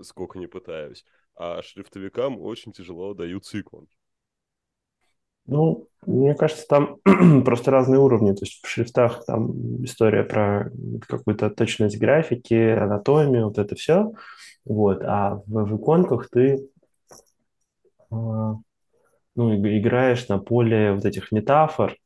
сколько 0.00 0.38
не 0.38 0.46
пытаюсь. 0.46 1.04
А 1.36 1.60
шрифтовикам 1.60 2.40
очень 2.40 2.72
тяжело 2.72 3.12
даются 3.12 3.60
иконки. 3.60 3.94
Ну, 5.44 5.86
мне 6.06 6.34
кажется, 6.34 6.66
там 6.66 6.96
просто 7.44 7.70
разные 7.70 8.00
уровни. 8.00 8.32
То 8.32 8.46
есть 8.46 8.64
в 8.64 8.66
шрифтах 8.66 9.26
там 9.26 9.84
история 9.84 10.24
про 10.24 10.72
какую-то 11.06 11.50
точность 11.50 11.98
графики, 11.98 12.54
анатомию, 12.54 13.48
вот 13.48 13.58
это 13.58 13.74
все. 13.74 14.10
Вот. 14.64 15.02
А 15.04 15.42
в, 15.46 15.64
в 15.64 15.76
иконках 15.76 16.30
ты 16.30 16.70
а, 18.10 18.54
ну, 19.34 19.54
играешь 19.54 20.26
на 20.28 20.38
поле 20.38 20.94
вот 20.94 21.04
этих 21.04 21.32
метафор, 21.32 21.98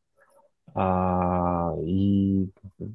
а, 0.74 1.74
и, 1.84 2.48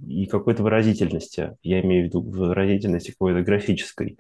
и 0.08 0.26
какой-то 0.26 0.64
выразительности. 0.64 1.58
Я 1.64 1.82
имею 1.82 2.04
в 2.04 2.06
виду 2.08 2.22
выразительности 2.22 3.12
какой-то 3.12 3.42
графической. 3.42 4.18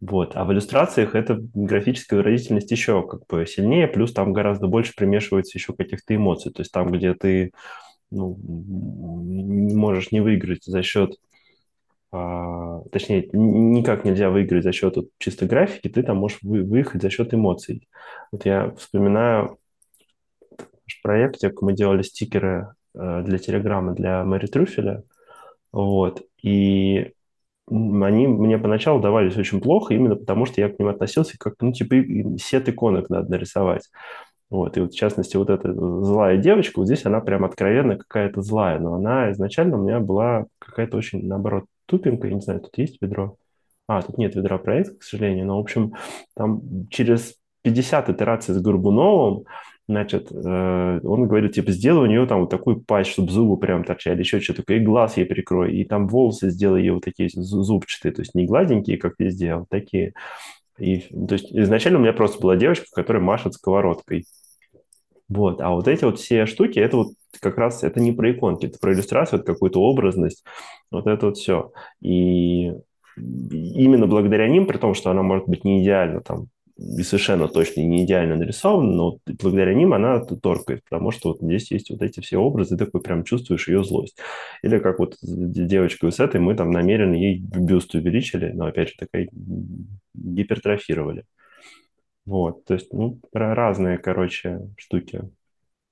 Вот. 0.00 0.32
А 0.34 0.44
в 0.44 0.52
иллюстрациях 0.52 1.14
эта 1.14 1.38
графическая 1.54 2.16
выразительность 2.16 2.70
еще 2.70 3.06
как 3.06 3.26
бы 3.26 3.46
сильнее, 3.46 3.86
плюс 3.86 4.12
там 4.12 4.32
гораздо 4.32 4.66
больше 4.66 4.94
примешивается 4.96 5.58
еще 5.58 5.74
каких-то 5.74 6.14
эмоций. 6.14 6.52
То 6.52 6.62
есть 6.62 6.72
там, 6.72 6.90
где 6.90 7.14
ты 7.14 7.52
ну, 8.10 8.38
не 8.44 9.74
можешь 9.74 10.10
не 10.10 10.20
выиграть 10.20 10.64
за 10.64 10.82
счет, 10.82 11.16
а, 12.12 12.82
точнее, 12.90 13.28
никак 13.32 14.04
нельзя 14.04 14.30
выиграть 14.30 14.64
за 14.64 14.72
счет 14.72 14.96
вот, 14.96 15.08
чисто 15.18 15.46
графики, 15.46 15.88
ты 15.88 16.02
там 16.02 16.16
можешь 16.16 16.38
вы, 16.42 16.64
выехать 16.64 17.02
за 17.02 17.10
счет 17.10 17.32
эмоций. 17.34 17.88
Вот 18.32 18.46
я 18.46 18.70
вспоминаю 18.76 19.58
наш 20.58 21.02
проектик, 21.02 21.62
мы 21.62 21.72
делали 21.72 22.02
стикеры 22.02 22.72
для 22.94 23.38
Телеграма, 23.38 23.94
для 23.94 24.24
Мэри 24.24 24.46
Трюфеля. 24.46 25.02
Вот. 25.72 26.22
И 26.42 27.12
они 27.70 28.26
мне 28.26 28.58
поначалу 28.58 29.00
давались 29.00 29.36
очень 29.36 29.60
плохо, 29.60 29.94
именно 29.94 30.16
потому 30.16 30.44
что 30.46 30.60
я 30.60 30.68
к 30.68 30.78
ним 30.78 30.88
относился 30.88 31.38
как, 31.38 31.54
ну, 31.60 31.72
типа, 31.72 31.94
сет 32.38 32.68
иконок 32.68 33.08
надо 33.10 33.30
нарисовать. 33.30 33.90
Вот, 34.50 34.76
и 34.76 34.80
вот, 34.80 34.92
в 34.92 34.96
частности, 34.96 35.36
вот 35.36 35.48
эта 35.48 35.72
злая 35.72 36.36
девочка, 36.36 36.80
вот 36.80 36.86
здесь 36.86 37.06
она 37.06 37.20
прям 37.20 37.44
откровенно 37.44 37.96
какая-то 37.96 38.42
злая, 38.42 38.80
но 38.80 38.94
она 38.94 39.30
изначально 39.30 39.78
у 39.78 39.82
меня 39.82 40.00
была 40.00 40.46
какая-то 40.58 40.96
очень, 40.96 41.24
наоборот, 41.24 41.66
тупенькая, 41.86 42.30
я 42.30 42.34
не 42.34 42.42
знаю, 42.42 42.60
тут 42.60 42.76
есть 42.76 43.00
ведро? 43.00 43.36
А, 43.86 44.02
тут 44.02 44.18
нет 44.18 44.34
ведра 44.34 44.58
проекта, 44.58 44.96
к 44.96 45.04
сожалению, 45.04 45.46
но, 45.46 45.56
в 45.56 45.60
общем, 45.60 45.94
там 46.34 46.88
через 46.90 47.36
50 47.62 48.10
итераций 48.10 48.54
с 48.54 48.60
Горбуновым 48.60 49.44
значит, 49.90 50.30
э, 50.30 51.00
он 51.02 51.26
говорит, 51.26 51.52
типа, 51.52 51.72
сделай 51.72 52.04
у 52.04 52.10
нее 52.10 52.24
там 52.26 52.40
вот 52.40 52.50
такую 52.50 52.80
пасть, 52.80 53.10
чтобы 53.10 53.32
зубы 53.32 53.58
прям 53.58 53.82
торчали, 53.84 54.20
еще 54.20 54.40
что-то 54.40 54.62
такое, 54.62 54.76
и 54.76 54.84
глаз 54.84 55.16
ей 55.16 55.26
прикрой, 55.26 55.74
и 55.74 55.84
там 55.84 56.06
волосы 56.06 56.50
сделай 56.50 56.82
ей 56.82 56.90
вот 56.90 57.04
такие 57.04 57.28
зубчатые, 57.32 58.12
то 58.12 58.22
есть 58.22 58.34
не 58.34 58.46
гладенькие, 58.46 58.98
как 58.98 59.14
везде, 59.18 59.52
а 59.52 59.58
вот 59.58 59.68
такие. 59.68 60.14
И, 60.78 61.00
то 61.26 61.34
есть 61.34 61.52
изначально 61.52 61.98
у 61.98 62.02
меня 62.02 62.12
просто 62.12 62.40
была 62.40 62.56
девочка, 62.56 62.86
которая 62.94 63.22
машет 63.22 63.54
сковородкой. 63.54 64.24
Вот, 65.28 65.60
а 65.60 65.70
вот 65.70 65.88
эти 65.88 66.04
вот 66.04 66.18
все 66.18 66.46
штуки, 66.46 66.78
это 66.78 66.96
вот 66.96 67.08
как 67.40 67.58
раз, 67.58 67.82
это 67.82 68.00
не 68.00 68.12
про 68.12 68.30
иконки, 68.30 68.66
это 68.66 68.78
про 68.78 68.92
иллюстрацию, 68.92 69.40
это 69.40 69.52
какую-то 69.52 69.80
образность, 69.80 70.44
вот 70.90 71.06
это 71.06 71.26
вот 71.26 71.36
все. 71.36 71.72
И 72.00 72.72
именно 73.16 74.06
благодаря 74.06 74.48
ним, 74.48 74.66
при 74.66 74.78
том, 74.78 74.94
что 74.94 75.10
она 75.10 75.22
может 75.22 75.48
быть 75.48 75.64
не 75.64 75.82
идеально 75.82 76.20
там 76.20 76.46
и 76.80 77.02
совершенно 77.02 77.46
точно 77.46 77.82
не 77.82 78.04
идеально 78.04 78.36
нарисована, 78.36 78.92
но 78.92 79.18
благодаря 79.26 79.74
ним 79.74 79.92
она 79.92 80.20
торкает, 80.20 80.82
потому 80.84 81.10
что 81.10 81.30
вот 81.30 81.40
здесь 81.40 81.70
есть 81.70 81.90
вот 81.90 82.00
эти 82.02 82.20
все 82.20 82.38
образы, 82.38 82.76
ты 82.76 82.84
такой 82.84 83.02
прям 83.02 83.24
чувствуешь 83.24 83.68
ее 83.68 83.84
злость. 83.84 84.18
Или 84.62 84.78
как 84.78 84.98
вот 84.98 85.16
девочка 85.22 86.10
с 86.10 86.20
этой, 86.20 86.40
мы 86.40 86.54
там 86.54 86.70
намеренно 86.70 87.14
ей 87.14 87.38
бюст 87.38 87.94
увеличили, 87.94 88.52
но 88.52 88.66
опять 88.66 88.88
же 88.90 88.94
такая 88.98 89.28
гипертрофировали. 90.14 91.24
Вот, 92.24 92.64
то 92.64 92.74
есть, 92.74 92.92
ну, 92.92 93.18
разные, 93.32 93.98
короче, 93.98 94.60
штуки. 94.76 95.22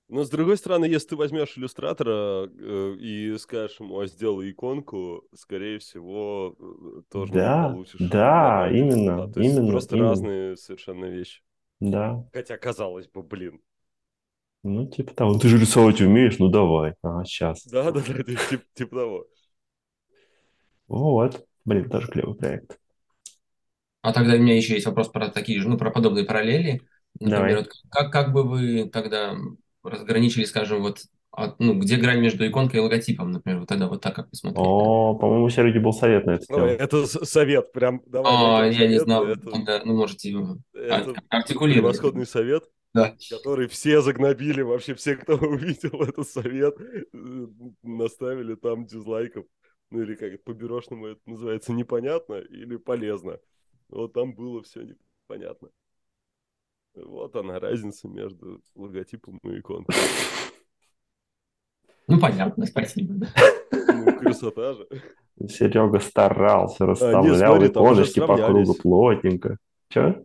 Но 0.09 0.24
с 0.24 0.30
другой 0.30 0.56
стороны, 0.56 0.86
если 0.86 1.09
ты 1.09 1.16
возьмешь 1.16 1.59
иллюстратора 1.59 2.48
э, 2.48 2.97
и 2.98 3.36
скажешь 3.39 3.78
ему, 3.78 4.01
а 4.01 4.06
сделай 4.06 4.51
иконку, 4.51 5.24
скорее 5.35 5.78
всего, 5.78 6.56
э, 6.59 7.02
тоже 7.12 7.32
да, 7.35 7.68
получишь. 7.68 8.09
Да, 8.09 8.70
именно, 8.72 9.26
да, 9.26 9.32
то 9.35 9.40
есть 9.40 9.55
именно. 9.55 9.70
Просто 9.70 9.97
именно. 9.97 10.09
разные 10.10 10.56
совершенно 10.56 11.05
вещи. 11.05 11.43
Да. 11.80 12.26
Хотя, 12.32 12.56
казалось 12.56 13.06
бы, 13.06 13.22
блин. 13.22 13.60
Ну, 14.62 14.86
типа 14.86 15.14
того, 15.14 15.35
«Ну, 15.35 15.39
ты 15.39 15.48
же 15.48 15.59
рисовать 15.59 16.01
умеешь, 16.01 16.39
ну 16.39 16.48
давай, 16.48 16.94
ага, 17.02 17.24
сейчас. 17.24 17.64
Да, 17.66 17.93
да, 17.93 18.01
да, 18.01 18.22
типа, 18.24 18.64
типа 18.74 18.97
того. 18.97 19.26
Вот, 20.89 21.47
блин, 21.66 21.89
тоже 21.90 22.09
клевый 22.09 22.35
проект. 22.35 22.78
А 24.01 24.12
тогда 24.14 24.35
у 24.35 24.39
меня 24.39 24.56
еще 24.56 24.72
есть 24.74 24.86
вопрос 24.86 25.09
про 25.10 25.28
такие 25.28 25.60
же, 25.60 25.68
ну, 25.68 25.76
про 25.76 25.90
подобные 25.90 26.24
параллели. 26.24 26.80
Например, 27.20 27.40
Давай. 27.40 27.56
вот 27.56 27.68
как, 27.90 28.12
как 28.12 28.32
бы 28.32 28.43
вы 28.44 28.89
тогда 28.89 29.36
разграничили, 29.82 30.44
скажем, 30.44 30.82
вот 30.82 31.00
от, 31.30 31.59
ну, 31.60 31.74
где 31.78 31.96
грань 31.96 32.20
между 32.20 32.46
иконкой 32.46 32.80
и 32.80 32.82
логотипом, 32.82 33.30
например, 33.30 33.60
вот 33.60 33.68
тогда 33.68 33.86
вот 33.88 34.00
так, 34.00 34.14
как 34.16 34.30
посмотреть. 34.30 34.59
О, 34.66 35.14
по-моему, 35.14 35.44
у 35.44 35.50
Сереги 35.50 35.78
был 35.78 35.92
совет 35.92 36.26
на 36.26 36.32
эту 36.32 36.46
тему. 36.46 36.64
Ой, 36.64 36.72
это 36.72 37.06
совет, 37.06 37.72
прям 37.72 38.02
давай. 38.06 38.32
А, 38.34 38.60
найдем 38.60 38.80
я 38.80 38.86
не 38.88 38.94
совет, 38.94 39.02
знал, 39.05 39.26
это- 39.26 39.50
тогда, 39.50 39.82
ну, 39.84 39.94
можете 39.96 40.30
его 40.30 40.56
Это 40.74 41.14
артикулировать. 41.28 41.96
превосходный 41.96 42.26
совет, 42.26 42.64
Да. 42.94 43.14
который 43.30 43.68
все 43.68 44.00
загнобили, 44.00 44.62
вообще 44.62 44.94
все, 44.94 45.16
кто 45.16 45.34
увидел 45.38 46.02
этот 46.02 46.28
совет, 46.28 46.74
э, 46.80 47.46
наставили 47.82 48.55
там 48.55 48.86
дизлайков. 48.86 49.44
Ну 49.90 50.02
или 50.02 50.16
как 50.16 50.42
по-бюрошному 50.44 51.06
это 51.06 51.20
называется, 51.26 51.72
непонятно 51.72 52.34
или 52.34 52.76
полезно. 52.76 53.38
Вот 53.88 54.12
там 54.12 54.34
было 54.34 54.62
все 54.62 54.82
непонятно. 54.82 55.68
Вот 57.04 57.36
она 57.36 57.58
разница 57.58 58.08
между 58.08 58.60
логотипом 58.74 59.38
и 59.44 59.58
иконкой. 59.58 59.96
Ну, 62.06 62.18
понятно, 62.18 62.64
спасибо. 62.66 63.26
Ну, 63.72 64.18
красота 64.18 64.74
же. 64.74 64.88
Серега 65.46 66.00
старался, 66.00 66.84
А, 66.84 66.86
расставлял 66.88 67.36
смотри, 67.36 67.68
там 67.68 67.82
уже 67.84 68.02
иконочки 68.02 68.20
по 68.20 68.36
кругу 68.36 68.74
плотненько. 68.74 69.58
Че? 69.88 70.24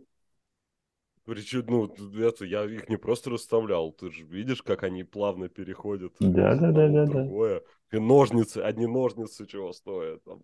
Причем, 1.24 1.64
ну, 1.68 1.94
это 2.18 2.44
я 2.44 2.64
их 2.64 2.88
не 2.88 2.96
просто 2.96 3.30
расставлял, 3.30 3.92
ты 3.92 4.10
же 4.10 4.24
видишь, 4.24 4.62
как 4.62 4.82
они 4.82 5.04
плавно 5.04 5.48
переходят 5.48 6.12
Да, 6.20 6.54
да, 6.54 6.70
да, 6.70 6.88
да, 6.88 7.06
да. 7.06 7.06
другое. 7.06 7.62
И 7.92 7.98
ножницы, 7.98 8.58
одни 8.58 8.86
ножницы 8.86 9.46
чего 9.46 9.72
стоят. 9.72 10.22
Там. 10.24 10.42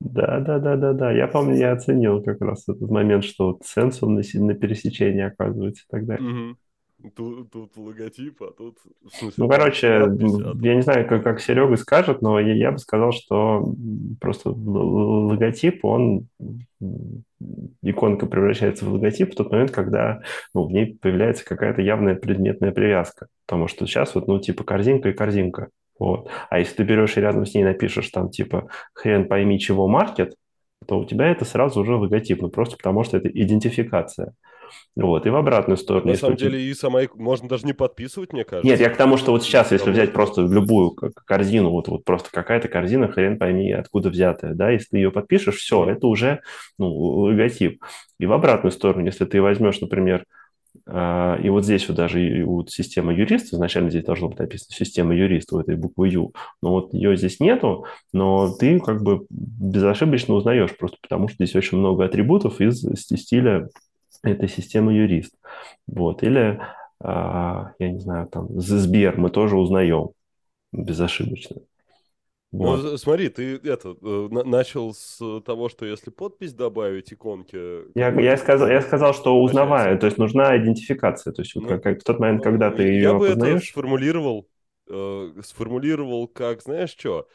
Да, 0.00 0.40
да, 0.40 0.58
да, 0.58 0.76
да, 0.76 0.92
да. 0.92 1.12
Я 1.12 1.26
помню, 1.26 1.56
я 1.56 1.72
оценил 1.72 2.22
как 2.22 2.40
раз 2.40 2.68
этот 2.68 2.90
момент, 2.90 3.24
что 3.24 3.52
вот 3.52 3.64
сенсом 3.64 4.14
на, 4.14 4.22
на 4.34 4.54
пересечении 4.54 5.22
оказывается 5.22 5.84
и 5.84 5.90
так 5.90 6.06
далее. 6.06 6.28
Мгм. 6.28 6.58
Тут, 7.14 7.50
тут 7.50 7.76
логотип, 7.76 8.42
а 8.42 8.50
тут... 8.52 8.78
В 9.04 9.10
смысле, 9.10 9.44
Ну, 9.44 9.48
там 9.48 9.58
короче, 9.58 9.98
надпись, 9.98 10.34
а 10.34 10.54
я 10.60 10.74
не 10.74 10.80
тут- 10.80 10.84
знаю, 10.84 11.08
как, 11.08 11.22
как 11.24 11.40
Серега 11.40 11.76
скажет, 11.76 12.22
но 12.22 12.40
я, 12.40 12.54
я 12.54 12.72
бы 12.72 12.78
сказал, 12.78 13.12
что 13.12 13.74
просто 14.20 14.50
л- 14.50 14.56
л- 14.76 15.26
логотип, 15.28 15.84
он, 15.84 16.26
м, 16.80 17.24
иконка 17.82 18.26
превращается 18.26 18.86
в 18.86 18.92
логотип 18.92 19.32
в 19.32 19.36
тот 19.36 19.50
момент, 19.52 19.70
когда 19.70 20.22
ну, 20.54 20.64
в 20.66 20.72
ней 20.72 20.94
появляется 21.00 21.44
какая-то 21.44 21.82
явная 21.82 22.16
предметная 22.16 22.72
привязка. 22.72 23.28
Потому 23.46 23.68
что 23.68 23.86
сейчас 23.86 24.14
вот, 24.14 24.26
ну, 24.26 24.40
типа 24.40 24.64
корзинка 24.64 25.10
и 25.10 25.12
корзинка. 25.12 25.68
Вот. 25.98 26.28
А 26.50 26.58
если 26.58 26.76
ты 26.76 26.82
берешь 26.84 27.16
и 27.16 27.20
рядом 27.20 27.46
с 27.46 27.54
ней 27.54 27.64
напишешь 27.64 28.08
там, 28.10 28.30
типа, 28.30 28.68
хрен 28.92 29.28
пойми 29.28 29.58
чего 29.58 29.88
маркет, 29.88 30.34
то 30.86 30.98
у 30.98 31.04
тебя 31.04 31.28
это 31.30 31.44
сразу 31.44 31.80
уже 31.80 31.94
логотип, 31.94 32.42
ну, 32.42 32.48
просто 32.48 32.76
потому 32.76 33.02
что 33.02 33.16
это 33.16 33.28
идентификация. 33.28 34.34
Вот. 34.94 35.26
И 35.26 35.30
в 35.30 35.36
обратную 35.36 35.76
сторону. 35.76 36.08
На 36.08 36.16
самом 36.16 36.36
деле 36.36 36.60
и 36.60 36.74
сама... 36.74 37.00
Можно 37.14 37.48
даже 37.48 37.66
не 37.66 37.72
подписывать, 37.72 38.32
мне 38.32 38.44
кажется. 38.44 38.68
нет, 38.68 38.80
я 38.80 38.90
к 38.90 38.96
тому, 38.96 39.16
что 39.16 39.32
вот 39.32 39.42
сейчас, 39.42 39.72
если 39.72 39.90
взять 39.90 40.12
просто 40.12 40.42
любую 40.42 40.96
корзину, 41.24 41.70
вот, 41.70 41.88
вот 41.88 42.04
просто 42.04 42.30
какая-то 42.32 42.68
корзина, 42.68 43.08
хрен 43.08 43.38
пойми, 43.38 43.72
откуда 43.72 44.10
взятая, 44.10 44.54
да, 44.54 44.70
если 44.70 44.88
ты 44.90 44.96
ее 44.98 45.10
подпишешь, 45.10 45.56
все, 45.56 45.88
это 45.88 46.06
уже 46.06 46.40
ну, 46.78 46.88
логотип. 46.88 47.82
И 48.18 48.26
в 48.26 48.32
обратную 48.32 48.72
сторону, 48.72 49.04
если 49.04 49.24
ты 49.24 49.40
возьмешь, 49.40 49.80
например, 49.80 50.24
и 50.88 51.48
вот 51.48 51.64
здесь 51.64 51.88
вот 51.88 51.96
даже 51.96 52.24
и 52.24 52.42
вот 52.44 52.70
система 52.70 53.12
юрист, 53.12 53.52
изначально 53.52 53.90
здесь 53.90 54.04
должно 54.04 54.28
быть 54.28 54.38
написано 54.38 54.74
система 54.76 55.16
юрист 55.16 55.52
у 55.52 55.58
этой 55.58 55.74
буквы 55.74 56.08
Ю, 56.08 56.32
но 56.62 56.70
вот 56.70 56.94
ее 56.94 57.16
здесь 57.16 57.40
нету, 57.40 57.86
но 58.12 58.52
ты 58.52 58.78
как 58.78 59.02
бы 59.02 59.26
безошибочно 59.30 60.34
узнаешь, 60.34 60.76
просто 60.76 60.98
потому 61.02 61.26
что 61.26 61.44
здесь 61.44 61.56
очень 61.56 61.78
много 61.78 62.04
атрибутов 62.04 62.60
из 62.60 62.82
ст- 62.82 63.18
стиля 63.18 63.68
этой 64.22 64.48
системы 64.48 64.92
юрист. 64.92 65.34
Вот. 65.86 66.22
Или, 66.22 66.60
а, 67.00 67.72
я 67.78 67.90
не 67.90 67.98
знаю, 67.98 68.28
там, 68.28 68.48
Сбер 68.60 69.18
мы 69.18 69.30
тоже 69.30 69.56
узнаем 69.56 70.10
безошибочно. 70.72 71.56
Ну, 72.52 72.76
Вот. 72.76 73.00
смотри, 73.00 73.28
ты 73.28 73.56
это 73.56 73.96
э, 74.00 74.28
на- 74.30 74.44
начал 74.44 74.94
с 74.94 75.18
того, 75.42 75.68
что 75.68 75.84
если 75.84 76.10
подпись 76.10 76.54
добавить 76.54 77.12
иконки... 77.12 77.56
Я, 77.94 78.10
я, 78.20 78.36
сказал, 78.36 78.68
я 78.68 78.80
сказал, 78.80 79.14
что 79.14 79.40
узнавая, 79.42 79.96
то 79.98 80.06
есть 80.06 80.18
нужна 80.18 80.56
идентификация. 80.56 81.32
То 81.32 81.42
есть 81.42 81.54
вот 81.54 81.64
Ну, 81.64 81.70
как, 81.70 81.82
как 81.82 82.00
в 82.00 82.04
тот 82.04 82.18
момент, 82.18 82.40
Ну, 82.40 82.44
когда 82.44 82.70
ты 82.70 82.82
я 82.82 82.88
ее 82.92 83.18
бы 83.18 83.26
это 83.28 83.58
сформулировал, 83.60 84.48
э, 84.88 85.32
сформулировал 85.44 86.28
как, 86.28 86.62
знаешь 86.62 86.90
что, 86.90 87.28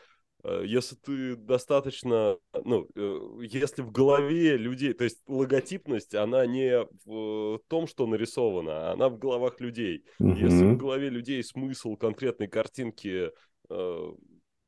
если 0.64 0.96
ты 0.96 1.36
достаточно, 1.36 2.36
ну, 2.66 2.88
э, 2.96 3.20
если 3.44 3.84
в 3.84 3.92
голове 3.92 4.58
людей, 4.58 4.94
то 4.94 5.04
есть 5.04 5.20
логотипность, 5.28 6.16
она 6.16 6.46
не 6.48 6.84
в 7.06 7.60
том, 7.68 7.86
что 7.86 8.08
нарисована, 8.08 8.90
а 8.90 8.94
она 8.94 9.10
в 9.10 9.20
головах 9.20 9.60
людей. 9.60 10.04
Если 10.32 10.66
в 10.66 10.76
голове 10.76 11.10
людей 11.10 11.44
смысл 11.44 11.96
конкретной 11.96 12.48
картинки 12.48 13.30
э, 13.70 14.12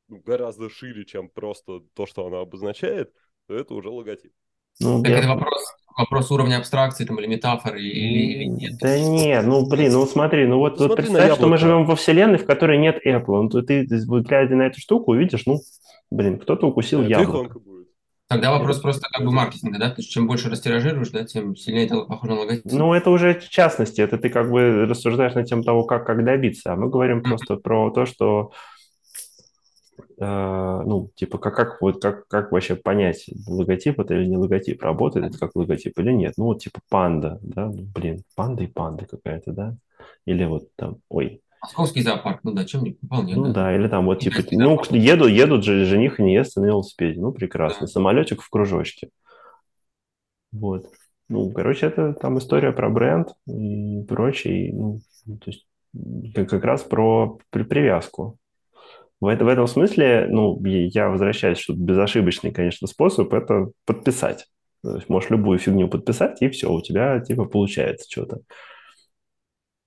гораздо 0.08 0.70
шире, 0.70 1.04
чем 1.04 1.28
просто 1.28 1.80
то, 1.94 2.06
что 2.06 2.26
она 2.26 2.40
обозначает, 2.40 3.12
то 3.48 3.54
это 3.54 3.74
уже 3.74 3.88
логотип. 3.90 4.32
Ну, 4.80 5.02
Так 5.02 5.12
я- 5.12 5.18
это 5.18 5.28
вопрос, 5.28 5.62
вопрос 5.96 6.30
уровня 6.30 6.58
абстракции 6.58 7.04
там, 7.04 7.18
или 7.20 7.26
метафоры, 7.26 7.80
или, 7.80 8.42
или 8.42 8.44
нет. 8.44 8.78
Да 8.80 8.98
нет, 8.98 9.46
ну 9.46 9.66
блин, 9.66 9.92
ну 9.92 10.04
смотри, 10.06 10.46
ну 10.46 10.58
вот, 10.58 10.72
вот 10.80 10.88
Посмотри 10.96 11.04
на 11.12 11.18
представь, 11.18 11.38
что 11.38 11.46
мы 11.46 11.56
яблоко. 11.56 11.58
живем 11.58 11.86
во 11.86 11.96
вселенной, 11.96 12.38
в 12.38 12.46
которой 12.46 12.78
нет 12.78 12.98
Apple. 13.06 13.42
Ну, 13.42 13.48
то 13.48 13.62
ты, 13.62 13.86
ты, 13.86 14.04
вот 14.06 14.24
глядя 14.26 14.56
на 14.56 14.62
эту 14.62 14.80
штуку, 14.80 15.12
увидишь, 15.12 15.46
ну, 15.46 15.60
блин, 16.10 16.38
кто-то 16.38 16.66
укусил 16.66 17.00
Это 17.02 17.10
яблоко. 17.10 17.32
иконка 17.38 17.58
будет. 17.60 17.88
Тогда 18.26 18.50
вопрос 18.52 18.80
просто 18.80 19.06
как 19.12 19.24
бы 19.24 19.30
маркетинга, 19.30 19.78
да? 19.78 19.90
То 19.90 19.96
есть 20.00 20.10
чем 20.10 20.26
больше 20.26 20.48
растиражируешь, 20.50 21.10
да, 21.10 21.24
тем 21.24 21.54
сильнее 21.54 21.86
это 21.86 22.00
похоже 22.00 22.32
на 22.32 22.40
логотип. 22.40 22.64
Ну, 22.72 22.94
это 22.94 23.10
уже 23.10 23.34
в 23.34 23.48
частности, 23.48 24.00
это 24.00 24.16
ты 24.18 24.30
как 24.30 24.50
бы 24.50 24.86
рассуждаешь 24.86 25.34
на 25.34 25.44
тему 25.44 25.62
того, 25.62 25.84
как, 25.84 26.06
как 26.06 26.24
добиться, 26.24 26.72
а 26.72 26.76
мы 26.76 26.88
говорим 26.88 27.18
Мгм. 27.18 27.28
просто 27.28 27.56
про 27.56 27.90
то, 27.90 28.06
что, 28.06 28.50
э, 28.50 28.56
ну, 30.18 31.10
типа, 31.14 31.38
как, 31.38 31.56
как, 31.56 31.80
вот, 31.80 32.00
как, 32.02 32.26
как 32.28 32.52
вообще 32.52 32.76
понять, 32.76 33.26
логотип 33.46 34.00
это 34.00 34.14
или 34.14 34.26
не 34.26 34.36
логотип, 34.36 34.82
работает 34.82 35.26
это 35.26 35.38
как 35.38 35.56
логотип 35.56 35.98
или 35.98 36.12
нет. 36.12 36.34
Ну, 36.36 36.44
вот 36.44 36.60
типа 36.60 36.80
панда, 36.88 37.38
да, 37.42 37.66
ну, 37.66 37.82
блин, 37.94 38.22
панда 38.34 38.64
и 38.64 38.66
панда 38.66 39.06
какая-то, 39.06 39.52
да, 39.52 39.76
или 40.24 40.44
вот 40.44 40.68
там, 40.76 40.96
ой, 41.08 41.40
Московский 41.62 42.02
зоопарк, 42.02 42.40
ну 42.42 42.52
да, 42.52 42.64
чем 42.64 42.84
не 42.84 42.92
вполне, 42.92 43.36
ну 43.36 43.44
да. 43.46 43.52
да, 43.52 43.74
или 43.76 43.88
там 43.88 44.04
вот 44.04 44.20
типа, 44.20 44.36
ну, 44.52 44.76
зоопарк. 44.76 44.92
еду, 44.92 45.26
едут 45.26 45.64
же 45.64 45.84
жених 45.86 46.20
и 46.20 46.22
невеста 46.22 46.60
на 46.60 46.66
велосипеде, 46.66 47.20
ну, 47.20 47.32
прекрасно, 47.32 47.86
Да. 47.86 47.86
самолетик 47.86 48.42
в 48.42 48.50
кружочке. 48.50 49.08
Вот. 50.52 50.86
Ну, 51.28 51.50
короче, 51.52 51.86
это 51.86 52.12
там 52.12 52.38
история 52.38 52.72
про 52.72 52.90
бренд 52.90 53.30
и 53.46 54.02
прочее. 54.06 54.68
и, 54.68 54.72
Ну, 54.72 55.00
то 55.26 55.50
есть 55.50 55.66
как 56.34 56.50
как 56.50 56.64
раз 56.64 56.82
про 56.82 57.38
при- 57.50 57.62
привязку. 57.62 58.36
В, 59.20 59.26
это- 59.26 59.44
в 59.44 59.48
этом 59.48 59.66
смысле, 59.66 60.26
ну, 60.30 60.62
я 60.64 61.08
возвращаюсь, 61.08 61.58
что 61.58 61.74
безошибочный, 61.74 62.52
конечно, 62.52 62.86
способ– 62.86 63.32
это 63.34 63.70
подписать. 63.86 64.46
То 64.82 64.96
есть 64.96 65.08
можешь 65.08 65.30
любую 65.30 65.58
фигню 65.58 65.88
подписать, 65.88 66.42
и 66.42 66.48
все, 66.50 66.70
у 66.70 66.82
тебя 66.82 67.20
типа 67.20 67.46
получается 67.46 68.06
что-то. 68.10 68.40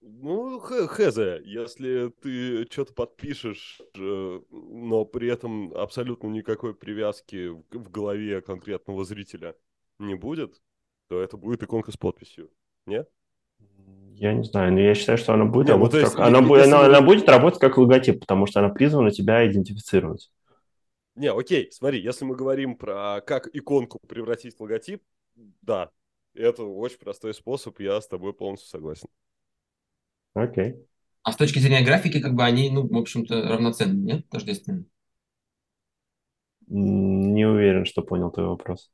Ну, 0.01 0.59
хз, 0.59 1.17
если 1.43 2.09
ты 2.21 2.65
что-то 2.71 2.93
подпишешь, 2.93 3.79
э, 3.95 4.39
но 4.49 5.05
при 5.05 5.27
этом 5.29 5.73
абсолютно 5.73 6.27
никакой 6.27 6.73
привязки 6.73 7.49
в 7.49 7.91
голове 7.91 8.41
конкретного 8.41 9.03
зрителя 9.03 9.55
не 9.99 10.15
будет, 10.15 10.61
то 11.09 11.21
это 11.21 11.37
будет 11.37 11.63
иконка 11.63 11.91
с 11.91 11.97
подписью. 11.97 12.49
Нет? 12.85 13.09
Я 14.19 14.33
не 14.33 14.43
знаю, 14.43 14.73
но 14.73 14.79
я 14.79 14.95
считаю, 14.95 15.17
что 15.17 15.33
она 15.33 15.45
будет 15.45 15.67
Не, 15.67 15.73
ну, 15.75 15.79
работать 15.79 15.99
есть, 15.99 16.15
как... 16.15 16.25
Она, 16.25 16.39
е- 16.39 16.41
бу- 16.41 16.57
если 16.57 16.73
она, 16.75 16.85
она 16.85 17.01
будет 17.01 17.29
работать 17.29 17.59
как 17.59 17.77
логотип, 17.77 18.19
потому 18.19 18.47
что 18.47 18.59
она 18.59 18.69
призвана 18.69 19.11
тебя 19.11 19.47
идентифицировать. 19.47 20.29
Не, 21.15 21.31
окей, 21.31 21.71
смотри, 21.71 22.01
если 22.01 22.25
мы 22.25 22.35
говорим 22.35 22.75
про 22.75 23.21
как 23.21 23.47
иконку 23.55 23.99
превратить 24.07 24.55
в 24.55 24.61
логотип, 24.61 25.03
да, 25.61 25.91
это 26.33 26.63
очень 26.63 26.99
простой 26.99 27.33
способ, 27.33 27.79
я 27.79 27.99
с 27.99 28.07
тобой 28.07 28.33
полностью 28.33 28.69
согласен. 28.69 29.07
Окей. 30.35 30.85
А 31.21 31.31
с 31.31 31.35
точки 31.35 31.59
зрения 31.59 31.85
графики, 31.85 32.19
как 32.19 32.33
бы 32.33 32.43
они, 32.43 32.71
ну, 32.71 32.87
в 32.87 32.97
общем-то, 32.97 33.43
равноценны, 33.43 33.99
нет? 34.03 34.29
Тождественны. 34.29 34.85
Не 36.67 37.45
уверен, 37.45 37.83
что 37.85 38.01
понял 38.01 38.31
твой 38.31 38.47
вопрос. 38.47 38.89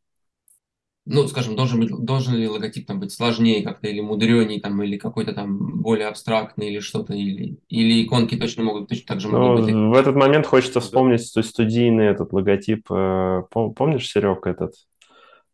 Ну, 1.06 1.28
скажем, 1.28 1.58
должен, 1.58 1.82
быть, 1.82 1.90
должен 1.90 2.36
ли 2.36 2.48
логотип 2.48 2.88
там 2.88 3.00
быть 3.02 3.12
сложнее 3.12 3.62
как-то, 3.62 3.88
или 3.90 4.00
мудренее, 4.00 4.62
там, 4.62 4.82
или 4.84 4.98
какой-то 4.98 5.34
там 5.34 5.82
более 5.82 6.08
абстрактный, 6.08 6.70
или 6.70 6.80
что-то, 6.80 7.14
или, 7.14 7.58
или 7.68 8.06
иконки 8.06 8.38
точно 8.38 8.64
могут, 8.64 8.88
точно 8.88 9.06
так 9.08 9.20
же 9.20 9.28
Ну, 9.28 9.38
могут 9.40 9.66
быть. 9.66 9.74
в 9.76 9.94
этот 9.94 10.16
момент 10.16 10.46
хочется 10.46 10.80
вспомнить 10.80 11.22
сту- 11.26 11.44
студийный 11.44 12.06
этот 12.06 12.32
логотип. 12.32 12.90
э, 12.90 13.44
пом- 13.54 13.74
Помнишь, 13.74 14.08
Серег, 14.10 14.48
этот 14.48 14.76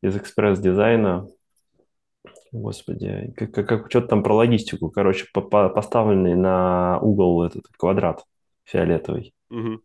из 0.03 0.15
экспресс-дизайна? 0.15 1.27
Господи, 2.51 3.33
как, 3.35 3.51
как, 3.51 3.67
как- 3.67 3.89
что-то 3.89 4.07
там 4.07 4.23
про 4.23 4.35
логистику, 4.35 4.89
короче, 4.91 5.25
по- 5.33 5.41
по- 5.41 5.69
поставленный 5.69 6.35
на 6.35 6.99
угол 6.99 7.43
этот 7.43 7.63
квадрат 7.77 8.23
фиолетовый. 8.65 9.33
Мгм. 9.49 9.81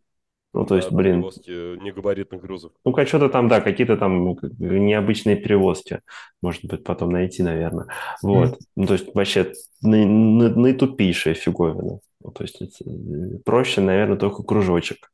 Ну, 0.55 0.65
то 0.65 0.75
есть, 0.77 0.89
Да, 0.89 0.95
блин, 0.95 1.15
перевозки 1.17 1.83
негабаритных 1.83 2.41
грузов. 2.41 2.71
ну, 2.85 2.93
как 2.93 3.09
что-то 3.09 3.27
там, 3.27 3.49
да, 3.49 3.59
какие-то 3.59 3.97
там 3.97 4.23
ну, 4.23 4.37
необычные 4.59 5.35
перевозки. 5.35 5.99
Может 6.41 6.63
быть, 6.63 6.83
потом 6.85 7.09
найти, 7.11 7.43
наверное. 7.43 7.87
Вот. 8.21 8.57
Ну, 8.77 8.87
то 8.87 8.93
есть, 8.93 9.13
вообще 9.13 9.51
на- 9.81 10.05
на- 10.05 10.55
наитупейшая 10.55 11.33
фиговина. 11.33 11.99
Ну, 12.23 12.31
то 12.31 12.43
есть, 12.43 12.61
э, 12.61 13.37
проще, 13.43 13.81
наверное, 13.81 14.17
только 14.17 14.43
кружочек. 14.43 15.11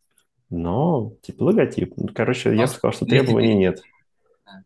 Но, 0.52 1.14
типа, 1.24 1.44
логотип. 1.44 1.94
Ну, 1.98 2.10
Короче, 2.14 2.54
я 2.56 2.62
бы 2.62 2.68
сказал, 2.68 2.94
что 2.94 3.06
требований 3.08 3.56
нет. 3.56 3.82
Да. 4.46 4.64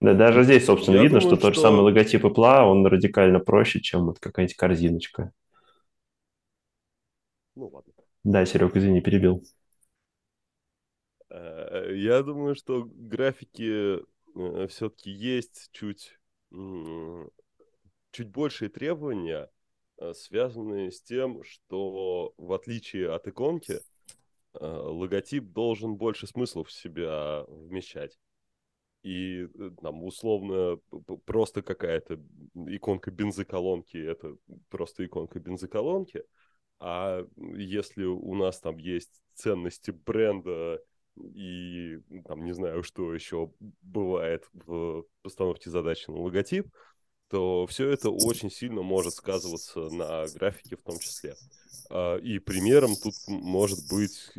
Да, 0.00 0.14
даже 0.14 0.44
здесь, 0.44 0.64
собственно, 0.64 0.96
Я 0.96 1.02
видно, 1.02 1.20
думаю, 1.20 1.36
что 1.36 1.42
тот 1.42 1.54
же 1.54 1.60
что- 1.60 1.68
самый 1.68 1.82
логотип 1.82 2.24
Apple, 2.24 2.62
он 2.62 2.86
радикально 2.86 3.38
проще, 3.40 3.80
чем 3.80 4.06
вот 4.06 4.18
какая-нибудь 4.18 4.56
корзиночка. 4.56 5.32
Ну 7.54 7.68
ладно. 7.68 7.92
Да, 8.24 8.44
Серег, 8.46 8.74
извини, 8.76 9.00
перебил. 9.00 9.42
Э, 11.70 11.94
Я 11.94 12.22
думаю, 12.22 12.54
что 12.54 12.84
графики 12.84 13.98
все-таки 14.68 15.10
есть 15.10 15.70
чуть, 15.72 16.18
чуть 18.10 18.28
большие 18.28 18.68
требования, 18.68 19.50
э, 19.98 20.12
связанные 20.14 20.92
с 20.92 21.02
тем, 21.02 21.42
что 21.42 22.34
в 22.36 22.52
отличие 22.52 23.12
от 23.12 23.26
иконки, 23.26 23.72
э, 23.72 23.80
логотип 24.60 25.44
должен 25.44 25.96
больше 25.96 26.26
смыслов 26.26 26.68
в 26.68 26.72
себя 26.72 27.44
вмещать. 27.48 28.18
И 29.02 29.46
э, 29.46 29.70
там 29.80 30.04
условно 30.04 30.78
просто 31.24 31.62
какая-то 31.62 32.20
иконка 32.54 33.10
бензоколонки, 33.10 33.96
это 33.96 34.36
просто 34.68 35.04
иконка 35.04 35.40
бензоколонки. 35.40 36.22
А 36.80 37.26
если 37.36 38.04
у 38.04 38.34
нас 38.34 38.60
там 38.60 38.76
есть 38.78 39.20
ценности 39.34 39.90
бренда 39.90 40.80
и 41.34 41.98
там 42.26 42.44
не 42.44 42.52
знаю, 42.52 42.82
что 42.82 43.14
еще 43.14 43.52
бывает 43.82 44.48
в 44.52 45.04
постановке 45.22 45.70
задачи 45.70 46.10
на 46.10 46.20
логотип, 46.20 46.68
то 47.28 47.66
все 47.66 47.90
это 47.90 48.10
очень 48.10 48.50
сильно 48.50 48.82
может 48.82 49.14
сказываться 49.14 49.80
на 49.90 50.26
графике 50.34 50.76
в 50.76 50.82
том 50.82 50.98
числе. 50.98 51.34
А, 51.90 52.16
и 52.16 52.38
примером 52.38 52.94
тут 52.96 53.14
может 53.26 53.80
быть, 53.90 54.32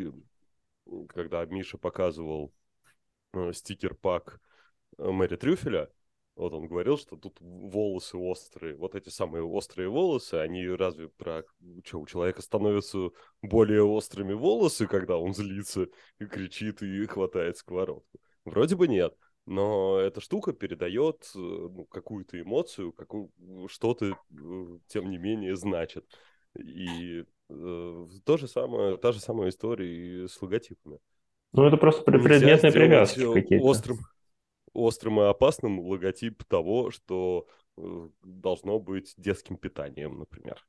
когда 1.10 1.46
Миша 1.46 1.78
показывал 1.78 2.52
э, 3.34 3.52
стикер-пак 3.54 4.42
э, 4.98 5.10
Мэри 5.10 5.36
Трюфеля, 5.36 5.90
вот 6.40 6.54
он 6.54 6.68
говорил, 6.68 6.98
что 6.98 7.18
тут 7.18 7.38
волосы 7.42 8.18
острые. 8.18 8.76
Вот 8.76 8.96
эти 8.96 9.10
самые 9.10 9.44
острые 9.44 9.90
волосы, 9.90 10.36
они 10.36 10.68
разве 10.68 11.10
про... 11.10 11.44
Что, 11.84 12.00
у 12.00 12.08
человека 12.08 12.42
становятся 12.42 13.10
более 13.42 13.84
острыми 13.84 14.34
волосы, 14.34 14.88
когда 14.88 15.18
он 15.18 15.34
злится 15.34 15.88
и 16.18 16.26
кричит 16.26 16.82
и 16.82 17.06
хватает 17.08 17.58
сковородку? 17.58 18.20
Вроде 18.46 18.76
бы 18.76 18.88
нет. 18.88 19.16
Но 19.46 20.00
эта 20.00 20.22
штука 20.22 20.54
передает 20.54 21.30
ну, 21.36 21.86
какую-то 21.86 22.40
эмоцию, 22.40 22.94
какую... 22.94 23.32
что-то, 23.68 24.18
тем 24.88 25.10
не 25.10 25.18
менее, 25.18 25.56
значит. 25.58 26.06
И 26.58 27.26
э, 27.50 28.06
то 28.26 28.38
же 28.38 28.48
самое, 28.48 28.98
та 28.98 29.12
же 29.12 29.20
самая 29.20 29.50
история 29.50 30.24
и 30.24 30.28
с 30.28 30.42
логотипами. 30.42 31.00
Ну, 31.52 31.66
это 31.66 31.78
просто 31.78 32.04
предметные 32.04 32.72
привязки 32.72 33.34
какие-то. 33.34 33.66
Острым, 33.66 33.98
острым 34.74 35.22
и 35.22 35.26
опасным 35.26 35.80
логотип 35.80 36.44
того, 36.46 36.92
что 36.92 37.48
э, 37.78 38.10
должно 38.24 38.80
быть 38.80 39.14
детским 39.18 39.58
питанием, 39.58 40.20
например. 40.20 40.66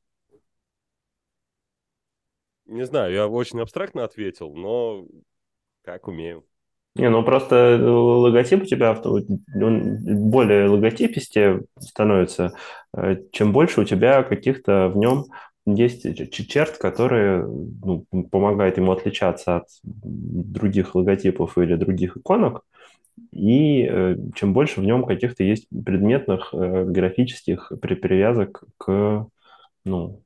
Не 2.66 2.84
знаю, 2.84 3.12
я 3.12 3.26
очень 3.26 3.60
абстрактно 3.60 4.04
ответил, 4.04 4.54
но 4.54 5.06
как 5.82 6.08
умею. 6.08 6.44
Не, 6.96 7.08
ну 7.08 7.22
просто 7.22 7.56
э, 7.56 7.82
логотип 7.82 8.62
у 8.62 8.66
тебя 8.66 9.00
он 9.04 10.30
более 10.30 10.68
логотипистее 10.68 11.62
становится, 11.78 12.52
э, 12.96 13.16
чем 13.32 13.52
больше 13.52 13.80
у 13.80 13.84
тебя 13.84 14.22
каких-то 14.22 14.88
в 14.88 14.96
нем 14.96 15.26
есть 15.66 16.04
черт, 16.48 16.78
которые 16.78 17.44
ну, 17.44 18.06
помогают 18.30 18.76
ему 18.76 18.92
отличаться 18.92 19.58
от 19.58 19.66
других 19.82 20.94
логотипов 20.94 21.58
или 21.58 21.76
других 21.76 22.16
иконок, 22.16 22.64
и 23.32 23.86
э, 23.88 24.16
чем 24.34 24.52
больше 24.52 24.80
в 24.80 24.84
нем 24.84 25.04
каких-то 25.04 25.44
есть 25.44 25.68
предметных 25.68 26.52
э, 26.52 26.84
графических 26.84 27.72
при 27.80 27.94
привязок 27.94 28.64
к 28.78 29.26
ну, 29.84 30.20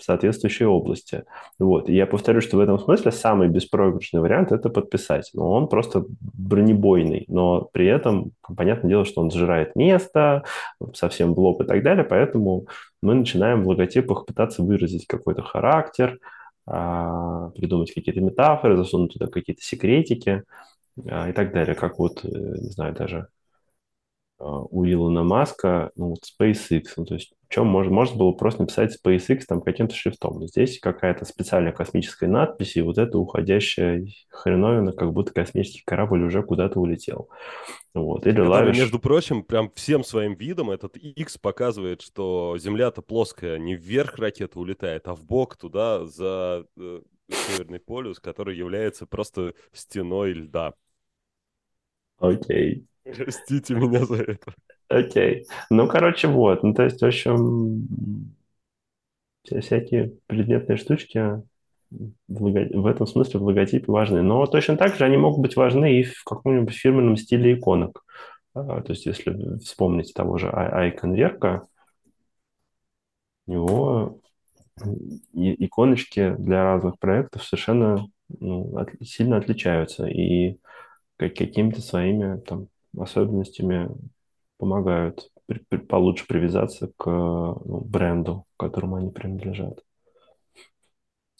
соответствующей 0.00 0.64
области. 0.64 1.24
Вот. 1.58 1.88
И 1.88 1.94
я 1.94 2.06
повторю, 2.06 2.40
что 2.40 2.56
в 2.56 2.60
этом 2.60 2.78
смысле 2.78 3.12
самый 3.12 3.48
беспроигрышный 3.48 4.20
вариант– 4.20 4.52
это 4.52 4.68
подписать. 4.68 5.30
Но 5.34 5.50
он 5.52 5.68
просто 5.68 6.04
бронебойный, 6.20 7.24
но 7.28 7.68
при 7.72 7.86
этом, 7.86 8.32
понятное 8.56 8.88
дело, 8.88 9.04
что 9.04 9.20
он 9.20 9.30
сжирает 9.30 9.76
место, 9.76 10.44
совсем 10.94 11.34
блок 11.34 11.62
и 11.62 11.66
так 11.66 11.82
далее, 11.82 12.04
поэтому 12.04 12.66
мы 13.02 13.14
начинаем 13.14 13.62
в 13.62 13.68
логотипах 13.68 14.26
пытаться 14.26 14.62
выразить 14.62 15.06
какой-то 15.06 15.42
характер, 15.42 16.18
а, 16.66 17.50
придумать 17.50 17.92
какие-то 17.92 18.20
метафоры, 18.20 18.76
засунуть 18.76 19.14
туда 19.14 19.26
какие-то 19.26 19.62
секретики 19.62 20.44
и 20.96 21.32
так 21.32 21.52
далее, 21.52 21.74
как 21.74 21.98
вот, 21.98 22.24
э, 22.24 22.28
не 22.28 22.70
знаю, 22.70 22.94
даже 22.94 23.28
а, 24.42 24.60
у 24.62 24.84
Илона 24.84 25.22
Маска, 25.22 25.92
ну, 25.94 26.10
вот 26.10 26.20
SpaceX, 26.24 26.82
ну, 26.96 27.04
то 27.04 27.14
есть 27.14 27.32
чем 27.48 27.66
можно, 27.66 27.92
можно 27.92 28.16
было 28.16 28.32
просто 28.32 28.62
написать 28.62 28.98
SpaceX 28.98 29.42
там 29.46 29.60
каким-то 29.60 29.94
шрифтом. 29.94 30.44
Здесь 30.46 30.80
какая-то 30.80 31.24
специальная 31.26 31.72
космическая 31.72 32.26
надпись, 32.26 32.76
и 32.76 32.82
вот 32.82 32.98
эта 32.98 33.18
уходящая 33.18 34.06
хреновина, 34.30 34.92
как 34.92 35.12
будто 35.12 35.32
космический 35.32 35.82
корабль 35.84 36.24
уже 36.24 36.42
куда-то 36.42 36.80
улетел. 36.80 37.28
Вот. 37.94 38.26
Или 38.26 38.40
лавиш... 38.40 38.76
Между 38.78 38.98
прочим, 38.98 39.42
прям 39.44 39.70
всем 39.74 40.02
своим 40.02 40.34
видом 40.34 40.70
этот 40.70 40.96
X 40.96 41.36
показывает, 41.36 42.00
что 42.00 42.56
Земля-то 42.58 43.02
плоская, 43.02 43.58
не 43.58 43.76
вверх 43.76 44.18
ракета 44.18 44.58
улетает, 44.58 45.06
а 45.06 45.14
в 45.14 45.22
бок 45.24 45.56
туда 45.56 46.06
за 46.06 46.64
э, 46.78 47.00
Северный 47.28 47.80
полюс, 47.80 48.20
который 48.20 48.56
является 48.56 49.06
просто 49.06 49.54
стеной 49.72 50.32
льда. 50.32 50.74
Окей. 52.18 52.86
Okay. 53.04 53.14
Простите 53.24 53.74
меня 53.74 54.04
за 54.04 54.22
это. 54.22 54.54
Окей. 54.88 55.46
Ну, 55.70 55.88
короче, 55.88 56.28
вот. 56.28 56.62
Ну, 56.62 56.74
то 56.74 56.84
есть, 56.84 57.00
в 57.00 57.06
общем, 57.06 57.88
всякие 59.44 60.18
предметные 60.26 60.76
штучки 60.76 61.42
в, 61.90 62.42
лого... 62.42 62.66
в 62.72 62.86
этом 62.86 63.06
смысле 63.06 63.40
в 63.40 63.44
логотипе 63.44 63.90
важны. 63.90 64.22
Но 64.22 64.46
точно 64.46 64.76
так 64.76 64.94
же 64.94 65.04
они 65.04 65.16
могут 65.16 65.40
быть 65.40 65.56
важны 65.56 65.98
и 65.98 66.04
в 66.04 66.22
каком-нибудь 66.24 66.74
фирменном 66.74 67.16
стиле 67.16 67.54
иконок. 67.54 68.04
А, 68.54 68.82
то 68.82 68.92
есть, 68.92 69.06
если 69.06 69.58
вспомнить 69.58 70.12
того 70.14 70.38
же 70.38 70.46
Icon 70.48 71.14
Верка, 71.14 71.66
у 73.46 73.52
него 73.52 74.21
иконочки 75.32 76.34
для 76.38 76.64
разных 76.64 76.98
проектов 76.98 77.44
совершенно 77.44 78.06
ну, 78.28 78.76
от, 78.76 78.90
сильно 79.02 79.36
отличаются. 79.36 80.06
И 80.06 80.58
какими-то 81.16 81.80
своими 81.80 82.40
там, 82.40 82.68
особенностями 82.96 83.90
помогают 84.58 85.30
при, 85.46 85.58
при, 85.58 85.78
получше 85.78 86.26
привязаться 86.26 86.90
к 86.96 87.06
ну, 87.06 87.80
бренду, 87.84 88.46
которому 88.56 88.96
они 88.96 89.10
принадлежат. 89.10 89.84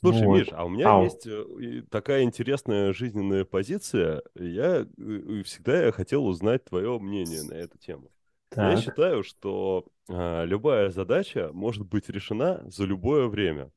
Слушай, 0.01 0.27
вот. 0.27 0.39
Миш, 0.39 0.49
а 0.53 0.65
у 0.65 0.69
меня 0.69 0.91
Ау. 0.91 1.05
есть 1.05 1.27
э, 1.27 1.83
такая 1.89 2.25
интересная 2.25 2.93
жизненная 2.93 3.45
позиция. 3.45 4.23
Я 4.35 4.85
э, 4.99 5.43
всегда 5.45 5.85
я 5.85 5.93
хотел 5.93 6.27
узнать 6.27 6.65
твое 6.65 6.99
мнение 6.99 7.45
на 7.45 7.55
эту 7.55 7.79
тему. 7.79 8.11
Так. 8.55 8.77
Я 8.77 8.83
считаю, 8.83 9.23
что 9.23 9.87
а, 10.11 10.45
любая 10.45 10.91
задача 10.91 11.51
может 11.55 11.87
быть 11.87 12.11
решена 12.11 12.63
за 12.67 12.85
любое 12.85 13.27
время. 13.27 13.71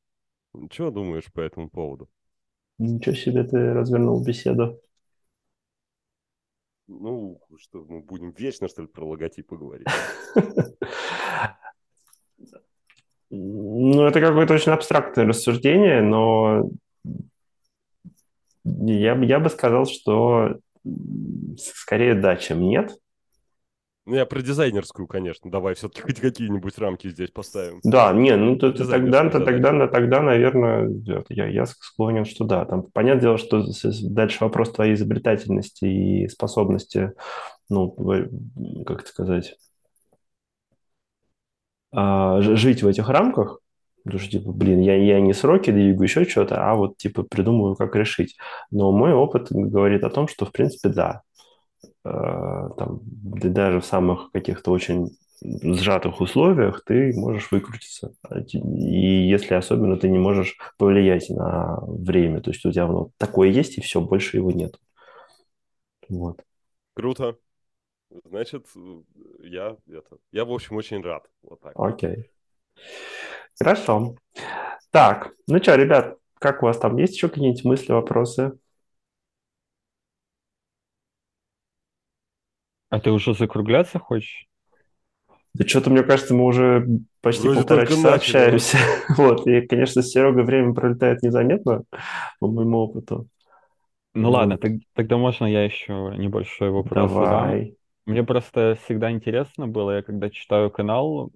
Что 0.70 0.92
думаешь 0.92 1.32
по 1.32 1.40
этому 1.40 1.70
поводу? 1.70 2.10
Ничего 2.78 3.16
себе 3.16 3.44
ты 3.46 3.74
развернул 3.74 4.22
беседу. 4.22 4.82
Ну, 6.88 7.40
что, 7.58 7.86
мы 7.86 8.02
будем 8.02 8.32
вечно, 8.32 8.68
что 8.68 8.82
ли, 8.82 8.88
про 8.88 9.06
логотипы 9.06 9.58
говорить? 9.58 9.88
Ну, 13.32 14.06
это 14.06 14.22
какое-то 14.22 14.54
очень 14.54 14.72
абстрактное 14.72 15.26
рассуждение, 15.26 16.02
но 16.02 16.70
я, 18.64 19.16
я 19.16 19.40
бы 19.40 19.50
сказал, 19.50 19.88
что 19.88 20.60
скорее 21.58 22.14
да, 22.14 22.38
чем 22.38 22.62
нет. 22.62 22.96
Ну, 24.08 24.16
я 24.16 24.26
про 24.28 24.42
дизайнерскую, 24.42 25.08
конечно. 25.08 25.50
Давай 25.50 25.74
все-таки 25.74 26.02
хоть 26.02 26.20
какие-нибудь 26.20 26.78
рамки 26.78 27.10
здесь 27.10 27.32
поставим. 27.32 27.80
Да, 27.84 28.14
не, 28.14 28.36
ну 28.36 28.56
то, 28.56 28.72
то 28.72 28.88
тогда, 28.88 29.28
то, 29.30 29.40
тогда, 29.40 29.88
тогда, 29.88 30.22
наверное, 30.22 30.92
я, 31.30 31.48
я 31.48 31.66
склонен, 31.66 32.26
что 32.26 32.46
да. 32.46 32.66
Там, 32.66 32.84
понятное 32.94 33.22
дело, 33.22 33.38
что 33.40 33.66
дальше 34.04 34.44
вопрос 34.44 34.72
твоей 34.72 34.94
изобретательности 34.94 35.86
и 35.86 36.28
способности, 36.28 37.14
ну, 37.68 37.90
как 38.86 39.02
это 39.02 39.10
сказать, 39.10 39.56
а, 41.92 42.42
жить 42.42 42.84
в 42.84 42.88
этих 42.88 43.10
рамках, 43.10 43.60
Потому 44.04 44.20
что, 44.20 44.30
типа, 44.30 44.52
блин, 44.52 44.82
я, 44.82 44.96
я 44.98 45.20
не 45.20 45.34
сроки 45.34 45.72
двигаю, 45.72 46.04
еще 46.04 46.26
что-то, 46.26 46.64
а 46.64 46.76
вот, 46.76 46.96
типа, 46.96 47.24
придумываю, 47.24 47.76
как 47.76 47.96
решить. 47.96 48.38
Но 48.70 48.92
мой 48.92 49.14
опыт 49.14 49.48
говорит 49.50 50.04
о 50.04 50.12
том, 50.12 50.28
что, 50.28 50.46
в 50.46 50.52
принципе, 50.52 50.90
да, 50.90 51.24
там, 52.06 53.02
даже 53.04 53.80
в 53.80 53.86
самых 53.86 54.32
каких-то 54.32 54.72
очень 54.72 55.18
сжатых 55.42 56.22
условиях 56.22 56.84
ты 56.86 57.14
можешь 57.16 57.52
выкрутиться. 57.52 58.14
И 58.54 59.28
если 59.28 59.56
особенно 59.56 59.98
ты 59.98 60.10
не 60.10 60.20
можешь 60.20 60.58
повлиять 60.78 61.30
на 61.30 61.80
время, 61.88 62.42
то 62.42 62.52
есть 62.52 62.66
у 62.66 62.72
тебя 62.72 62.88
ну, 62.88 63.12
такое 63.18 63.50
есть, 63.50 63.78
и 63.78 63.82
все, 63.82 64.00
больше 64.02 64.38
его 64.38 64.52
нет. 64.52 64.80
Вот. 66.08 66.44
Круто. 66.94 67.38
Значит, 68.24 68.68
я 69.40 69.76
это, 69.88 70.18
я, 70.32 70.46
в 70.46 70.52
общем, 70.52 70.78
очень 70.78 71.02
рад. 71.02 71.26
Вот 71.42 71.60
так. 71.60 71.74
Окей. 71.76 72.30
Хорошо. 73.58 74.16
Так, 74.92 75.34
ну 75.48 75.58
что, 75.62 75.76
ребят, 75.76 76.18
как 76.40 76.62
у 76.62 76.68
вас 76.68 76.78
там 76.78 76.98
есть 76.98 77.16
еще 77.16 77.30
какие-нибудь 77.30 77.66
мысли, 77.66 77.92
вопросы? 77.92 78.58
А 82.90 83.00
ты 83.00 83.12
уже 83.12 83.34
закругляться 83.34 84.00
хочешь? 84.00 84.48
Да 85.54 85.66
что-то, 85.66 85.90
мне 85.90 86.04
кажется, 86.04 86.34
мы 86.34 86.44
уже 86.44 86.86
почти 87.22 87.44
Вроде 87.44 87.62
полтора 87.62 87.86
часа 87.86 88.12
начали. 88.12 88.38
общаемся. 88.38 88.78
вот, 89.18 89.48
и, 89.48 89.62
конечно, 89.62 90.02
с 90.02 90.10
Серегой 90.10 90.44
время 90.44 90.74
пролетает 90.74 91.24
незаметно, 91.24 91.84
по 92.40 92.48
моему 92.48 92.80
опыту. 92.80 93.28
Ну 94.14 94.30
вот. 94.30 94.36
ладно, 94.36 94.58
так, 94.58 94.74
тогда 94.94 95.18
можно 95.18 95.46
я 95.46 95.64
еще 95.64 96.14
небольшой 96.18 96.72
вопрос 96.72 97.12
Давай. 97.12 97.60
задам? 97.60 97.76
Мне 98.06 98.24
просто 98.24 98.78
всегда 98.84 99.12
интересно 99.12 99.68
было, 99.68 99.92
я 99.98 100.02
когда 100.02 100.30
читаю 100.30 100.70
канал... 100.70 101.32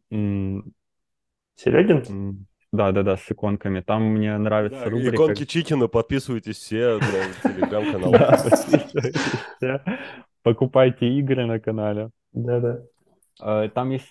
Серегин? 1.55 2.45
Да, 2.71 2.91
да, 2.91 3.03
да, 3.03 3.17
с 3.17 3.31
иконками. 3.31 3.79
Там 3.79 4.03
мне 4.03 4.37
нравится 4.37 4.81
да, 4.83 4.89
рубрика... 4.89 5.15
Иконки 5.15 5.45
Чикина, 5.45 5.87
подписывайтесь 5.87 6.57
все 6.57 6.99
на 6.99 7.51
телеграм-канал. 7.51 8.13
Покупайте 10.43 11.07
игры 11.07 11.45
на 11.45 11.59
канале. 11.59 12.09
Да-да. 12.33 12.81
Э, 13.41 13.69
Там 13.69 13.89
есть 13.91 14.09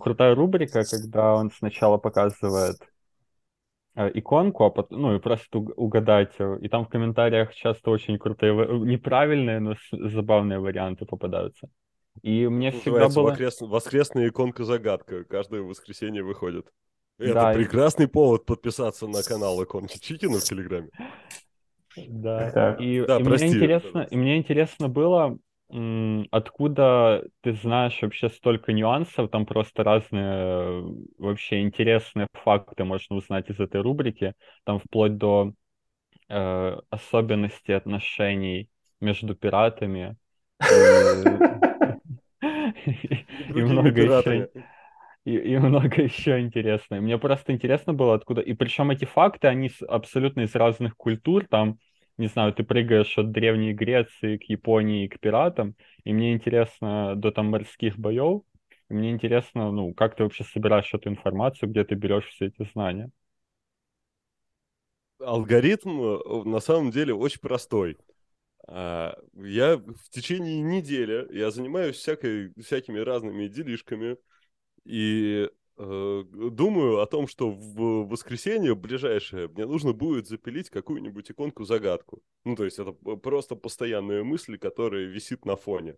крутая 0.00 0.34
рубрика, 0.34 0.84
когда 0.84 1.34
он 1.34 1.50
сначала 1.50 1.96
показывает 1.98 2.76
э, 3.96 4.10
иконку, 4.14 4.64
а 4.64 4.70
потом, 4.70 5.02
ну, 5.02 5.16
и 5.16 5.20
просит 5.20 5.54
уг- 5.54 5.72
угадать. 5.76 6.32
И 6.60 6.68
там 6.68 6.84
в 6.84 6.88
комментариях 6.88 7.54
часто 7.54 7.90
очень 7.90 8.18
крутые, 8.18 8.52
неправильные, 8.54 9.60
но 9.60 9.74
забавные 9.92 10.58
варианты 10.58 11.06
попадаются. 11.06 11.68
И 12.22 12.46
мне 12.46 12.70
всегда 12.70 13.00
Называется 13.08 13.20
было... 13.20 13.30
«Воскрес- 13.32 13.60
«Воскресная 13.68 14.28
иконка-загадка». 14.28 15.24
Каждое 15.24 15.62
воскресенье 15.62 16.22
выходит. 16.22 16.66
Это 17.18 17.34
Да, 17.34 17.52
и- 17.52 17.56
прекрасный 17.56 18.08
повод 18.08 18.44
подписаться 18.46 19.06
на 19.06 19.22
канал 19.22 19.62
иконки 19.62 19.98
Чикина 19.98 20.38
в 20.38 20.42
Телеграме. 20.44 20.90
Да, 21.96 22.50
Так. 22.50 22.80
и, 22.80 23.04
Да, 23.06 23.16
и 23.16 23.18
мне 23.20 23.28
прости, 23.28 23.46
интересно, 23.48 23.90
пожалуйста. 23.90 24.14
и 24.14 24.18
мне 24.18 24.36
интересно 24.36 24.88
было, 24.88 25.38
откуда 26.30 27.24
ты 27.40 27.52
знаешь 27.54 27.98
вообще 28.00 28.28
столько 28.28 28.72
нюансов, 28.72 29.30
там 29.30 29.44
просто 29.44 29.82
разные 29.82 30.84
вообще 31.18 31.62
интересные 31.62 32.28
факты 32.32 32.84
можно 32.84 33.16
узнать 33.16 33.50
из 33.50 33.58
этой 33.58 33.80
рубрики, 33.80 34.34
там 34.64 34.78
вплоть 34.78 35.16
до 35.16 35.52
э, 36.28 36.76
особенностей 36.90 37.72
отношений 37.72 38.68
между 39.00 39.34
пиратами 39.34 40.16
и, 40.60 40.64
много 43.54 44.00
еще 44.00 44.48
и, 45.24 45.36
и 45.36 45.58
много 45.58 46.02
еще 46.02 46.40
интересного. 46.40 47.00
Мне 47.00 47.18
просто 47.18 47.52
интересно 47.52 47.94
было, 47.94 48.14
откуда... 48.14 48.42
И 48.42 48.52
причем 48.52 48.90
эти 48.90 49.06
факты, 49.06 49.48
они 49.48 49.70
абсолютно 49.88 50.42
из 50.42 50.54
разных 50.54 50.96
культур. 50.96 51.46
Там, 51.48 51.78
не 52.18 52.26
знаю, 52.28 52.52
ты 52.54 52.64
прыгаешь 52.64 53.16
от 53.18 53.32
Древней 53.32 53.72
Греции 53.74 54.36
к 54.38 54.44
Японии, 54.44 55.08
к 55.08 55.18
пиратам. 55.20 55.74
И 56.04 56.12
мне 56.12 56.34
интересно 56.34 57.14
до 57.16 57.30
там 57.32 57.46
морских 57.50 57.98
боев. 57.98 58.42
И 58.90 58.94
мне 58.94 59.10
интересно, 59.12 59.70
ну, 59.72 59.94
как 59.94 60.16
ты 60.16 60.24
вообще 60.24 60.44
собираешь 60.44 60.92
эту 60.94 61.08
информацию, 61.10 61.70
где 61.70 61.84
ты 61.84 61.94
берешь 61.94 62.26
все 62.28 62.46
эти 62.46 62.68
знания. 62.72 63.10
Алгоритм 65.20 66.00
э, 66.02 66.44
на 66.44 66.60
самом 66.60 66.90
деле 66.90 67.14
очень 67.14 67.40
простой. 67.40 67.96
А, 68.68 69.16
Я 69.34 69.76
в 69.78 70.10
течение 70.10 70.60
недели 70.62 71.26
я 71.36 71.50
занимаюсь 71.50 71.96
всякой, 71.96 72.52
всякими 72.62 73.00
разными 73.00 73.48
делишками 73.48 74.18
и 74.84 75.48
думаю 75.76 77.00
о 77.00 77.06
том, 77.06 77.26
что 77.26 77.50
в 77.50 78.08
воскресенье 78.08 78.74
ближайшее 78.74 79.48
мне 79.48 79.66
нужно 79.66 79.92
будет 79.92 80.28
запилить 80.28 80.70
какую-нибудь 80.70 81.30
иконку-загадку. 81.30 82.22
Ну, 82.44 82.54
то 82.56 82.64
есть 82.64 82.78
это 82.78 82.92
просто 82.92 83.56
постоянная 83.56 84.22
мысль, 84.22 84.56
которая 84.58 85.04
висит 85.04 85.44
на 85.44 85.56
фоне. 85.56 85.96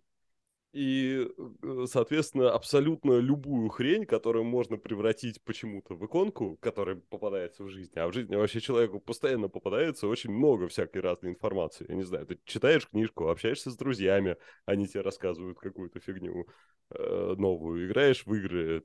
И, 0.76 1.26
э, 1.62 1.86
соответственно, 1.86 2.52
абсолютно 2.52 3.18
любую 3.18 3.70
хрень, 3.70 4.04
которую 4.04 4.44
можно 4.44 4.76
превратить 4.76 5.42
почему-то 5.42 5.94
в 5.94 6.04
иконку, 6.04 6.58
которая 6.60 6.96
попадается 6.96 7.64
в 7.64 7.70
жизни, 7.70 7.98
а 7.98 8.08
в 8.08 8.12
жизни 8.12 8.36
вообще 8.36 8.60
человеку 8.60 9.00
постоянно 9.00 9.48
попадается 9.48 10.06
очень 10.06 10.32
много 10.32 10.68
всякой 10.68 11.00
разной 11.00 11.32
информации. 11.32 11.86
Я 11.88 11.94
не 11.94 12.02
знаю, 12.02 12.26
ты 12.26 12.38
читаешь 12.44 12.86
книжку, 12.86 13.28
общаешься 13.28 13.70
с 13.70 13.76
друзьями, 13.78 14.36
они 14.66 14.86
тебе 14.86 15.00
рассказывают 15.00 15.58
какую-то 15.58 15.98
фигню 15.98 16.46
э, 16.90 17.34
новую, 17.38 17.86
играешь 17.86 18.26
в 18.26 18.34
игры, 18.34 18.82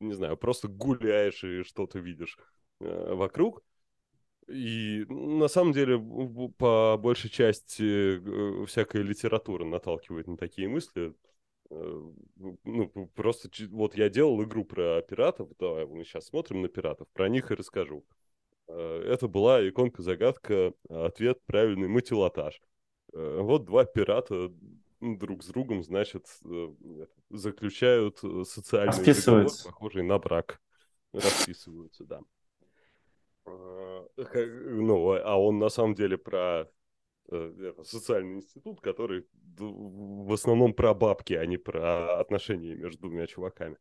не 0.00 0.14
знаю, 0.14 0.36
просто 0.36 0.68
гуляешь 0.68 1.44
и 1.44 1.62
что-то 1.62 1.98
видишь 1.98 2.38
э, 2.80 3.14
вокруг. 3.14 3.62
И 4.46 5.06
на 5.08 5.48
самом 5.48 5.72
деле, 5.72 5.98
по 6.58 6.96
большей 6.98 7.30
части, 7.30 8.18
э, 8.62 8.66
всякая 8.66 9.02
литература 9.02 9.64
наталкивает 9.64 10.26
на 10.26 10.36
такие 10.36 10.68
мысли. 10.68 11.14
Э, 11.70 12.12
Ну, 12.64 13.10
просто 13.14 13.48
вот 13.70 13.96
я 13.96 14.08
делал 14.08 14.42
игру 14.42 14.64
про 14.64 15.00
пиратов, 15.02 15.50
давай 15.58 15.86
мы 15.86 16.04
сейчас 16.04 16.26
смотрим 16.26 16.62
на 16.62 16.68
пиратов, 16.68 17.08
про 17.12 17.28
них 17.28 17.50
и 17.50 17.54
расскажу. 17.54 18.04
Это 18.66 19.28
была 19.28 19.66
иконка-загадка, 19.68 20.72
ответ 20.88 21.40
правильный, 21.46 21.88
матилотаж. 21.88 22.60
Вот 23.12 23.64
два 23.64 23.84
пирата 23.84 24.50
друг 25.00 25.42
с 25.42 25.48
другом, 25.48 25.82
значит, 25.82 26.26
заключают 27.34 28.18
э, 28.22 28.44
социальный 28.44 28.92
договор, 28.92 29.06
Расписываются. 29.08 29.64
похожий 29.64 30.02
на 30.02 30.18
брак. 30.18 30.60
Расписываются, 31.12 32.04
да. 32.04 32.20
Э, 33.46 34.06
Ну, 34.16 35.12
а 35.12 35.36
он 35.36 35.58
на 35.58 35.68
самом 35.68 35.94
деле 35.94 36.16
про 36.16 36.68
э, 37.30 37.72
социальный 37.82 38.36
институт, 38.36 38.80
который 38.80 39.26
в 39.56 40.32
основном 40.32 40.74
про 40.74 40.94
бабки, 40.94 41.34
а 41.34 41.44
не 41.46 41.56
про 41.56 42.18
отношения 42.18 42.74
между 42.74 43.02
двумя 43.02 43.26
чуваками. 43.26 43.76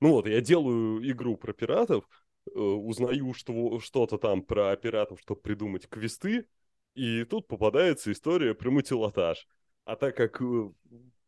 Ну 0.00 0.10
вот, 0.10 0.26
я 0.26 0.40
делаю 0.40 1.08
игру 1.10 1.36
про 1.36 1.52
пиратов, 1.52 2.04
узнаю 2.52 3.32
что, 3.32 3.80
что-то 3.80 4.18
там 4.18 4.42
про 4.42 4.76
пиратов, 4.76 5.20
чтобы 5.20 5.40
придумать 5.40 5.88
квесты, 5.88 6.46
и 6.94 7.24
тут 7.24 7.46
попадается 7.46 8.12
история 8.12 8.54
про 8.54 8.70
матилотаж. 8.70 9.46
А 9.84 9.96
так 9.96 10.16
как 10.16 10.42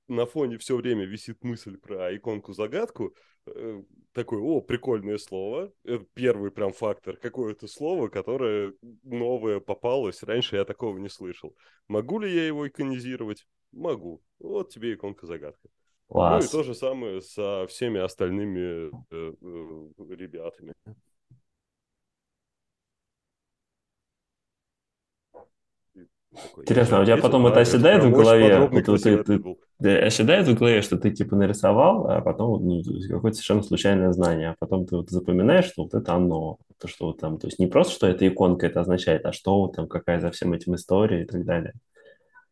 на 0.09 0.27
фоне 0.27 0.59
все 0.59 0.77
время 0.77 1.05
висит 1.05 1.43
мысль 1.43 1.77
про 1.77 2.15
иконку-загадку, 2.17 3.15
э, 3.47 3.83
такой, 4.13 4.41
о, 4.41 4.61
прикольное 4.61 5.19
слово. 5.19 5.73
Это 5.85 6.05
первый 6.15 6.51
прям 6.51 6.73
фактор. 6.73 7.17
Какое-то 7.17 7.67
слово, 7.67 8.09
которое 8.09 8.75
новое 9.03 9.61
попалось. 9.61 10.23
Раньше 10.23 10.57
я 10.57 10.65
такого 10.65 10.99
не 10.99 11.09
слышал. 11.09 11.55
Могу 11.89 12.19
ли 12.19 12.33
я 12.33 12.47
его 12.47 12.67
иконизировать? 12.67 13.47
Могу. 13.73 14.23
Вот 14.39 14.71
тебе 14.71 14.95
иконка-загадка. 14.95 15.69
Ну 16.09 16.39
и 16.39 16.47
Класс. 16.47 16.51
то 16.51 16.63
же 16.63 16.75
самое 16.75 17.21
со 17.21 17.67
всеми 17.69 18.01
остальными 18.01 18.91
э, 19.11 19.35
э, 19.41 20.15
ребятами. 20.15 20.73
Такой, 26.43 26.65
Интересно, 26.65 26.99
а 26.99 27.03
у 27.03 27.05
тебя 27.05 27.17
потом 27.17 27.47
это 27.47 27.61
оседает 27.61 28.05
в 28.05 28.11
голове? 28.11 28.69
красивый 28.83 29.19
ты- 29.19 29.25
ты- 29.25 29.39
был. 29.39 29.59
Да, 29.79 29.97
оседает 29.99 30.49
в 30.49 30.55
голове, 30.55 30.83
что 30.83 30.97
ты 30.97 31.11
типа 31.11 31.37
нарисовал, 31.37 32.09
а 32.09 32.21
потом 32.21 32.65
ну, 32.65 32.83
какое-то 33.09 33.37
совершенно 33.37 33.63
случайное 33.63 34.13
знание, 34.13 34.51
а 34.51 34.55
потом 34.59 34.87
ты 34.87 34.97
вот 34.97 35.11
запоминаешь, 35.11 35.67
что 35.67 35.85
вот 35.85 35.95
это 35.95 36.15
оно, 36.15 36.59
то 36.81 36.89
что 36.89 37.07
вот 37.07 37.21
там, 37.21 37.39
то 37.39 37.47
есть 37.47 37.59
не 37.59 37.67
просто, 37.67 37.95
что 37.95 38.07
это 38.07 38.27
иконка 38.27 38.67
это 38.67 38.81
означает, 38.81 39.25
а 39.27 39.33
что 39.33 39.61
вот 39.61 39.77
там, 39.77 39.87
какая 39.87 40.21
за 40.21 40.31
всем 40.31 40.53
этим 40.53 40.75
история 40.75 41.23
и 41.23 41.27
так 41.27 41.45
далее. 41.45 41.75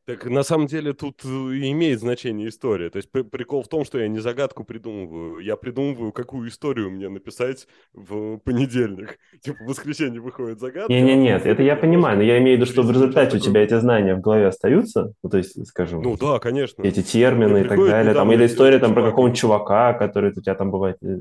Так 0.07 0.27
на 0.27 0.43
самом 0.43 0.67
деле 0.67 0.93
тут 0.93 1.25
э, 1.25 1.29
имеет 1.29 2.01
значение 2.01 2.49
история. 2.49 2.91
То 2.91 2.99
есть 2.99 3.11
при- 3.11 3.23
прикол 3.23 3.63
в 3.63 3.69
том, 3.69 3.85
что 3.85 3.99
я 3.99 4.07
не 4.07 4.19
загадку 4.19 4.63
придумываю, 4.63 5.39
я 5.39 5.57
придумываю, 5.57 6.13
какую 6.13 6.49
историю 6.49 6.91
мне 6.91 7.09
написать 7.09 7.67
в 7.95 8.37
понедельник. 8.39 9.19
Типа 9.41 9.65
в 9.65 9.69
воскресенье 9.69 10.21
выходит 10.21 10.61
загадка. 10.61 10.93
Не, 10.93 11.01
не, 11.01 11.13
а 11.13 11.17
нет, 11.17 11.47
это 11.47 11.63
я 11.63 11.75
понимаю, 11.75 12.19
но 12.19 12.23
я 12.23 12.39
имею 12.39 12.59
в 12.59 12.61
виду, 12.61 12.71
что 12.71 12.83
в 12.83 12.91
результате 12.91 13.39
у 13.39 13.41
тебя 13.41 13.63
эти 13.63 13.79
знания 13.79 14.15
в 14.15 14.21
голове 14.21 14.47
остаются, 14.49 15.15
ну, 15.23 15.31
то 15.31 15.39
есть, 15.39 15.67
скажем, 15.67 16.03
Ну 16.03 16.17
да, 16.19 16.39
конечно. 16.39 16.83
эти 16.83 17.03
термины 17.03 17.63
и 17.63 17.65
так 17.65 17.79
далее, 17.79 18.13
там, 18.13 18.31
или 18.31 18.45
история 18.47 18.79
там 18.79 18.93
про 18.93 19.03
какого-нибудь 19.03 19.39
чувака, 19.39 19.95
который 19.95 20.33
у 20.33 20.41
тебя 20.41 20.55
там 20.55 20.71
бывает 20.71 20.99
э, 21.03 21.19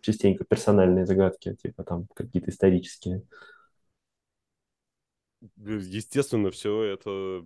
частенько 0.00 0.44
персональные 0.44 1.04
загадки, 1.04 1.54
типа 1.62 1.84
там 1.84 2.06
какие-то 2.14 2.50
исторические. 2.50 3.22
Естественно, 5.56 6.50
все 6.50 6.82
это... 6.82 7.44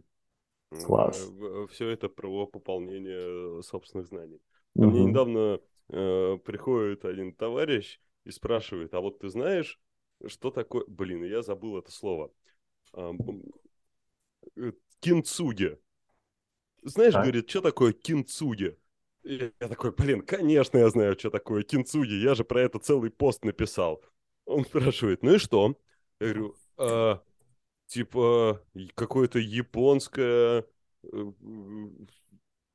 Класс. 0.86 1.30
Все 1.70 1.88
это 1.88 2.08
про 2.08 2.46
пополнение 2.46 3.58
э, 3.58 3.62
собственных 3.62 4.06
знаний. 4.06 4.40
Ко 4.74 4.82
мне 4.82 5.04
недавно 5.04 5.60
э, 5.90 6.38
приходит 6.44 7.04
один 7.04 7.32
товарищ 7.32 8.00
и 8.24 8.30
спрашивает, 8.30 8.94
а 8.94 9.00
вот 9.00 9.20
ты 9.20 9.28
знаешь, 9.28 9.80
что 10.26 10.50
такое... 10.50 10.84
Блин, 10.86 11.24
я 11.24 11.42
забыл 11.42 11.78
это 11.78 11.90
слово. 11.92 12.32
А, 12.92 13.12
э, 14.56 14.72
кинцуги. 15.00 15.78
Знаешь, 16.82 17.12
Так. 17.12 17.22
говорит, 17.22 17.48
что 17.48 17.60
такое 17.60 17.92
кинцуги? 17.92 18.76
И 19.22 19.52
я 19.58 19.68
такой, 19.68 19.92
блин, 19.92 20.20
конечно, 20.22 20.78
я 20.78 20.90
знаю, 20.90 21.18
что 21.18 21.30
такое 21.30 21.62
кинцуги. 21.62 22.12
Я 22.12 22.34
же 22.34 22.44
про 22.44 22.60
это 22.60 22.78
целый 22.78 23.10
пост 23.10 23.44
написал. 23.44 24.02
Он 24.44 24.64
спрашивает, 24.64 25.22
ну 25.22 25.34
и 25.34 25.38
что? 25.38 25.74
Я 26.20 26.26
говорю, 26.26 26.56
«А, 26.76 27.22
типа 27.94 28.60
какое-то 28.96 29.38
японское 29.38 30.64
э, 31.04 31.32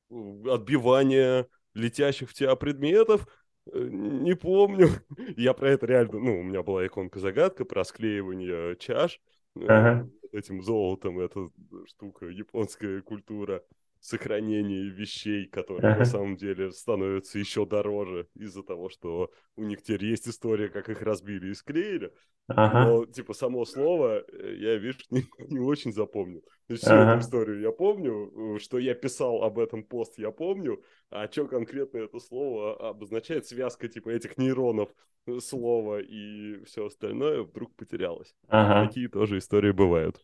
э, 0.09 0.49
отбивание 0.49 1.47
летящих 1.73 2.29
в 2.29 2.33
тебя 2.33 2.55
предметов. 2.55 3.27
Э, 3.71 3.79
Не 3.81 4.33
помню. 4.35 4.87
Я 5.35 5.53
про 5.53 5.71
это 5.71 5.85
реально... 5.87 6.19
Ну, 6.19 6.39
у 6.39 6.43
меня 6.43 6.63
была 6.63 6.87
иконка-загадка 6.87 7.65
про 7.65 7.83
склеивание 7.83 8.77
чаш. 8.77 9.19
Ага. 9.55 10.09
Этим 10.31 10.61
золотом, 10.61 11.19
эта 11.19 11.49
штука, 11.87 12.27
японская 12.27 13.01
культура. 13.01 13.61
Сохранении 13.99 14.89
вещей, 14.89 15.45
которые 15.47 15.91
Ага. 15.91 15.99
на 15.99 16.05
самом 16.05 16.35
деле 16.37 16.71
становятся 16.71 17.39
еще 17.39 17.65
дороже 17.65 18.27
из-за 18.35 18.63
того, 18.63 18.89
что 18.89 19.31
у 19.55 19.63
них 19.63 19.81
теперь 19.81 20.05
есть 20.05 20.27
история, 20.27 20.69
как 20.69 20.89
их 20.89 21.01
разбили 21.01 21.49
и 21.51 21.53
склеили. 21.53 22.13
Ага. 22.47 22.85
Но, 22.85 23.05
типа, 23.05 23.33
само 23.33 23.65
слово 23.65 24.23
э, 24.27 24.55
я, 24.57 24.75
видишь, 24.77 25.05
не, 25.11 25.25
не 25.49 25.59
очень 25.59 25.93
запомнил. 25.93 26.41
То 26.67 26.73
есть 26.73 26.83
всю 26.83 26.93
Ага. 26.93 27.11
эту 27.11 27.19
историю 27.19 27.59
я 27.61 27.71
помню, 27.71 28.55
э, 28.55 28.59
что 28.59 28.79
я 28.79 28.95
писал 28.95 29.43
об 29.43 29.59
этом 29.59 29.83
пост, 29.83 30.17
я 30.17 30.31
помню, 30.31 30.83
а 31.09 31.27
что 31.31 31.47
конкретно 31.47 31.99
это 31.99 32.19
слово 32.19 32.89
обозначает, 32.89 33.45
связка, 33.45 33.87
типа, 33.87 34.09
этих 34.09 34.37
нейронов 34.37 34.89
э, 35.27 35.39
слова 35.39 35.99
и 36.01 36.63
все 36.65 36.85
остальное 36.87 37.43
вдруг 37.43 37.75
потерялось. 37.75 38.33
Ага. 38.47 38.87
Такие 38.87 39.09
тоже 39.09 39.37
истории 39.37 39.71
бывают. 39.71 40.23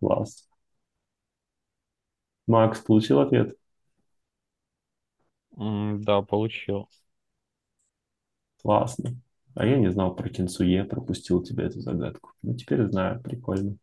Класс. 0.00 0.48
Макс 2.46 2.80
получил 2.80 3.20
ответ? 3.20 3.56
М, 5.56 6.02
Да, 6.02 6.20
получил. 6.22 6.88
Классно. 8.62 9.16
А 9.54 9.66
я 9.66 9.76
не 9.76 9.90
знал 9.90 10.14
про 10.14 10.28
Кинсуе, 10.28 10.84
пропустил 10.84 11.42
тебе 11.42 11.64
эту 11.64 11.80
загадку. 11.80 12.32
Ну, 12.42 12.54
теперь 12.54 12.86
знаю, 12.86 13.20
прикольно. 13.20 13.76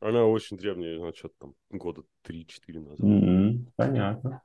Она 0.00 0.24
очень 0.24 0.56
древняя, 0.56 0.98
она 1.00 1.12
что-то 1.12 1.34
там 1.38 1.54
года 1.70 2.02
3-4 2.22 2.80
назад. 2.80 3.00
М, 3.00 3.66
Понятно. 3.76 4.42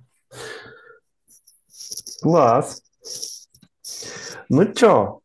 Класс. 2.21 2.81
Ну 4.49 4.73
чё, 4.73 5.21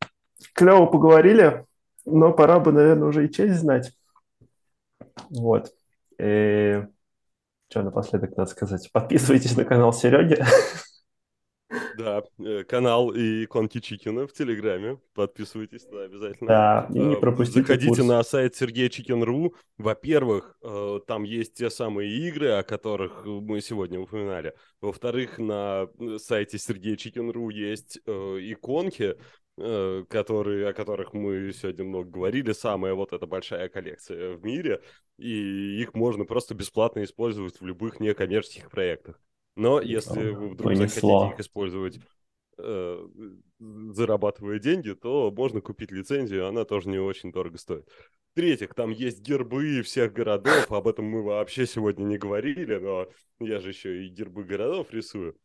клево 0.55 0.86
поговорили, 0.86 1.64
но 2.05 2.32
пора 2.32 2.60
бы, 2.60 2.72
наверное, 2.72 3.09
уже 3.09 3.26
и 3.26 3.32
честь 3.32 3.60
знать. 3.60 3.92
Вот. 5.30 5.72
Что 7.70 7.82
напоследок 7.82 8.36
надо 8.36 8.51
сказать? 8.51 8.90
Подписывайтесь 8.92 9.56
на 9.56 9.64
канал 9.64 9.92
Сереги. 9.92 10.42
Да, 11.97 12.24
э, 12.40 12.64
канал 12.64 13.12
и 13.12 13.44
иконки 13.44 13.78
Чикина 13.78 14.26
в 14.26 14.32
Телеграме. 14.32 14.98
Подписывайтесь 15.14 15.84
туда 15.84 16.02
обязательно. 16.02 16.48
Да, 16.48 16.88
и 16.92 16.98
не 16.98 17.14
Э, 17.14 17.20
пропустите 17.20 17.60
Заходите 17.60 17.88
курс. 17.90 18.05
на 18.05 18.22
сайт 18.24 18.56
Сергея 18.56 18.88
Чикин.ру. 18.88 19.55
Во-первых, 19.78 20.56
э, 20.62 20.98
там 21.06 21.22
есть 21.22 21.55
те 21.55 21.70
самые 21.70 22.10
игры, 22.10 22.48
о 22.48 22.64
которых 22.64 23.24
мы 23.24 23.60
сегодня 23.60 24.01
упоминали. 24.01 24.55
Во-вторых, 24.80 25.38
на 25.38 25.86
сайте 26.18 26.59
Сергея 26.59 26.97
Чикин.ру 26.97 27.51
есть 27.51 27.98
иконки, 27.98 29.14
которые, 30.08 30.68
о 30.68 30.72
которых 30.72 31.12
мы 31.12 31.52
сегодня 31.52 31.84
много 31.84 32.08
говорили. 32.10 32.52
Самая 32.52 32.94
вот 32.94 33.12
эта 33.12 33.26
большая 33.26 33.68
коллекция 33.68 34.34
в 34.34 34.44
мире. 34.44 34.80
И 35.18 35.80
их 35.80 35.94
можно 35.94 36.24
просто 36.24 36.54
бесплатно 36.54 37.04
использовать 37.04 37.60
в 37.60 37.66
любых 37.66 38.00
некоммерческих 38.00 38.70
проектах. 38.70 39.20
Но 39.56 39.80
если 39.80 40.30
вы 40.30 40.48
вдруг 40.48 40.74
захотите 40.74 41.00
Понесло. 41.02 41.32
их 41.32 41.40
использовать 41.40 42.00
э, 42.58 43.08
зарабатывая 43.58 44.58
деньги, 44.58 44.94
то 44.94 45.30
можно 45.30 45.60
купить 45.60 45.90
лицензию, 45.90 46.46
она 46.46 46.64
тоже 46.64 46.88
не 46.88 46.98
очень 46.98 47.32
дорого 47.32 47.58
стоит. 47.58 47.86
В-третьих, 48.32 48.74
там 48.74 48.90
есть 48.90 49.20
гербы 49.20 49.82
всех 49.82 50.12
городов, 50.12 50.70
об 50.70 50.86
этом 50.86 51.04
мы 51.04 51.22
вообще 51.22 51.66
сегодня 51.66 52.04
не 52.04 52.16
говорили, 52.16 52.76
но 52.76 53.08
я 53.40 53.58
же 53.60 53.70
еще 53.70 54.04
и 54.04 54.08
гербы 54.08 54.44
городов 54.44 54.92
рисую. 54.92 55.36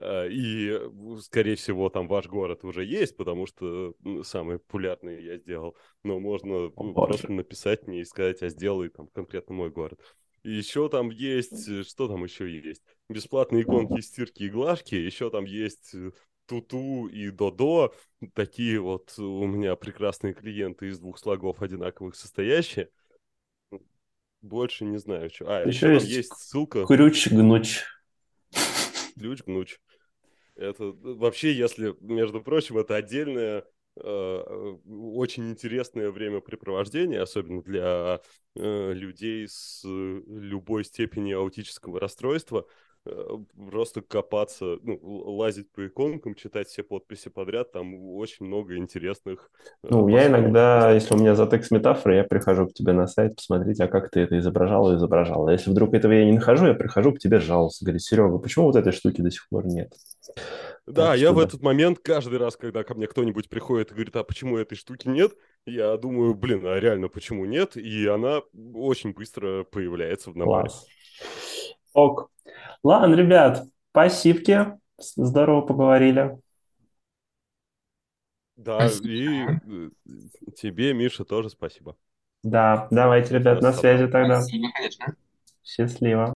А, 0.00 0.26
И, 0.26 0.68
э, 0.70 0.90
скорее 1.20 1.56
всего, 1.56 1.88
там 1.88 2.08
ваш 2.08 2.26
город 2.26 2.64
уже 2.64 2.84
есть, 2.84 3.16
потому 3.16 3.46
что 3.46 3.94
ну, 4.00 4.22
самый 4.22 4.58
популярный 4.58 5.22
я 5.22 5.38
сделал. 5.38 5.76
Но 6.04 6.20
можно 6.20 6.70
ну, 6.76 6.92
боже. 6.92 7.12
просто 7.12 7.32
написать 7.32 7.86
мне 7.86 8.00
и 8.00 8.04
сказать, 8.04 8.42
а 8.42 8.48
сделай 8.48 8.90
там 8.90 9.08
конкретно 9.08 9.54
мой 9.54 9.70
город. 9.70 10.00
И 10.42 10.52
еще 10.52 10.88
там 10.88 11.10
есть, 11.10 11.68
э, 11.68 11.82
что 11.84 12.08
там 12.08 12.24
еще 12.24 12.50
есть? 12.50 12.82
Бесплатные 13.08 13.62
иконки, 13.62 14.00
стирки 14.00 14.44
и 14.44 14.50
глажки. 14.50 14.94
Еще 14.94 15.30
там 15.30 15.44
есть 15.44 15.94
э, 15.94 16.10
Туту 16.46 17.06
и 17.06 17.30
Додо. 17.30 17.92
Такие 18.34 18.80
вот 18.80 19.14
у 19.18 19.46
меня 19.46 19.74
прекрасные 19.76 20.34
клиенты 20.34 20.88
из 20.88 20.98
двух 20.98 21.18
слогов 21.18 21.62
одинаковых 21.62 22.14
состоящие. 22.14 22.90
Больше 24.40 24.84
не 24.84 24.98
знаю, 24.98 25.30
что. 25.30 25.46
А, 25.48 25.66
Еще 25.66 25.94
еще 25.94 25.94
есть 25.94 26.06
есть 26.08 26.34
ссылка. 26.36 26.84
Крюч-гнуч. 26.84 27.82
Ключ 29.18 29.42
гнуч. 29.44 29.78
Это 30.58 30.84
э, 30.84 30.92
вообще, 30.92 31.52
если, 31.52 31.94
между 32.00 32.42
прочим, 32.42 32.78
это 32.78 32.96
отдельное 32.96 33.64
э, 33.96 34.76
очень 34.86 35.50
интересное 35.50 36.10
времяпрепровождение, 36.10 37.20
особенно 37.20 37.62
для 37.62 38.20
э, 38.56 38.92
людей 38.92 39.46
с 39.48 39.82
любой 39.84 40.84
степенью 40.84 41.40
аутического 41.40 42.00
расстройства. 42.00 42.66
Э, 43.08 43.38
Просто 43.70 44.02
копаться, 44.02 44.78
ну, 44.82 44.98
лазить 45.02 45.70
по 45.72 45.86
иконкам, 45.86 46.34
читать 46.34 46.68
все 46.68 46.82
подписи 46.82 47.28
подряд, 47.28 47.72
там 47.72 47.94
очень 48.16 48.46
много 48.46 48.76
интересных. 48.76 49.50
э, 49.82 49.88
Ну, 49.90 50.08
я 50.08 50.26
иногда, 50.26 50.92
если 50.92 51.14
у 51.14 51.18
меня 51.18 51.34
затекст 51.34 51.70
метафоры, 51.70 52.16
я 52.16 52.24
прихожу 52.24 52.66
к 52.66 52.74
тебе 52.74 52.92
на 52.92 53.06
сайт 53.06 53.36
посмотреть, 53.36 53.80
а 53.80 53.88
как 53.88 54.10
ты 54.10 54.20
это 54.20 54.38
изображал 54.38 54.92
и 54.92 54.96
изображал. 54.96 55.46
А 55.48 55.52
если 55.52 55.70
вдруг 55.70 55.94
этого 55.94 56.12
я 56.12 56.24
не 56.24 56.32
нахожу, 56.32 56.66
я 56.66 56.74
прихожу 56.74 57.12
к 57.12 57.18
тебе 57.18 57.40
жаловаться. 57.40 57.84
Говорю, 57.84 57.98
Серега, 57.98 58.38
почему 58.38 58.66
вот 58.66 58.76
этой 58.76 58.92
штуки 58.92 59.20
до 59.22 59.30
сих 59.30 59.48
пор 59.48 59.66
нет? 59.66 59.92
Да, 60.86 61.10
Так 61.10 61.18
я 61.18 61.28
что 61.28 61.34
в 61.34 61.38
этот 61.38 61.62
момент 61.62 61.98
каждый 61.98 62.38
раз, 62.38 62.56
когда 62.56 62.82
ко 62.82 62.94
мне 62.94 63.06
кто-нибудь 63.06 63.48
приходит 63.48 63.90
и 63.90 63.94
говорит, 63.94 64.16
а 64.16 64.24
почему 64.24 64.56
этой 64.56 64.74
штуки 64.76 65.06
нет, 65.08 65.32
я 65.66 65.96
думаю, 65.96 66.34
блин, 66.34 66.66
а 66.66 66.78
реально 66.80 67.08
почему 67.08 67.44
нет? 67.44 67.76
И 67.76 68.06
она 68.06 68.40
очень 68.74 69.12
быстро 69.12 69.64
появляется 69.64 70.30
в 70.30 70.36
наборе. 70.36 70.70
Класс. 70.70 70.86
Ок. 71.92 72.30
Ладно, 72.82 73.14
ребят, 73.14 73.66
спасибо. 73.92 74.80
Здорово 74.98 75.62
поговорили. 75.62 76.38
Да, 78.56 78.90
Спасибо. 78.90 79.02
и 79.02 79.46
э, 79.46 79.90
тебе, 80.56 80.92
Миша, 80.92 81.24
тоже 81.24 81.48
спасибо. 81.50 81.96
Да, 82.42 82.88
давайте, 82.90 83.34
ребят, 83.34 83.62
на 83.62 83.72
Красота. 83.72 83.72
связи 83.72 84.06
тогда. 84.08 84.50
Спасибо, 84.50 84.68
конечно. 84.72 85.16
Счастливо. 85.64 86.34